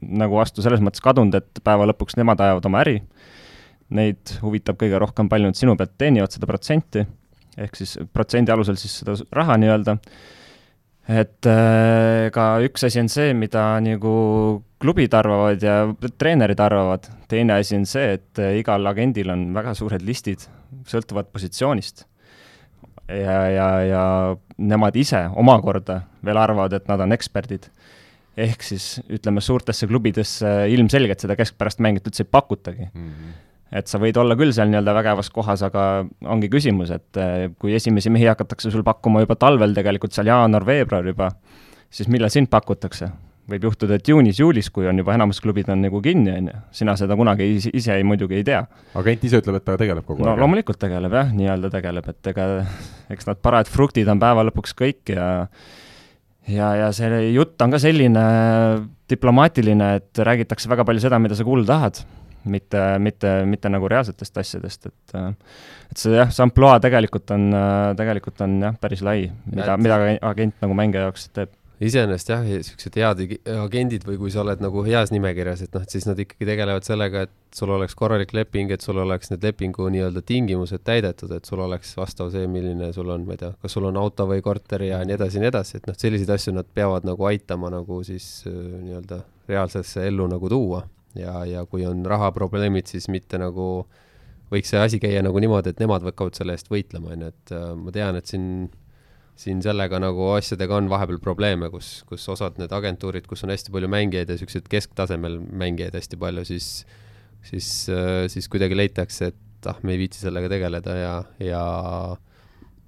nagu 0.00 0.38
vastu 0.38 0.64
selles 0.64 0.80
mõttes 0.84 1.02
kadunud, 1.04 1.34
et 1.36 1.60
päeva 1.64 1.88
lõpuks 1.90 2.16
nemad 2.20 2.40
ajavad 2.40 2.68
oma 2.68 2.80
äri, 2.84 3.00
neid 3.96 4.38
huvitab 4.42 4.78
kõige 4.80 4.98
rohkem, 5.00 5.28
palju 5.30 5.50
nad 5.50 5.58
sinu 5.58 5.76
pealt 5.78 5.94
teenivad 5.98 6.32
seda 6.34 6.48
protsenti, 6.48 7.04
ehk 7.56 7.78
siis 7.78 7.96
protsendi 8.12 8.52
alusel 8.52 8.78
siis 8.80 9.00
seda 9.00 9.16
raha 9.36 9.56
nii-öelda 9.60 9.96
et 11.06 11.46
äh, 11.46 12.64
üks 12.66 12.86
asi 12.86 13.00
on 13.02 13.10
see, 13.12 13.34
mida 13.38 13.76
nagu 13.82 14.16
klubid 14.82 15.14
arvavad 15.16 15.62
ja 15.62 15.76
treenerid 16.18 16.60
arvavad, 16.60 17.06
teine 17.30 17.60
asi 17.60 17.78
on 17.78 17.86
see, 17.88 18.16
et 18.18 18.42
äh, 18.42 18.58
igal 18.60 18.86
agendil 18.90 19.30
on 19.34 19.48
väga 19.56 19.74
suured 19.78 20.04
listid, 20.06 20.48
sõltuvalt 20.90 21.30
positsioonist. 21.34 22.06
ja, 23.06 23.38
ja, 23.54 23.68
ja 23.86 24.04
nemad 24.58 24.96
ise 24.98 25.28
omakorda 25.38 26.00
veel 26.26 26.38
arvavad, 26.42 26.72
et 26.74 26.88
nad 26.90 27.00
on 27.00 27.14
eksperdid. 27.14 27.70
ehk 28.36 28.62
siis 28.62 29.00
ütleme, 29.08 29.40
suurtesse 29.40 29.86
klubidesse 29.86 30.68
ilmselgelt 30.68 31.22
seda 31.22 31.36
keskpärast 31.38 31.78
mängijat 31.80 32.10
üldse 32.10 32.26
ei 32.26 32.30
pakutagi 32.30 32.90
mm. 32.92 33.10
-hmm 33.10 33.45
et 33.74 33.90
sa 33.90 33.98
võid 34.02 34.18
olla 34.20 34.36
küll 34.38 34.54
seal 34.54 34.70
nii-öelda 34.70 34.94
vägevas 35.00 35.30
kohas, 35.34 35.64
aga 35.66 36.06
ongi 36.30 36.50
küsimus, 36.52 36.92
et 36.94 37.20
eh, 37.20 37.46
kui 37.58 37.74
esimesi 37.76 38.12
mehi 38.14 38.28
hakatakse 38.30 38.70
sul 38.70 38.86
pakkuma 38.86 39.24
juba 39.24 39.38
talvel 39.40 39.74
tegelikult 39.76 40.14
seal 40.14 40.30
jaanuar-veebruar 40.30 41.08
juba, 41.12 41.30
siis 41.90 42.10
millal 42.12 42.32
sind 42.32 42.52
pakutakse? 42.52 43.12
võib 43.46 43.62
juhtuda, 43.68 44.00
et 44.00 44.08
juunis-juulis, 44.10 44.72
kui 44.74 44.88
on 44.90 44.98
juba 44.98 45.14
enamus 45.14 45.38
klubid 45.38 45.68
on 45.70 45.78
nagu 45.84 46.00
kinni, 46.02 46.32
on 46.34 46.48
ju, 46.50 46.60
sina 46.80 46.96
seda 46.98 47.14
kunagi 47.18 47.46
ise, 47.56 47.70
ise 47.78 47.94
ei, 47.94 48.02
muidugi 48.02 48.40
ei 48.40 48.46
tea. 48.46 48.64
agent 48.98 49.26
ise 49.28 49.38
ütleb, 49.38 49.60
et 49.60 49.66
ta 49.66 49.76
tegeleb 49.78 50.02
kogu 50.02 50.24
no, 50.24 50.32
aeg? 50.32 50.40
no 50.40 50.42
loomulikult 50.42 50.80
tegeleb 50.82 51.14
jah, 51.14 51.30
nii-öelda 51.30 51.70
tegeleb, 51.70 52.08
et 52.10 52.30
ega 52.32 52.48
eks 53.14 53.30
need 53.30 53.42
parajad 53.46 53.70
fruktid 53.70 54.10
on 54.10 54.22
päeva 54.22 54.42
lõpuks 54.48 54.74
kõik 54.74 55.14
ja 55.14 55.28
ja, 56.50 56.72
ja 56.82 56.90
see 56.94 57.22
jutt 57.36 57.62
on 57.62 57.74
ka 57.74 57.80
selline 57.82 58.26
diplomaatiline, 59.10 59.92
et 60.00 60.26
räägitakse 60.26 60.70
väga 60.70 60.86
palju 60.88 61.06
seda, 61.06 61.22
mida 61.22 61.38
sa 61.38 61.46
kuulda 61.46 61.76
tahad 61.76 62.02
mitte, 62.50 62.80
mitte, 63.02 63.34
mitte 63.48 63.70
nagu 63.72 63.88
reaalsetest 63.92 64.42
asjadest, 64.42 64.88
et 64.90 65.16
et 65.16 66.00
see 66.00 66.16
jah, 66.16 66.32
see 66.32 66.46
ampluaa 66.46 66.80
tegelikult 66.82 67.30
on, 67.36 67.52
tegelikult 67.98 68.42
on 68.46 68.58
jah, 68.68 68.80
päris 68.80 69.04
lai, 69.06 69.30
mida, 69.52 69.76
mida 69.80 70.00
agent 70.26 70.58
nagu 70.64 70.76
mängija 70.78 71.06
jaoks 71.08 71.30
teeb. 71.36 71.54
Iseenesest 71.76 72.30
jah, 72.30 72.40
niisugused 72.40 72.94
head 72.96 73.18
agendid 73.52 74.06
või 74.08 74.16
kui 74.16 74.30
sa 74.32 74.40
oled 74.40 74.62
nagu 74.64 74.80
heas 74.86 75.10
nimekirjas, 75.12 75.66
et 75.66 75.74
noh, 75.76 75.82
et 75.84 75.92
siis 75.92 76.06
nad 76.08 76.16
ikkagi 76.22 76.48
tegelevad 76.48 76.86
sellega, 76.88 77.26
et 77.26 77.58
sul 77.58 77.68
oleks 77.74 77.92
korralik 77.98 78.32
leping, 78.32 78.72
et 78.72 78.80
sul 78.80 78.96
oleks 79.02 79.28
need 79.28 79.44
lepingu 79.44 79.90
nii-öelda 79.92 80.22
tingimused 80.24 80.80
täidetud, 80.88 81.34
et 81.36 81.44
sul 81.44 81.60
oleks 81.60 81.92
vastav 82.00 82.32
see, 82.32 82.48
milline 82.48 82.88
sul 82.96 83.12
on, 83.12 83.28
ma 83.28 83.36
ei 83.36 83.42
tea, 83.44 83.52
kas 83.60 83.76
sul 83.76 83.90
on 83.90 84.00
auto 84.00 84.24
või 84.30 84.40
korter 84.40 84.86
ja 84.88 85.02
nii 85.04 85.18
edasi 85.18 85.36
ja 85.36 85.44
nii 85.44 85.52
edasi, 85.52 85.76
et 85.76 85.92
noh, 85.92 86.00
selliseid 86.00 86.32
asju 86.38 86.56
nad 86.56 86.72
peavad 86.80 87.04
nagu 87.04 87.28
aitama 87.28 87.68
nagu 87.76 88.00
siis 88.08 88.30
nii-öelda 88.48 89.20
reaalsesse 89.52 90.08
ellu 90.08 90.32
nagu 90.32 90.48
tuua 90.48 90.80
ja, 91.20 91.38
ja 91.48 91.64
kui 91.70 91.86
on 91.88 92.04
rahaprobleemid, 92.06 92.88
siis 92.90 93.08
mitte 93.12 93.40
nagu 93.42 93.86
võiks 94.52 94.70
see 94.70 94.80
asi 94.80 95.00
käia 95.02 95.22
nagu 95.26 95.40
niimoodi, 95.42 95.72
et 95.72 95.80
nemad 95.82 96.04
hakkavad 96.06 96.38
selle 96.38 96.54
eest 96.56 96.70
võitlema, 96.70 97.14
on 97.14 97.26
ju, 97.26 97.30
et 97.34 97.54
äh, 97.56 97.70
ma 97.78 97.94
tean, 97.94 98.18
et 98.18 98.30
siin 98.30 98.68
siin 99.36 99.58
sellega 99.60 99.98
nagu 100.00 100.30
asjadega 100.32 100.78
on 100.78 100.86
vahepeal 100.88 101.18
probleeme, 101.20 101.68
kus, 101.68 101.98
kus 102.08 102.22
osad 102.32 102.56
need 102.56 102.72
agentuurid, 102.72 103.26
kus 103.28 103.44
on 103.44 103.52
hästi 103.52 103.74
palju 103.74 103.90
mängijaid 103.92 104.30
ja 104.30 104.36
niisuguseid 104.36 104.70
kesktasemel 104.72 105.36
mängijaid 105.52 105.98
hästi 105.98 106.16
palju, 106.20 106.44
siis 106.48 106.70
siis, 107.46 107.88
äh, 107.92 108.24
siis 108.32 108.48
kuidagi 108.48 108.78
leitakse, 108.78 109.32
et 109.32 109.68
ah, 109.70 109.76
me 109.82 109.94
ei 109.94 110.00
viitsi 110.00 110.24
sellega 110.24 110.48
tegeleda 110.50 110.96
ja, 110.96 111.12
ja 111.42 111.62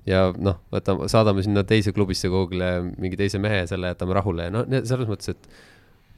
ja 0.09 0.23
noh, 0.41 0.57
võtame, 0.73 1.09
saadame 1.13 1.45
sinna 1.45 1.65
teise 1.69 1.93
klubisse 1.93 2.31
kuhugile 2.33 2.71
mingi 2.97 3.19
teise 3.21 3.41
mehe 3.43 3.63
ja 3.63 3.67
selle 3.69 3.93
jätame 3.93 4.17
rahule 4.17 4.49
ja 4.49 4.55
noh, 4.55 4.65
selles 4.89 5.11
mõttes, 5.11 5.35
et 5.35 5.51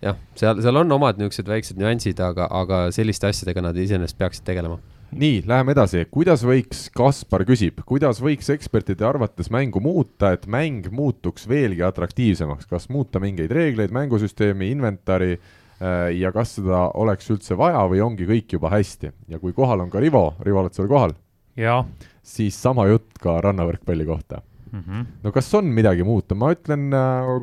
jah, 0.05 0.17
seal, 0.39 0.61
seal 0.65 0.81
on 0.81 0.97
omad 0.97 1.21
niisugused 1.21 1.51
väiksed 1.51 1.81
nüansid, 1.81 2.21
aga, 2.25 2.49
aga 2.61 2.87
selliste 2.95 3.31
asjadega 3.31 3.65
nad 3.69 3.79
iseenesest 3.79 4.19
peaksid 4.21 4.47
tegelema. 4.49 4.79
nii, 5.11 5.41
läheme 5.51 5.75
edasi, 5.75 6.05
kuidas 6.13 6.45
võiks, 6.47 6.85
Kaspar 6.95 7.43
küsib, 7.49 7.81
kuidas 7.87 8.21
võiks 8.23 8.51
ekspertide 8.55 9.07
arvates 9.07 9.51
mängu 9.51 9.83
muuta, 9.83 10.35
et 10.37 10.47
mäng 10.47 10.87
muutuks 10.95 11.49
veelgi 11.51 11.83
atraktiivsemaks, 11.87 12.69
kas 12.71 12.87
muuta 12.93 13.23
mingeid 13.23 13.51
reegleid, 13.51 13.91
mängusüsteemi, 13.95 14.71
inventari 14.71 15.33
äh, 15.35 16.13
ja 16.17 16.31
kas 16.35 16.55
seda 16.61 16.87
oleks 17.01 17.33
üldse 17.35 17.59
vaja 17.59 17.83
või 17.91 18.05
ongi 18.07 18.29
kõik 18.29 18.55
juba 18.59 18.71
hästi 18.77 19.11
ja 19.35 19.43
kui 19.43 19.57
kohal 19.57 19.83
on 19.83 19.91
ka 19.91 20.03
Rivo, 20.03 20.31
Rivo, 20.47 20.63
oled 20.63 20.79
sa 20.79 20.87
kohal? 20.87 21.17
jah. 21.59 21.85
siis 22.23 22.55
sama 22.57 22.87
jutt 22.89 23.19
ka 23.21 23.41
rannavõrkpalli 23.43 24.07
kohta 24.07 24.45
mm. 24.71 24.81
-hmm. 24.81 25.07
no 25.25 25.33
kas 25.33 25.51
on 25.55 25.75
midagi 25.75 26.07
muuta, 26.07 26.35
ma 26.39 26.53
ütlen 26.55 26.95
äh, 26.95 27.35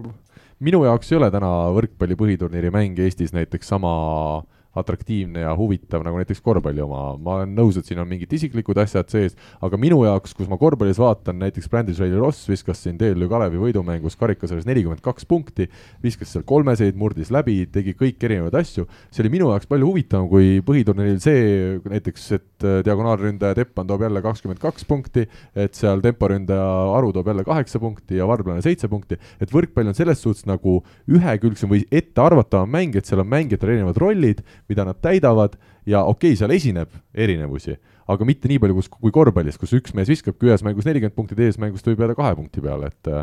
minu 0.59 0.83
jaoks 0.85 1.11
ei 1.11 1.17
ole 1.19 1.29
täna 1.33 1.49
võrkpalli 1.75 2.17
põhiturniiri 2.19 2.71
mäng 2.73 2.99
Eestis 3.03 3.33
näiteks 3.35 3.69
sama 3.73 3.91
äh, 4.37 4.56
atraktiivne 4.79 5.43
ja 5.45 5.53
huvitav 5.57 6.03
nagu 6.05 6.19
näiteks 6.19 6.41
korvpalli 6.45 6.83
oma, 6.83 7.01
ma 7.21 7.39
olen 7.39 7.55
nõus, 7.57 7.79
et 7.79 7.87
siin 7.87 8.01
on 8.01 8.09
mingid 8.09 8.33
isiklikud 8.37 8.77
asjad 8.81 9.09
sees, 9.11 9.37
aga 9.63 9.79
minu 9.81 10.03
jaoks, 10.05 10.35
kus 10.37 10.49
ma 10.51 10.59
korvpallis 10.61 10.99
vaatan, 11.01 11.39
näiteks 11.43 11.69
Brandis 11.71 12.01
Reili 12.03 12.19
Ross 12.19 12.47
viskas 12.49 12.81
siin 12.83 12.97
TLÜ 12.99 13.29
Kalevi 13.31 13.61
võidumängus 13.61 14.17
karikasarjas 14.19 14.67
nelikümmend 14.69 15.03
kaks 15.05 15.27
punkti, 15.29 15.69
viskas 16.03 16.33
seal 16.33 16.45
kolmeseid, 16.47 16.97
murdis 16.99 17.31
läbi, 17.33 17.59
tegi 17.73 17.95
kõiki 17.97 18.29
erinevaid 18.29 18.57
asju, 18.61 18.87
see 19.11 19.23
oli 19.25 19.33
minu 19.37 19.51
jaoks 19.53 19.69
palju 19.69 19.91
huvitavam 19.91 20.29
kui 20.31 20.59
põhiturniiril 20.65 21.19
see 21.23 21.41
näiteks, 21.87 22.27
et 22.37 22.67
äh, 22.67 22.79
diagonaalründaja 22.85 23.57
Teppan 23.57 23.87
toob 23.89 24.05
jälle 24.05 24.21
kakskümmend 24.25 24.61
kaks 24.61 24.85
punkti, 24.87 25.25
et 25.57 25.77
seal 25.77 26.01
temporündaja 26.03 26.67
Aru 26.97 27.11
toob 27.15 27.27
jälle 27.31 27.45
kaheksa 27.47 27.79
punkti 27.81 28.19
ja 28.19 28.27
varblane 28.29 28.63
seitse 28.65 28.89
punkti, 28.91 29.17
et 29.41 29.53
võrkpall 29.53 29.91
on 29.91 29.97
selles 29.97 30.21
suhtes 30.23 30.47
nagu 30.49 30.79
ühekülgsem 31.11 31.71
või 31.71 31.83
ettearvatavam 31.91 32.71
mäng, 32.71 32.95
et 32.97 33.09
seal 33.09 33.23
on 33.23 33.29
mängijatel 33.31 33.73
erinevad 33.73 33.99
rollid, 34.01 34.43
mida 34.69 34.85
nad 34.87 34.99
täidavad 35.01 35.57
ja 35.85 36.03
okei 36.03 36.33
okay,, 36.33 36.39
seal 36.39 36.53
esineb 36.55 36.89
erinevusi, 37.13 37.77
aga 38.07 38.25
mitte 38.27 38.49
nii 38.51 38.59
palju, 38.63 38.79
kus, 38.79 38.89
kui 38.89 39.13
korvpallis, 39.15 39.59
kus 39.59 39.75
üks 39.77 39.95
mees 39.97 40.09
viskabki 40.11 40.49
ühes 40.49 40.63
mängus 40.65 40.87
nelikümmend 40.87 41.15
punkti, 41.15 41.37
teises 41.37 41.59
mängus 41.61 41.85
võib 41.87 42.03
jääda 42.03 42.17
kahe 42.17 42.35
punkti 42.39 42.63
peale, 42.63 42.91
et 42.93 43.13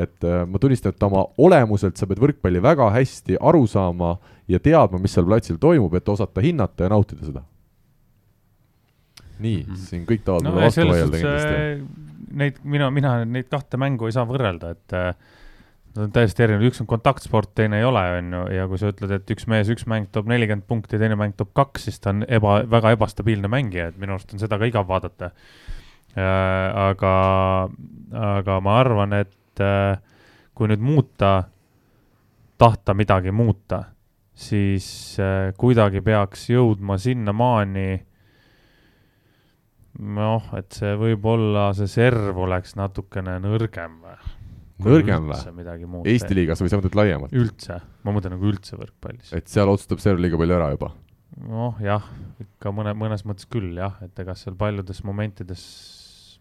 et 0.00 0.22
ma 0.46 0.58
tunnistan, 0.62 0.94
et 0.94 1.02
oma 1.02 1.24
olemuselt 1.42 1.98
sa 1.98 2.06
pead 2.06 2.20
võrkpalli 2.22 2.60
väga 2.62 2.92
hästi 2.94 3.40
aru 3.42 3.64
saama 3.66 4.12
ja 4.48 4.60
teadma, 4.62 5.00
mis 5.02 5.16
seal 5.16 5.26
platsil 5.26 5.58
toimub, 5.58 5.96
et 5.98 6.08
osata 6.08 6.44
hinnata 6.44 6.86
ja 6.86 6.92
nautida 6.94 7.26
seda 7.26 7.42
nii 9.40 9.64
Mhm. 9.64 9.82
siin 9.88 10.06
kõik 10.08 10.24
tahavad 10.24 10.46
no 10.46 10.54
mulle 10.54 10.68
vastu 10.68 10.86
vaielda 10.88 11.20
kindlasti. 11.20 11.54
äh, 11.54 12.34
neid, 12.42 12.62
mina, 12.64 12.90
mina 12.90 13.12
neid 13.24 13.48
kahte 13.50 13.80
mängu 13.80 14.08
ei 14.08 14.16
saa 14.16 14.26
võrrelda, 14.28 14.74
et 14.76 14.96
äh, 14.96 15.14
nad 15.96 16.04
on 16.06 16.12
täiesti 16.14 16.44
erinevad, 16.44 16.68
üks 16.70 16.80
on 16.82 16.88
kontaktsport, 16.90 17.50
teine 17.58 17.80
ei 17.80 17.86
ole, 17.86 18.02
on 18.20 18.34
ju, 18.36 18.42
ja 18.54 18.66
kui 18.70 18.78
sa 18.78 18.92
ütled, 18.92 19.14
et 19.16 19.32
üks 19.34 19.48
mees, 19.50 19.70
üks 19.72 19.86
mäng 19.90 20.10
toob 20.14 20.30
nelikümmend 20.30 20.66
punkti, 20.70 21.00
teine 21.00 21.18
mäng 21.18 21.34
toob 21.38 21.50
kaks, 21.56 21.88
siis 21.88 21.98
ta 22.02 22.12
on 22.14 22.22
eba, 22.28 22.60
väga 22.70 22.94
ebastabiilne 22.94 23.50
mängija, 23.50 23.88
et 23.90 23.98
minu 23.98 24.14
arust 24.14 24.34
on 24.34 24.42
seda 24.42 24.58
ka 24.60 24.68
igav 24.70 24.86
vaadata. 24.90 25.32
aga, 26.14 27.14
aga 28.18 28.58
ma 28.66 28.76
arvan, 28.80 29.12
et 29.20 29.62
äh, 29.62 29.98
kui 30.58 30.70
nüüd 30.70 30.82
muuta, 30.82 31.44
tahta 32.58 32.94
midagi 32.98 33.30
muuta, 33.30 33.84
siis 34.34 34.86
äh, 35.22 35.52
kuidagi 35.58 36.02
peaks 36.02 36.48
jõudma 36.50 36.98
sinnamaani 36.98 37.88
noh, 39.98 40.50
et 40.58 40.74
see 40.74 40.94
võib-olla 40.98 41.70
see 41.76 41.90
serv 41.90 42.38
oleks 42.46 42.76
natukene 42.78 43.38
nõrgem 43.42 43.98
või? 44.04 44.29
Nõrgem 44.86 45.28
või? 45.30 45.54
midagi 45.60 45.88
muud 45.90 46.08
Eesti 46.10 46.36
liigas 46.36 46.62
või 46.62 46.72
sa 46.72 46.80
mõtled 46.80 46.98
laiemalt? 46.98 47.36
üldse, 47.36 47.78
ma 48.04 48.16
mõtlen 48.16 48.36
nagu 48.36 48.50
üldse 48.50 48.78
võrkpallis. 48.80 49.32
et 49.36 49.48
seal 49.52 49.70
otsustab 49.72 50.02
serv 50.02 50.22
liiga 50.22 50.40
palju 50.40 50.58
ära 50.58 50.70
juba? 50.74 50.92
noh, 51.46 51.78
jah, 51.84 52.04
ikka 52.42 52.74
mõne, 52.74 52.94
mõnes 52.98 53.24
mõttes 53.28 53.48
küll 53.50 53.78
jah, 53.78 53.98
et 54.04 54.18
ega 54.22 54.36
seal 54.38 54.56
paljudes 54.60 55.02
momentides 55.06 55.64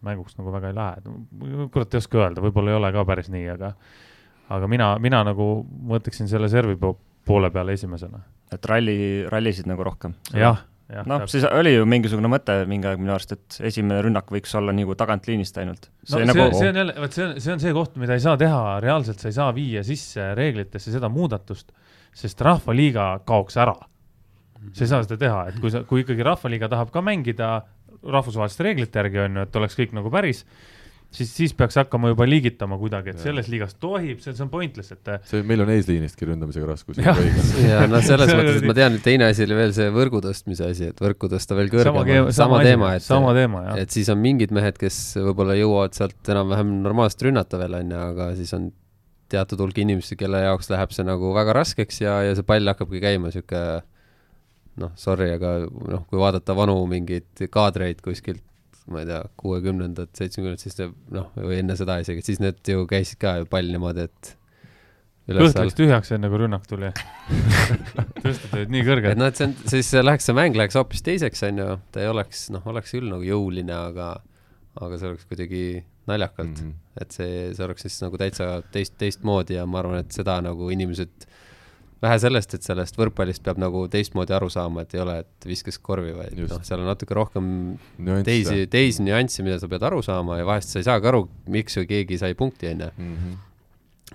mänguks 0.06 0.38
nagu 0.40 0.54
väga 0.54 0.72
ei 0.72 0.78
lähe. 0.78 1.68
kurat 1.74 1.94
ei 1.94 2.00
oska 2.00 2.22
öelda, 2.22 2.44
võib-olla 2.44 2.74
ei 2.74 2.80
ole 2.80 2.92
ka 2.96 3.06
päris 3.08 3.30
nii, 3.34 3.46
aga 3.56 3.74
aga 4.50 4.68
mina, 4.72 4.94
mina 5.02 5.22
nagu 5.28 5.50
mõtleksin 5.92 6.30
selle 6.32 6.50
servi 6.52 6.78
po 6.80 6.96
poole 7.26 7.52
peale 7.54 7.76
esimesena. 7.78 8.22
et 8.52 8.66
ralli, 8.66 9.26
rallisid 9.30 9.68
nagu 9.70 9.84
rohkem. 9.86 10.16
jah. 10.34 10.66
noh, 10.90 11.26
siis 11.30 11.46
oli 11.46 11.76
ju 11.76 11.86
mingisugune 11.90 12.32
mõte 12.32 12.56
mingi 12.70 12.90
aeg 12.90 13.02
minu 13.02 13.14
arust, 13.14 13.36
et 13.36 13.60
esimene 13.70 14.00
rünnak 14.06 14.32
võiks 14.34 14.56
olla 14.58 14.74
nagu 14.76 14.96
tagantliinist 14.98 15.60
ainult. 15.62 15.90
no 16.10 16.18
see 16.18 16.30
nagu 16.30 16.48
see 16.56 16.72
on 16.72 16.80
jälle, 16.82 16.96
vot 17.04 17.18
see 17.18 17.26
on, 17.28 17.36
see 17.38 17.54
on 17.54 17.62
see 17.62 17.74
koht, 17.78 18.00
mida 18.02 18.18
ei 18.18 18.24
saa 18.24 18.38
teha, 18.42 18.64
reaalselt 18.84 19.22
sa 19.22 19.30
ei 19.30 19.38
saa 19.38 19.50
viia 19.56 19.84
sisse 19.86 20.32
reeglitesse 20.40 20.94
seda 20.96 21.12
muudatust, 21.14 21.70
sest 22.18 22.42
Rahvaliiga 22.46 23.12
kaoks 23.30 23.60
ära. 23.62 23.78
sa 24.74 24.86
ei 24.86 24.92
saa 24.92 25.06
seda 25.06 25.20
teha, 25.22 25.44
et 25.52 25.60
kui 25.62 25.74
sa, 25.74 25.84
kui 25.88 26.02
ikkagi 26.06 26.26
Rahvaliiga 26.26 26.72
tahab 26.72 26.90
ka 26.96 27.06
mängida 27.06 27.52
rahvusvaheliste 28.00 28.66
reeglite 28.66 29.04
järgi, 29.04 29.22
on 29.28 29.40
ju, 29.40 29.46
et 29.46 29.62
oleks 29.62 29.78
kõik 29.78 29.94
nagu 29.98 30.12
päris, 30.14 30.46
siis, 31.14 31.30
siis 31.34 31.54
peaks 31.58 31.78
hakkama 31.80 32.12
juba 32.12 32.26
liigitama 32.30 32.78
kuidagi, 32.80 33.14
et 33.14 33.22
selles 33.24 33.50
liigas 33.52 33.76
tohib, 33.82 34.20
see, 34.24 34.34
see 34.38 34.46
on 34.46 34.52
pointless, 34.52 34.94
et 34.94 35.12
see, 35.30 35.44
meil 35.48 35.64
on 35.66 35.72
eesliinistki 35.74 36.30
ründamisega 36.30 36.70
raskusi. 36.70 37.06
Ja 37.66 37.86
noh, 37.90 38.04
selles 38.06 38.34
mõttes, 38.38 38.60
et 38.62 38.68
ma 38.70 38.76
tean, 38.78 38.98
et 39.00 39.06
teine 39.06 39.30
asi 39.30 39.46
oli 39.48 39.58
veel 39.58 39.76
see 39.76 39.90
võrgu 39.96 40.22
tõstmise 40.26 40.70
asi, 40.70 40.92
et 40.94 41.04
võrku 41.04 41.32
tõsta 41.32 41.58
veel 41.58 41.72
sama, 41.74 42.04
kõrgemale, 42.04 42.36
sama 42.40 42.62
teema, 42.66 42.92
et 43.00 43.06
sama 43.06 43.36
teema, 43.38 43.64
jah. 43.70 43.82
et 43.86 43.96
siis 43.96 44.12
on 44.14 44.22
mingid 44.22 44.54
mehed, 44.56 44.78
kes 44.82 45.00
võib-olla 45.22 45.58
jõuavad 45.60 45.98
sealt 45.98 46.34
enam-vähem 46.36 46.76
normaalselt 46.86 47.30
rünnata 47.30 47.62
veel, 47.62 47.80
on 47.82 47.96
ju, 47.96 48.04
aga 48.14 48.32
siis 48.40 48.54
on 48.58 48.70
teatud 49.30 49.62
hulk 49.62 49.78
inimesi, 49.82 50.18
kelle 50.18 50.42
jaoks 50.42 50.72
läheb 50.74 50.94
see 50.94 51.06
nagu 51.06 51.34
väga 51.36 51.54
raskeks 51.60 52.02
ja, 52.02 52.20
ja 52.26 52.38
see 52.38 52.46
pall 52.48 52.66
hakkabki 52.70 53.02
käima 53.04 53.30
sihuke 53.34 53.62
noh, 54.80 54.94
sorry, 55.00 55.30
aga 55.36 55.56
noh, 55.68 56.06
kui 56.10 56.20
vaadata 56.22 56.56
vanu 56.58 56.78
mingeid 56.90 57.48
kaadreid 57.52 58.02
kuskilt, 58.06 58.44
ma 58.90 59.04
ei 59.04 59.10
tea, 59.10 59.22
kuuekümnendad, 59.40 60.12
seitsmekümnendad, 60.18 60.64
siis 60.64 60.78
noh, 61.16 61.32
või 61.38 61.62
enne 61.62 61.78
seda 61.80 62.00
isegi, 62.04 62.26
siis 62.26 62.42
need 62.44 62.62
ju 62.74 62.86
käisid 62.90 63.20
ka 63.22 63.40
ju 63.42 63.50
pall 63.50 63.70
niimoodi, 63.74 64.08
et 64.10 64.32
üles 65.30 65.50
kõht 65.50 65.62
läks 65.62 65.78
tühjaks, 65.78 66.14
enne 66.16 66.32
kui 66.32 66.42
rünnak 66.42 66.66
tuli. 66.70 66.90
tõsteti 68.24 68.56
olid 68.58 68.74
nii 68.74 68.88
kõrged 68.88 69.14
et. 69.14 69.22
noh, 69.22 69.30
et 69.30 69.40
see 69.40 69.50
on, 69.50 69.56
siis 69.76 69.92
läheks 70.02 70.30
see 70.30 70.38
mäng 70.38 70.58
läheks 70.58 70.80
hoopis 70.80 71.06
teiseks, 71.06 71.46
on 71.50 71.62
ju, 71.62 71.70
ta 71.94 72.04
ei 72.04 72.10
oleks, 72.10 72.48
noh, 72.56 72.66
oleks 72.74 72.96
küll 72.98 73.12
nagu 73.12 73.26
jõuline, 73.26 73.76
aga 73.92 74.16
aga 74.80 75.00
see 75.00 75.10
oleks 75.10 75.28
kuidagi 75.30 75.64
naljakalt 76.10 76.62
mm. 76.62 76.70
-hmm. 76.70 77.02
et 77.04 77.16
see, 77.16 77.34
see 77.56 77.66
oleks 77.66 77.86
siis 77.86 78.00
nagu 78.04 78.18
täitsa 78.22 78.50
teist, 78.74 78.96
teistmoodi 79.02 79.58
ja 79.58 79.66
ma 79.70 79.82
arvan, 79.84 80.04
et 80.04 80.16
seda 80.16 80.40
nagu 80.46 80.70
inimesed 80.74 81.28
vähe 82.04 82.20
sellest, 82.22 82.56
et 82.56 82.66
sellest 82.66 82.98
võrkpallist 83.00 83.44
peab 83.44 83.60
nagu 83.62 83.84
teistmoodi 83.92 84.36
aru 84.36 84.50
saama, 84.54 84.86
et 84.86 84.96
ei 84.96 85.04
ole, 85.04 85.18
et 85.26 85.50
viskas 85.50 85.80
korvi, 85.84 86.14
vaid 86.16 86.38
noh, 86.40 86.64
seal 86.66 86.84
on 86.84 86.90
natuke 86.92 87.18
rohkem 87.18 87.52
Nüansse. 87.98 88.26
teisi, 88.30 88.70
teisi 88.72 89.06
nüansse, 89.06 89.44
mida 89.46 89.60
sa 89.60 89.70
pead 89.72 89.84
aru 89.90 90.02
saama 90.06 90.40
ja 90.40 90.48
vahest 90.48 90.74
sa 90.74 90.82
ei 90.82 90.88
saagi 90.88 91.12
aru, 91.12 91.26
miks 91.52 91.78
ju 91.78 91.86
keegi 91.90 92.20
sai 92.22 92.36
punkti, 92.40 92.74
on 92.74 92.88
ju. 92.88 92.92
Mhm. 92.98 93.38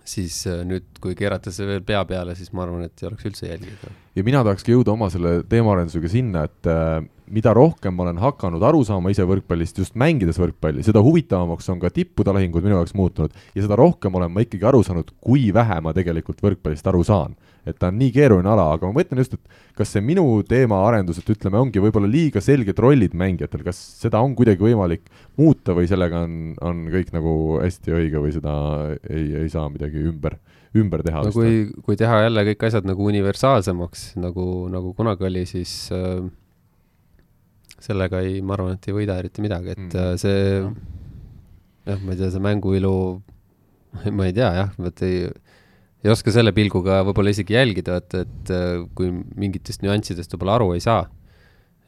siis 0.05 0.41
äh, 0.51 0.65
nüüd, 0.67 0.85
kui 1.01 1.15
keerata 1.17 1.53
see 1.55 1.65
veel 1.69 1.85
pea 1.87 2.03
peale, 2.05 2.35
siis 2.37 2.51
ma 2.53 2.65
arvan, 2.65 2.83
et 2.85 2.99
ei 3.01 3.07
oleks 3.09 3.25
üldse 3.25 3.47
jälgida. 3.47 3.93
ja 4.17 4.25
mina 4.27 4.43
tahakski 4.45 4.75
jõuda 4.75 4.93
oma 4.93 5.09
selle 5.13 5.39
teemaarendusega 5.49 6.11
sinna, 6.11 6.43
et 6.49 6.69
äh, 6.69 7.05
mida 7.31 7.55
rohkem 7.57 7.95
ma 7.95 8.05
olen 8.05 8.19
hakanud 8.21 8.63
aru 8.63 8.83
saama 8.85 9.13
ise 9.15 9.25
võrkpallist, 9.29 9.79
just 9.81 9.97
mängides 9.97 10.39
võrkpalli, 10.41 10.85
seda 10.85 11.01
huvitavamaks 11.05 11.71
on 11.73 11.81
ka 11.81 11.93
tippude 11.95 12.35
lahingud 12.35 12.65
minu 12.65 12.77
jaoks 12.81 12.95
muutunud 12.99 13.33
ja 13.55 13.65
seda 13.65 13.79
rohkem 13.81 14.15
olen 14.19 14.33
ma 14.35 14.45
ikkagi 14.45 14.69
aru 14.69 14.83
saanud, 14.85 15.15
kui 15.25 15.49
vähe 15.55 15.81
ma 15.85 15.95
tegelikult 15.97 16.43
võrkpallist 16.45 16.91
aru 16.91 17.05
saan. 17.07 17.37
Et 17.67 17.79
ta 17.81 17.89
on 17.89 17.99
nii 17.99 18.11
keeruline 18.15 18.51
ala, 18.51 18.67
aga 18.77 18.89
ma 18.89 18.97
mõtlen 18.99 19.23
just, 19.23 19.35
et 19.39 19.77
kas 19.79 19.93
see 19.95 20.03
minu 20.05 20.25
teemaarendus, 20.49 21.19
et 21.23 21.31
ütleme, 21.35 21.59
ongi 21.61 21.83
võib-olla 21.83 22.11
liiga 22.11 22.43
selged 22.45 22.79
rollid 22.83 23.17
mängijatel, 23.17 23.65
kas 23.67 23.81
seda 24.03 24.21
on 24.25 24.35
kuidagi 24.39 24.63
võimalik 24.67 25.09
muuta 25.41 25.75
või 25.77 25.89
sellega 25.91 26.25
on, 26.27 26.55
on 26.61 26.85
kõik 26.93 27.13
nagu 27.17 27.35
hästi 27.63 27.97
õige 27.97 28.23
või 28.23 28.35
seda 28.37 28.55
ei, 29.09 29.27
ei 29.45 29.49
saa 29.53 29.67
midagi 29.73 30.05
ümber, 30.11 30.39
ümber 30.77 31.03
teha 31.07 31.25
no 31.25 31.35
kui, 31.35 31.67
kui 31.87 31.97
teha 31.99 32.23
jälle 32.27 32.47
kõik 32.53 32.69
asjad 32.69 32.87
nagu 32.89 33.11
universaalsemaks, 33.11 34.11
nagu, 34.21 34.49
nagu 34.73 34.93
kunagi 34.99 35.29
oli, 35.31 35.45
siis 35.49 35.77
äh, 35.95 36.25
sellega 37.85 38.21
ei, 38.25 38.41
ma 38.45 38.57
arvan, 38.57 38.77
et 38.79 38.89
ei 38.89 38.97
võida 38.97 39.19
eriti 39.21 39.45
midagi, 39.45 39.75
et 39.75 39.85
Mm. 39.85 39.91
mm. 39.95 40.19
see 40.21 40.41
jah, 41.85 42.01
ma 42.01 42.13
ei 42.15 42.19
tea, 42.21 42.31
see 42.33 42.41
mänguilu, 42.45 42.95
ma 44.17 44.29
ei 44.29 44.33
tea 44.37 44.51
jah, 44.57 44.71
vot 44.81 45.03
ei, 45.05 45.27
ei 46.05 46.13
oska 46.13 46.33
selle 46.35 46.53
pilguga 46.57 47.01
võib-olla 47.07 47.33
isegi 47.33 47.57
jälgida, 47.57 47.99
et, 48.03 48.17
et 48.27 48.53
äh, 48.53 48.85
kui 48.97 49.11
mingitest 49.13 49.85
nüanssidest 49.85 50.37
võib-olla 50.37 50.59
aru 50.59 50.75
ei 50.77 50.85
saa. 50.85 51.07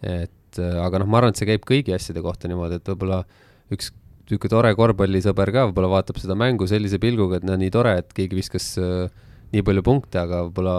et 0.00 0.60
äh, 0.60 0.80
aga 0.82 1.02
noh, 1.02 1.10
ma 1.10 1.20
arvan, 1.20 1.34
et 1.34 1.40
see 1.40 1.48
käib 1.48 1.66
kõigi 1.68 1.94
asjade 1.96 2.24
kohta 2.24 2.48
niimoodi, 2.48 2.80
et 2.80 2.92
võib-olla 2.92 3.22
üks 3.74 3.92
niisugune 4.26 4.50
tore 4.50 4.72
korvpallisõber 4.74 5.52
ka 5.54 5.66
võib-olla 5.68 5.92
vaatab 5.92 6.18
seda 6.18 6.34
mängu 6.38 6.66
sellise 6.66 6.98
pilguga, 7.02 7.38
et 7.38 7.46
no 7.46 7.54
nii 7.60 7.70
tore, 7.74 7.92
et 8.00 8.08
keegi 8.16 8.38
viskas 8.40 8.72
äh, 8.80 9.06
nii 9.52 9.62
palju 9.66 9.84
punkte, 9.86 10.18
aga 10.22 10.46
võib-olla 10.48 10.76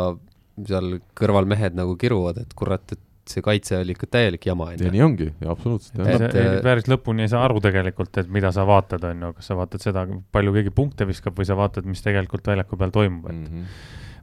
seal 0.67 0.97
kõrval 1.17 1.47
mehed 1.49 1.77
nagu 1.77 1.93
kiruvad, 1.99 2.41
et 2.41 2.57
kurat, 2.57 2.83
et 2.91 3.03
see 3.29 3.41
kaitse 3.45 3.77
oli 3.77 3.91
ikka 3.95 4.07
täielik 4.11 4.45
jama, 4.45 4.71
ja 4.71 4.77
onju. 4.79 4.91
nii 4.95 5.01
ongi, 5.05 5.27
ja 5.41 5.51
absoluutselt. 5.51 5.99
Et, 6.07 6.35
äh, 6.35 6.57
päris 6.65 6.87
lõpuni 6.91 7.25
ei 7.25 7.31
saa 7.31 7.43
aru 7.45 7.59
tegelikult, 7.63 8.17
et 8.17 8.27
mida 8.33 8.51
sa 8.55 8.65
vaatad, 8.67 9.03
on 9.09 9.21
ju, 9.27 9.33
kas 9.37 9.47
sa 9.51 9.55
vaatad 9.59 9.83
seda, 9.83 10.05
palju 10.31 10.53
keegi 10.53 10.73
punkte 10.75 11.07
viskab 11.09 11.37
või 11.37 11.45
sa 11.49 11.55
vaatad, 11.59 11.85
mis 11.85 12.01
tegelikult 12.05 12.45
väljaku 12.47 12.77
peal 12.77 12.91
toimub, 12.91 13.25
et 13.29 13.49
Mhm. 13.51 13.63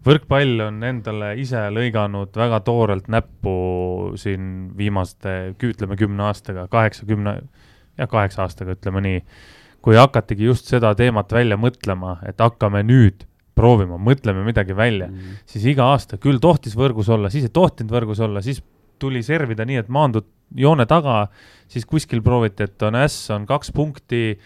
võrkpall 0.05 0.61
on 0.67 0.83
endale 0.85 1.35
ise 1.41 1.57
lõiganud 1.73 2.33
väga 2.37 2.61
toorelt 2.61 3.07
näppu 3.09 3.55
siin 4.21 4.73
viimaste, 4.77 5.55
ütleme 5.59 5.97
kümne 5.97 6.27
aastaga, 6.29 6.67
kaheksa, 6.69 7.07
kümne, 7.09 7.39
jah, 7.99 8.09
kaheksa 8.09 8.43
aastaga, 8.45 8.75
ütleme 8.77 9.01
nii. 9.05 9.23
kui 9.85 9.97
hakatigi 10.01 10.47
just 10.47 10.65
seda 10.65 10.95
teemat 10.97 11.29
välja 11.33 11.59
mõtlema, 11.61 12.15
et 12.27 12.39
hakkame 12.41 12.81
nüüd 12.83 13.27
proovima, 13.55 13.99
mõtleme 14.01 14.41
midagi 14.45 14.73
välja, 14.75 15.07
Mm. 15.09 15.35
siis 15.47 15.65
iga 15.67 15.85
aasta 15.93 16.17
küll 16.17 16.39
tohtis 16.41 16.75
võrgus 16.75 17.11
olla, 17.13 17.29
siis 17.31 17.45
ei 17.45 17.51
tohtinud 17.53 17.93
võrgus 17.93 18.19
olla, 18.25 18.41
siis 18.43 18.63
tuli 18.99 19.23
servida 19.27 19.67
nii, 19.69 19.81
et 19.83 19.91
maandud 19.93 20.27
joone 20.57 20.87
taga, 20.87 21.25
siis 21.71 21.87
kuskil 21.89 22.23
prooviti, 22.25 22.69
et 22.69 22.83
on 22.87 22.99
äss, 23.01 23.31
on 23.35 23.47
kaks 23.49 23.73
punkti, 23.75 24.39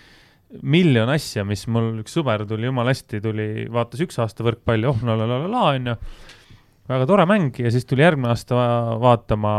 miljon 0.63 1.11
asja, 1.13 1.45
mis 1.45 1.67
mul 1.69 1.99
üks 2.03 2.15
sõber 2.17 2.47
tuli 2.49 2.69
jumala 2.69 2.95
hästi, 2.95 3.21
tuli, 3.25 3.49
vaatas 3.73 4.01
üks 4.07 4.19
aasta 4.23 4.47
võrkpalli, 4.47 4.89
oh 4.89 5.03
la 5.05 5.19
la 5.19 5.27
la 5.29 5.43
la 5.45 5.51
la 5.53 5.65
onju, 5.75 5.97
väga 6.89 7.09
tore 7.11 7.27
mäng 7.29 7.59
ja 7.61 7.73
siis 7.75 7.85
tuli 7.89 8.07
järgmine 8.07 8.33
aasta 8.33 8.57
va- 8.57 8.97
vaatama, 9.03 9.53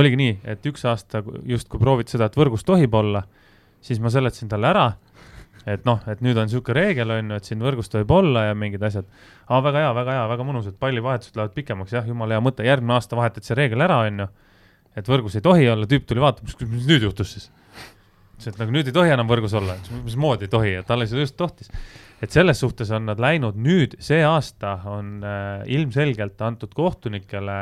oligi 0.00 0.16
nii, 0.20 0.38
et 0.54 0.64
üks 0.70 0.86
aasta 0.88 1.20
justkui 1.44 1.82
prooviti 1.82 2.16
seda, 2.16 2.30
et 2.30 2.40
võrgus 2.40 2.64
tohib 2.64 2.94
olla, 2.96 3.24
siis 3.84 4.00
ma 4.00 4.12
seletasin 4.12 4.48
talle 4.48 4.70
ära, 4.70 4.86
et 5.68 5.84
noh, 5.84 6.00
et 6.08 6.22
nüüd 6.24 6.38
on 6.40 6.48
niisugune 6.48 6.76
reegel 6.76 7.12
on 7.12 7.32
ju, 7.32 7.38
et 7.40 7.48
siin 7.48 7.62
võrgus 7.62 7.90
tohib 7.92 8.10
olla 8.14 8.46
ja 8.48 8.56
mingid 8.56 8.82
asjad. 8.86 9.08
aa, 9.46 9.60
väga 9.64 9.84
hea, 9.84 9.94
väga 9.96 10.16
hea, 10.16 10.26
väga 10.32 10.46
mõnus, 10.48 10.68
et 10.70 10.78
pallivahetused 10.80 11.36
lähevad 11.36 11.56
pikemaks, 11.56 11.94
jah, 11.96 12.06
jumala 12.08 12.36
hea 12.36 12.44
mõte, 12.44 12.66
järgmine 12.66 12.96
aasta 12.96 13.18
vahetad 13.18 13.46
see 13.46 13.56
reegel 13.58 13.84
ära, 13.84 14.00
on 14.08 14.24
ju. 14.24 14.28
et 15.00 15.10
võrgus 15.10 15.36
ei 15.36 15.44
tohi 15.44 15.68
olla, 15.70 15.88
tüüp 15.90 16.06
tuli 16.08 16.22
vaatama, 16.22 16.48
mis 16.70 16.86
nüüd 16.88 17.04
juhtus 17.08 17.34
siis. 17.36 17.50
ütles, 18.38 18.54
et 18.54 18.62
nagu 18.62 18.72
nüüd 18.74 18.88
ei 18.88 18.96
tohi 18.96 19.12
enam 19.12 19.28
võrgus 19.28 19.56
olla, 19.58 19.76
mismoodi 20.04 20.48
ei 20.48 20.54
tohi, 20.54 20.72
et 20.80 20.90
alles 20.90 21.12
just 21.12 21.36
tohtis. 21.36 21.68
et 22.22 22.32
selles 22.32 22.60
suhtes 22.64 22.90
on 22.96 23.06
nad 23.10 23.20
läinud 23.20 23.60
nüüd, 23.60 23.98
see 24.00 24.24
aasta 24.24 24.78
on 24.88 25.20
äh, 25.20 25.66
ilmselgelt 25.76 26.40
antud 26.40 26.72
kohtunikele 26.74 27.60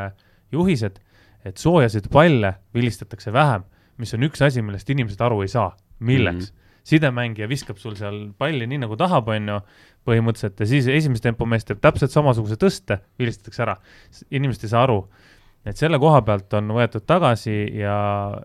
juhised, 0.52 1.02
et 1.44 1.58
soojasid 1.58 2.08
palle 2.12 2.54
vilistatakse 2.74 3.32
vähem, 3.32 3.66
mis 3.98 4.14
on 4.14 4.22
üks 4.30 4.42
asi, 4.46 4.62
millest 4.62 4.90
inimesed 4.90 5.20
aru 5.20 5.42
ei 5.42 5.50
saa, 5.50 5.72
milleks 5.98 6.46
mm. 6.46 6.54
-hmm 6.54 6.66
sidemängija 6.88 7.48
viskab 7.50 7.80
sul 7.80 7.96
seal 7.98 8.28
palli 8.38 8.68
nii 8.68 8.82
nagu 8.86 8.98
tahab, 9.00 9.30
on 9.34 9.54
ju, 9.54 9.62
põhimõtteliselt 10.08 10.62
ja 10.62 10.68
siis 10.70 10.88
esimese 10.92 11.26
tempo 11.26 11.46
mees 11.48 11.66
teeb 11.68 11.82
täpselt 11.84 12.14
samasuguse 12.14 12.56
tõste, 12.60 13.02
vilistatakse 13.20 13.64
ära. 13.64 13.76
inimesed 14.30 14.64
ei 14.64 14.72
saa 14.72 14.86
aru, 14.86 15.02
et 15.68 15.76
selle 15.76 15.98
koha 16.00 16.22
pealt 16.24 16.54
on 16.56 16.70
võetud 16.76 17.04
tagasi 17.08 17.56
ja, 17.76 17.98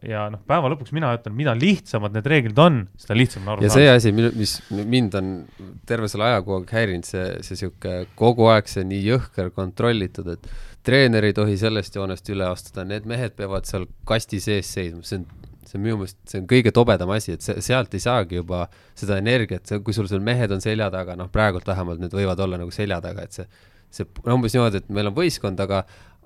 ja 0.03 0.25
noh, 0.33 0.41
päeva 0.49 0.71
lõpuks 0.73 0.91
mina 0.95 1.13
ütlen, 1.15 1.35
mida 1.37 1.53
lihtsamad 1.55 2.15
need 2.17 2.27
reeglid 2.27 2.59
on, 2.59 2.81
seda 2.99 3.17
lihtsam 3.17 3.47
on 3.47 3.53
aru 3.55 3.67
ja 3.67 3.71
see 3.73 3.87
asi, 3.91 4.11
mis 4.11 4.57
mind 4.73 5.15
on 5.19 5.31
terve 5.89 6.09
selle 6.11 6.27
aja 6.31 6.43
kogu 6.43 6.59
aeg 6.59 6.75
häirinud, 6.75 7.07
see, 7.07 7.29
see 7.47 7.61
sihuke 7.63 7.95
kogu 8.19 8.49
aeg 8.51 8.67
see 8.71 8.83
nii 8.89 9.03
jõhker 9.05 9.53
kontrollitud, 9.55 10.33
et 10.35 10.51
treener 10.83 11.29
ei 11.29 11.37
tohi 11.37 11.55
sellest 11.59 11.95
joonest 11.95 12.27
üle 12.33 12.49
astuda, 12.49 12.83
need 12.87 13.07
mehed 13.09 13.37
peavad 13.39 13.69
seal 13.69 13.87
kasti 14.09 14.41
sees 14.43 14.73
seisma, 14.75 15.05
see 15.07 15.21
on 15.21 15.29
see 15.73 15.81
on 15.81 15.85
minu 15.87 15.97
meelest, 15.97 16.19
see 16.29 16.39
on 16.43 16.47
kõige 16.49 16.71
tobedam 16.75 17.11
asi, 17.15 17.33
et 17.33 17.45
see, 17.45 17.57
sealt 17.65 17.93
ei 17.97 18.03
saagi 18.03 18.37
juba 18.37 18.67
seda 18.99 19.17
energiat, 19.21 19.73
kui 19.83 19.95
sul 19.95 20.07
seal 20.11 20.21
mehed 20.23 20.53
on 20.53 20.61
selja 20.61 20.91
taga, 20.93 21.17
noh, 21.17 21.31
praegult 21.33 21.67
vähemalt 21.67 22.01
need 22.03 22.13
võivad 22.13 22.39
olla 22.45 22.61
nagu 22.61 22.73
selja 22.73 23.01
taga, 23.01 23.25
et 23.25 23.33
see, 23.39 23.47
see 23.93 24.09
umbes 24.29 24.53
niimoodi, 24.53 24.83
et 24.83 24.93
meil 24.93 25.09
on 25.09 25.17
võistkond, 25.17 25.63
aga 25.65 25.83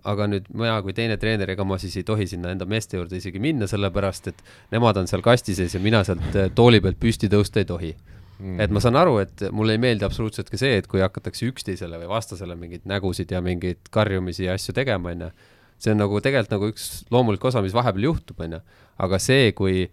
aga 0.07 0.28
nüüd 0.30 0.45
mina 0.56 0.78
kui 0.86 0.94
teine 0.95 1.18
treener, 1.19 1.49
ega 1.52 1.65
ma 1.68 1.76
siis 1.82 1.98
ei 1.99 2.06
tohi 2.07 2.28
sinna 2.30 2.53
enda 2.53 2.68
meeste 2.69 2.99
juurde 2.99 3.18
isegi 3.19 3.41
minna, 3.44 3.68
sellepärast 3.68 4.30
et 4.32 4.44
nemad 4.72 4.99
on 5.02 5.10
seal 5.10 5.24
kasti 5.26 5.56
sees 5.57 5.76
ja 5.76 5.82
mina 5.84 6.03
sealt 6.07 6.36
eh, 6.36 6.52
tooli 6.56 6.80
pealt 6.84 6.99
püsti 7.02 7.32
tõusta 7.32 7.64
ei 7.64 7.68
tohi. 7.68 7.95
Mm.. 8.38 8.60
et 8.61 8.69
ma 8.69 8.78
saan 8.78 8.94
aru, 8.99 9.15
et 9.24 9.48
mulle 9.49 9.74
ei 9.74 9.80
meeldi 9.82 10.06
absoluutselt 10.06 10.52
ka 10.53 10.60
see, 10.61 10.76
et 10.78 10.86
kui 10.86 11.02
hakatakse 11.02 11.48
üksteisele 11.49 11.98
või 11.98 12.11
vastasele 12.11 12.53
mingeid 12.53 12.84
nägusid 12.86 13.32
ja 13.34 13.41
mingeid 13.41 13.90
karjumisi 13.90 14.45
ja 14.45 14.53
asju 14.53 14.76
tegema, 14.78 15.10
onju 15.10 15.32
see 15.78 15.94
on 15.94 16.02
nagu 16.02 16.20
tegelikult 16.24 16.54
nagu 16.56 16.74
üks 16.74 16.90
loomulik 17.14 17.44
osa, 17.49 17.62
mis 17.66 17.76
vahepeal 17.76 18.10
juhtub, 18.10 18.40
onju. 18.44 18.60
aga 19.06 19.20
see, 19.22 19.52
kui, 19.58 19.86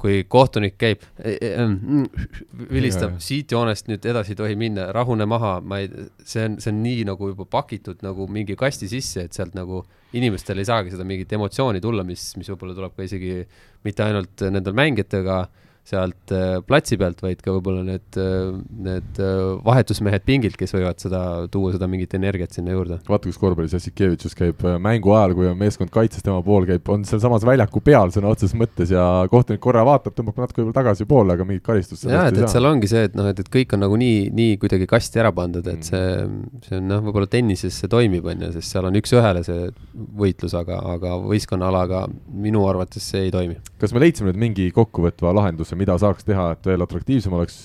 kui 0.00 0.22
kohtunik 0.30 0.76
käib, 0.78 1.02
e, 1.18 1.34
e, 1.34 1.50
mm, 1.64 2.68
vilistab, 2.70 3.16
siit 3.24 3.52
joonest 3.54 3.90
nüüd 3.90 4.06
edasi 4.10 4.34
ei 4.34 4.38
tohi 4.38 4.58
minna, 4.58 4.88
rahune 4.94 5.26
maha, 5.30 5.56
ma 5.64 5.80
ei, 5.82 5.90
see 6.22 6.46
on, 6.46 6.58
see 6.62 6.70
on 6.70 6.80
nii 6.84 7.02
nagu 7.10 7.32
juba 7.32 7.48
pakitud 7.50 8.04
nagu 8.06 8.28
mingi 8.30 8.56
kasti 8.58 8.90
sisse, 8.90 9.26
et 9.26 9.36
sealt 9.36 9.56
nagu 9.58 9.82
inimestel 10.14 10.62
ei 10.62 10.70
saagi 10.70 10.94
seda 10.94 11.06
mingit 11.08 11.32
emotsiooni 11.34 11.82
tulla, 11.82 12.06
mis, 12.06 12.30
mis 12.38 12.50
võib-olla 12.52 12.78
tuleb 12.78 12.94
ka 12.94 13.06
isegi 13.06 13.40
mitte 13.86 14.06
ainult 14.06 14.46
nendel 14.54 14.76
mängijatega 14.78 15.42
sealt 15.84 16.32
äh, 16.32 16.58
platsi 16.64 16.96
pealt, 17.00 17.18
vaid 17.20 17.42
ka 17.44 17.52
võib-olla 17.52 17.82
need, 17.84 18.06
äh, 18.16 18.54
need 18.86 19.18
äh, 19.20 19.40
vahetusmehed 19.66 20.24
pingilt, 20.24 20.56
kes 20.56 20.72
võivad 20.72 21.02
seda, 21.02 21.20
tuua 21.52 21.74
seda 21.74 21.88
mingit 21.90 22.14
energiat 22.16 22.56
sinna 22.56 22.72
juurde. 22.72 22.98
vaata, 23.04 23.28
kus 23.28 23.40
korvpallis 23.40 23.74
Jassikevitšus 23.76 24.36
käib 24.38 24.64
mängu 24.80 25.12
ajal, 25.12 25.34
kui 25.36 25.50
on 25.50 25.58
meeskond 25.60 25.92
kaitses 25.92 26.24
tema 26.24 26.40
pool, 26.46 26.64
käib, 26.68 26.88
on 26.88 27.04
sealsamas 27.08 27.44
väljaku 27.44 27.82
peal 27.84 28.14
sõna 28.14 28.32
otseses 28.32 28.56
mõttes 28.56 28.94
ja 28.94 29.04
kohtunik 29.32 29.60
korra 29.64 29.84
vaatab, 29.84 30.16
tõmbab 30.16 30.40
natuke 30.40 30.62
võib-olla 30.62 30.78
tagasi 30.78 31.08
poole, 31.10 31.36
aga 31.36 31.46
mingit 31.48 31.66
karistust 31.66 32.08
jaa, 32.08 32.30
et, 32.30 32.40
et 32.40 32.48
seal 32.54 32.70
ongi 32.70 32.88
see, 32.88 33.04
et 33.10 33.20
noh, 33.20 33.28
et, 33.28 33.44
et 33.44 33.52
kõik 33.52 33.76
on 33.76 33.84
nagu 33.84 34.00
nii, 34.00 34.30
nii 34.32 34.56
kuidagi 34.62 34.88
kasti 34.88 35.20
ära 35.20 35.34
pandud, 35.36 35.68
et 35.68 35.84
mm. 35.84 35.90
see, 35.90 36.64
see 36.70 36.80
on 36.80 36.88
noh, 36.94 37.04
võib-olla 37.04 37.28
tennises 37.28 37.76
see 37.82 37.92
toimib, 37.92 38.24
on 38.32 38.46
ju, 38.46 38.50
sest 38.56 38.72
seal 38.72 38.88
on 38.88 38.96
üks-ühele 39.02 39.44
see 39.44 39.68
võitlus, 40.16 40.56
aga, 40.56 40.80
aga 40.96 41.18
võistkonnaalaga 41.28 42.06
minu 42.32 42.64
arvates 42.70 43.04
see 43.12 43.26
ei 43.28 43.36
toimi. 43.36 43.60
kas 43.80 43.92
me 43.92 44.00
leidsime 44.00 44.32
nüüd 44.32 44.40
mingi 44.46 44.70
kokkuvõtva 44.72 45.36
lahenduse, 45.36 45.73
lahenduse, 45.74 45.78
mida 45.78 45.98
saaks 45.98 46.24
teha, 46.24 46.52
et 46.54 46.66
veel 46.66 46.84
atraktiivsem 46.84 47.34
oleks 47.34 47.56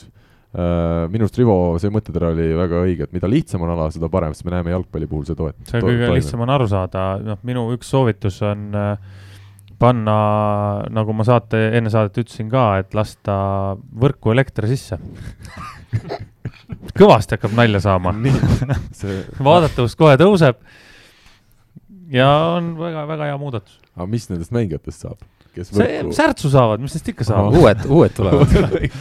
äh, 0.53 1.07
minu 1.11 1.25
arust 1.25 1.37
Rivo 1.37 1.77
see 1.79 1.91
mõttetera 1.93 2.33
oli 2.33 2.49
väga 2.57 2.83
õige, 2.83 3.07
et 3.07 3.13
mida 3.13 3.29
lihtsam 3.29 3.63
on 3.63 3.75
ala, 3.75 3.89
seda 3.91 4.09
parem, 4.09 4.33
sest 4.33 4.45
me 4.45 4.55
näeme 4.55 4.73
jalgpalli 4.73 5.07
puhul 5.07 5.25
see 5.25 5.37
toet-. 5.37 5.59
see 5.69 5.81
kõige 5.81 6.05
toime. 6.05 6.17
lihtsam 6.17 6.41
on 6.41 6.49
aru 6.49 6.67
saada, 6.67 7.19
noh, 7.21 7.39
minu 7.43 7.69
üks 7.75 7.89
soovitus 7.89 8.41
on 8.41 8.73
äh, 8.75 8.97
panna, 9.79 10.17
nagu 10.91 11.13
ma 11.13 11.23
saate, 11.23 11.69
enne 11.77 11.89
saadet 11.89 12.17
ütlesin 12.23 12.49
ka, 12.51 12.81
et 12.81 12.97
lasta 12.97 13.77
võrku 13.77 14.33
elekter 14.33 14.67
sisse 14.67 14.99
kõvasti 16.99 17.37
hakkab 17.37 17.55
nalja 17.57 17.79
saama 17.81 18.13
see... 18.93 19.23
vaadatavus 19.47 19.95
kohe 19.97 20.17
tõuseb 20.19 20.59
ja 22.13 22.29
on 22.57 22.75
väga-väga 22.77 23.31
hea 23.31 23.39
muudatus. 23.41 23.79
aga 23.95 24.09
mis 24.09 24.29
nendest 24.29 24.53
mängijatest 24.55 25.05
saab? 25.05 25.21
Kes 25.55 25.71
see, 25.73 26.01
särtsu 26.15 26.51
saavad, 26.53 26.81
mis 26.83 26.95
neist 26.95 27.09
ikka 27.13 27.27
saab? 27.27 27.55
uued, 27.59 27.85
uued 27.87 28.15
tulevad 28.17 28.53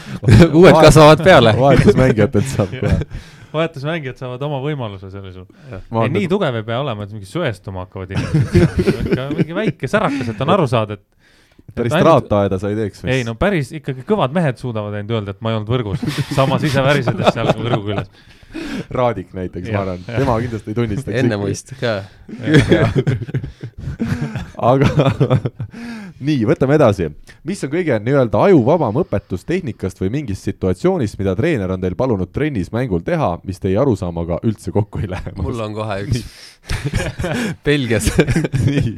uued 0.61 0.79
kasvavad 0.87 1.25
peale 1.25 1.55
vahetusmängijatelt 1.59 2.55
saab 2.55 2.73
kohe 2.79 2.97
vahetusmängijad 3.59 4.21
saavad 4.21 4.43
oma 4.49 4.61
võimaluse 4.65 5.11
sellisel 5.13 5.45
juhul. 5.45 6.03
ei, 6.05 6.15
nii 6.17 6.31
tugev 6.31 6.61
ei 6.61 6.67
pea 6.67 6.81
olema, 6.83 7.07
et 7.07 7.15
mingi 7.17 7.29
söestuma 7.29 7.87
hakkavad 7.87 8.17
inimesed 8.17 9.37
mingi 9.39 9.57
väike 9.57 9.91
särakas, 9.91 10.33
et 10.33 10.43
on 10.45 10.57
aru 10.57 10.67
saada, 10.71 10.99
et 10.99 11.75
päris 11.79 11.95
traataeda 11.95 12.59
sa 12.61 12.73
ei 12.73 12.79
teeks 12.79 13.05
vist? 13.05 13.13
ei 13.13 13.27
no 13.29 13.37
päris 13.41 13.73
ikkagi 13.77 14.05
kõvad 14.09 14.35
mehed 14.37 14.61
suudavad 14.61 14.97
ainult 14.99 15.17
öelda, 15.17 15.37
et 15.37 15.45
ma 15.45 15.53
ei 15.53 15.61
olnud 15.61 15.73
võrgus, 15.73 16.05
samas 16.35 16.67
ise 16.69 16.85
värisedes 16.85 17.33
seal 17.35 17.55
võrgu 17.57 17.87
küljes 17.87 18.13
Raadik 18.91 19.35
näiteks, 19.37 19.69
ma 19.73 19.81
arvan, 19.83 20.05
tema 20.07 20.39
kindlasti 20.41 20.71
ei 20.73 20.77
tunnistaks. 20.79 21.17
ennemuist 21.21 21.75
ka. 21.81 21.91
aga 24.71 24.89
nii, 26.25 26.43
võtame 26.49 26.77
edasi. 26.79 27.09
mis 27.47 27.63
on 27.65 27.73
kõige 27.73 27.99
nii-öelda 28.03 28.43
ajuvabam 28.49 29.01
õpetus 29.03 29.47
tehnikast 29.49 30.01
või 30.03 30.11
mingist 30.19 30.49
situatsioonist, 30.49 31.19
mida 31.21 31.35
treener 31.39 31.71
on 31.75 31.83
teil 31.83 31.97
palunud 31.99 32.33
trennis 32.35 32.73
mängul 32.75 33.05
teha, 33.07 33.37
mis 33.45 33.63
teie 33.63 33.79
arusaamaga 33.81 34.41
üldse 34.49 34.75
kokku 34.75 35.05
ei 35.05 35.13
lähe? 35.15 35.35
mul 35.45 35.63
on 35.65 35.77
kohe 35.77 36.01
üks 36.07 36.25
Belgias 37.67 38.11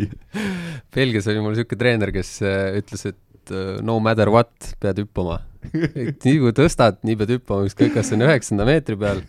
Belgias 0.97 1.29
oli 1.31 1.45
mul 1.45 1.55
niisugune 1.55 1.85
treener, 1.85 2.15
kes 2.15 2.35
äh, 2.43 2.81
ütles, 2.81 3.07
et 3.13 3.55
äh, 3.55 3.79
no 3.85 4.01
matter 4.03 4.33
what, 4.33 4.75
pead 4.81 5.05
hüppama 5.05 5.43
nii 5.61 6.37
kui 6.41 6.53
tõstad, 6.57 7.01
nii 7.07 7.19
pead 7.21 7.37
hüppama, 7.37 7.69
ükskõik, 7.69 7.93
kas 7.97 8.11
see 8.11 8.19
on 8.19 8.27
üheksanda 8.27 8.67
meetri 8.69 8.97
peal, 9.01 9.23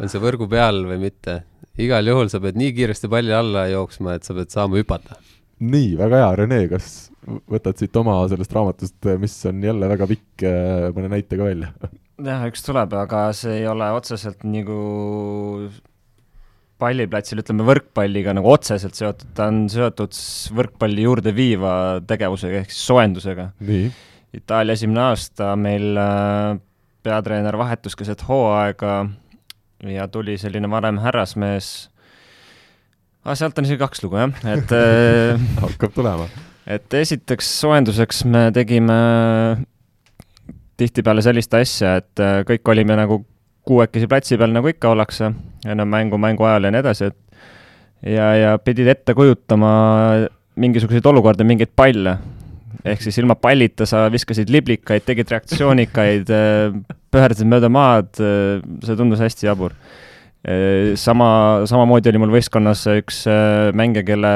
on 0.00 0.10
see 0.10 0.22
võrgu 0.22 0.48
peal 0.50 0.84
või 0.88 1.00
mitte. 1.08 1.42
igal 1.78 2.06
juhul 2.08 2.30
sa 2.32 2.40
pead 2.42 2.56
nii 2.58 2.72
kiiresti 2.74 3.10
palli 3.10 3.34
alla 3.34 3.68
jooksma, 3.70 4.16
et 4.16 4.24
sa 4.26 4.34
pead 4.34 4.50
saama 4.54 4.80
hüpata. 4.80 5.20
Nii, 5.60 5.92
väga 5.98 6.22
hea, 6.22 6.30
Rene, 6.42 6.60
kas 6.70 6.88
võtad 7.50 7.78
siit 7.80 7.96
oma 7.98 8.20
sellest 8.30 8.54
raamatust, 8.54 8.96
mis 9.20 9.36
on 9.50 9.62
jälle 9.64 9.90
väga 9.90 10.08
pikk, 10.10 10.46
äh, 10.46 10.88
mõne 10.96 11.12
näite 11.12 11.38
ka 11.38 11.48
välja? 11.48 11.72
jah, 12.18 12.46
üks 12.50 12.64
tuleb, 12.66 12.94
aga 12.98 13.28
see 13.36 13.60
ei 13.60 13.68
ole 13.70 13.90
otseselt 13.94 14.42
nagu 14.48 14.78
palliplatsil, 16.78 17.42
ütleme 17.42 17.66
võrkpalliga 17.66 18.34
nagu 18.38 18.50
otseselt 18.52 18.98
seotud, 18.98 19.32
ta 19.34 19.48
on 19.50 19.64
seotud 19.72 20.14
võrkpalli 20.58 21.06
juurde 21.06 21.34
viiva 21.34 21.72
tegevusega 22.06 22.62
ehk 22.62 22.74
siis 22.74 22.84
soojendusega. 22.86 23.50
Itaalia 24.36 24.76
esimene 24.76 25.06
aasta 25.08 25.54
meil 25.58 25.98
äh, 25.98 26.58
peatreener 27.06 27.58
vahetus 27.58 27.96
keset 27.98 28.22
hooaega 28.28 28.98
ja 29.88 30.08
tuli 30.10 30.36
selline 30.38 30.70
vanem 30.70 30.98
härrasmees 31.02 31.88
ah,, 33.24 33.34
sealt 33.38 33.58
on 33.58 33.68
isegi 33.68 33.80
kaks 33.80 34.04
lugu, 34.04 34.18
jah, 34.20 34.32
et 34.54 34.74
äh, 34.76 35.48
hakkab 35.64 35.94
tulema. 35.96 36.28
et 36.68 36.98
esiteks 37.00 37.50
soojenduseks 37.62 38.24
me 38.30 38.48
tegime 38.56 38.98
tihtipeale 40.78 41.24
sellist 41.24 41.54
asja, 41.58 41.98
et 42.02 42.22
äh, 42.22 42.40
kõik 42.48 42.72
olime 42.74 42.98
nagu 42.98 43.22
kuuekesi 43.68 44.08
platsi 44.08 44.38
peal, 44.40 44.54
nagu 44.54 44.70
ikka 44.70 44.92
ollakse, 44.94 45.32
enne 45.68 45.84
mängu, 45.88 46.20
mängu 46.20 46.46
ajal 46.48 46.68
ja 46.68 46.72
nii 46.72 46.82
edasi, 46.84 47.10
et 47.10 48.12
ja, 48.14 48.32
ja 48.38 48.56
pidid 48.62 48.88
ette 48.94 49.14
kujutama 49.16 49.70
mingisuguseid 50.58 51.06
olukordi, 51.10 51.46
mingeid 51.46 51.74
palle 51.76 52.18
ehk 52.88 53.02
siis 53.02 53.18
ilma 53.20 53.34
pallita 53.38 53.86
sa 53.88 54.06
viskasid 54.12 54.50
liblikaid, 54.52 55.04
tegid 55.06 55.30
reaktsioonikaid, 55.32 56.30
äh, 56.30 56.76
pöördasid 57.12 57.48
mööda 57.48 57.70
maad, 57.72 58.12
see 58.14 58.96
tundus 58.98 59.22
hästi 59.24 59.48
jabur. 59.48 59.74
Äh, 60.46 60.94
sama, 61.00 61.28
samamoodi 61.66 62.12
oli 62.12 62.20
mul 62.22 62.34
võistkonnas 62.36 62.84
üks 62.92 63.24
mängija, 63.74 64.06
kelle 64.06 64.32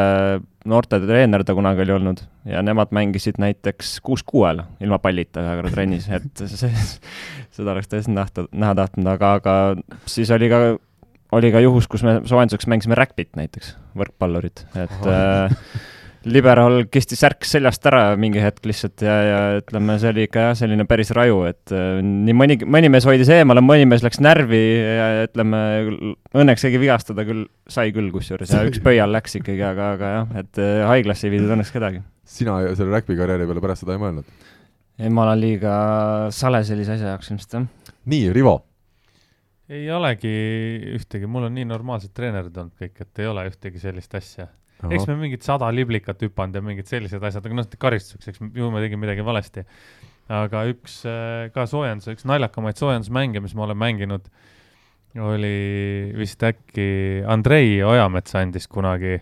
noortetreener 0.68 1.44
ta 1.46 1.54
kunagi 1.56 1.84
oli 1.84 1.94
olnud. 1.96 2.22
Ja 2.48 2.62
nemad 2.64 2.94
mängisid 2.94 3.38
näiteks 3.42 3.96
kuus 4.04 4.24
kuuel 4.26 4.64
ilma 4.82 4.98
pallita 5.02 5.42
ühe 5.44 5.58
korra 5.60 5.74
trennis, 5.74 6.08
et 6.10 6.44
see, 6.50 6.72
seda 7.54 7.74
oleks 7.74 7.90
tõesti 7.90 8.14
nähta, 8.14 8.46
näha 8.50 8.74
tahtnud, 8.82 9.10
aga, 9.14 9.34
aga 9.40 9.56
siis 10.10 10.30
oli 10.34 10.50
ka, 10.52 10.62
oli 11.38 11.52
ka 11.54 11.62
juhus, 11.64 11.88
kus 11.90 12.04
me 12.06 12.20
soojenduseks 12.28 12.68
mängisime 12.70 12.98
räkpit 12.98 13.32
näiteks, 13.38 13.74
võrkpallurid, 13.98 14.66
et 14.74 15.08
äh, 15.10 15.56
liberaal 16.28 16.84
kistis 16.92 17.20
särk 17.22 17.46
seljast 17.48 17.84
ära 17.88 18.02
mingi 18.20 18.40
hetk 18.42 18.66
lihtsalt 18.68 19.02
ja, 19.04 19.14
ja 19.26 19.40
ütleme, 19.58 19.96
see 20.00 20.12
oli 20.12 20.26
ikka 20.28 20.46
jah, 20.46 20.54
selline 20.58 20.86
päris 20.88 21.12
raju, 21.16 21.42
et 21.50 21.74
äh, 21.74 21.98
nii 22.02 22.36
mõni, 22.36 22.58
mõni 22.62 22.90
mees 22.92 23.06
hoidis 23.08 23.30
eemale, 23.34 23.62
mõni 23.64 23.88
mees 23.90 24.04
läks 24.04 24.22
närvi 24.22 24.62
ja 24.78 25.08
ütleme, 25.26 25.60
õnneks 26.38 26.66
keegi 26.66 26.82
vigastada 26.82 27.26
küll 27.28 27.44
sai 27.70 27.94
küll 27.94 28.12
kusjuures 28.14 28.54
ja 28.54 28.62
üks 28.68 28.82
pöial 28.84 29.12
läks 29.14 29.38
ikkagi, 29.40 29.62
aga, 29.66 29.92
aga 29.98 30.14
jah, 30.16 30.34
et 30.44 30.62
äh, 30.62 30.82
haiglasse 30.90 31.28
ei 31.28 31.36
viidud 31.36 31.54
õnneks 31.56 31.74
kedagi. 31.74 32.02
sina 32.24 32.60
selle 32.76 32.94
räkpi 32.94 33.18
karjääri 33.18 33.48
peale 33.48 33.64
pärast 33.64 33.86
seda 33.86 33.96
ei 33.96 34.02
mõelnud? 34.02 34.28
ei, 35.02 35.08
ma 35.10 35.26
olen 35.26 35.42
liiga 35.42 35.76
sale 36.34 36.62
sellise 36.68 36.98
asja 36.98 37.14
jaoks 37.16 37.32
ilmselt, 37.34 37.58
jah. 37.58 37.96
nii, 38.14 38.30
Rivo 38.36 38.60
ei 39.72 39.86
olegi 39.90 40.32
ühtegi, 40.98 41.28
mul 41.30 41.48
on 41.48 41.54
nii 41.56 41.64
normaalsed 41.64 42.12
treenerid 42.14 42.56
olnud 42.56 42.74
kõik, 42.78 42.98
et 43.00 43.22
ei 43.22 43.30
ole 43.30 43.46
ühtegi 43.48 43.80
sellist 43.80 44.14
asja 44.18 44.50
eks 44.90 45.08
me 45.10 45.16
mingid 45.20 45.44
sada 45.46 45.68
liblikat 45.74 46.22
hüpanud 46.24 46.56
ja 46.58 46.62
mingid 46.64 46.88
sellised 46.90 47.22
asjad, 47.22 47.44
aga 47.46 47.58
noh, 47.58 47.68
karistuseks, 47.84 48.32
eks 48.32 48.42
ju 48.42 48.70
ma 48.72 48.82
tegin 48.82 49.00
midagi 49.02 49.24
valesti. 49.26 49.66
aga 50.32 50.64
üks 50.70 51.02
äh, 51.08 51.50
ka 51.54 51.66
soojendus, 51.68 52.08
üks 52.14 52.26
naljakamaid 52.28 52.78
soojendusmänge, 52.80 53.42
mis 53.44 53.54
ma 53.58 53.66
olen 53.66 53.78
mänginud, 53.78 54.30
oli 55.22 56.12
vist 56.16 56.42
äkki 56.46 57.20
Andrei 57.28 57.82
Ojamets 57.84 58.34
andis 58.38 58.64
kunagi 58.70 59.18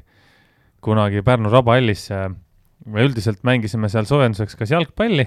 kunagi 0.85 1.25
Pärnu 1.27 1.51
Rabahallis 1.51 2.07
äh, 2.15 2.29
me 2.87 3.05
üldiselt 3.05 3.43
mängisime 3.45 3.91
seal 3.93 4.07
soojenduseks 4.09 4.57
kas 4.57 4.73
jalgpalli, 4.73 5.27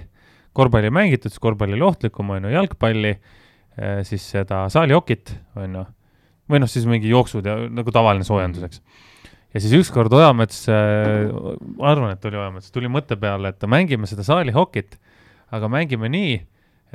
korvpalli 0.55 0.89
ei 0.89 0.95
mängitud, 0.95 1.33
sest 1.33 1.43
korvpall 1.43 1.75
oli 1.75 1.85
ohtlikum, 1.85 2.31
on 2.33 2.47
ju, 2.47 2.53
jalgpalli, 2.53 3.13
siis 4.05 4.25
seda 4.35 4.63
saalihokit, 4.69 5.33
on 5.57 5.77
ju, 5.79 5.83
või 6.49 6.61
noh, 6.61 6.69
siis 6.69 6.85
mingi 6.89 7.09
jooksud 7.09 7.45
ja 7.49 7.55
nagu 7.69 7.93
tavaline 7.93 8.25
soojendus, 8.25 8.67
eks 8.69 8.81
ja 9.53 9.61
siis 9.61 9.73
ükskord 9.77 10.13
Ojamets 10.13 10.65
äh,, 10.71 11.29
arvan, 11.79 12.15
et 12.15 12.29
oli 12.29 12.39
Ojamets, 12.39 12.71
tuli 12.73 12.91
mõtte 12.91 13.17
peale, 13.19 13.53
et 13.53 13.67
mängime 13.69 14.09
seda 14.09 14.25
saalihokit, 14.27 14.97
aga 15.53 15.69
mängime 15.71 16.09
nii, 16.13 16.37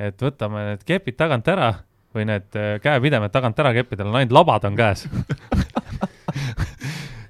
et 0.09 0.23
võtame 0.23 0.65
need 0.73 0.83
kepid 0.87 1.19
tagant 1.19 1.47
ära 1.51 1.71
või 2.15 2.25
need 2.29 2.57
äh, 2.57 2.77
käepidemed 2.83 3.33
tagant 3.33 3.59
ära 3.61 3.73
keppidel, 3.75 4.11
ainult 4.11 4.35
labad 4.35 4.67
on 4.69 4.79
käes 4.79 5.05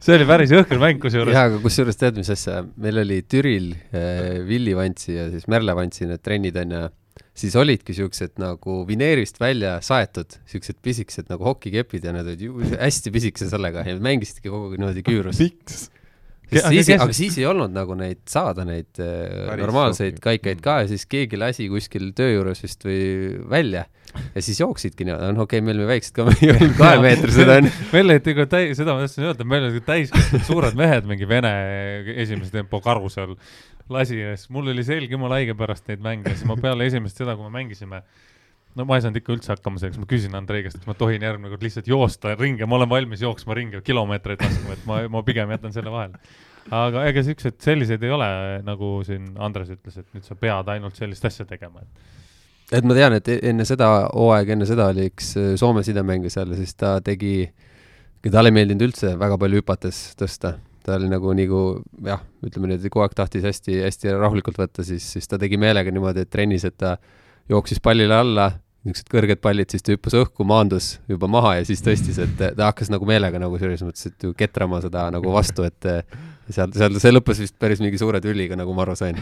see 0.03 0.15
oli 0.15 0.27
päris 0.30 0.53
jõhker 0.53 0.80
mäng 0.81 1.01
kusjuures. 1.03 1.35
jaa, 1.35 1.49
aga 1.51 1.60
kusjuures 1.64 1.99
tead, 1.99 2.19
mis 2.19 2.31
asja, 2.34 2.64
meil 2.80 3.03
oli 3.03 3.22
Türil 3.27 3.73
äh, 3.76 4.39
Villi 4.47 4.76
Vantsi 4.77 5.18
ja 5.18 5.27
siis 5.34 5.47
Merle 5.51 5.76
Vantsi 5.77 6.07
need 6.10 6.23
trennid 6.26 6.57
on 6.61 6.76
ju 6.76 6.84
siis 7.40 7.56
olidki 7.60 7.96
siuksed 7.96 8.40
nagu 8.41 8.82
vineerist 8.88 9.40
välja 9.41 9.78
saetud, 9.86 10.40
siuksed 10.50 10.80
pisikesed 10.84 11.30
nagu 11.32 11.48
hokikepid 11.48 12.10
ja 12.10 12.16
need 12.16 12.34
olid 12.34 12.44
ju 12.48 12.74
hästi 12.74 13.14
pisikese 13.16 13.50
sellega 13.52 13.86
ja 13.88 13.96
mängisidki 14.04 14.50
kogu 14.50 14.70
aeg 14.70 14.82
niimoodi 14.82 15.06
küürus. 15.08 15.41
miks? 15.41 15.88
siis, 16.50 16.90
aga 16.96 17.14
siis 17.14 17.38
ei 17.40 17.46
olnud 17.46 17.74
nagu 17.74 17.96
neid 17.98 18.24
saada, 18.30 18.66
neid 18.68 19.00
äh, 19.02 19.46
Päris 19.52 19.64
normaalseid 19.64 20.18
sobi. 20.18 20.26
kaikaid 20.26 20.66
ka 20.66 20.80
ja 20.84 20.90
siis 20.90 21.06
keegi 21.10 21.40
lasi 21.40 21.70
kuskil 21.72 22.12
töö 22.18 22.34
juures 22.40 22.64
vist 22.66 22.86
või 22.88 23.00
välja 23.50 23.86
ja 24.36 24.41
siis 24.41 24.60
jooksidki 24.60 25.06
niimoodi, 25.06 25.34
no 25.36 25.46
okei 25.46 25.60
okay,, 25.60 25.66
me 25.66 25.76
olime 25.76 25.90
väiksed 25.91 26.16
ka, 26.16 26.26
me 26.26 26.36
ei 26.41 26.52
olnud 26.54 26.76
kahemeetrised 26.80 27.52
onju. 27.56 27.74
meil 27.94 28.08
olid 28.08 28.30
nagu 28.32 28.46
täis, 28.50 28.72
seda 28.80 28.96
ma 28.96 29.06
tahtsin 29.06 29.28
öelda, 29.28 29.48
meil 29.54 29.68
olid 29.70 29.86
täiskasvanud 29.86 30.48
suured 30.48 30.80
mehed, 30.80 31.10
mingi 31.10 31.30
vene 31.30 31.52
esimese 32.16 32.54
tempo 32.56 32.82
karu 32.86 33.12
seal 33.14 33.36
lasi 33.94 34.20
ja 34.20 34.34
siis 34.38 34.52
mul 34.53 34.70
oli 34.74 34.84
selg 34.86 35.11
jumala 35.11 35.40
haige 35.40 35.56
pärast 35.57 35.88
neid 35.90 36.03
mänge 36.03 36.34
siis 36.34 36.45
ma 36.49 36.57
peale 36.60 36.88
esimest 36.90 37.18
seda, 37.20 37.36
kui 37.38 37.48
me 37.48 37.53
mängisime, 37.60 38.03
no 38.78 38.86
ma 38.86 38.98
ei 38.98 39.06
saanud 39.06 39.20
ikka 39.22 39.34
üldse 39.36 39.53
hakkama 39.56 39.82
selleks, 39.82 39.99
ma 40.02 40.10
küsin 40.10 40.38
Andrei 40.38 40.64
käest, 40.66 40.80
kas 40.82 40.90
ma 40.90 40.95
tohin 40.98 41.26
järgmine 41.26 41.52
kord 41.53 41.66
lihtsalt 41.66 41.90
joosta 41.90 42.36
ringi, 42.38 42.68
ma 42.70 42.78
olen 42.80 42.91
valmis 42.91 43.24
jooksma 43.26 43.57
ringi, 43.57 43.82
kilomeetreid 43.86 44.45
laskma, 44.45 44.78
et 44.78 44.86
ma, 44.90 45.02
ma 45.18 45.24
pigem 45.26 45.52
jätan 45.56 45.76
selle 45.76 45.94
vahele. 45.94 46.22
aga 46.76 47.07
ega 47.10 47.26
siukseid, 47.26 47.57
selliseid 47.66 48.06
ei 48.06 48.14
ole, 48.14 48.30
nagu 48.68 48.99
siin 49.07 49.32
Andres 49.41 49.74
ütles, 49.74 49.98
et 49.98 50.07
nüüd 50.14 50.28
sa 50.28 50.38
pead 50.38 50.70
ainult 50.76 50.99
sellist 50.99 51.26
asja 51.26 51.48
tegema, 51.49 51.82
et 51.82 52.18
et 52.80 52.86
ma 52.86 52.94
tean, 52.94 53.16
et 53.18 53.30
enne 53.41 53.66
seda 53.66 53.90
hooaega, 54.14 54.53
enne 54.53 54.68
seda 54.70 54.91
oli 54.94 55.07
üks 55.10 55.34
äh, 55.41 55.53
Soome 55.57 55.82
sidemängija 55.86 56.38
seal 56.38 56.53
ja 56.53 56.60
siis 56.60 56.76
ta 56.78 56.99
tegi, 57.02 57.49
talle 58.30 58.52
ei 58.52 58.60
meeldinud 58.60 58.86
üldse 58.86 59.16
väga 59.18 59.40
palju 59.41 59.64
hüpates 59.64 60.03
tõsta 60.20 60.60
ta 60.85 60.95
oli 60.97 61.10
nagu, 61.11 61.34
nagu 61.38 61.61
jah, 62.06 62.23
ütleme 62.45 62.72
niimoodi, 62.72 62.91
kogu 62.91 63.06
aeg 63.06 63.15
tahtis 63.18 63.45
hästi-hästi 63.47 64.15
rahulikult 64.15 64.60
võtta, 64.61 64.85
siis, 64.88 65.06
siis 65.15 65.30
ta 65.30 65.39
tegi 65.41 65.60
meelega 65.61 65.91
niimoodi, 65.93 66.26
et 66.26 66.31
trennis, 66.31 66.65
et 66.68 66.77
ta 66.80 66.95
jooksis 67.51 67.81
pallile 67.84 68.15
alla, 68.15 68.49
niisugused 68.88 69.11
kõrged 69.11 69.41
pallid, 69.43 69.69
siis 69.72 69.84
ta 69.84 69.93
hüppas 69.93 70.15
õhku, 70.22 70.45
maandus 70.47 70.93
juba 71.11 71.27
maha 71.31 71.57
ja 71.60 71.68
siis 71.68 71.84
tõstis, 71.85 72.19
et 72.23 72.35
ta 72.39 72.69
hakkas 72.69 72.91
nagu 72.93 73.07
meelega 73.10 73.41
nagu 73.41 73.60
selles 73.60 73.84
mõttes, 73.85 74.07
et 74.07 74.27
ju 74.27 74.35
ketrama 74.38 74.80
seda 74.85 75.10
nagu 75.14 75.34
vastu, 75.35 75.68
et 75.68 75.89
seal, 76.49 76.72
seal 76.73 76.99
see 77.01 77.14
lõppes 77.14 77.43
vist 77.43 77.57
päris 77.60 77.84
mingi 77.84 77.99
suure 77.99 78.22
tüliga, 78.23 78.57
nagu 78.60 78.73
ma 78.76 78.85
aru 78.88 78.95
sain 78.99 79.19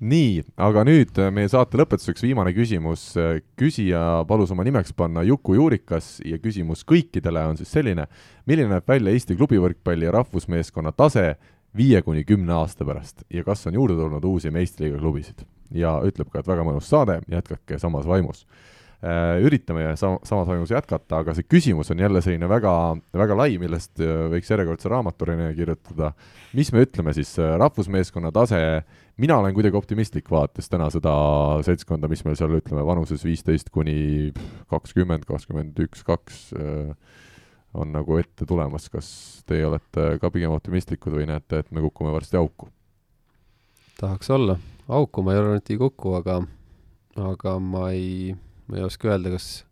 nii, 0.00 0.42
aga 0.60 0.84
nüüd 0.86 1.16
äh, 1.20 1.30
meie 1.34 1.48
saate 1.48 1.78
lõpetuseks 1.80 2.24
viimane 2.26 2.52
küsimus. 2.56 3.08
Äh, 3.20 3.40
küsija 3.58 4.00
palus 4.28 4.52
oma 4.52 4.66
nimeks 4.66 4.92
panna 4.96 5.24
Juku 5.26 5.56
Juurikas 5.56 6.16
ja 6.26 6.38
küsimus 6.42 6.84
kõikidele 6.88 7.46
on 7.48 7.60
siis 7.60 7.72
selline, 7.72 8.08
milline 8.46 8.74
näeb 8.74 8.88
välja 8.88 9.14
Eesti 9.14 9.38
klubivõrkpalli 9.38 10.12
rahvusmeeskonna 10.12 10.92
tase 10.96 11.34
viie 11.76 12.00
kuni 12.04 12.24
kümne 12.28 12.54
aasta 12.56 12.84
pärast 12.88 13.24
ja 13.32 13.44
kas 13.44 13.66
on 13.68 13.76
juurde 13.76 13.96
tulnud 13.98 14.24
uusi 14.24 14.52
meistriliiga 14.52 15.00
klubisid? 15.00 15.44
ja 15.74 15.96
ütleb 16.06 16.28
ka, 16.30 16.40
et 16.40 16.46
väga 16.46 16.62
mõnus 16.62 16.86
saade, 16.86 17.18
jätkake 17.26 17.80
samas 17.82 18.04
vaimus 18.06 18.44
Äh, 19.04 19.42
üritame 19.44 19.90
sama, 20.00 20.16
samas 20.24 20.48
vaimus 20.48 20.70
jätkata, 20.72 21.18
aga 21.20 21.34
see 21.36 21.44
küsimus 21.44 21.90
on 21.92 22.00
jälle 22.00 22.22
selline 22.24 22.48
väga, 22.48 22.70
väga 23.12 23.36
lai, 23.36 23.58
millest 23.60 24.00
võiks 24.00 24.48
järjekordse 24.48 24.88
raamatu 24.88 25.28
Rene 25.28 25.50
kirjutada. 25.54 26.14
mis 26.56 26.72
me 26.72 26.80
ütleme 26.86 27.12
siis, 27.12 27.34
rahvusmeeskonna 27.36 28.32
tase, 28.32 28.60
mina 29.22 29.38
olen 29.40 29.54
kuidagi 29.56 29.78
optimistlik, 29.78 30.30
vaadates 30.30 30.70
täna 30.72 30.88
seda 30.92 31.12
seltskonda, 31.66 32.08
mis 32.12 32.24
meil 32.26 32.38
seal 32.38 32.56
ütleme, 32.58 32.84
vanuses 32.86 33.24
viisteist 33.24 33.70
kuni 33.74 34.32
kakskümmend, 34.72 35.26
kakskümmend 35.28 35.78
üks, 35.86 36.04
kaks 36.06 36.42
on 37.76 37.92
nagu 37.92 38.18
ette 38.20 38.48
tulemas, 38.48 38.88
kas 38.92 39.08
teie 39.48 39.66
olete 39.68 40.16
ka 40.20 40.30
pigem 40.32 40.54
optimistlikud 40.56 41.16
või 41.16 41.28
näete, 41.28 41.60
et 41.60 41.72
me 41.72 41.84
kukume 41.84 42.12
varsti 42.14 42.40
auku? 42.40 42.70
tahaks 43.96 44.28
olla, 44.32 44.58
auku 44.92 45.24
ma 45.24 45.32
ei 45.32 45.40
arva, 45.40 45.60
et 45.60 45.70
ei 45.72 45.78
kuku, 45.80 46.12
aga, 46.18 46.42
aga 47.16 47.56
ma 47.60 47.88
ei 47.96 48.34
ma 48.66 48.80
ei 48.80 48.84
oska 48.84 49.08
öelda, 49.08 49.30
kas 49.34 49.64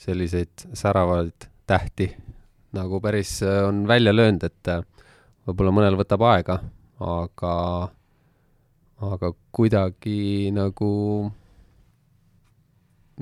selliseid 0.00 0.66
säravaid 0.76 1.48
tähti 1.66 2.10
nagu 2.74 3.00
päris 3.00 3.42
äh, 3.42 3.62
on 3.68 3.86
välja 3.88 4.12
löönud, 4.14 4.44
et 4.44 4.68
äh, 4.68 4.82
võib-olla 5.46 5.72
mõnel 5.72 5.96
võtab 5.98 6.24
aega, 6.28 6.58
aga, 7.00 7.54
aga 9.14 9.32
kuidagi 9.54 10.50
nagu 10.54 10.92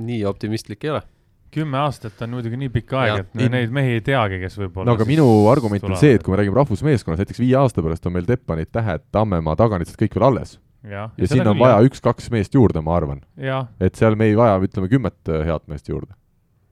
nii 0.02 0.22
optimistlik 0.28 0.84
ei 0.86 0.94
ole. 0.94 1.02
Kümme 1.52 1.82
aastat 1.82 2.20
on 2.24 2.32
muidugi 2.32 2.56
nii 2.56 2.70
pikk 2.72 2.94
aeg, 2.96 3.26
et 3.26 3.42
in... 3.44 3.52
neid 3.52 3.72
mehi 3.76 3.98
ei 3.98 4.04
teagi, 4.04 4.38
kes 4.40 4.54
võib-olla 4.56 4.88
no 4.88 4.94
aga 4.96 5.04
minu 5.08 5.26
argument 5.52 5.84
on 5.84 5.98
see, 6.00 6.14
et 6.16 6.24
kui 6.24 6.32
me 6.32 6.38
räägime 6.40 6.56
rahvusmeeskonnast, 6.56 7.20
näiteks 7.20 7.42
viie 7.42 7.58
aasta 7.60 7.84
pärast 7.84 8.08
on 8.08 8.14
meil 8.14 8.28
Teppanid, 8.28 8.70
Tähed, 8.72 9.04
Tammemaa, 9.12 9.58
Taganitsad 9.60 10.00
kõik 10.00 10.16
veel 10.16 10.28
alles. 10.30 10.56
Ja, 10.82 11.10
ja 11.14 11.28
sinna 11.28 11.52
on 11.52 11.60
vaja 11.60 11.76
üks-kaks 11.86 12.30
meest 12.32 12.56
juurde, 12.56 12.80
ma 12.82 12.96
arvan. 12.96 13.20
et 13.78 14.00
seal 14.00 14.16
me 14.18 14.30
ei 14.30 14.38
vaja, 14.38 14.56
ütleme, 14.64 14.88
kümmet 14.90 15.30
äh, 15.30 15.44
head 15.46 15.68
meest 15.70 15.92
juurde. 15.92 16.16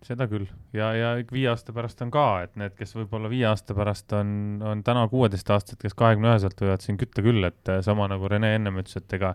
Seda 0.06 0.26
küll 0.30 0.46
ja, 0.76 0.90
ja 0.96 1.10
viie 1.32 1.48
aasta 1.50 1.74
pärast 1.76 2.00
on 2.04 2.12
ka, 2.14 2.26
et 2.46 2.54
need, 2.60 2.74
kes 2.78 2.94
võib-olla 2.96 3.30
viie 3.32 3.48
aasta 3.50 3.76
pärast 3.76 4.14
on, 4.16 4.30
on 4.64 4.84
täna 4.86 5.06
kuueteistaastased, 5.12 5.80
kes 5.82 5.96
kahekümne 5.98 6.32
üheselt 6.32 6.62
võivad 6.62 6.84
siin 6.84 7.00
kütta 7.00 7.24
küll, 7.24 7.44
et 7.48 7.72
äh, 7.72 7.82
sama 7.84 8.08
nagu 8.10 8.30
Rene 8.30 8.54
ennem 8.56 8.80
ütles, 8.80 8.96
et 9.00 9.18
ega 9.18 9.34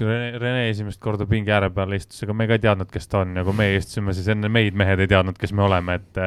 Rene, 0.00 0.32
Rene 0.40 0.66
esimest 0.70 1.00
korda 1.00 1.26
pingi 1.28 1.52
ääre 1.52 1.70
peal 1.72 1.96
istus, 1.96 2.22
ega 2.24 2.36
me 2.36 2.48
ka 2.48 2.58
ei 2.58 2.64
teadnud, 2.66 2.90
kes 2.92 3.08
ta 3.08 3.22
on 3.24 3.36
ja 3.36 3.44
kui 3.46 3.56
me 3.56 3.70
istusime, 3.76 4.14
siis 4.16 4.28
enne 4.32 4.52
meid 4.52 4.76
mehed 4.78 5.00
ei 5.04 5.10
teadnud, 5.10 5.40
kes 5.40 5.56
me 5.56 5.66
oleme, 5.68 6.00
et 6.00 6.22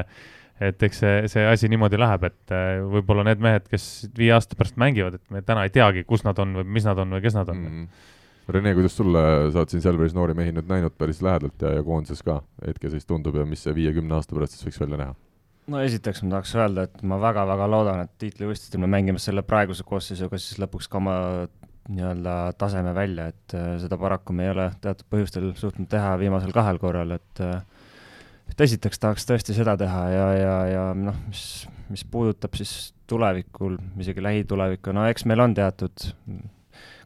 et 0.65 0.83
eks 0.87 1.01
see, 1.03 1.15
see 1.27 1.43
asi 1.51 1.67
niimoodi 1.67 1.99
läheb, 1.99 2.29
et 2.29 2.53
äh, 2.55 2.79
võib-olla 2.87 3.25
need 3.27 3.41
mehed, 3.43 3.65
kes 3.69 4.07
viie 4.15 4.31
aasta 4.35 4.55
pärast 4.57 4.77
mängivad, 4.79 5.17
et 5.19 5.33
me 5.33 5.41
täna 5.45 5.65
ei 5.67 5.73
teagi, 5.73 6.05
kus 6.07 6.23
nad 6.25 6.39
on 6.39 6.53
või 6.61 6.69
mis 6.77 6.85
nad 6.87 7.01
on 7.01 7.11
või 7.17 7.25
kes 7.25 7.35
nad 7.35 7.51
on 7.51 7.59
mm. 7.59 7.73
-hmm. 7.73 8.13
Rene, 8.47 8.75
kuidas 8.77 8.93
sulle, 8.93 9.21
sa 9.49 9.63
oled 9.63 9.71
siin 9.73 9.81
Selveris 9.81 10.13
noori 10.13 10.35
mehi 10.37 10.53
nüüd 10.53 10.67
näinud 10.69 10.93
päris 10.99 11.21
lähedalt 11.25 11.63
ja, 11.65 11.71
ja 11.79 11.83
koondises 11.85 12.21
ka, 12.25 12.41
hetkeseis 12.65 13.07
tundub 13.09 13.39
ja 13.39 13.45
mis 13.49 13.63
see 13.65 13.73
viiekümne 13.73 14.13
aasta 14.17 14.37
pärast 14.37 14.53
siis 14.53 14.67
võiks 14.67 14.81
välja 14.83 14.99
näha? 15.01 15.15
no 15.73 15.81
esiteks 15.81 16.21
ma 16.21 16.35
tahaks 16.35 16.53
öelda, 16.59 16.85
et 16.85 17.01
ma 17.09 17.17
väga-väga 17.21 17.69
loodan, 17.71 18.03
et 18.05 18.11
tiitlivõistlustel 18.21 18.83
me 18.83 18.91
mängime 18.91 19.21
selle 19.21 19.41
praeguse 19.45 19.85
koosseisuga 19.87 20.37
siis 20.37 20.59
lõpuks 20.61 20.89
ka 20.91 21.01
oma 21.01 21.15
nii-öelda 21.89 22.35
taseme 22.57 22.93
välja, 22.97 23.29
et 23.33 23.55
äh, 23.57 23.75
seda 23.81 23.97
paraku 24.01 24.33
me 24.33 24.45
ei 24.45 24.53
ole 24.53 24.69
teatud 24.81 25.07
põhjustel 25.13 25.51
suutnud 25.57 25.89
teha 25.89 26.15
viimasel 26.21 26.53
kahel 26.53 26.81
korral, 26.81 27.17
et 27.17 27.41
äh, 27.45 27.61
et 28.49 28.61
esiteks 28.61 29.01
tahaks 29.01 29.25
tõesti 29.25 29.55
seda 29.57 29.73
teha 29.79 30.03
ja, 30.13 30.25
ja, 30.37 30.55
ja 30.69 30.83
noh, 30.97 31.17
mis, 31.29 31.43
mis 31.89 32.05
puudutab 32.09 32.57
siis 32.57 32.93
tulevikul, 33.09 33.77
isegi 34.01 34.23
lähitulevikku, 34.23 34.93
no 34.93 35.05
eks 35.09 35.25
meil 35.29 35.41
on 35.45 35.57
teatud 35.57 36.09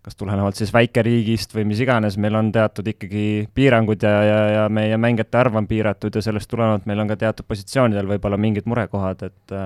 kas 0.06 0.18
tulenevalt 0.20 0.60
siis 0.60 0.72
väikeriigist 0.74 1.54
või 1.56 1.66
mis 1.70 1.82
iganes, 1.84 2.18
meil 2.22 2.38
on 2.40 2.52
teatud 2.56 2.88
ikkagi 2.88 3.24
piirangud 3.56 4.04
ja, 4.06 4.14
ja, 4.24 4.40
ja 4.56 4.68
meie 4.72 4.98
mängijate 5.02 5.42
arv 5.42 5.58
on 5.60 5.68
piiratud 5.70 6.16
ja 6.16 6.24
sellest 6.24 6.50
tulenevalt 6.52 6.88
meil 6.90 7.04
on 7.04 7.12
ka 7.12 7.20
teatud 7.20 7.48
positsioonidel 7.50 8.08
võib-olla 8.14 8.40
mingid 8.40 8.70
murekohad, 8.70 9.26
et 9.28 9.58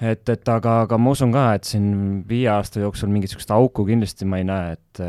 et, 0.00 0.32
et 0.32 0.48
aga, 0.48 0.78
aga 0.86 0.96
ma 0.96 1.12
usun 1.12 1.32
ka, 1.34 1.44
et 1.58 1.68
siin 1.68 1.90
viie 2.28 2.48
aasta 2.48 2.80
jooksul 2.80 3.12
mingit 3.12 3.30
niisugust 3.30 3.52
auku 3.52 3.84
kindlasti 3.88 4.28
ma 4.28 4.40
ei 4.40 4.48
näe, 4.48 4.76
et 4.78 5.02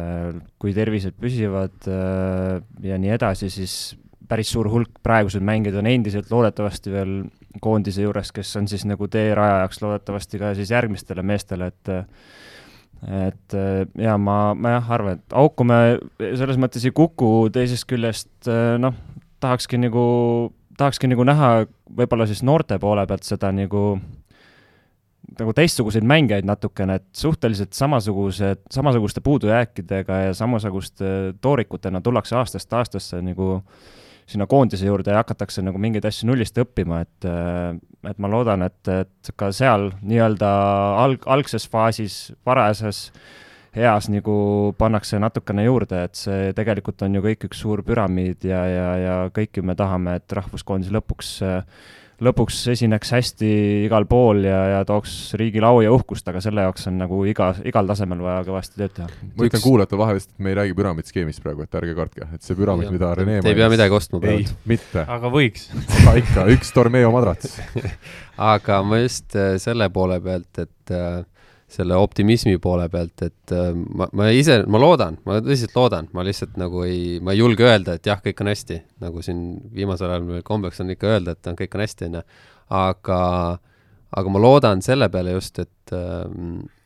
kui 0.60 0.76
tervised 0.76 1.15
püsivad 1.19 1.88
ja 1.88 2.99
nii 2.99 3.15
edasi, 3.15 3.49
siis 3.53 3.76
päris 4.31 4.52
suur 4.53 4.69
hulk 4.72 4.99
praeguseid 5.03 5.43
mängijaid 5.48 5.80
on 5.80 5.89
endiselt 5.91 6.31
loodetavasti 6.31 6.91
veel 6.93 7.15
koondise 7.64 8.06
juures, 8.06 8.31
kes 8.35 8.53
on 8.60 8.68
siis 8.72 8.85
nagu 8.88 9.07
teerajajaks 9.11 9.81
loodetavasti 9.84 10.39
ka 10.39 10.53
siis 10.60 10.72
järgmistele 10.72 11.23
meestele, 11.26 11.72
et 11.72 11.91
et 13.01 13.55
ja 13.97 14.15
ma, 14.21 14.53
ma 14.53 14.75
jah 14.75 14.89
arvan, 14.97 15.19
et 15.19 15.35
auku 15.37 15.65
me 15.65 15.77
selles 16.21 16.59
mõttes 16.61 16.85
ei 16.85 16.93
kuku, 16.95 17.49
teisest 17.53 17.87
küljest 17.89 18.49
noh, 18.81 18.97
tahakski 19.41 19.79
nagu, 19.81 20.03
tahakski 20.77 21.09
nagu 21.09 21.25
näha 21.25 21.51
võib-olla 21.97 22.27
siis 22.29 22.43
noorte 22.45 22.77
poole 22.81 23.07
pealt 23.09 23.25
seda 23.25 23.49
nagu 23.55 23.95
nagu 25.39 25.53
teistsuguseid 25.55 26.05
mängijaid 26.07 26.47
natukene, 26.47 26.97
et 26.99 27.07
suhteliselt 27.15 27.73
samasugused, 27.77 28.65
samasuguste 28.73 29.23
puudujääkidega 29.23 30.17
ja 30.27 30.33
samasuguste 30.37 31.33
toorikutena 31.41 32.01
tullakse 32.01 32.35
aastast 32.35 32.73
aastasse 32.73 33.21
nagu 33.23 33.61
sinna 34.30 34.48
koondise 34.49 34.88
juurde 34.88 35.11
ja 35.11 35.22
hakatakse 35.22 35.64
nagu 35.65 35.80
mingeid 35.81 36.06
asju 36.07 36.30
nullist 36.30 36.57
õppima, 36.61 37.02
et, 37.06 37.30
et 38.10 38.19
ma 38.22 38.31
loodan, 38.31 38.65
et, 38.68 38.81
et 38.91 39.31
ka 39.35 39.52
seal 39.56 39.91
nii-öelda 40.02 40.52
alg, 41.03 41.26
algses 41.30 41.68
faasis, 41.69 42.19
varajases 42.48 43.10
eas 43.72 44.10
nagu 44.11 44.35
pannakse 44.77 45.19
natukene 45.22 45.64
juurde, 45.64 46.03
et 46.07 46.19
see 46.19 46.52
tegelikult 46.56 47.02
on 47.06 47.15
ju 47.15 47.23
kõik 47.23 47.48
üks 47.48 47.61
suur 47.64 47.84
püramiid 47.88 48.43
ja, 48.48 48.65
ja, 48.68 48.88
ja 48.99 49.15
kõik 49.31 49.60
ju 49.60 49.64
me 49.68 49.77
tahame, 49.80 50.18
et 50.19 50.35
rahvuskoondis 50.35 50.91
lõpuks 50.91 51.38
äh, 51.48 51.85
lõpuks 52.22 52.60
esineks 52.73 53.14
hästi 53.15 53.49
igal 53.88 54.06
pool 54.10 54.43
ja, 54.45 54.60
ja 54.76 54.81
tooks 54.88 55.34
riigile 55.39 55.69
au 55.69 55.81
ja 55.84 55.91
uhkust, 55.93 56.27
aga 56.30 56.41
selle 56.43 56.65
jaoks 56.68 56.88
on 56.91 56.99
nagu 57.02 57.22
iga, 57.30 57.52
igal 57.68 57.89
tasemel 57.89 58.22
vaja 58.23 58.43
kõvasti 58.48 58.81
tööd 58.81 58.95
teha. 58.98 59.10
ma 59.38 59.48
ütlen 59.48 59.64
kuulajatele 59.64 60.02
vahel 60.03 60.19
lihtsalt, 60.19 60.35
et 60.38 60.45
me 60.45 60.53
ei 60.53 60.60
räägi 60.61 60.77
püramiidskeemist 60.77 61.43
praegu, 61.45 61.65
et 61.65 61.80
ärge 61.81 61.95
kartke, 61.98 62.30
et 62.38 62.45
see 62.45 62.57
püramiid, 62.60 62.91
mida 62.93 63.14
Rene 63.18 63.39
Te 63.41 63.53
ei 63.53 63.57
pea 63.57 63.69
midagi 63.73 63.98
ostma 63.98 64.22
praegu. 64.22 64.45
ei, 64.45 64.60
mitte. 64.69 65.06
aga 65.18 65.34
võiks 65.34 65.68
aga 66.06 66.15
ikka, 66.22 66.48
üks 66.56 66.73
Tormeo 66.76 67.14
madrats 67.15 67.57
aga 68.53 68.81
ma 68.85 69.02
just 69.02 69.35
äh, 69.38 69.56
selle 69.61 69.89
poole 69.93 70.22
pealt, 70.23 70.52
et 70.61 70.93
äh, 70.95 71.23
selle 71.72 71.95
optimismi 71.95 72.57
poole 72.61 72.88
pealt, 72.91 73.23
et 73.23 73.56
äh, 73.56 73.72
ma, 73.73 74.10
ma 74.18 74.30
ise, 74.35 74.61
ma 74.68 74.81
loodan, 74.81 75.18
ma 75.27 75.39
tõsiselt 75.43 75.76
loodan, 75.77 76.10
ma 76.15 76.26
lihtsalt 76.27 76.60
nagu 76.60 76.84
ei, 76.84 77.19
ma 77.23 77.35
ei 77.35 77.41
julge 77.41 77.68
öelda, 77.68 77.95
et 77.98 78.07
jah, 78.11 78.19
kõik 78.23 78.43
on 78.43 78.52
hästi, 78.52 78.81
nagu 79.03 79.23
siin 79.26 79.43
viimasel 79.76 80.11
ajal 80.11 80.27
meil 80.27 80.45
kombeks 80.48 80.84
on 80.84 80.91
ikka 80.93 81.15
öelda, 81.15 81.35
et 81.38 81.52
on, 81.52 81.60
kõik 81.60 81.77
on 81.77 81.85
hästi, 81.85 82.10
on 82.10 82.19
ju, 82.19 82.23
aga 82.81 83.19
aga 84.11 84.31
ma 84.34 84.41
loodan 84.43 84.81
selle 84.84 85.07
peale 85.11 85.35
just, 85.38 85.61
et, 85.64 85.93
äh, 85.95 86.26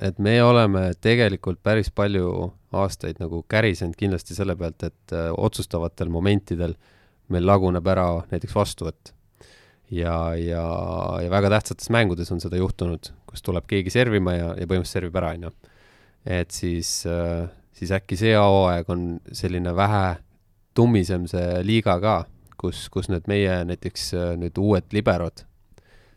et 0.07 0.22
me 0.22 0.36
oleme 0.45 0.91
tegelikult 1.02 1.62
päris 1.66 1.90
palju 1.90 2.52
aastaid 2.76 3.22
nagu 3.24 3.41
kärisenud 3.49 3.98
kindlasti 3.98 4.38
selle 4.38 4.56
pealt, 4.60 4.86
et 4.86 5.16
äh, 5.16 5.32
otsustavatel 5.34 6.12
momentidel 6.14 6.76
meil 7.34 7.48
laguneb 7.48 7.88
ära 7.90 8.07
näiteks 8.30 8.53
vastuvõtt. 8.56 9.14
Ja, 9.94 10.34
ja, 10.38 10.64
ja 11.22 11.30
väga 11.30 11.52
tähtsates 11.53 11.91
mängudes 11.94 12.32
on 12.34 12.41
seda 12.41 12.57
juhtunud, 12.57 13.12
kus 13.36 13.44
tuleb 13.45 13.68
keegi 13.68 13.91
servima 13.94 14.38
ja, 14.38 14.52
ja 14.56 14.68
põhimõtteliselt 14.70 15.02
servib 15.02 15.20
ära, 15.20 15.34
on 15.36 15.49
ju. 15.49 15.56
et 16.40 16.56
siis, 16.56 16.91
äh, 17.10 17.49
siis 17.76 17.91
äkki 17.95 18.18
see 18.20 18.36
hooaeg 18.40 18.90
on 18.90 19.10
selline 19.36 19.76
vähe 19.76 20.06
tummisem 20.76 21.28
see 21.32 21.60
liiga 21.68 21.99
ka, 22.03 22.16
kus, 22.60 22.88
kus 22.91 23.12
need 23.12 23.28
meie 23.32 23.60
näiteks 23.68 24.07
äh, 24.16 24.32
nüüd 24.40 24.57
uued 24.62 24.95
liberod 24.95 25.45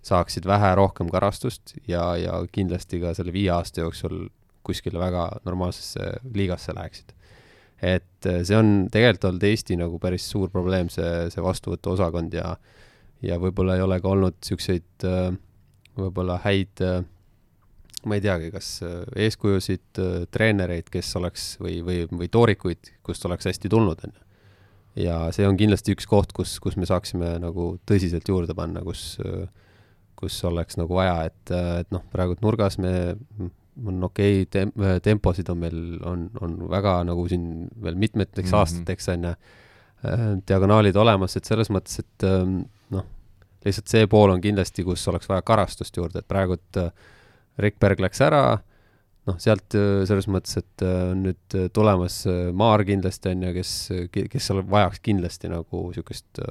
saaksid 0.09 0.47
vähe 0.49 0.73
rohkem 0.79 1.11
karastust 1.13 1.75
ja, 1.91 2.15
ja 2.17 2.41
kindlasti 2.55 3.03
ka 3.03 3.13
selle 3.19 3.35
viie 3.35 3.51
aasta 3.53 3.83
jooksul 3.83 4.29
kuskile 4.67 5.01
väga 5.01 5.29
normaalsesse 5.47 6.19
liigasse 6.35 6.75
läheksid. 6.77 7.15
et 7.83 8.27
äh, 8.27 8.43
see 8.47 8.57
on 8.57 8.89
tegelikult 8.93 9.33
olnud 9.33 9.49
Eesti 9.51 9.77
nagu 9.79 9.99
päris 10.03 10.31
suur 10.31 10.51
probleem, 10.55 10.91
see, 10.93 11.29
see 11.35 11.45
vastuvõtuosakond 11.45 12.39
ja 12.39 12.57
ja 13.23 13.35
võib-olla 13.43 13.75
ei 13.75 13.83
ole 13.83 13.99
ka 13.99 14.13
olnud 14.15 14.37
niisuguseid 14.39 15.07
äh, 15.07 15.33
võib-olla 15.99 16.39
häid, 16.45 16.83
äh, 16.85 17.03
ma 18.09 18.19
ei 18.19 18.25
teagi, 18.25 18.53
kas 18.55 18.71
äh, 18.87 19.03
eeskujusid, 19.27 20.01
treenereid, 20.35 20.89
kes 20.93 21.13
oleks 21.21 21.51
või, 21.63 21.79
või, 21.85 22.01
või 22.11 22.31
toorikuid, 22.33 22.95
kust 23.07 23.27
oleks 23.29 23.51
hästi 23.51 23.71
tulnud, 23.73 24.03
on 24.07 24.17
ju. 24.17 24.27
ja 25.05 25.21
see 25.35 25.47
on 25.49 25.59
kindlasti 25.61 25.95
üks 25.97 26.09
koht, 26.11 26.35
kus, 26.37 26.57
kus 26.63 26.79
me 26.81 26.89
saaksime 26.89 27.37
nagu 27.43 27.71
tõsiselt 27.89 28.29
juurde 28.29 28.57
panna, 28.59 28.83
kus, 28.87 29.19
kus 30.19 30.41
oleks 30.49 30.79
nagu 30.81 30.99
vaja, 30.99 31.29
et, 31.31 31.55
et 31.83 31.95
noh, 31.95 32.03
praegu 32.13 32.39
nurgas 32.43 32.79
me, 32.83 32.93
on 33.87 34.03
okei 34.09 34.43
okay, 34.43 34.51
tem-, 34.51 34.75
temposid 35.05 35.51
on 35.53 35.61
meil, 35.63 35.79
on, 36.07 36.27
on 36.43 36.59
väga 36.71 37.01
nagu 37.07 37.27
siin 37.31 37.69
veel 37.83 37.99
mitmeteks 37.99 38.49
mm 38.49 38.53
-hmm. 38.53 38.59
aastateks, 38.59 39.09
on 39.15 39.29
ju, 39.31 39.35
diagonaalid 40.49 40.97
olemas, 40.97 41.37
et 41.37 41.45
selles 41.45 41.71
mõttes, 41.75 41.99
et 41.99 42.27
ähm, 42.27 42.61
lihtsalt 43.67 43.91
see 43.91 44.07
pool 44.11 44.33
on 44.33 44.43
kindlasti, 44.43 44.85
kus 44.87 45.05
oleks 45.11 45.29
vaja 45.31 45.45
karastust 45.47 45.97
juurde, 45.97 46.23
et 46.23 46.29
praegu, 46.29 46.59
et 46.59 46.81
äh, 46.81 46.91
Rikberg 47.59 48.01
läks 48.03 48.23
ära, 48.23 48.43
noh, 49.29 49.39
sealt 49.43 49.77
äh, 49.79 50.05
selles 50.09 50.29
mõttes, 50.31 50.61
et 50.61 50.87
äh, 50.87 50.99
on 51.13 51.25
nüüd 51.27 51.59
tulemas 51.75 52.21
Maar 52.55 52.85
kindlasti, 52.89 53.35
on 53.35 53.47
ju, 53.49 53.55
kes, 53.59 53.75
kes 54.15 54.51
seal 54.51 54.63
vajaks 54.71 55.03
kindlasti 55.05 55.51
nagu 55.53 55.89
niisugust 55.89 56.43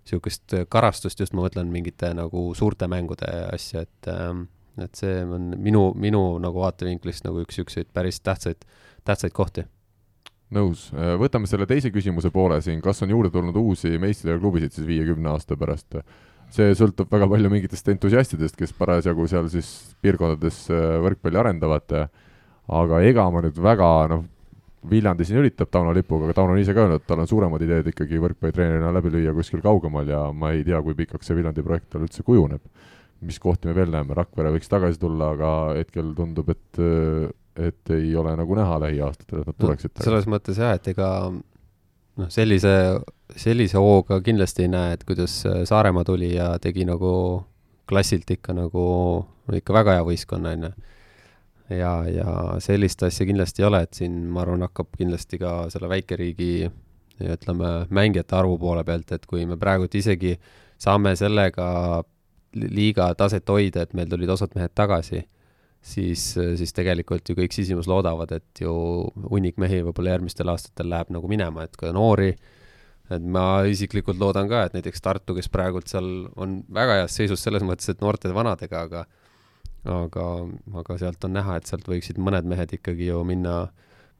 niisugust 0.00 0.54
karastust, 0.72 1.20
just 1.20 1.34
ma 1.36 1.44
mõtlen 1.44 1.68
mingite 1.72 2.12
nagu 2.16 2.50
suurte 2.56 2.88
mängude 2.90 3.28
asja, 3.52 3.84
et 3.84 4.08
ähm, 4.10 4.48
et 4.80 4.96
see 4.96 5.18
on 5.26 5.50
minu, 5.60 5.90
minu 5.98 6.22
nagu 6.40 6.62
vaatevinklist 6.62 7.26
nagu 7.26 7.42
üks 7.42 7.58
niisuguseid 7.58 7.90
päris 7.92 8.20
tähtsaid, 8.24 8.64
tähtsaid 9.04 9.34
kohti 9.36 9.66
nõus, 10.54 10.88
võtame 11.20 11.46
selle 11.50 11.66
teise 11.70 11.92
küsimuse 11.94 12.32
poole 12.34 12.60
siin, 12.64 12.80
kas 12.82 13.02
on 13.04 13.12
juurde 13.14 13.30
tulnud 13.34 13.56
uusi 13.56 13.96
meistriliiga 14.02 14.40
klubisid 14.42 14.74
siis 14.74 14.88
viiekümne 14.88 15.32
aasta 15.34 15.58
pärast? 15.58 16.00
see 16.50 16.72
sõltub 16.74 17.06
väga 17.12 17.28
palju 17.30 17.50
mingitest 17.52 17.88
entusiastidest, 17.92 18.56
kes 18.58 18.72
parasjagu 18.74 19.22
seal 19.30 19.46
siis 19.52 19.68
piirkondades 20.02 20.64
äh, 20.74 20.96
võrkpalli 21.04 21.38
arendavad, 21.38 21.94
aga 22.80 23.02
ega 23.06 23.26
ma 23.30 23.42
nüüd 23.44 23.58
väga 23.62 23.90
noh, 24.10 24.24
Viljandi 24.90 25.26
siin 25.28 25.42
üritab 25.42 25.68
Tauno 25.68 25.92
lipuga, 25.92 26.24
aga 26.24 26.34
Tauno 26.38 26.54
on 26.54 26.60
ise 26.62 26.72
ka 26.72 26.86
öelnud, 26.86 27.02
et 27.02 27.08
tal 27.08 27.20
on 27.20 27.28
suuremad 27.28 27.60
ideed 27.60 27.90
ikkagi 27.90 28.16
võrkpallitreenerina 28.22 28.88
läbi 28.96 29.10
lüüa 29.12 29.34
kuskil 29.36 29.60
kaugemal 29.60 30.08
ja 30.08 30.22
ma 30.32 30.54
ei 30.56 30.62
tea, 30.64 30.80
kui 30.82 30.96
pikaks 30.96 31.28
see 31.28 31.36
Viljandi 31.36 31.64
projekt 31.66 31.90
tal 31.92 32.06
üldse 32.06 32.24
kujuneb. 32.24 32.64
mis 33.20 33.36
kohti 33.38 33.68
me 33.68 33.74
veel 33.76 33.90
näeme, 33.92 34.16
Rakvere 34.16 34.54
võiks 34.54 34.70
tagasi 34.72 34.96
tulla, 34.98 35.34
aga 35.34 35.50
hetkel 35.76 36.14
tundub, 36.16 36.48
et 36.48 36.80
et 37.56 37.90
ei 37.90 38.12
ole 38.16 38.34
nagu 38.38 38.54
näha 38.54 38.78
lähiaastatel, 38.84 39.42
et 39.42 39.50
nad 39.50 39.58
tuleksid 39.58 39.92
no,. 39.94 40.04
selles 40.04 40.28
mõttes 40.30 40.60
jah, 40.60 40.74
et 40.78 40.86
ega 40.92 41.08
noh, 41.30 42.28
sellise, 42.32 42.74
sellise 43.36 43.80
hooga 43.80 44.20
kindlasti 44.24 44.66
ei 44.66 44.72
näe, 44.72 44.94
et 44.96 45.04
kuidas 45.08 45.40
äh, 45.48 45.62
Saaremaa 45.68 46.06
tuli 46.06 46.34
ja 46.34 46.52
tegi 46.62 46.86
nagu 46.88 47.12
klassilt 47.90 48.30
ikka 48.30 48.54
nagu, 48.54 48.84
no 49.26 49.58
ikka 49.58 49.74
väga 49.74 49.98
hea 49.98 50.06
võistkonna, 50.06 50.54
on 50.54 50.68
ju. 50.68 50.70
ja, 51.80 51.94
ja 52.10 52.36
sellist 52.62 53.02
asja 53.06 53.26
kindlasti 53.26 53.64
ei 53.64 53.68
ole, 53.70 53.82
et 53.86 53.98
siin 53.98 54.22
ma 54.30 54.44
arvan, 54.44 54.62
hakkab 54.68 54.94
kindlasti 54.98 55.40
ka 55.42 55.64
selle 55.72 55.90
väikeriigi 55.90 56.52
ütleme, 57.20 57.72
mängijate 57.92 58.38
arvu 58.38 58.56
poole 58.58 58.84
pealt, 58.86 59.10
et 59.12 59.26
kui 59.28 59.44
me 59.46 59.58
praegult 59.60 59.94
isegi 59.98 60.36
saame 60.80 61.12
sellega 61.18 61.66
liiga 62.54 63.10
taset 63.18 63.46
hoida, 63.50 63.84
et 63.84 63.92
meil 63.94 64.08
tulid 64.10 64.30
osad 64.32 64.54
mehed 64.56 64.72
tagasi 64.74 65.20
siis, 65.80 66.32
siis 66.34 66.74
tegelikult 66.76 67.28
ju 67.28 67.36
kõik 67.38 67.54
sisimas 67.56 67.88
loodavad, 67.90 68.32
et 68.36 68.62
ju 68.62 68.72
hunnik 69.30 69.60
mehi 69.60 69.82
võib-olla 69.86 70.16
järgmistel 70.16 70.52
aastatel 70.52 70.90
läheb 70.92 71.12
nagu 71.14 71.30
minema, 71.30 71.64
et 71.64 71.76
ka 71.80 71.92
noori, 71.96 72.34
et 73.10 73.24
ma 73.36 73.62
isiklikult 73.66 74.20
loodan 74.20 74.48
ka, 74.50 74.66
et 74.66 74.76
näiteks 74.76 75.02
Tartu, 75.02 75.34
kes 75.38 75.50
praegult 75.50 75.90
seal 75.90 76.28
on 76.36 76.60
väga 76.72 77.00
heas 77.00 77.16
seisus 77.16 77.42
selles 77.42 77.64
mõttes, 77.66 77.88
et 77.90 78.04
noorte-vanadega, 78.04 78.86
aga 78.86 79.06
aga, 79.88 80.24
aga 80.76 80.96
sealt 81.00 81.24
on 81.24 81.38
näha, 81.38 81.56
et 81.56 81.70
sealt 81.70 81.86
võiksid 81.88 82.20
mõned 82.20 82.48
mehed 82.48 82.76
ikkagi 82.76 83.08
ju 83.08 83.22
minna 83.24 83.62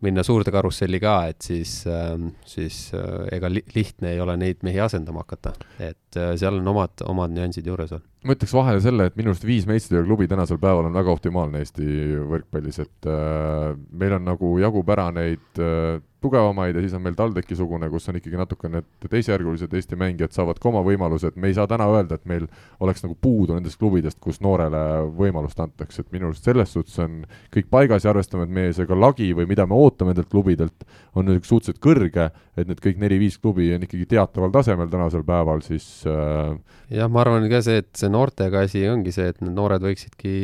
minna 0.00 0.22
suurde 0.24 0.52
karusselli 0.52 1.00
ka, 1.00 1.14
et 1.28 1.44
siis, 1.44 1.82
ähm, 1.90 2.30
siis 2.48 2.88
äh, 2.96 3.26
ega 3.36 3.50
li 3.52 3.62
lihtne 3.74 4.14
ei 4.14 4.20
ole 4.24 4.36
neid 4.40 4.62
mehi 4.64 4.80
asendama 4.80 5.24
hakata, 5.26 5.52
et 5.76 6.16
äh, 6.16 6.32
seal 6.40 6.56
on 6.60 6.70
omad, 6.72 7.04
omad 7.08 7.34
nüansid 7.36 7.68
juures 7.68 7.92
veel. 7.92 8.06
Ma 8.24 8.34
ütleks 8.36 8.52
vahele 8.52 8.82
selle, 8.84 9.06
et 9.08 9.16
minu 9.16 9.32
arust 9.32 9.46
viis 9.48 9.66
meistriliiga 9.68 10.04
klubi 10.08 10.28
tänasel 10.28 10.60
päeval 10.60 10.90
on 10.90 10.96
väga 10.96 11.12
optimaalne 11.14 11.62
Eesti 11.62 11.86
võrkpallis, 12.28 12.80
et 12.84 13.08
äh, 13.08 13.70
meil 13.96 14.16
on 14.18 14.26
nagu 14.28 14.52
jagub 14.60 14.92
ära 14.92 15.08
neid 15.16 15.62
äh, 15.62 16.00
tugevamaid 16.20 16.76
ja 16.76 16.82
siis 16.84 16.94
on 16.96 17.02
meil 17.04 17.16
TalTechi-sugune, 17.16 17.88
kus 17.92 18.08
on 18.10 18.18
ikkagi 18.18 18.38
natuke 18.38 18.68
need 18.72 18.88
teisejärgulised 19.08 19.72
Eesti 19.76 19.96
mängijad 20.00 20.34
saavad 20.36 20.60
ka 20.60 20.68
oma 20.68 20.82
võimalused, 20.84 21.36
me 21.40 21.48
ei 21.48 21.56
saa 21.56 21.68
täna 21.70 21.86
öelda, 21.88 22.18
et 22.18 22.28
meil 22.28 22.46
oleks 22.84 23.04
nagu 23.04 23.16
puudu 23.20 23.56
nendest 23.56 23.80
klubidest, 23.80 24.18
kus 24.22 24.40
noorele 24.44 24.82
võimalust 25.16 25.60
antakse, 25.64 26.04
et 26.04 26.12
minu 26.12 26.28
arust 26.28 26.44
selles 26.44 26.74
suhtes 26.76 26.98
on 27.00 27.22
kõik 27.54 27.70
paigas 27.72 28.04
ja 28.04 28.12
arvestame, 28.12 28.44
et 28.44 28.54
meie 28.60 28.74
see 28.76 28.88
ka 28.88 28.98
lagi 28.98 29.30
või 29.36 29.48
mida 29.50 29.64
me 29.68 29.78
ootame 29.80 30.12
nendelt 30.12 30.28
klubidelt, 30.32 30.84
on 31.16 31.30
nüüd 31.30 31.48
suhteliselt 31.48 31.80
kõrge, 31.82 32.28
et 32.60 32.68
need 32.68 32.84
kõik 32.84 33.00
neli-viis 33.00 33.40
klubi 33.40 33.70
on 33.74 33.88
ikkagi 33.88 34.10
teataval 34.10 34.52
tasemel 34.52 34.92
tänasel 34.92 35.24
päeval, 35.24 35.64
siis 35.64 35.88
äh... 36.08 36.52
jah, 36.92 37.08
ma 37.08 37.24
arvan 37.24 37.48
ka 37.50 37.62
see, 37.64 37.80
et 37.80 37.90
see 37.96 38.09
noortega 38.12 38.64
asi 38.66 38.82
ongi 38.90 39.12
see, 39.14 39.30
et 39.32 39.40
need 39.42 39.54
noored 39.56 39.82
võiksidki, 39.84 40.34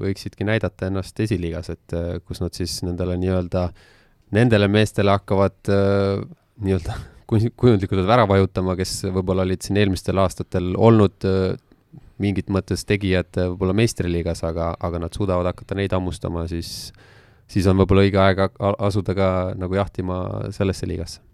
võiksidki 0.00 0.46
näidata 0.48 0.88
ennast 0.90 1.18
esiliigas, 1.20 1.70
et 1.74 1.96
äh, 1.96 2.14
kus 2.24 2.42
nad 2.44 2.54
siis 2.56 2.80
nendele 2.86 3.16
nii-öelda 3.20 3.68
nendele 4.34 4.68
meestele 4.72 5.14
hakkavad 5.14 5.72
äh, 5.72 6.22
nii-öelda 6.64 6.96
kujundlikult 7.60 8.04
ära 8.04 8.26
vajutama, 8.28 8.76
kes 8.78 9.06
võib-olla 9.08 9.46
olid 9.46 9.64
siin 9.64 9.80
eelmistel 9.80 10.20
aastatel 10.22 10.74
olnud 10.76 11.26
äh, 11.28 11.54
mingit 12.22 12.50
mõttes 12.52 12.84
tegijad 12.86 13.32
võib-olla 13.34 13.74
meistriliigas, 13.76 14.44
aga, 14.46 14.72
aga 14.78 15.02
nad 15.02 15.16
suudavad 15.16 15.50
hakata 15.50 15.76
neid 15.78 15.94
hammustama, 15.94 16.46
siis, 16.50 16.92
siis 17.50 17.66
on 17.70 17.80
võib-olla 17.80 18.04
õige 18.06 18.20
aeg 18.22 18.44
asuda 18.60 19.16
ka 19.18 19.30
nagu 19.58 19.80
jahtima 19.80 20.20
sellesse 20.54 20.86
liigasse. 20.86 21.24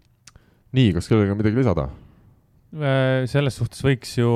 nii, 0.73 0.93
kas 0.95 1.11
kellelgi 1.11 1.35
on 1.35 1.41
midagi 1.41 1.61
lisada? 1.61 1.89
Selles 3.27 3.57
suhtes 3.59 3.83
võiks 3.83 4.15
ju, 4.17 4.31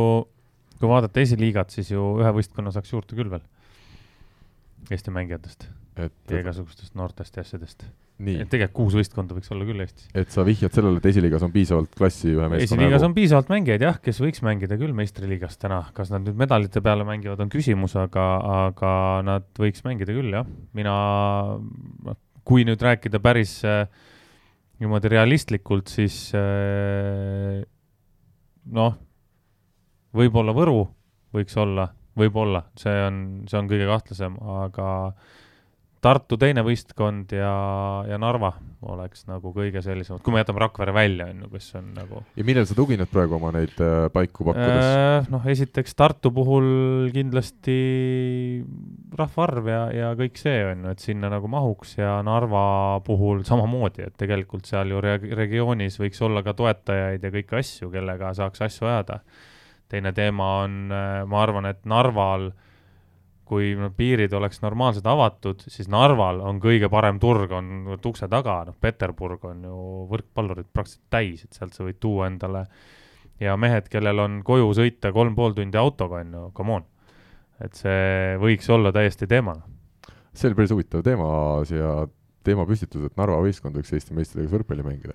kui 0.86 0.94
vaadata 0.94 1.26
esiliigat, 1.26 1.74
siis 1.74 1.90
ju 1.92 2.12
ühe 2.22 2.36
võistkonna 2.38 2.74
saaks 2.76 2.94
juurde 2.94 3.18
küll 3.18 3.34
veel. 3.34 3.44
Eesti 4.94 5.12
mängijatest 5.12 5.66
et 5.96 6.32
ja 6.32 6.42
igasugustest 6.44 6.96
noortest 6.98 7.38
ja 7.38 7.44
asjadest. 7.46 7.86
Et, 8.16 8.48
tegelikult 8.48 8.76
kuus 8.78 8.94
võistkonda 8.96 9.36
võiks 9.36 9.52
olla 9.52 9.66
küll 9.68 9.84
Eestis. 9.84 10.08
et 10.16 10.32
sa 10.32 10.46
vihjad 10.48 10.72
sellele, 10.76 11.02
et 11.02 11.08
esiliigas 11.10 11.44
on 11.44 11.52
piisavalt 11.52 11.92
klassi 12.00 12.30
ühe 12.30 12.48
meeskonna 12.48 12.64
esiliigas 12.64 13.04
on 13.04 13.16
piisavalt 13.18 13.52
mängijaid 13.52 13.84
jah, 13.84 13.98
kes 14.04 14.22
võiks 14.24 14.40
mängida 14.46 14.78
küll 14.80 14.96
meistriliigas 14.96 15.60
täna, 15.60 15.82
kas 15.96 16.14
nad 16.14 16.24
nüüd 16.24 16.40
medalite 16.40 16.80
peale 16.84 17.04
mängivad, 17.08 17.44
on 17.44 17.52
küsimus, 17.52 17.98
aga, 18.00 18.28
aga 18.70 18.92
nad 19.28 19.50
võiks 19.60 19.84
mängida 19.88 20.16
küll 20.16 20.32
jah, 20.32 20.48
mina, 20.80 20.96
kui 22.48 22.64
nüüd 22.68 22.88
rääkida 22.88 23.20
päris 23.24 23.58
äh, 23.68 23.84
niimoodi 24.80 25.12
realistlikult, 25.12 25.92
siis 25.92 26.30
äh, 26.40 27.60
noh, 28.80 28.96
võib-olla 30.16 30.56
Võru 30.56 30.84
võiks 31.36 31.58
olla, 31.60 31.90
võib-olla, 32.18 32.66
see 32.80 33.00
on, 33.08 33.24
see 33.50 33.60
on 33.60 33.72
kõige 33.72 33.90
kahtlasem, 33.90 34.38
aga 34.64 34.92
Tartu 36.06 36.38
teine 36.38 36.62
võistkond 36.62 37.32
ja, 37.34 37.52
ja 38.06 38.18
Narva 38.22 38.52
oleks 38.86 39.24
nagu 39.26 39.50
kõige 39.56 39.82
sellisemad, 39.82 40.22
kui 40.22 40.36
me 40.36 40.44
jätame 40.44 40.62
Rakvere 40.62 40.94
välja, 40.94 41.26
on 41.34 41.40
ju, 41.42 41.48
kes 41.56 41.70
on 41.80 41.88
nagu 41.96 42.20
ja 42.38 42.46
millele 42.46 42.70
sa 42.70 42.76
tugined 42.78 43.10
praegu 43.10 43.40
oma 43.40 43.50
neid 43.56 43.74
äh, 43.82 44.06
paiku 44.14 44.46
pakkudes? 44.46 44.86
Äh, 44.86 45.32
noh, 45.34 45.48
esiteks 45.50 45.98
Tartu 45.98 46.30
puhul 46.36 46.68
kindlasti 47.16 47.80
rahvaarv 49.18 49.72
ja, 49.72 49.82
ja 49.96 50.12
kõik 50.20 50.38
see 50.38 50.62
on 50.68 50.86
ju, 50.86 50.94
et 50.94 51.08
sinna 51.08 51.32
nagu 51.34 51.50
mahuks 51.50 51.98
ja 51.98 52.20
Narva 52.28 53.02
puhul 53.08 53.42
samamoodi, 53.48 54.06
et 54.06 54.18
tegelikult 54.22 54.70
seal 54.70 54.94
ju 54.94 55.02
re- 55.02 55.34
regioonis 55.42 55.98
võiks 56.04 56.22
olla 56.28 56.46
ka 56.46 56.54
toetajaid 56.60 57.26
ja 57.26 57.34
kõiki 57.34 57.62
asju, 57.64 57.90
kellega 57.96 58.36
saaks 58.38 58.62
asju 58.68 58.92
ajada. 58.92 59.24
Teine 59.92 60.12
teema 60.18 60.48
on, 60.64 60.78
ma 61.30 61.42
arvan, 61.42 61.70
et 61.70 61.84
Narval 61.86 62.50
kui 63.46 63.76
no, 63.78 63.92
piirid 63.94 64.34
oleks 64.34 64.60
normaalselt 64.64 65.06
avatud, 65.10 65.62
siis 65.70 65.88
Narval 65.92 66.42
on 66.42 66.60
kõige 66.62 66.90
parem 66.92 67.20
turg, 67.22 67.54
on 67.54 67.94
ukse 67.96 68.28
taga, 68.32 68.64
noh, 68.70 68.78
Peterburg 68.82 69.46
on 69.46 69.62
ju 69.68 69.80
võrkpallurid 70.12 70.72
praktiliselt 70.74 71.06
täis, 71.14 71.46
et 71.46 71.58
sealt 71.58 71.78
sa 71.78 71.86
võid 71.86 72.00
tuua 72.02 72.30
endale 72.32 72.66
ja 73.42 73.56
mehed, 73.60 73.90
kellel 73.92 74.24
on 74.24 74.42
koju 74.48 74.72
sõita 74.78 75.14
kolm 75.14 75.38
pool 75.38 75.54
tundi 75.58 75.78
autoga, 75.78 76.24
on 76.26 76.36
ju, 76.40 76.44
come 76.58 76.80
on. 76.80 76.90
et 77.62 77.78
see 77.78 78.36
võiks 78.42 78.68
olla 78.74 78.92
täiesti 78.92 79.28
teemana. 79.32 79.62
see 80.34 80.50
oli 80.50 80.58
päris 80.58 80.74
huvitav 80.74 81.06
teema 81.06 81.30
siia 81.70 82.08
teemapüstitus, 82.46 83.06
et 83.06 83.18
Narva 83.18 83.40
võistkond 83.46 83.78
võiks 83.78 83.94
Eesti 83.94 84.18
meistriliigas 84.18 84.58
võrkpalli 84.58 84.86
mängida. 84.86 85.14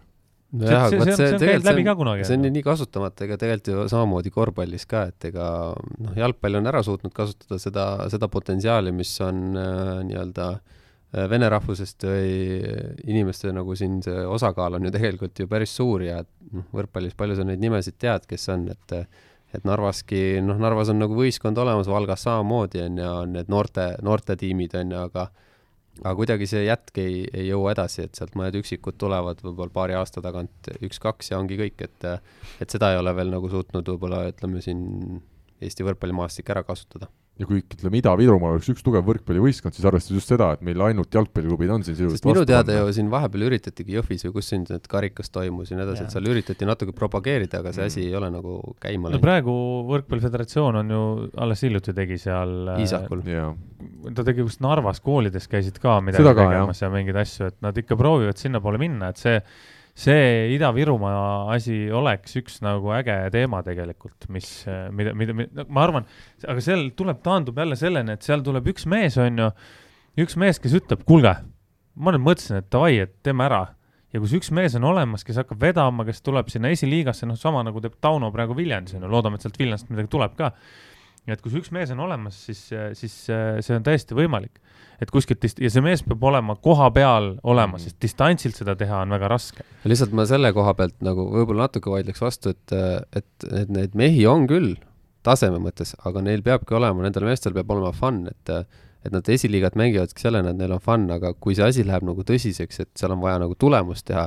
See, 0.51 0.75
aga 0.75 0.89
see, 0.91 0.99
vot 1.01 1.11
see, 1.11 1.17
see 1.17 1.29
on 1.31 1.41
läbi 1.41 1.63
tegelikult 1.65 1.87
ka 1.87 1.95
kunagi. 2.01 2.27
see 2.27 2.39
on 2.39 2.47
ju 2.47 2.51
nii 2.57 2.65
kasutamata, 2.67 3.27
ega 3.27 3.39
tegelikult 3.41 3.71
ju 3.71 3.87
samamoodi 3.93 4.33
korvpallis 4.35 4.87
ka, 4.91 5.07
et 5.13 5.31
ega 5.31 5.47
noh, 5.77 6.19
jalgpall 6.19 6.61
on 6.61 6.71
ära 6.73 6.83
suutnud 6.87 7.15
kasutada 7.15 7.61
seda, 7.63 7.87
seda 8.13 8.31
potentsiaali, 8.33 8.93
mis 8.97 9.15
on 9.27 9.41
äh, 9.55 9.95
nii-öelda 10.11 10.51
äh, 10.57 11.27
vene 11.31 11.51
rahvusest 11.55 12.07
või 12.09 12.35
inimeste 13.07 13.55
nagu 13.55 13.79
siin 13.79 14.01
see 14.07 14.27
osakaal 14.27 14.79
on 14.79 14.89
ju 14.89 14.95
tegelikult 14.95 15.45
ju 15.45 15.51
päris 15.51 15.75
suur 15.79 16.07
ja 16.07 16.21
noh, 16.23 16.67
võrkpallis 16.75 17.19
palju 17.19 17.39
sa 17.39 17.47
neid 17.47 17.63
nimesid 17.63 18.01
tead, 18.01 18.27
kes 18.31 18.49
on, 18.55 18.71
et 18.75 19.01
et 19.51 19.65
Narvaski, 19.67 20.39
noh, 20.47 20.59
Narvas 20.63 20.93
on 20.93 21.01
nagu 21.03 21.17
võistkond 21.19 21.59
olemas, 21.59 21.89
Valgas 21.91 22.23
samamoodi 22.23 22.85
on 22.85 22.99
ju, 23.01 23.07
on 23.25 23.33
need 23.35 23.49
noorte, 23.51 23.87
noortetiimid 24.07 24.77
on 24.79 24.93
ju, 24.95 25.01
aga 25.11 25.25
aga 26.01 26.15
kuidagi 26.17 26.49
see 26.49 26.65
jätk 26.65 27.01
ei, 27.03 27.23
ei 27.37 27.49
jõua 27.51 27.75
edasi, 27.75 28.07
et 28.07 28.19
sealt 28.19 28.37
mõned 28.39 28.57
üksikud 28.61 28.97
tulevad 29.01 29.43
võib-olla 29.45 29.75
paari 29.75 29.97
aasta 29.99 30.23
tagant 30.25 30.71
üks-kaks 30.81 31.33
ja 31.33 31.41
ongi 31.41 31.59
kõik, 31.61 31.85
et 31.87 32.09
et 32.65 32.73
seda 32.73 32.93
ei 32.93 33.01
ole 33.01 33.15
veel 33.17 33.33
nagu 33.35 33.51
suutnud 33.53 33.89
võib-olla 33.95 34.25
ütleme 34.33 34.63
siin 34.65 35.21
Eesti 35.61 35.85
võrkpallimaastik 35.85 36.49
ära 36.55 36.63
kasutada. 36.65 37.11
Ja 37.41 37.47
kui 37.49 37.63
ütleme, 37.63 38.01
Ida-Virumaal 38.01 38.57
oleks 38.59 38.69
üks 38.73 38.85
tugev 38.85 39.07
võrkpallivõistkond, 39.07 39.75
siis 39.77 39.87
arvestades 39.89 40.21
just 40.21 40.33
seda, 40.33 40.51
et 40.57 40.65
meil 40.67 40.83
ainult 40.85 41.15
jalgpalliklubid 41.17 41.73
on 41.73 41.85
siin 41.87 41.97
sisuliselt 41.97 42.29
minu 42.29 42.45
teada 42.49 42.77
ju 42.77 42.91
siin 42.97 43.09
vahepeal 43.13 43.47
üritatigi 43.49 43.97
Jõhvis 43.97 44.27
või 44.27 44.35
kus 44.37 44.51
siin 44.53 44.67
need 44.69 44.89
karikas 44.91 45.33
toimus 45.33 45.73
ja 45.73 45.79
nii 45.79 45.87
edasi, 45.87 46.05
et 46.05 46.17
seal 46.17 46.29
üritati 46.29 46.69
natuke 46.69 46.95
propageerida, 46.97 47.63
aga 47.65 47.73
see 47.77 47.89
asi 47.89 48.05
ei 48.05 48.15
ole 48.19 48.29
nagu 48.35 48.59
käima 48.83 49.09
no 49.09 49.15
läinud. 49.15 49.25
praegu 49.25 49.57
Võrkpalliföderatsioon 49.89 50.81
on 50.83 50.95
ju 50.95 51.03
alles 51.41 51.65
hiljuti 51.65 51.97
tegi 51.97 52.21
seal. 52.21 52.75
Iisakul. 52.81 53.25
jaa, 53.31 53.51
ta 54.17 54.27
tegi 54.27 54.45
vist 54.45 54.61
Narvas 54.65 55.01
koolides 55.05 55.49
käisid 55.51 55.81
ka 55.81 55.99
midagi 56.05 56.29
ka, 56.29 56.37
tegemas 56.45 56.85
ja 56.85 56.93
mingeid 56.93 57.25
asju, 57.25 57.51
et 57.55 57.61
nad 57.65 57.77
ikka 57.81 57.97
proovivad 58.01 58.41
sinnapoole 58.41 58.81
minna, 58.83 59.15
et 59.15 59.21
see, 59.23 59.41
see 59.97 60.55
Ida-Virumaa 60.55 61.51
asi 61.55 61.91
oleks 61.93 62.37
üks 62.41 62.61
nagu 62.65 62.93
äge 62.97 63.17
teema 63.35 63.63
tegelikult, 63.67 64.29
mis, 64.33 64.49
mida, 64.97 65.15
mida, 65.17 65.37
mida, 65.37 65.67
ma 65.69 65.85
arvan, 65.87 66.07
aga 66.47 66.63
seal 66.65 66.89
tuleb, 66.97 67.21
taandub 67.25 67.59
jälle 67.61 67.79
selleni, 67.79 68.17
et 68.17 68.27
seal 68.27 68.45
tuleb 68.47 68.71
üks 68.73 68.87
mees, 68.91 69.19
on 69.21 69.45
ju, 69.45 69.51
üks 70.25 70.39
mees, 70.41 70.61
kes 70.63 70.77
ütleb, 70.81 71.05
kuulge, 71.09 71.35
ma 72.01 72.15
nüüd 72.15 72.25
mõtlesin, 72.27 72.61
et 72.63 72.71
davai, 72.73 72.97
et 73.05 73.17
teeme 73.27 73.47
ära. 73.49 73.67
ja 74.11 74.19
kui 74.19 74.27
see 74.27 74.41
üks 74.41 74.51
mees 74.51 74.75
on 74.75 74.85
olemas, 74.91 75.23
kes 75.27 75.37
hakkab 75.39 75.61
vedama, 75.63 76.05
kes 76.09 76.23
tuleb 76.27 76.49
sinna 76.51 76.73
esiliigasse, 76.75 77.29
noh, 77.31 77.39
sama 77.39 77.63
nagu 77.67 77.83
teeb 77.83 77.95
Tauno 78.03 78.33
praegu 78.35 78.57
Viljandis, 78.59 78.97
on 78.99 79.05
ju, 79.07 79.11
loodame, 79.11 79.39
et 79.39 79.47
sealt 79.47 79.59
Viljandist 79.61 79.91
midagi 79.93 80.11
tuleb 80.11 80.35
ka 80.39 80.51
ja 81.27 81.35
et 81.37 81.41
kui 81.45 81.53
see 81.53 81.61
üks 81.63 81.71
mees 81.75 81.91
on 81.95 82.01
olemas, 82.01 82.37
siis, 82.49 82.63
siis 82.99 83.15
äh, 83.31 83.61
see 83.65 83.77
on 83.77 83.83
täiesti 83.87 84.17
võimalik. 84.17 84.59
et 85.01 85.09
kuskilt 85.11 85.45
ja 85.61 85.71
see 85.73 85.81
mees 85.81 86.03
peab 86.05 86.23
olema 86.29 86.57
koha 86.61 86.91
peal 86.93 87.31
olema, 87.43 87.79
Mhm. 87.79 87.85
sest 87.85 87.97
distantsilt 88.03 88.57
seda 88.57 88.75
teha 88.77 88.99
on 89.03 89.11
väga 89.17 89.29
raske. 89.29 89.65
lihtsalt 89.85 90.13
ma 90.13 90.27
selle 90.27 90.53
koha 90.53 90.75
pealt 90.75 90.97
nagu 91.01 91.25
võib-olla 91.31 91.69
natuke 91.69 91.91
vaidleks 91.91 92.21
vastu, 92.21 92.51
et, 92.51 92.73
et, 93.17 93.47
et 93.63 93.69
neid 93.69 93.95
mehi 93.95 94.27
on 94.27 94.47
küll 94.47 94.75
taseme 95.23 95.59
mõttes, 95.61 95.95
aga 96.05 96.21
neil 96.25 96.43
peabki 96.43 96.75
olema, 96.75 97.03
nendel 97.03 97.25
meestel 97.29 97.53
peab 97.53 97.71
olema 97.71 97.93
fun, 97.93 98.27
et 98.29 98.55
et 99.05 99.13
nad 99.13 99.25
esiliigat 99.33 99.77
mängivadki 99.81 100.21
sellena, 100.21 100.51
et 100.51 100.59
neil 100.61 100.73
on 100.77 100.81
fun, 100.85 101.07
aga 101.11 101.33
kui 101.33 101.55
see 101.57 101.65
asi 101.65 101.85
läheb 101.89 102.03
nagu 102.05 102.21
tõsiseks, 102.21 102.81
et 102.83 102.91
seal 103.01 103.13
on 103.15 103.21
vaja 103.23 103.39
nagu 103.41 103.55
tulemust 103.57 104.05
teha, 104.05 104.27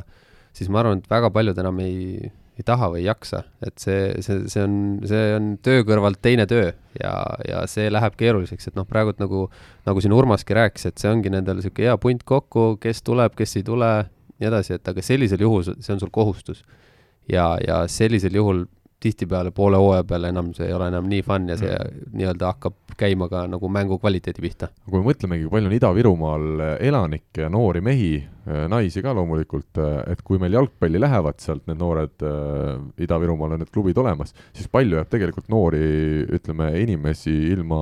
siis 0.53 0.69
ma 0.73 0.79
arvan, 0.81 0.97
et 0.97 1.09
väga 1.11 1.29
paljud 1.29 1.57
enam 1.61 1.77
ei, 1.85 2.31
ei 2.57 2.65
taha 2.67 2.89
või 2.93 3.01
ei 3.01 3.07
jaksa, 3.07 3.41
et 3.65 3.81
see, 3.81 4.11
see, 4.21 4.43
see 4.51 4.61
on, 4.61 4.75
see 5.09 5.21
on 5.33 5.47
töö 5.65 5.81
kõrvalt 5.87 6.19
teine 6.21 6.45
töö 6.49 6.67
ja, 6.99 7.13
ja 7.49 7.63
see 7.69 7.87
läheb 7.89 8.17
keeruliseks, 8.19 8.69
et 8.69 8.77
noh, 8.77 8.85
praegult 8.89 9.21
nagu, 9.23 9.47
nagu 9.87 10.03
siin 10.03 10.13
Urmaski 10.13 10.57
rääkis, 10.57 10.85
et 10.91 11.01
see 11.01 11.09
ongi 11.09 11.33
nendel 11.33 11.57
niisugune 11.57 11.89
hea 11.89 11.97
punt 12.01 12.21
kokku, 12.29 12.75
kes 12.83 13.01
tuleb, 13.07 13.33
kes 13.39 13.57
ei 13.57 13.65
tule, 13.65 13.89
nii 14.37 14.51
edasi, 14.51 14.77
et 14.77 14.93
aga 14.93 15.05
sellisel 15.05 15.41
juhul 15.41 15.65
see 15.65 15.95
on 15.95 16.03
sul 16.03 16.13
kohustus. 16.13 16.63
ja, 17.31 17.55
ja 17.65 17.83
sellisel 17.87 18.35
juhul 18.37 18.65
tihtipeale 19.03 19.51
poole 19.55 19.79
hooaja 19.79 20.05
peale 20.07 20.31
enam 20.33 20.53
see 20.55 20.67
ei 20.69 20.75
ole 20.75 20.89
enam 20.91 21.07
nii 21.11 21.23
fun 21.25 21.49
ja 21.51 21.57
see 21.59 21.71
mm. 21.73 22.11
nii-öelda 22.17 22.51
hakkab 22.53 22.95
käima 22.97 23.27
ka 23.31 23.45
nagu 23.49 23.69
mängu 23.71 23.97
kvaliteedi 24.01 24.43
pihta. 24.43 24.69
kui 24.89 24.99
me 24.99 25.09
mõtlemegi, 25.09 25.49
palju 25.51 25.69
on 25.69 25.77
Ida-Virumaal 25.77 26.63
elanikke 26.77 27.45
ja 27.45 27.49
noori 27.53 27.81
mehi, 27.85 28.11
naisi 28.69 29.01
ka 29.03 29.15
loomulikult, 29.17 29.81
et 30.11 30.21
kui 30.25 30.41
meil 30.41 30.57
jalgpalli 30.59 31.01
lähevad 31.01 31.41
sealt 31.43 31.65
need 31.69 31.81
noored, 31.81 32.27
Ida-Virumaal 33.01 33.57
on 33.57 33.63
need 33.63 33.73
klubid 33.73 33.99
olemas, 34.01 34.35
siis 34.53 34.69
palju 34.71 34.99
jääb 34.99 35.11
tegelikult 35.11 35.49
noori, 35.53 35.83
ütleme, 36.37 36.69
inimesi 36.83 37.33
ilma 37.53 37.81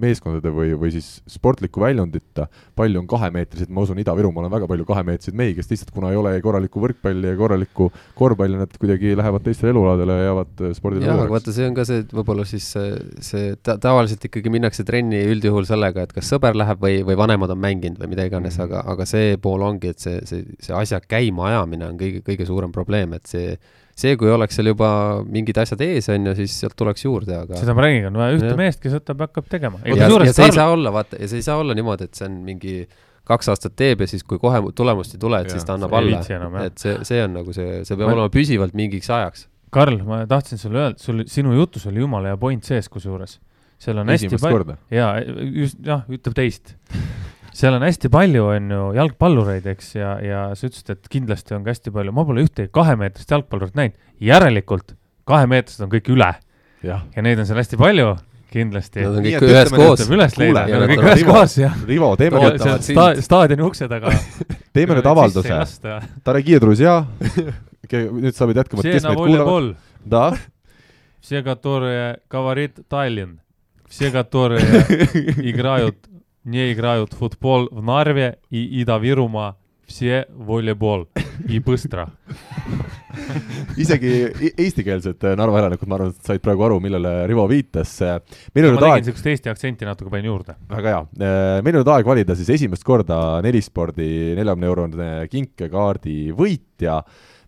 meeskondade 0.00 0.52
või, 0.54 0.72
või 0.78 0.92
siis 0.94 1.08
sportliku 1.30 1.82
väljundita, 1.82 2.46
palju 2.78 3.00
on 3.02 3.08
kahemeetriseid, 3.10 3.70
ma 3.72 3.84
usun, 3.86 4.00
Ida-Virumaal 4.02 4.48
on 4.48 4.52
väga 4.52 4.68
palju 4.70 4.86
kahemeetriseid 4.88 5.38
mehi, 5.38 5.54
kes 5.56 5.70
lihtsalt 5.70 5.92
kuna 5.94 6.12
ei 6.12 6.20
ole 6.20 6.34
korralikku 6.44 6.82
võrkpalli 6.82 7.32
ja 7.32 7.38
korralikku 7.38 7.88
korvpalli, 8.18 8.60
nad 8.60 8.76
kuidagi 8.80 9.14
lähevad 9.18 9.46
teistele 9.46 9.72
elualadele 9.74 10.18
ja 10.18 10.28
jäävad 10.28 10.64
spordile 10.78 11.08
jah, 11.08 11.22
aga 11.24 11.36
vaata, 11.36 11.54
see 11.56 11.68
on 11.70 11.78
ka 11.78 11.86
see, 11.88 12.02
et 12.04 12.12
võib-olla 12.16 12.46
siis 12.48 12.68
see, 12.76 12.92
see 13.30 13.54
ta, 13.62 13.78
tavaliselt 13.82 14.28
ikkagi 14.28 14.52
minnakse 14.52 14.86
trenni 14.88 15.22
üldjuhul 15.32 15.68
sellega, 15.68 16.06
et 16.06 16.14
kas 16.16 16.30
sõber 16.32 16.58
läheb 16.58 16.82
või, 16.82 17.00
või 17.06 17.18
vanemad 17.18 17.54
on 17.56 17.62
mänginud 17.62 18.02
või 18.02 18.12
mida 18.12 18.28
iganes 18.28 18.58
mm, 18.58 18.62
-hmm. 18.62 18.76
aga, 18.76 18.94
aga 18.96 19.08
see 19.08 19.34
pool 19.42 19.64
ongi, 19.66 19.94
et 19.94 20.02
see, 20.02 20.20
see, 20.28 20.44
see 20.60 20.76
asja 20.76 21.00
käimaajamine 21.00 21.90
on 21.90 21.98
kõige, 22.00 22.22
kõige 22.26 22.48
suurem 22.48 22.72
probleem, 22.74 23.16
et 23.16 23.26
see 23.30 23.56
see, 23.96 24.16
kui 24.20 24.30
oleks 24.32 24.58
seal 24.58 24.70
juba 24.72 24.90
mingid 25.24 25.56
asjad 25.62 25.80
ees, 25.86 26.10
on 26.12 26.28
ju, 26.28 26.36
siis 26.42 26.54
sealt 26.60 26.76
tuleks 26.78 27.06
juurde, 27.06 27.32
aga 27.46 27.58
seda 27.60 27.74
ma 27.76 27.86
räägin, 27.86 28.10
on 28.10 28.20
vaja 28.20 28.36
ühte 28.36 28.52
Jah. 28.52 28.60
meest, 28.60 28.82
kes 28.82 28.96
võtab 28.98 29.22
ja 29.22 29.28
hakkab 29.30 29.50
tegema. 29.52 29.80
ja, 29.88 29.96
ja 30.04 30.32
see 30.36 30.48
ei 30.50 30.56
saa 30.56 30.68
olla, 30.74 30.92
vaata, 30.94 31.20
ja 31.20 31.28
see 31.30 31.40
ei 31.40 31.46
saa 31.46 31.58
olla 31.62 31.76
niimoodi, 31.76 32.10
et 32.10 32.18
see 32.18 32.28
on 32.28 32.38
mingi 32.46 32.76
kaks 33.26 33.50
aastat 33.50 33.74
teeb 33.78 34.04
ja 34.04 34.08
siis, 34.10 34.22
kui 34.26 34.38
kohe 34.42 34.60
tulemust 34.76 35.16
ei 35.16 35.22
tule, 35.22 35.40
et 35.42 35.50
Jah, 35.50 35.56
siis 35.56 35.66
ta 35.66 35.74
annab 35.78 35.96
alla 35.98 36.20
et 36.66 36.78
see, 36.82 36.94
see 37.08 37.24
on 37.24 37.34
nagu 37.40 37.56
see, 37.56 37.80
see 37.88 37.96
peab 37.96 38.10
Ma- 38.10 38.18
olema 38.18 38.32
püsivalt 38.32 38.76
mingiks 38.78 39.10
ajaks. 39.10 39.48
Karl, 39.74 39.98
ma 40.06 40.22
tahtsin 40.30 40.60
sulle 40.60 40.84
öelda, 40.84 41.02
sul, 41.02 41.24
sinu 41.30 41.56
jutus 41.56 41.88
oli 41.90 42.04
jumala 42.04 42.30
hea 42.30 42.38
point 42.40 42.64
sees 42.64 42.88
kusjuures. 42.92 43.40
seal 43.82 43.98
on 44.00 44.08
hästi 44.08 44.30
esimest 44.30 44.44
palju, 44.46 44.60
korda. 44.60 44.76
jaa, 44.94 45.10
just, 45.56 45.80
jah, 45.84 46.04
ütleb 46.12 46.36
teist 46.38 46.76
seal 47.55 47.73
on 47.77 47.83
hästi 47.85 48.09
palju , 48.13 48.45
on 48.55 48.69
ju , 48.71 48.81
jalgpallureid , 48.95 49.65
eks , 49.73 49.93
ja , 49.99 50.15
ja 50.23 50.41
sa 50.55 50.67
ütlesid , 50.69 50.89
et 50.95 51.07
kindlasti 51.11 51.55
on 51.57 51.63
ka 51.65 51.73
hästi 51.73 51.91
palju , 51.93 52.11
ma 52.15 52.23
pole 52.25 52.43
ühtegi 52.45 52.71
kahemeetrist 52.73 53.31
jalgpallurit 53.31 53.75
näinud , 53.79 53.95
järelikult 54.21 54.95
kahemeetrised 55.27 55.83
on 55.85 55.91
kõik 55.91 56.09
üle 56.15 56.29
jah , 56.83 57.03
ja 57.15 57.21
neid 57.25 57.39
on 57.39 57.45
seal 57.49 57.59
hästi 57.61 57.77
palju , 57.81 58.13
kindlasti . 58.51 58.99
Nad 59.05 59.15
on 59.15 59.23
Nii 59.23 59.31
kõik 59.31 59.37
et 59.37 59.51
ühes 59.53 59.69
ütleme, 59.69 59.83
koos 59.85 59.99
tuleb . 60.01 60.15
üles 60.17 60.33
leida , 60.41 60.63
kuule, 60.65 60.71
nad 60.73 60.81
on 60.81 60.89
kõik 60.89 61.01
Rivo- 61.01 61.11
ühes 61.11 61.21
koos 61.29 61.53
ja 61.61 61.69
Rivo , 61.87 62.09
teeme 62.19 62.35
Too- 62.35 62.41
nüüd , 62.43 62.55
ootavad 62.57 62.83
seal 62.83 62.97
sta- 62.97 63.13
sind. 63.15 63.23
staadioni 63.27 63.63
ukse 63.63 63.87
taga . 63.87 64.11
teeme 64.73 64.97
nüüd 64.97 65.07
avalduse . 65.07 65.59
Tare 66.25 66.41
Kiedruzja , 66.43 66.95
nüüd 67.91 68.35
sa 68.35 68.47
pead 68.49 68.59
jätkama , 68.63 68.83
et 68.83 68.91
kes 68.91 68.99
Все 68.99 69.07
на 69.07 69.13
meid 69.13 69.21
kuulavad . 69.21 69.47
волейбол , 69.47 69.75
Da , 70.03 70.33
все, 71.21 71.43
которые 71.43 72.17
говорит 72.29 72.79
Таллин, 72.89 73.39
все, 73.87 74.09
которые 74.11 74.65
играют, 75.51 75.95
не 76.45 76.71
играют 76.73 77.13
в 77.13 77.17
футбол 77.17 77.69
в 77.71 77.81
Нарве 77.83 78.39
и 78.49 78.81
Ида-Вирума, 78.81 79.57
Vsie 79.87 80.25
volleyball 80.31 81.07
i 81.49 81.59
Põstra . 81.59 82.05
isegi 83.75 84.11
e- 84.23 84.53
eestikeelsed 84.55 85.25
Narva 85.35 85.59
elanikud , 85.59 85.89
ma 85.89 85.97
arvan , 85.97 86.13
et 86.13 86.29
said 86.29 86.43
praegu 86.43 86.63
aru , 86.63 86.77
millele 86.83 87.25
Rivo 87.27 87.43
viitas . 87.51 87.97
meil 88.55 88.69
on 88.69 88.77
ma 88.77 88.77
nüüd 88.77 88.85
tegin 88.85 88.95
aeg , 88.95 89.09
siukest 89.09 89.27
Eesti 89.33 89.51
aktsenti 89.51 89.87
natuke 89.89 90.13
panin 90.13 90.31
juurde . 90.31 90.55
väga 90.69 90.93
hea , 90.93 91.01
meil 91.65 91.75
on 91.75 91.81
nüüd 91.81 91.91
aeg 91.95 92.07
valida 92.07 92.37
siis 92.39 92.53
esimest 92.55 92.87
korda 92.87 93.41
Nelispordi 93.43 94.07
neljakümne 94.39 94.71
eurone 94.71 95.11
kinkekaardi 95.31 96.31
võitja 96.39 97.01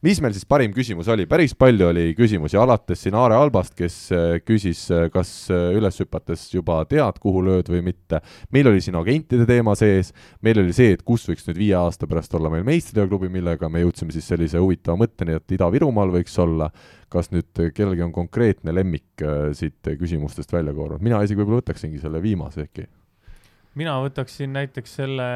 mis 0.04 0.20
meil 0.22 0.34
siis 0.36 0.46
parim 0.48 0.72
küsimus 0.74 1.08
oli, 1.12 1.26
päris 1.30 1.54
palju 1.58 1.88
oli 1.90 2.04
küsimusi, 2.18 2.58
alates 2.60 3.02
siin 3.04 3.16
Aare 3.18 3.38
Albast, 3.38 3.74
kes 3.78 3.96
äh, 4.14 4.26
küsis, 4.44 4.84
kas 5.14 5.32
äh, 5.54 5.70
üles 5.78 5.98
hüpates 6.02 6.46
juba 6.52 6.80
tead, 6.90 7.18
kuhu 7.22 7.42
lööd 7.46 7.70
või 7.72 7.82
mitte. 7.90 8.20
meil 8.54 8.70
oli 8.70 8.82
siin 8.84 8.98
agentide 9.00 9.46
teema 9.48 9.74
sees, 9.78 10.12
meil 10.44 10.62
oli 10.62 10.76
see, 10.76 10.94
et 10.96 11.04
kus 11.06 11.26
võiks 11.28 11.48
nüüd 11.48 11.60
viie 11.60 11.76
aasta 11.78 12.08
pärast 12.10 12.34
olla 12.38 12.52
meil 12.52 12.66
meistriliigaklubi, 12.68 13.32
millega 13.32 13.70
me 13.72 13.82
jõudsime 13.84 14.14
siis 14.14 14.28
sellise 14.28 14.62
huvitava 14.62 14.98
mõtteni, 15.00 15.38
et 15.38 15.58
Ida-Virumaal 15.58 16.14
võiks 16.18 16.38
olla. 16.42 16.70
kas 17.08 17.30
nüüd 17.32 17.56
kellelgi 17.72 18.02
on 18.04 18.12
konkreetne 18.12 18.74
lemmik 18.74 19.22
äh, 19.24 19.50
siit 19.56 19.94
küsimustest 19.98 20.52
välja 20.52 20.74
koorunud, 20.76 21.02
mina 21.02 21.22
isegi 21.24 21.40
võib-olla 21.40 21.62
võtaksingi 21.62 22.02
selle 22.02 22.20
viimase 22.22 22.68
äkki. 22.68 22.84
Mina 23.78 23.94
võtaksin 24.02 24.52
näiteks 24.54 24.94
selle 25.00 25.26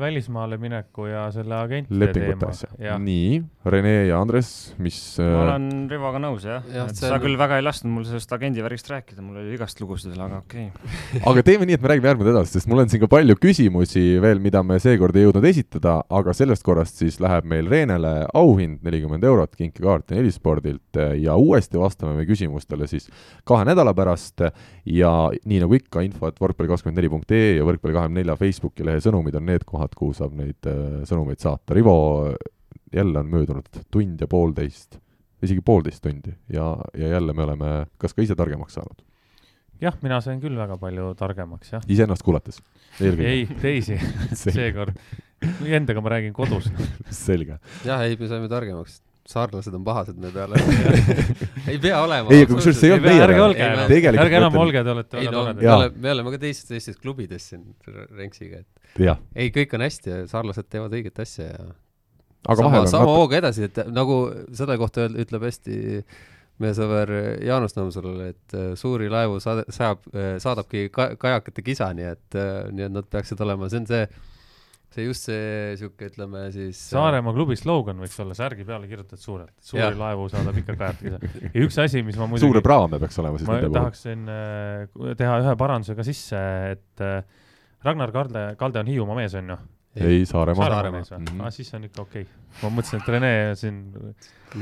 välismaale 0.00 0.58
mineku 0.60 1.08
ja 1.08 1.26
selle 1.34 1.56
agentide 1.58 2.08
teema 2.12 2.50
ja 2.82 2.96
nii, 3.00 3.40
Rene 3.66 3.94
ja 4.08 4.20
Andres, 4.20 4.50
mis 4.82 4.98
ma 5.18 5.26
äh, 5.26 5.38
olen 5.44 5.68
Rivoga 5.90 6.20
nõus 6.22 6.44
jah 6.46 6.64
ja,, 6.72 6.86
et 6.86 6.98
see 6.98 7.08
sa 7.08 7.16
on- 7.16 7.24
küll 7.24 7.38
väga 7.40 7.60
ei 7.60 7.64
lasknud 7.64 7.94
mul 7.94 8.06
sellest 8.08 8.32
agendi 8.36 8.64
värgist 8.64 8.90
rääkida, 8.92 9.24
mul 9.24 9.40
oli 9.40 9.56
igast 9.56 9.80
lugusid 9.82 10.12
veel, 10.12 10.24
aga 10.26 10.40
okei 10.42 10.68
okay. 10.70 11.22
aga 11.30 11.44
teeme 11.46 11.68
nii, 11.68 11.78
et 11.78 11.84
me 11.84 11.92
räägime 11.92 12.10
järgmine 12.12 12.34
edasi, 12.34 12.56
sest 12.58 12.70
mul 12.70 12.84
on 12.84 12.92
siin 12.92 13.02
ka 13.04 13.10
palju 13.16 13.38
küsimusi 13.40 14.04
veel, 14.22 14.42
mida 14.44 14.62
me 14.66 14.78
seekord 14.82 15.16
ei 15.16 15.26
jõudnud 15.26 15.48
esitada, 15.48 15.98
aga 16.20 16.36
sellest 16.36 16.66
korrast 16.66 17.02
siis 17.02 17.20
läheb 17.24 17.48
meil 17.48 17.70
Reenele 17.72 18.14
auhind 18.36 18.84
nelikümmend 18.86 19.24
eurot 19.26 19.56
kinkekaarti 19.56 20.16
Nelispordilt 20.16 21.00
ja 21.22 21.36
uuesti 21.40 21.80
vastame 21.80 22.16
me 22.18 22.26
küsimustele 22.28 22.88
siis 22.90 23.08
kahe 23.48 23.66
nädala 23.68 23.94
pärast 23.96 24.44
ja 24.86 25.12
nii 25.48 25.62
nagu 25.64 25.76
ikka, 25.78 26.04
info 26.06 26.30
et 26.30 26.38
võrkpalli24.ee 26.42 27.56
ja 27.58 27.66
Võrkpalli24 27.86 28.36
Facebooki 28.40 28.86
lehe 28.86 29.00
sõnumid 29.02 29.36
on 29.38 29.46
need 29.46 29.64
kohad, 29.66 29.94
kuhu 29.96 30.14
saab 30.16 30.36
neid 30.38 30.68
äh, 30.70 31.02
sõnumeid 31.08 31.42
saata. 31.42 31.74
Rivo, 31.76 31.96
jälle 32.94 33.20
on 33.22 33.30
möödunud 33.30 33.82
tund 33.90 34.22
ja 34.22 34.28
poolteist, 34.30 34.98
isegi 35.42 35.62
poolteist 35.64 36.02
tundi 36.02 36.32
ja, 36.52 36.72
ja 36.96 37.16
jälle 37.16 37.34
me 37.36 37.44
oleme 37.46 37.74
kas 37.98 38.14
ka 38.14 38.24
ise 38.24 38.36
targemaks 38.38 38.78
saanud, 38.78 39.02
jah, 39.82 39.96
mina 40.02 40.20
sain 40.24 40.40
küll 40.40 40.56
väga 40.56 40.78
palju 40.80 41.12
targemaks 41.18 41.74
jah. 41.74 41.86
iseennast 41.88 42.24
kuulates 42.26 42.62
ei, 43.00 43.46
teisi 43.60 43.98
seekord. 44.46 44.96
Endaga 45.68 46.00
ma 46.00 46.14
räägin 46.14 46.32
kodus. 46.32 46.70
selge. 47.26 47.58
jah, 47.84 48.00
ei, 48.06 48.16
me 48.16 48.28
saime 48.30 48.48
targemaks. 48.48 49.02
Saarlased 49.26 49.74
on 49.74 49.84
pahased 49.86 50.18
me 50.22 50.30
peale. 50.34 50.58
ei 51.70 51.78
pea 51.82 51.98
olema. 52.02 52.30
Ei, 52.34 52.44
aga 52.46 52.52
kusjuures 52.54 52.78
see 52.78 52.90
ei 52.90 52.94
olnud 52.96 53.08
meie 53.08 53.24
ärge 53.26 53.40
olge 53.42 53.66
ärge 54.22 54.38
enam 54.40 54.58
olge, 54.62 54.82
te 54.86 54.92
olete 54.94 55.18
ei 55.22 55.26
väga 55.26 55.34
no 55.34 55.42
me 55.48 55.56
toredad. 55.58 55.96
Me 56.04 56.12
oleme 56.14 56.34
ka 56.36 56.40
teistes, 56.44 56.68
teistes 56.70 57.00
klubides 57.02 57.48
siin 57.50 57.64
Renksiga, 58.16 58.62
et 58.62 59.02
jah, 59.08 59.18
ei, 59.34 59.50
kõik 59.54 59.74
on 59.78 59.84
hästi 59.86 60.12
ja 60.12 60.20
saarlased 60.30 60.68
teevad 60.70 60.94
õiget 60.96 61.18
asja 61.26 61.48
ja 61.50 61.66
aga 62.46 62.62
sama, 62.62 62.84
sama 62.86 63.08
nat- 63.08 63.18
hooga 63.18 63.40
edasi, 63.42 63.66
et 63.66 63.82
nagu 63.90 64.20
selle 64.54 64.78
kohta 64.78 65.06
öel- 65.08 65.18
ütleb 65.24 65.48
hästi 65.48 65.80
meie 66.62 66.72
sõber 66.78 67.10
Jaanus 67.44 67.74
Nõmsalule, 67.76 68.30
et 68.32 68.54
äh, 68.56 68.70
suuri 68.80 69.10
laevu 69.12 69.42
saade-, 69.44 69.66
sajab, 69.74 70.06
saadabki 70.40 70.86
ka-, 70.94 71.10
kajakate 71.20 71.66
kisa, 71.66 71.90
nii 71.98 72.06
et, 72.14 72.38
nii 72.72 72.86
et 72.86 72.94
nad 72.94 73.10
peaksid 73.12 73.42
olema, 73.44 73.68
see 73.68 73.82
on 73.82 73.90
see, 73.90 74.06
see 74.96 75.04
just 75.06 75.28
see 75.28 75.76
sihuke, 75.80 76.08
ütleme 76.10 76.46
siis. 76.54 76.80
äh, 76.88 76.90
Saaremaa 76.96 77.34
klubi 77.36 77.56
slogan 77.60 78.00
võiks 78.02 78.16
olla 78.24 78.34
särgi 78.38 78.64
peale 78.68 78.88
kirjutatud 78.90 79.20
suurelt, 79.22 79.52
suuri 79.60 79.84
Jah. 79.84 79.96
laevu 80.00 80.26
saadab 80.32 80.58
ikka 80.62 80.76
kajatida. 80.80 81.20
ja 81.54 81.64
üks 81.66 81.78
asi, 81.84 82.02
mis 82.06 82.16
ma 82.18 82.26
suure 82.26 82.36
muidugi, 82.48 82.64
praame 82.66 83.00
peaks 83.02 83.20
olema 83.22 83.40
siis 83.40 83.50
ma 83.50 83.60
tahaksin 83.78 84.26
äh, 84.32 85.14
teha 85.20 85.38
ühe 85.44 85.56
paranduse 85.60 85.96
ka 85.98 86.06
sisse, 86.06 86.42
et 86.74 87.04
äh, 87.04 87.20
Ragnar 87.86 88.10
Kalde, 88.14 88.46
Kalde 88.58 88.80
on 88.82 88.88
Hiiumaa 88.90 89.20
mees, 89.20 89.34
on 89.38 89.52
ju? 89.54 89.58
ei, 89.96 90.24
Saaremaa. 90.28 90.66
Saaremaa 90.68 90.98
mees 91.00 91.12
või 91.12 91.20
Mhm. 91.24 91.44
ah,? 91.46 91.52
siis 91.54 91.70
on 91.78 91.84
ikka 91.88 92.02
okei 92.02 92.26
okay.. 92.26 92.56
ma 92.62 92.72
mõtlesin, 92.80 93.00
et 93.00 93.12
Rene 93.14 93.30
siin 93.56 93.78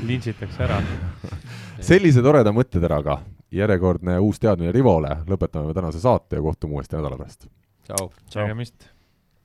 lintšitakse 0.06 0.62
ära. 0.66 0.76
sellise 1.82 2.22
toreda 2.22 2.52
mõtteteraga 2.54 3.18
järjekordne 3.54 4.16
uus 4.22 4.40
teadmine 4.42 4.72
Rivole, 4.74 5.10
lõpetame 5.30 5.70
me 5.70 5.74
tänase 5.76 6.00
saate 6.02 6.38
ja 6.38 6.42
kohtume 6.42 6.74
uuesti 6.78 6.96
nädala 6.98 7.18
pärast. 7.18 7.46
tšau. 7.86 8.10
nägemist. 8.34 8.88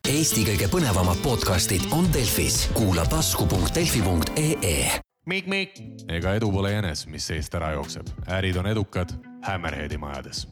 Eesti 0.08 0.46
kõige 0.48 0.70
põnevamad 0.72 1.20
podcastid 1.24 1.82
on 1.96 2.08
Delfis, 2.14 2.70
kuula 2.78 3.04
tasku.delfi.ee 3.10 5.00
ega 6.10 6.34
edu 6.40 6.52
pole 6.52 6.72
jänes, 6.74 7.06
mis 7.08 7.28
seest 7.30 7.54
ära 7.60 7.74
jookseb, 7.76 8.08
ärid 8.40 8.58
on 8.58 8.72
edukad 8.72 9.14
Hammerheadi 9.46 9.98
majades 10.02 10.48